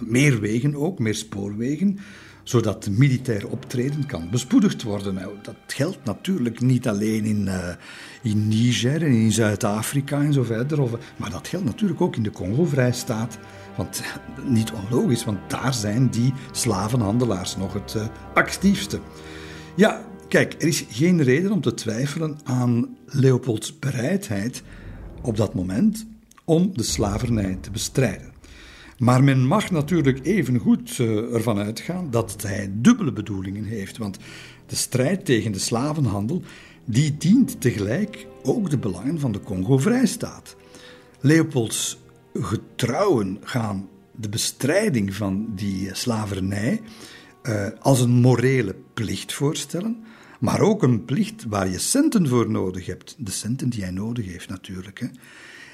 Meer 0.00 0.40
wegen 0.40 0.74
ook, 0.74 0.98
meer 0.98 1.14
spoorwegen, 1.14 1.98
zodat 2.42 2.88
militair 2.90 3.48
optreden 3.48 4.06
kan 4.06 4.30
bespoedigd 4.30 4.82
worden. 4.82 5.14
Nou, 5.14 5.34
dat 5.42 5.56
geldt 5.66 6.04
natuurlijk 6.04 6.60
niet 6.60 6.88
alleen 6.88 7.24
in, 7.24 7.42
uh, 7.46 7.68
in 8.26 8.48
Niger 8.48 9.02
en 9.02 9.12
in 9.12 9.32
Zuid-Afrika 9.32 10.22
en 10.22 10.32
zo 10.32 10.42
verder, 10.42 10.80
of, 10.80 10.90
maar 11.16 11.30
dat 11.30 11.48
geldt 11.48 11.66
natuurlijk 11.66 12.00
ook 12.00 12.16
in 12.16 12.22
de 12.22 12.30
Congo-vrijstaat. 12.30 13.38
Want 13.76 14.02
niet 14.44 14.72
onlogisch, 14.72 15.24
want 15.24 15.38
daar 15.50 15.74
zijn 15.74 16.08
die 16.08 16.32
slavenhandelaars 16.50 17.56
nog 17.56 17.72
het 17.72 17.94
uh, 17.96 18.06
actiefste. 18.34 19.00
Ja, 19.74 20.04
kijk, 20.28 20.54
er 20.58 20.68
is 20.68 20.84
geen 20.90 21.22
reden 21.22 21.52
om 21.52 21.60
te 21.60 21.74
twijfelen 21.74 22.38
aan 22.44 22.96
Leopolds 23.06 23.78
bereidheid 23.78 24.62
op 25.22 25.36
dat 25.36 25.54
moment 25.54 26.06
om 26.44 26.70
de 26.72 26.82
slavernij 26.82 27.58
te 27.60 27.70
bestrijden. 27.70 28.32
Maar 28.98 29.24
men 29.24 29.46
mag 29.46 29.70
natuurlijk 29.70 30.26
even 30.26 30.58
goed 30.58 30.98
uh, 30.98 31.34
ervan 31.34 31.58
uitgaan 31.58 32.10
dat 32.10 32.42
hij 32.42 32.70
dubbele 32.72 33.12
bedoelingen 33.12 33.64
heeft. 33.64 33.98
Want 33.98 34.18
de 34.66 34.76
strijd 34.76 35.24
tegen 35.24 35.52
de 35.52 35.58
slavenhandel 35.58 36.42
die 36.86 37.16
dient 37.16 37.60
tegelijk 37.60 38.26
ook 38.42 38.70
de 38.70 38.78
belangen 38.78 39.20
van 39.20 39.32
de 39.32 39.40
Congo-vrijstaat. 39.40 40.56
Leopolds 41.20 41.98
getrouwen 42.34 43.38
gaan 43.40 43.88
de 44.12 44.28
bestrijding 44.28 45.14
van 45.14 45.52
die 45.54 45.94
slavernij 45.94 46.80
uh, 47.42 47.66
als 47.80 48.00
een 48.00 48.10
morele 48.10 48.76
plicht 48.94 49.32
voorstellen, 49.32 50.04
maar 50.40 50.60
ook 50.60 50.82
een 50.82 51.04
plicht 51.04 51.44
waar 51.44 51.68
je 51.68 51.78
centen 51.78 52.28
voor 52.28 52.50
nodig 52.50 52.86
hebt. 52.86 53.16
De 53.18 53.30
centen 53.30 53.68
die 53.68 53.82
hij 53.82 53.90
nodig 53.90 54.26
heeft 54.26 54.48
natuurlijk. 54.48 55.00
Hè. 55.00 55.06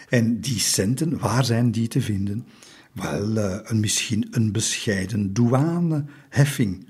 En 0.09 0.41
die 0.41 0.59
centen, 0.59 1.19
waar 1.19 1.45
zijn 1.45 1.71
die 1.71 1.89
te 1.89 2.01
vinden? 2.01 2.47
Wel, 2.93 3.37
uh, 3.37 3.59
een, 3.63 3.81
misschien 3.81 4.29
een 4.31 4.53
bescheiden 4.53 5.33
douaneheffing. 5.33 6.89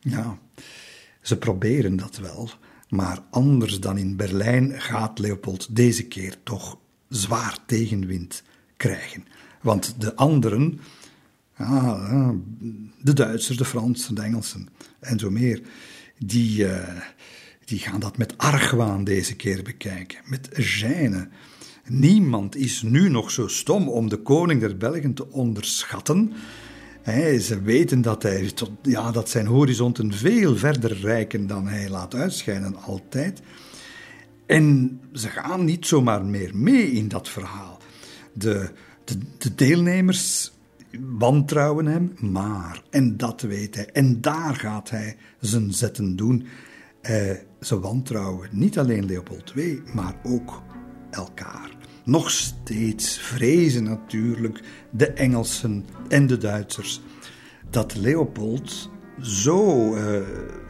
Ja, 0.00 0.38
ze 1.20 1.38
proberen 1.38 1.96
dat 1.96 2.16
wel, 2.16 2.50
maar 2.94 3.22
anders 3.30 3.80
dan 3.80 3.98
in 3.98 4.16
Berlijn 4.16 4.80
gaat 4.80 5.18
Leopold 5.18 5.76
deze 5.76 6.06
keer 6.06 6.36
toch 6.42 6.78
zwaar 7.08 7.58
tegenwind 7.66 8.42
krijgen. 8.76 9.26
Want 9.62 9.94
de 9.98 10.16
anderen, 10.16 10.80
ah, 11.56 12.30
de 13.02 13.12
Duitsers, 13.12 13.58
de 13.58 13.64
Fransen, 13.64 14.14
de 14.14 14.22
Engelsen 14.22 14.68
en 15.00 15.18
zo 15.18 15.30
meer, 15.30 15.62
die, 16.18 16.66
uh, 16.66 17.00
die 17.64 17.78
gaan 17.78 18.00
dat 18.00 18.18
met 18.18 18.38
argwaan 18.38 19.04
deze 19.04 19.36
keer 19.36 19.62
bekijken, 19.62 20.18
met 20.24 20.48
gêne. 20.52 21.28
Niemand 21.88 22.56
is 22.56 22.82
nu 22.82 23.08
nog 23.08 23.30
zo 23.30 23.48
stom 23.48 23.88
om 23.88 24.08
de 24.08 24.16
koning 24.16 24.60
der 24.60 24.76
Belgen 24.76 25.14
te 25.14 25.30
onderschatten. 25.30 26.32
Ze 27.40 27.60
weten 27.62 28.02
dat, 28.02 28.22
hij, 28.22 28.50
ja, 28.82 29.10
dat 29.10 29.28
zijn 29.28 29.46
horizonten 29.46 30.12
veel 30.12 30.56
verder 30.56 31.00
reiken 31.00 31.46
dan 31.46 31.66
hij 31.66 31.88
laat 31.88 32.14
uitschijnen 32.14 32.76
altijd. 32.76 33.40
En 34.46 35.00
ze 35.12 35.28
gaan 35.28 35.64
niet 35.64 35.86
zomaar 35.86 36.24
meer 36.24 36.56
mee 36.56 36.90
in 36.90 37.08
dat 37.08 37.28
verhaal. 37.28 37.78
De, 38.32 38.70
de, 39.04 39.18
de 39.38 39.54
deelnemers 39.54 40.52
wantrouwen 41.00 41.86
hem, 41.86 42.12
maar, 42.20 42.82
en 42.90 43.16
dat 43.16 43.40
weet 43.40 43.74
hij, 43.74 43.88
en 43.92 44.20
daar 44.20 44.54
gaat 44.54 44.90
hij 44.90 45.16
zijn 45.40 45.72
zetten 45.72 46.16
doen. 46.16 46.46
Eh, 47.00 47.30
ze 47.60 47.80
wantrouwen 47.80 48.48
niet 48.52 48.78
alleen 48.78 49.06
Leopold 49.06 49.52
II, 49.56 49.82
maar 49.94 50.14
ook 50.22 50.62
elkaar. 51.10 51.73
Nog 52.04 52.30
steeds 52.30 53.18
vrezen 53.18 53.84
natuurlijk 53.84 54.60
de 54.90 55.06
Engelsen 55.06 55.84
en 56.08 56.26
de 56.26 56.38
Duitsers 56.38 57.00
dat 57.70 57.94
Leopold 57.94 58.90
zo 59.20 59.94
uh, 59.94 60.20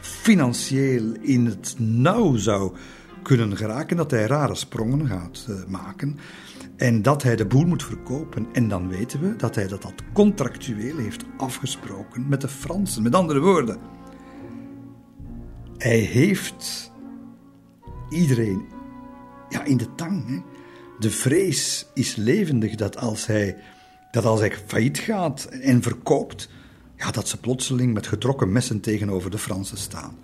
financieel 0.00 1.12
in 1.20 1.46
het 1.46 1.74
nauw 1.78 2.36
zou 2.36 2.72
kunnen 3.22 3.56
geraken 3.56 3.96
dat 3.96 4.10
hij 4.10 4.26
rare 4.26 4.54
sprongen 4.54 5.06
gaat 5.06 5.46
uh, 5.50 5.64
maken 5.66 6.18
en 6.76 7.02
dat 7.02 7.22
hij 7.22 7.36
de 7.36 7.46
boel 7.46 7.66
moet 7.66 7.84
verkopen. 7.84 8.46
En 8.52 8.68
dan 8.68 8.88
weten 8.88 9.20
we 9.20 9.36
dat 9.36 9.54
hij 9.54 9.68
dat, 9.68 9.82
dat 9.82 10.02
contractueel 10.12 10.96
heeft 10.96 11.24
afgesproken 11.36 12.28
met 12.28 12.40
de 12.40 12.48
Fransen. 12.48 13.02
Met 13.02 13.14
andere 13.14 13.40
woorden, 13.40 13.78
hij 15.78 15.98
heeft 15.98 16.92
iedereen 18.08 18.64
ja, 19.48 19.64
in 19.64 19.76
de 19.76 19.94
tang. 19.94 20.26
Hè. 20.26 20.42
De 20.98 21.10
vrees 21.10 21.86
is 21.94 22.16
levendig 22.16 22.74
dat 22.74 22.96
als 22.96 23.26
hij, 23.26 23.56
dat 24.10 24.24
als 24.24 24.40
hij 24.40 24.52
failliet 24.66 24.98
gaat 24.98 25.44
en 25.44 25.82
verkoopt, 25.82 26.48
ja, 26.96 27.10
dat 27.10 27.28
ze 27.28 27.40
plotseling 27.40 27.94
met 27.94 28.06
getrokken 28.06 28.52
messen 28.52 28.80
tegenover 28.80 29.30
de 29.30 29.38
Fransen 29.38 29.78
staan. 29.78 30.16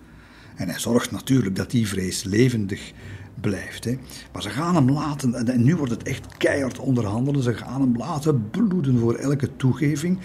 En 0.55 0.69
hij 0.69 0.79
zorgt 0.79 1.11
natuurlijk 1.11 1.55
dat 1.55 1.71
die 1.71 1.87
vrees 1.87 2.23
levendig 2.23 2.91
blijft. 3.41 3.83
Hè. 3.83 3.97
Maar 4.33 4.41
ze 4.41 4.49
gaan 4.49 4.75
hem 4.75 4.91
laten, 4.91 5.47
en 5.47 5.63
nu 5.63 5.75
wordt 5.75 5.91
het 5.91 6.03
echt 6.03 6.37
keihard 6.37 6.79
onderhandelen, 6.79 7.43
ze 7.43 7.53
gaan 7.53 7.81
hem 7.81 7.97
laten 7.97 8.49
bloeden 8.49 8.99
voor 8.99 9.15
elke 9.15 9.55
toegeving. 9.55 10.19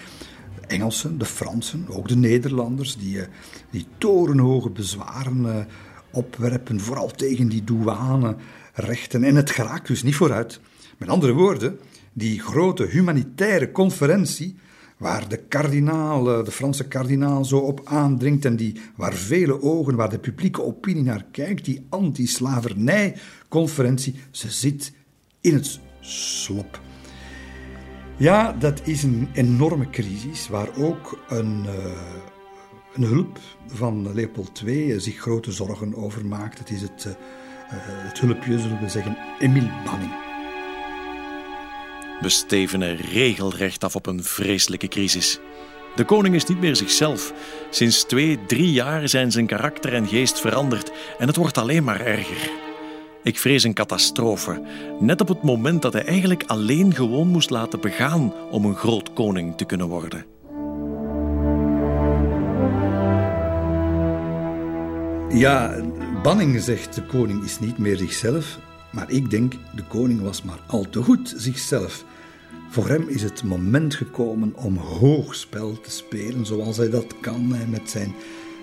De 0.60 0.66
Engelsen, 0.66 1.18
de 1.18 1.24
Fransen, 1.24 1.86
ook 1.88 2.08
de 2.08 2.16
Nederlanders, 2.16 2.96
die, 2.96 3.20
eh, 3.20 3.26
die 3.70 3.86
torenhoge 3.98 4.70
bezwaren 4.70 5.56
eh, 5.58 5.64
opwerpen, 6.10 6.80
vooral 6.80 7.10
tegen 7.10 7.48
die 7.48 7.64
douane 7.64 8.36
rechten. 8.76 9.24
En 9.24 9.34
het 9.34 9.50
geraakt 9.50 9.86
dus 9.86 10.02
niet 10.02 10.14
vooruit. 10.14 10.60
Met 10.98 11.08
andere 11.08 11.32
woorden, 11.32 11.78
die 12.12 12.40
grote 12.40 12.86
humanitaire 12.86 13.72
conferentie, 13.72 14.56
waar 14.96 15.28
de 15.28 15.36
kardinaal, 15.36 16.24
de 16.24 16.50
Franse 16.50 16.88
kardinaal 16.88 17.44
zo 17.44 17.58
op 17.58 17.80
aandringt 17.84 18.44
en 18.44 18.56
die, 18.56 18.80
waar 18.96 19.14
vele 19.14 19.62
ogen, 19.62 19.94
waar 19.94 20.10
de 20.10 20.18
publieke 20.18 20.62
opinie 20.62 21.02
naar 21.02 21.24
kijkt, 21.30 21.64
die 21.64 21.86
anti-slavernij-conferentie, 21.88 24.14
ze 24.30 24.50
zit 24.50 24.92
in 25.40 25.54
het 25.54 25.80
slop. 26.00 26.80
Ja, 28.16 28.52
dat 28.52 28.80
is 28.84 29.02
een 29.02 29.28
enorme 29.32 29.90
crisis 29.90 30.48
waar 30.48 30.68
ook 30.78 31.18
een, 31.28 31.64
uh, 31.64 31.72
een 32.94 33.02
hulp 33.02 33.38
van 33.66 34.14
Leopold 34.14 34.62
II 34.66 35.00
zich 35.00 35.16
grote 35.16 35.52
zorgen 35.52 35.94
over 35.94 36.26
maakt. 36.26 36.58
Het 36.58 36.70
is 36.70 36.82
het 36.82 37.04
uh, 37.08 37.14
eh, 37.68 37.76
het 37.80 38.20
hulpje, 38.20 38.58
zullen 38.58 38.80
we 38.80 38.88
zeggen, 38.88 39.16
Emil 39.38 39.68
Banning. 39.84 40.12
We 42.20 42.28
stevenen 42.28 42.96
regelrecht 42.96 43.84
af 43.84 43.96
op 43.96 44.06
een 44.06 44.24
vreselijke 44.24 44.88
crisis. 44.88 45.40
De 45.94 46.04
koning 46.04 46.34
is 46.34 46.44
niet 46.44 46.60
meer 46.60 46.76
zichzelf. 46.76 47.32
Sinds 47.70 48.04
twee, 48.04 48.38
drie 48.46 48.72
jaar 48.72 49.08
zijn 49.08 49.32
zijn 49.32 49.46
karakter 49.46 49.94
en 49.94 50.06
geest 50.06 50.40
veranderd 50.40 50.92
en 51.18 51.26
het 51.26 51.36
wordt 51.36 51.58
alleen 51.58 51.84
maar 51.84 52.00
erger. 52.00 52.50
Ik 53.22 53.38
vrees 53.38 53.64
een 53.64 53.74
catastrofe, 53.74 54.62
net 55.00 55.20
op 55.20 55.28
het 55.28 55.42
moment 55.42 55.82
dat 55.82 55.92
hij 55.92 56.04
eigenlijk 56.04 56.44
alleen 56.46 56.94
gewoon 56.94 57.28
moest 57.28 57.50
laten 57.50 57.80
begaan 57.80 58.32
om 58.50 58.64
een 58.64 58.76
groot 58.76 59.12
koning 59.12 59.56
te 59.56 59.64
kunnen 59.64 59.88
worden. 59.88 60.26
Ja, 65.28 65.74
Banning 66.26 66.62
zegt 66.62 66.94
de 66.94 67.02
koning 67.02 67.44
is 67.44 67.58
niet 67.58 67.78
meer 67.78 67.96
zichzelf, 67.96 68.58
maar 68.92 69.10
ik 69.10 69.30
denk 69.30 69.52
de 69.74 69.84
koning 69.84 70.20
was 70.20 70.42
maar 70.42 70.58
al 70.66 70.88
te 70.90 71.02
goed 71.02 71.34
zichzelf. 71.36 72.04
Voor 72.70 72.88
hem 72.88 73.08
is 73.08 73.22
het 73.22 73.42
moment 73.42 73.94
gekomen 73.94 74.52
om 74.56 74.76
hoogspel 74.76 75.80
te 75.80 75.90
spelen 75.90 76.46
zoals 76.46 76.76
hij 76.76 76.90
dat 76.90 77.20
kan 77.20 77.48
met 77.70 77.90
zijn 77.90 78.14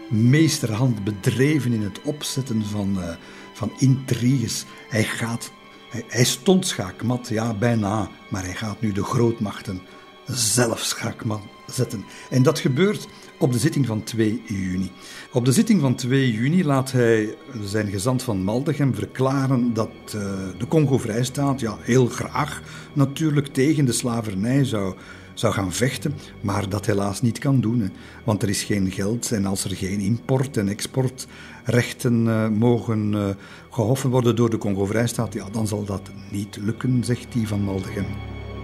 meesterhand 0.09 1.03
bedreven 1.03 1.73
in 1.73 1.81
het 1.81 2.01
opzetten 2.01 2.63
van, 2.65 2.95
uh, 2.97 3.15
van 3.53 3.71
intriges. 3.77 4.65
Hij 4.89 5.03
gaat, 5.03 5.51
hij, 5.89 6.03
hij 6.07 6.25
stond 6.25 6.67
schaakmat, 6.67 7.27
ja 7.27 7.53
bijna, 7.53 8.09
maar 8.29 8.43
hij 8.43 8.55
gaat 8.55 8.81
nu 8.81 8.91
de 8.91 9.03
grootmachten 9.03 9.81
zelf 10.25 10.79
schaakmat 10.79 11.41
zetten. 11.67 12.05
En 12.29 12.43
dat 12.43 12.59
gebeurt 12.59 13.07
op 13.39 13.51
de 13.51 13.59
zitting 13.59 13.85
van 13.85 14.03
2 14.03 14.43
juni. 14.45 14.91
Op 15.33 15.45
de 15.45 15.51
zitting 15.51 15.81
van 15.81 15.95
2 15.95 16.31
juni 16.31 16.65
laat 16.65 16.91
hij 16.91 17.35
zijn 17.63 17.87
gezant 17.87 18.23
van 18.23 18.43
Maldegem 18.43 18.95
verklaren 18.95 19.73
dat 19.73 19.89
uh, 20.15 20.21
de 20.57 20.67
Congo-Vrijstaat 20.67 21.59
ja, 21.59 21.77
heel 21.81 22.05
graag 22.05 22.61
natuurlijk 22.93 23.47
tegen 23.47 23.85
de 23.85 23.91
slavernij 23.91 24.65
zou, 24.65 24.95
zou 25.33 25.53
gaan 25.53 25.71
vechten, 25.71 26.13
maar 26.41 26.69
dat 26.69 26.85
helaas 26.85 27.21
niet 27.21 27.39
kan 27.39 27.61
doen. 27.61 27.91
Want 28.23 28.43
er 28.43 28.49
is 28.49 28.63
geen 28.63 28.91
geld 28.91 29.31
en 29.31 29.45
als 29.45 29.63
er 29.63 29.75
geen 29.75 29.99
import- 29.99 30.57
en 30.57 30.67
exportrechten 30.67 32.25
uh, 32.25 32.47
mogen 32.47 33.13
uh, 33.13 33.25
gehoffen 33.69 34.09
worden 34.09 34.35
door 34.35 34.49
de 34.49 34.57
Congo-Vrijstaat, 34.57 35.33
ja, 35.33 35.45
dan 35.51 35.67
zal 35.67 35.83
dat 35.83 36.09
niet 36.31 36.57
lukken, 36.61 37.03
zegt 37.03 37.33
hij 37.33 37.47
van 37.47 37.63
Maldegem. 37.63 38.05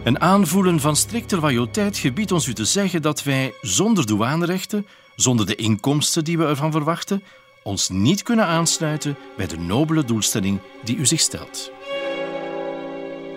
Een 0.04 0.20
aanvoelen 0.20 0.80
van 0.80 0.96
strikte 0.96 1.40
loyaliteit 1.40 1.98
gebiedt 1.98 2.32
ons 2.32 2.48
u 2.48 2.54
te 2.54 2.66
zeggen 2.66 3.02
dat 3.02 3.24
wij 3.24 3.54
zonder 3.62 4.06
douanerechten, 4.06 4.86
zonder 5.22 5.46
de 5.46 5.56
inkomsten 5.56 6.24
die 6.24 6.38
we 6.38 6.46
ervan 6.46 6.72
verwachten, 6.72 7.24
ons 7.64 7.90
niet 7.90 8.24
kunnen 8.24 8.46
aansluiten 8.46 9.16
bij 9.38 9.48
de 9.48 9.58
nobele 9.58 10.04
doelstelling 10.04 10.60
die 10.84 10.98
u 10.98 11.06
zich 11.06 11.20
stelt. 11.20 11.72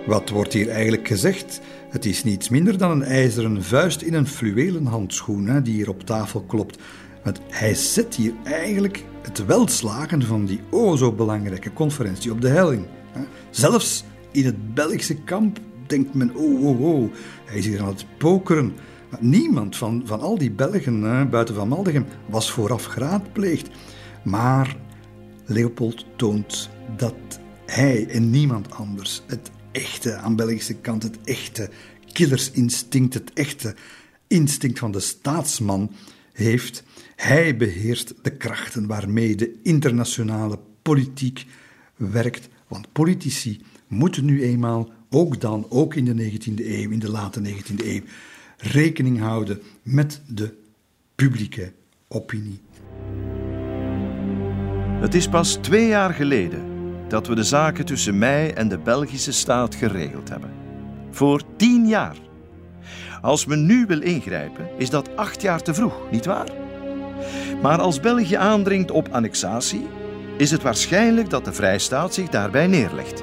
Wat 0.06 0.28
wordt 0.28 0.52
hier 0.52 0.68
eigenlijk 0.68 1.06
gezegd? 1.06 1.60
Het 1.88 2.04
is 2.04 2.24
niets 2.24 2.48
minder 2.48 2.78
dan 2.78 2.90
een 2.90 3.02
ijzeren 3.02 3.62
vuist 3.64 4.02
in 4.02 4.14
een 4.14 4.26
fluwelen 4.26 4.86
handschoen 4.86 5.62
die 5.62 5.74
hier 5.74 5.88
op 5.88 6.02
tafel 6.02 6.40
klopt. 6.40 6.78
Want 7.24 7.40
hij 7.48 7.74
zet 7.74 8.14
hier 8.14 8.32
eigenlijk 8.44 9.04
het 9.22 9.46
welslagen 9.46 10.22
van 10.22 10.44
die 10.44 10.60
o 10.70 10.96
zo 10.96 11.12
belangrijke 11.12 11.72
conferentie 11.72 12.32
op 12.32 12.40
de 12.40 12.48
helling. 12.48 12.86
Zelfs 13.50 14.04
in 14.30 14.44
het 14.44 14.74
Belgische 14.74 15.14
kamp 15.14 15.58
denkt 15.86 16.14
men, 16.14 16.34
oh, 16.34 16.64
oh, 16.64 16.80
oh, 16.80 17.12
hij 17.44 17.58
is 17.58 17.66
hier 17.66 17.80
aan 17.80 17.88
het 17.88 18.06
pokeren. 18.18 18.74
Niemand 19.20 19.76
van, 19.76 20.02
van 20.04 20.20
al 20.20 20.38
die 20.38 20.50
Belgen, 20.50 21.02
hè, 21.02 21.26
buiten 21.26 21.54
van 21.54 21.68
Maldegem, 21.68 22.04
was 22.28 22.50
vooraf 22.50 22.84
geraadpleegd. 22.84 23.68
Maar 24.24 24.76
Leopold 25.46 26.06
toont 26.16 26.70
dat 26.96 27.14
hij 27.66 28.06
en 28.08 28.30
niemand 28.30 28.70
anders 28.70 29.22
het 29.26 29.50
echte, 29.72 30.14
aan 30.14 30.36
Belgische 30.36 30.74
kant, 30.74 31.02
het 31.02 31.18
echte 31.24 31.70
killersinstinct, 32.12 33.14
het 33.14 33.32
echte 33.32 33.74
instinct 34.26 34.78
van 34.78 34.92
de 34.92 35.00
staatsman 35.00 35.90
heeft. 36.32 36.82
Hij 37.16 37.56
beheerst 37.56 38.14
de 38.22 38.36
krachten 38.36 38.86
waarmee 38.86 39.34
de 39.34 39.58
internationale 39.62 40.58
politiek 40.82 41.46
werkt. 41.96 42.48
Want 42.68 42.92
politici 42.92 43.60
moeten 43.88 44.24
nu 44.24 44.42
eenmaal 44.42 44.90
ook 45.10 45.40
dan, 45.40 45.66
ook 45.68 45.94
in 45.94 46.04
de 46.04 46.30
19e 46.30 46.66
eeuw, 46.66 46.90
in 46.90 46.98
de 46.98 47.10
late 47.10 47.40
19e 47.40 47.84
eeuw, 47.84 48.02
rekening 48.62 49.20
houden 49.20 49.62
met 49.82 50.20
de 50.26 50.54
publieke 51.14 51.72
opinie. 52.08 52.60
Het 55.00 55.14
is 55.14 55.28
pas 55.28 55.54
twee 55.54 55.86
jaar 55.86 56.14
geleden 56.14 56.62
dat 57.08 57.26
we 57.26 57.34
de 57.34 57.44
zaken 57.44 57.84
tussen 57.84 58.18
mij 58.18 58.54
en 58.54 58.68
de 58.68 58.78
Belgische 58.78 59.32
staat 59.32 59.74
geregeld 59.74 60.28
hebben. 60.28 60.50
Voor 61.10 61.42
tien 61.56 61.86
jaar. 61.86 62.16
Als 63.20 63.46
men 63.46 63.66
nu 63.66 63.86
wil 63.86 64.00
ingrijpen, 64.00 64.68
is 64.78 64.90
dat 64.90 65.16
acht 65.16 65.42
jaar 65.42 65.62
te 65.62 65.74
vroeg, 65.74 66.10
nietwaar? 66.10 66.48
Maar 67.62 67.80
als 67.80 68.00
België 68.00 68.34
aandringt 68.34 68.90
op 68.90 69.08
annexatie, 69.08 69.86
is 70.36 70.50
het 70.50 70.62
waarschijnlijk 70.62 71.30
dat 71.30 71.44
de 71.44 71.52
Vrijstaat 71.52 72.14
zich 72.14 72.28
daarbij 72.28 72.66
neerlegt. 72.66 73.22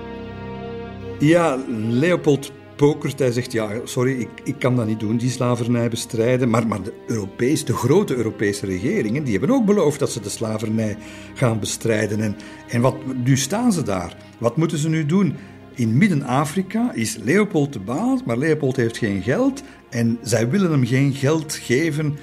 Ja, 1.19 1.57
Leopold 1.89 2.51
pokert. 2.79 3.19
Hij 3.19 3.31
zegt, 3.31 3.51
ja, 3.51 3.69
sorry, 3.83 4.19
ik, 4.19 4.29
ik 4.43 4.59
kan 4.59 4.75
dat 4.75 4.85
niet 4.85 4.99
doen, 4.99 5.17
die 5.17 5.29
slavernij 5.29 5.89
bestrijden. 5.89 6.49
Maar, 6.49 6.67
maar 6.67 6.83
de, 6.83 6.93
Europees, 7.07 7.65
de 7.65 7.73
grote 7.73 8.15
Europese 8.15 8.65
regeringen, 8.65 9.23
die 9.23 9.37
hebben 9.37 9.55
ook 9.55 9.65
beloofd 9.65 9.99
dat 9.99 10.11
ze 10.11 10.19
de 10.19 10.29
slavernij 10.29 10.97
gaan 11.33 11.59
bestrijden. 11.59 12.21
En, 12.21 12.35
en 12.67 12.81
wat, 12.81 12.95
nu 13.23 13.37
staan 13.37 13.73
ze 13.73 13.83
daar. 13.83 14.17
Wat 14.37 14.57
moeten 14.57 14.77
ze 14.77 14.89
nu 14.89 15.05
doen? 15.05 15.35
In 15.75 15.97
Midden-Afrika 15.97 16.91
is 16.93 17.17
Leopold 17.23 17.73
de 17.73 17.79
baas, 17.79 18.23
maar 18.25 18.37
Leopold 18.37 18.75
heeft 18.75 18.97
geen 18.97 19.21
geld. 19.21 19.63
En 19.89 20.19
zij 20.21 20.49
willen 20.49 20.71
hem 20.71 20.85
geen 20.85 21.13
geld 21.13 21.53
geven. 21.53 22.17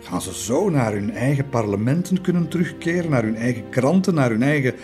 Gaan 0.00 0.22
ze 0.22 0.34
zo 0.34 0.70
naar 0.70 0.92
hun 0.92 1.10
eigen 1.10 1.48
parlementen 1.48 2.20
kunnen 2.20 2.48
terugkeren, 2.48 3.10
naar 3.10 3.22
hun 3.22 3.36
eigen 3.36 3.68
kranten, 3.68 4.14
naar 4.14 4.30
hun 4.30 4.42
eigen 4.42 4.74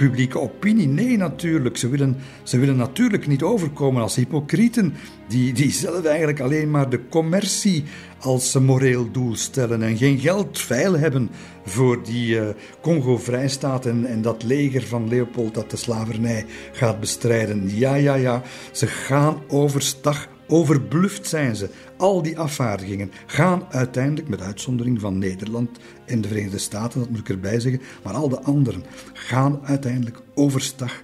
publieke 0.00 0.40
opinie. 0.40 0.88
Nee, 0.88 1.16
natuurlijk. 1.16 1.76
Ze 1.76 1.88
willen, 1.88 2.16
ze 2.42 2.58
willen 2.58 2.76
natuurlijk 2.76 3.26
niet 3.26 3.42
overkomen 3.42 4.02
als 4.02 4.16
hypocrieten, 4.16 4.94
die, 5.28 5.52
die 5.52 5.70
zelf 5.70 6.04
eigenlijk 6.04 6.40
alleen 6.40 6.70
maar 6.70 6.90
de 6.90 7.08
commercie 7.08 7.84
als 8.18 8.54
moreel 8.54 9.10
doel 9.10 9.36
stellen 9.36 9.82
en 9.82 9.96
geen 9.96 10.18
geld 10.18 10.58
veil 10.58 10.98
hebben 10.98 11.30
voor 11.64 12.02
die 12.02 12.34
uh, 12.34 12.48
Congo-vrijstaat 12.80 13.86
en, 13.86 14.06
en 14.06 14.22
dat 14.22 14.42
leger 14.42 14.82
van 14.82 15.08
Leopold 15.08 15.54
dat 15.54 15.70
de 15.70 15.76
slavernij 15.76 16.46
gaat 16.72 17.00
bestrijden. 17.00 17.76
Ja, 17.76 17.94
ja, 17.94 18.14
ja, 18.14 18.42
ze 18.72 18.86
gaan 18.86 19.42
overstag 19.48 20.28
Overbluft 20.50 21.26
zijn 21.26 21.56
ze. 21.56 21.70
Al 21.96 22.22
die 22.22 22.38
afvaardigingen 22.38 23.10
gaan 23.26 23.66
uiteindelijk, 23.70 24.28
met 24.28 24.40
uitzondering 24.40 25.00
van 25.00 25.18
Nederland 25.18 25.78
en 26.04 26.20
de 26.20 26.28
Verenigde 26.28 26.58
Staten, 26.58 27.00
dat 27.00 27.10
moet 27.10 27.18
ik 27.18 27.28
erbij 27.28 27.60
zeggen, 27.60 27.80
maar 28.02 28.14
al 28.14 28.28
de 28.28 28.40
anderen 28.40 28.84
gaan 29.12 29.60
uiteindelijk 29.62 30.22
overstag. 30.34 31.02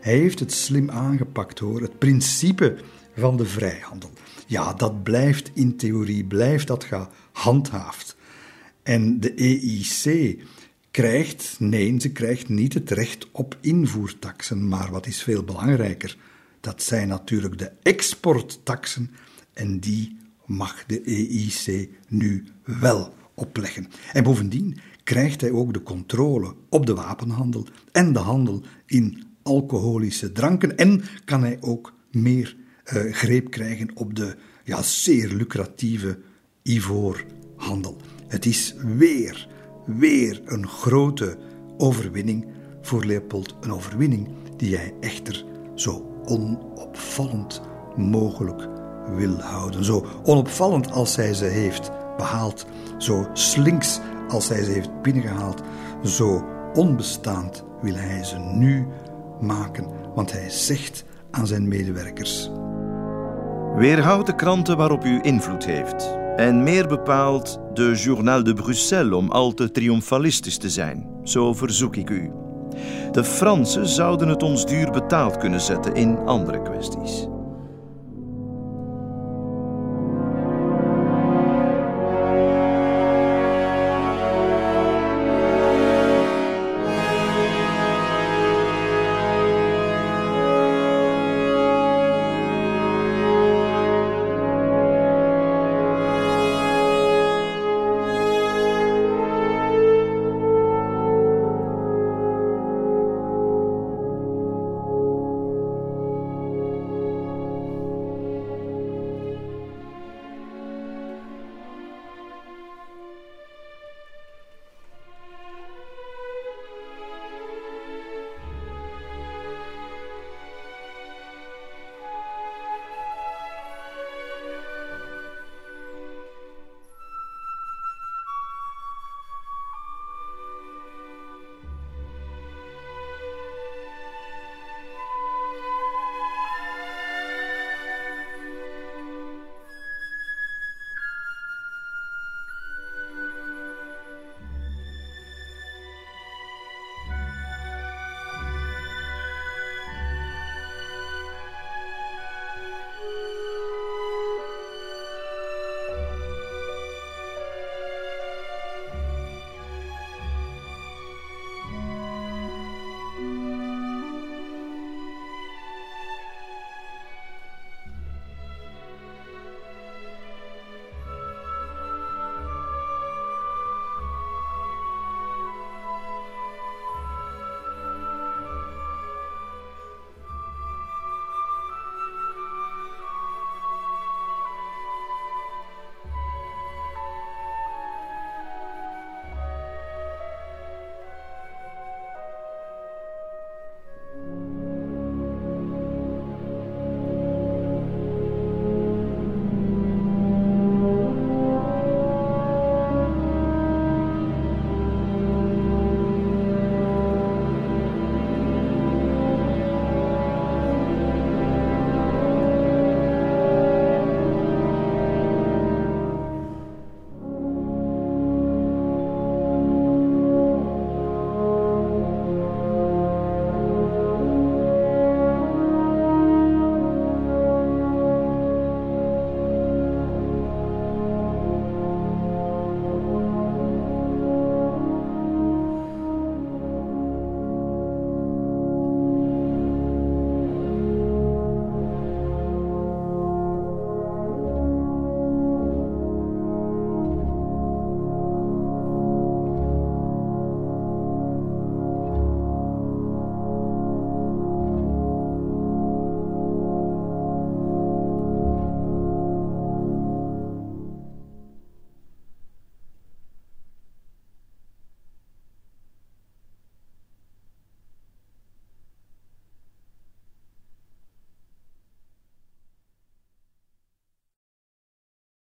Hij 0.00 0.16
heeft 0.16 0.38
het 0.38 0.52
slim 0.52 0.90
aangepakt 0.90 1.58
hoor, 1.58 1.80
het 1.80 1.98
principe 1.98 2.76
van 3.16 3.36
de 3.36 3.44
vrijhandel. 3.44 4.10
Ja, 4.46 4.72
dat 4.74 5.02
blijft 5.02 5.50
in 5.54 5.76
theorie, 5.76 6.24
blijft 6.24 6.66
dat 6.66 6.86
gehandhaafd. 7.32 8.16
En 8.82 9.20
de 9.20 9.34
EIC 9.34 10.38
krijgt, 10.90 11.56
nee, 11.58 12.00
ze 12.00 12.12
krijgt 12.12 12.48
niet 12.48 12.74
het 12.74 12.90
recht 12.90 13.28
op 13.32 13.56
invoertaxen, 13.60 14.68
maar 14.68 14.90
wat 14.90 15.06
is 15.06 15.22
veel 15.22 15.44
belangrijker, 15.44 16.16
dat 16.66 16.82
zijn 16.82 17.08
natuurlijk 17.08 17.58
de 17.58 17.72
exporttaxen 17.82 19.10
en 19.52 19.78
die 19.78 20.16
mag 20.46 20.84
de 20.86 21.00
EIC 21.00 21.88
nu 22.08 22.44
wel 22.64 23.14
opleggen. 23.34 23.86
En 24.12 24.22
bovendien 24.22 24.78
krijgt 25.04 25.40
hij 25.40 25.50
ook 25.50 25.72
de 25.72 25.82
controle 25.82 26.54
op 26.68 26.86
de 26.86 26.94
wapenhandel 26.94 27.66
en 27.92 28.12
de 28.12 28.18
handel 28.18 28.62
in 28.86 29.24
alcoholische 29.42 30.32
dranken 30.32 30.76
en 30.76 31.02
kan 31.24 31.40
hij 31.40 31.58
ook 31.60 31.94
meer 32.10 32.56
uh, 32.94 33.12
greep 33.14 33.50
krijgen 33.50 33.90
op 33.94 34.14
de 34.14 34.36
ja, 34.64 34.82
zeer 34.82 35.28
lucratieve 35.28 36.18
ivoorhandel. 36.62 37.96
Het 38.26 38.46
is 38.46 38.74
weer, 38.96 39.48
weer 39.86 40.42
een 40.44 40.68
grote 40.68 41.38
overwinning 41.76 42.46
voor 42.82 43.04
Leopold. 43.04 43.56
Een 43.60 43.72
overwinning 43.72 44.28
die 44.56 44.76
hij 44.76 44.94
echter 45.00 45.44
zo 45.74 46.15
onopvallend 46.26 47.60
mogelijk 47.96 48.68
wil 49.14 49.40
houden. 49.40 49.84
Zo 49.84 50.06
onopvallend 50.24 50.92
als 50.92 51.16
hij 51.16 51.34
ze 51.34 51.44
heeft 51.44 51.90
behaald, 52.16 52.66
zo 52.98 53.26
slinks 53.32 54.00
als 54.28 54.48
hij 54.48 54.64
ze 54.64 54.70
heeft 54.70 55.02
binnengehaald, 55.02 55.62
zo 56.04 56.44
onbestaand 56.74 57.64
wil 57.80 57.94
hij 57.94 58.24
ze 58.24 58.38
nu 58.38 58.86
maken, 59.40 59.86
want 60.14 60.32
hij 60.32 60.50
zegt 60.50 61.04
aan 61.30 61.46
zijn 61.46 61.68
medewerkers: 61.68 62.50
Weerhoud 63.76 64.26
de 64.26 64.34
kranten 64.34 64.76
waarop 64.76 65.04
u 65.04 65.18
invloed 65.22 65.64
heeft. 65.64 66.14
En 66.36 66.62
meer 66.62 66.86
bepaald 66.88 67.60
de 67.74 67.94
Journal 67.94 68.42
de 68.42 68.54
Bruxelles 68.54 69.14
om 69.14 69.30
al 69.30 69.54
te 69.54 69.70
triomfalistisch 69.70 70.58
te 70.58 70.70
zijn. 70.70 71.08
Zo 71.22 71.52
verzoek 71.52 71.96
ik 71.96 72.10
u. 72.10 72.45
De 73.12 73.24
Fransen 73.24 73.86
zouden 73.86 74.28
het 74.28 74.42
ons 74.42 74.66
duur 74.66 74.90
betaald 74.90 75.36
kunnen 75.36 75.60
zetten 75.60 75.94
in 75.94 76.18
andere 76.18 76.62
kwesties. 76.62 77.26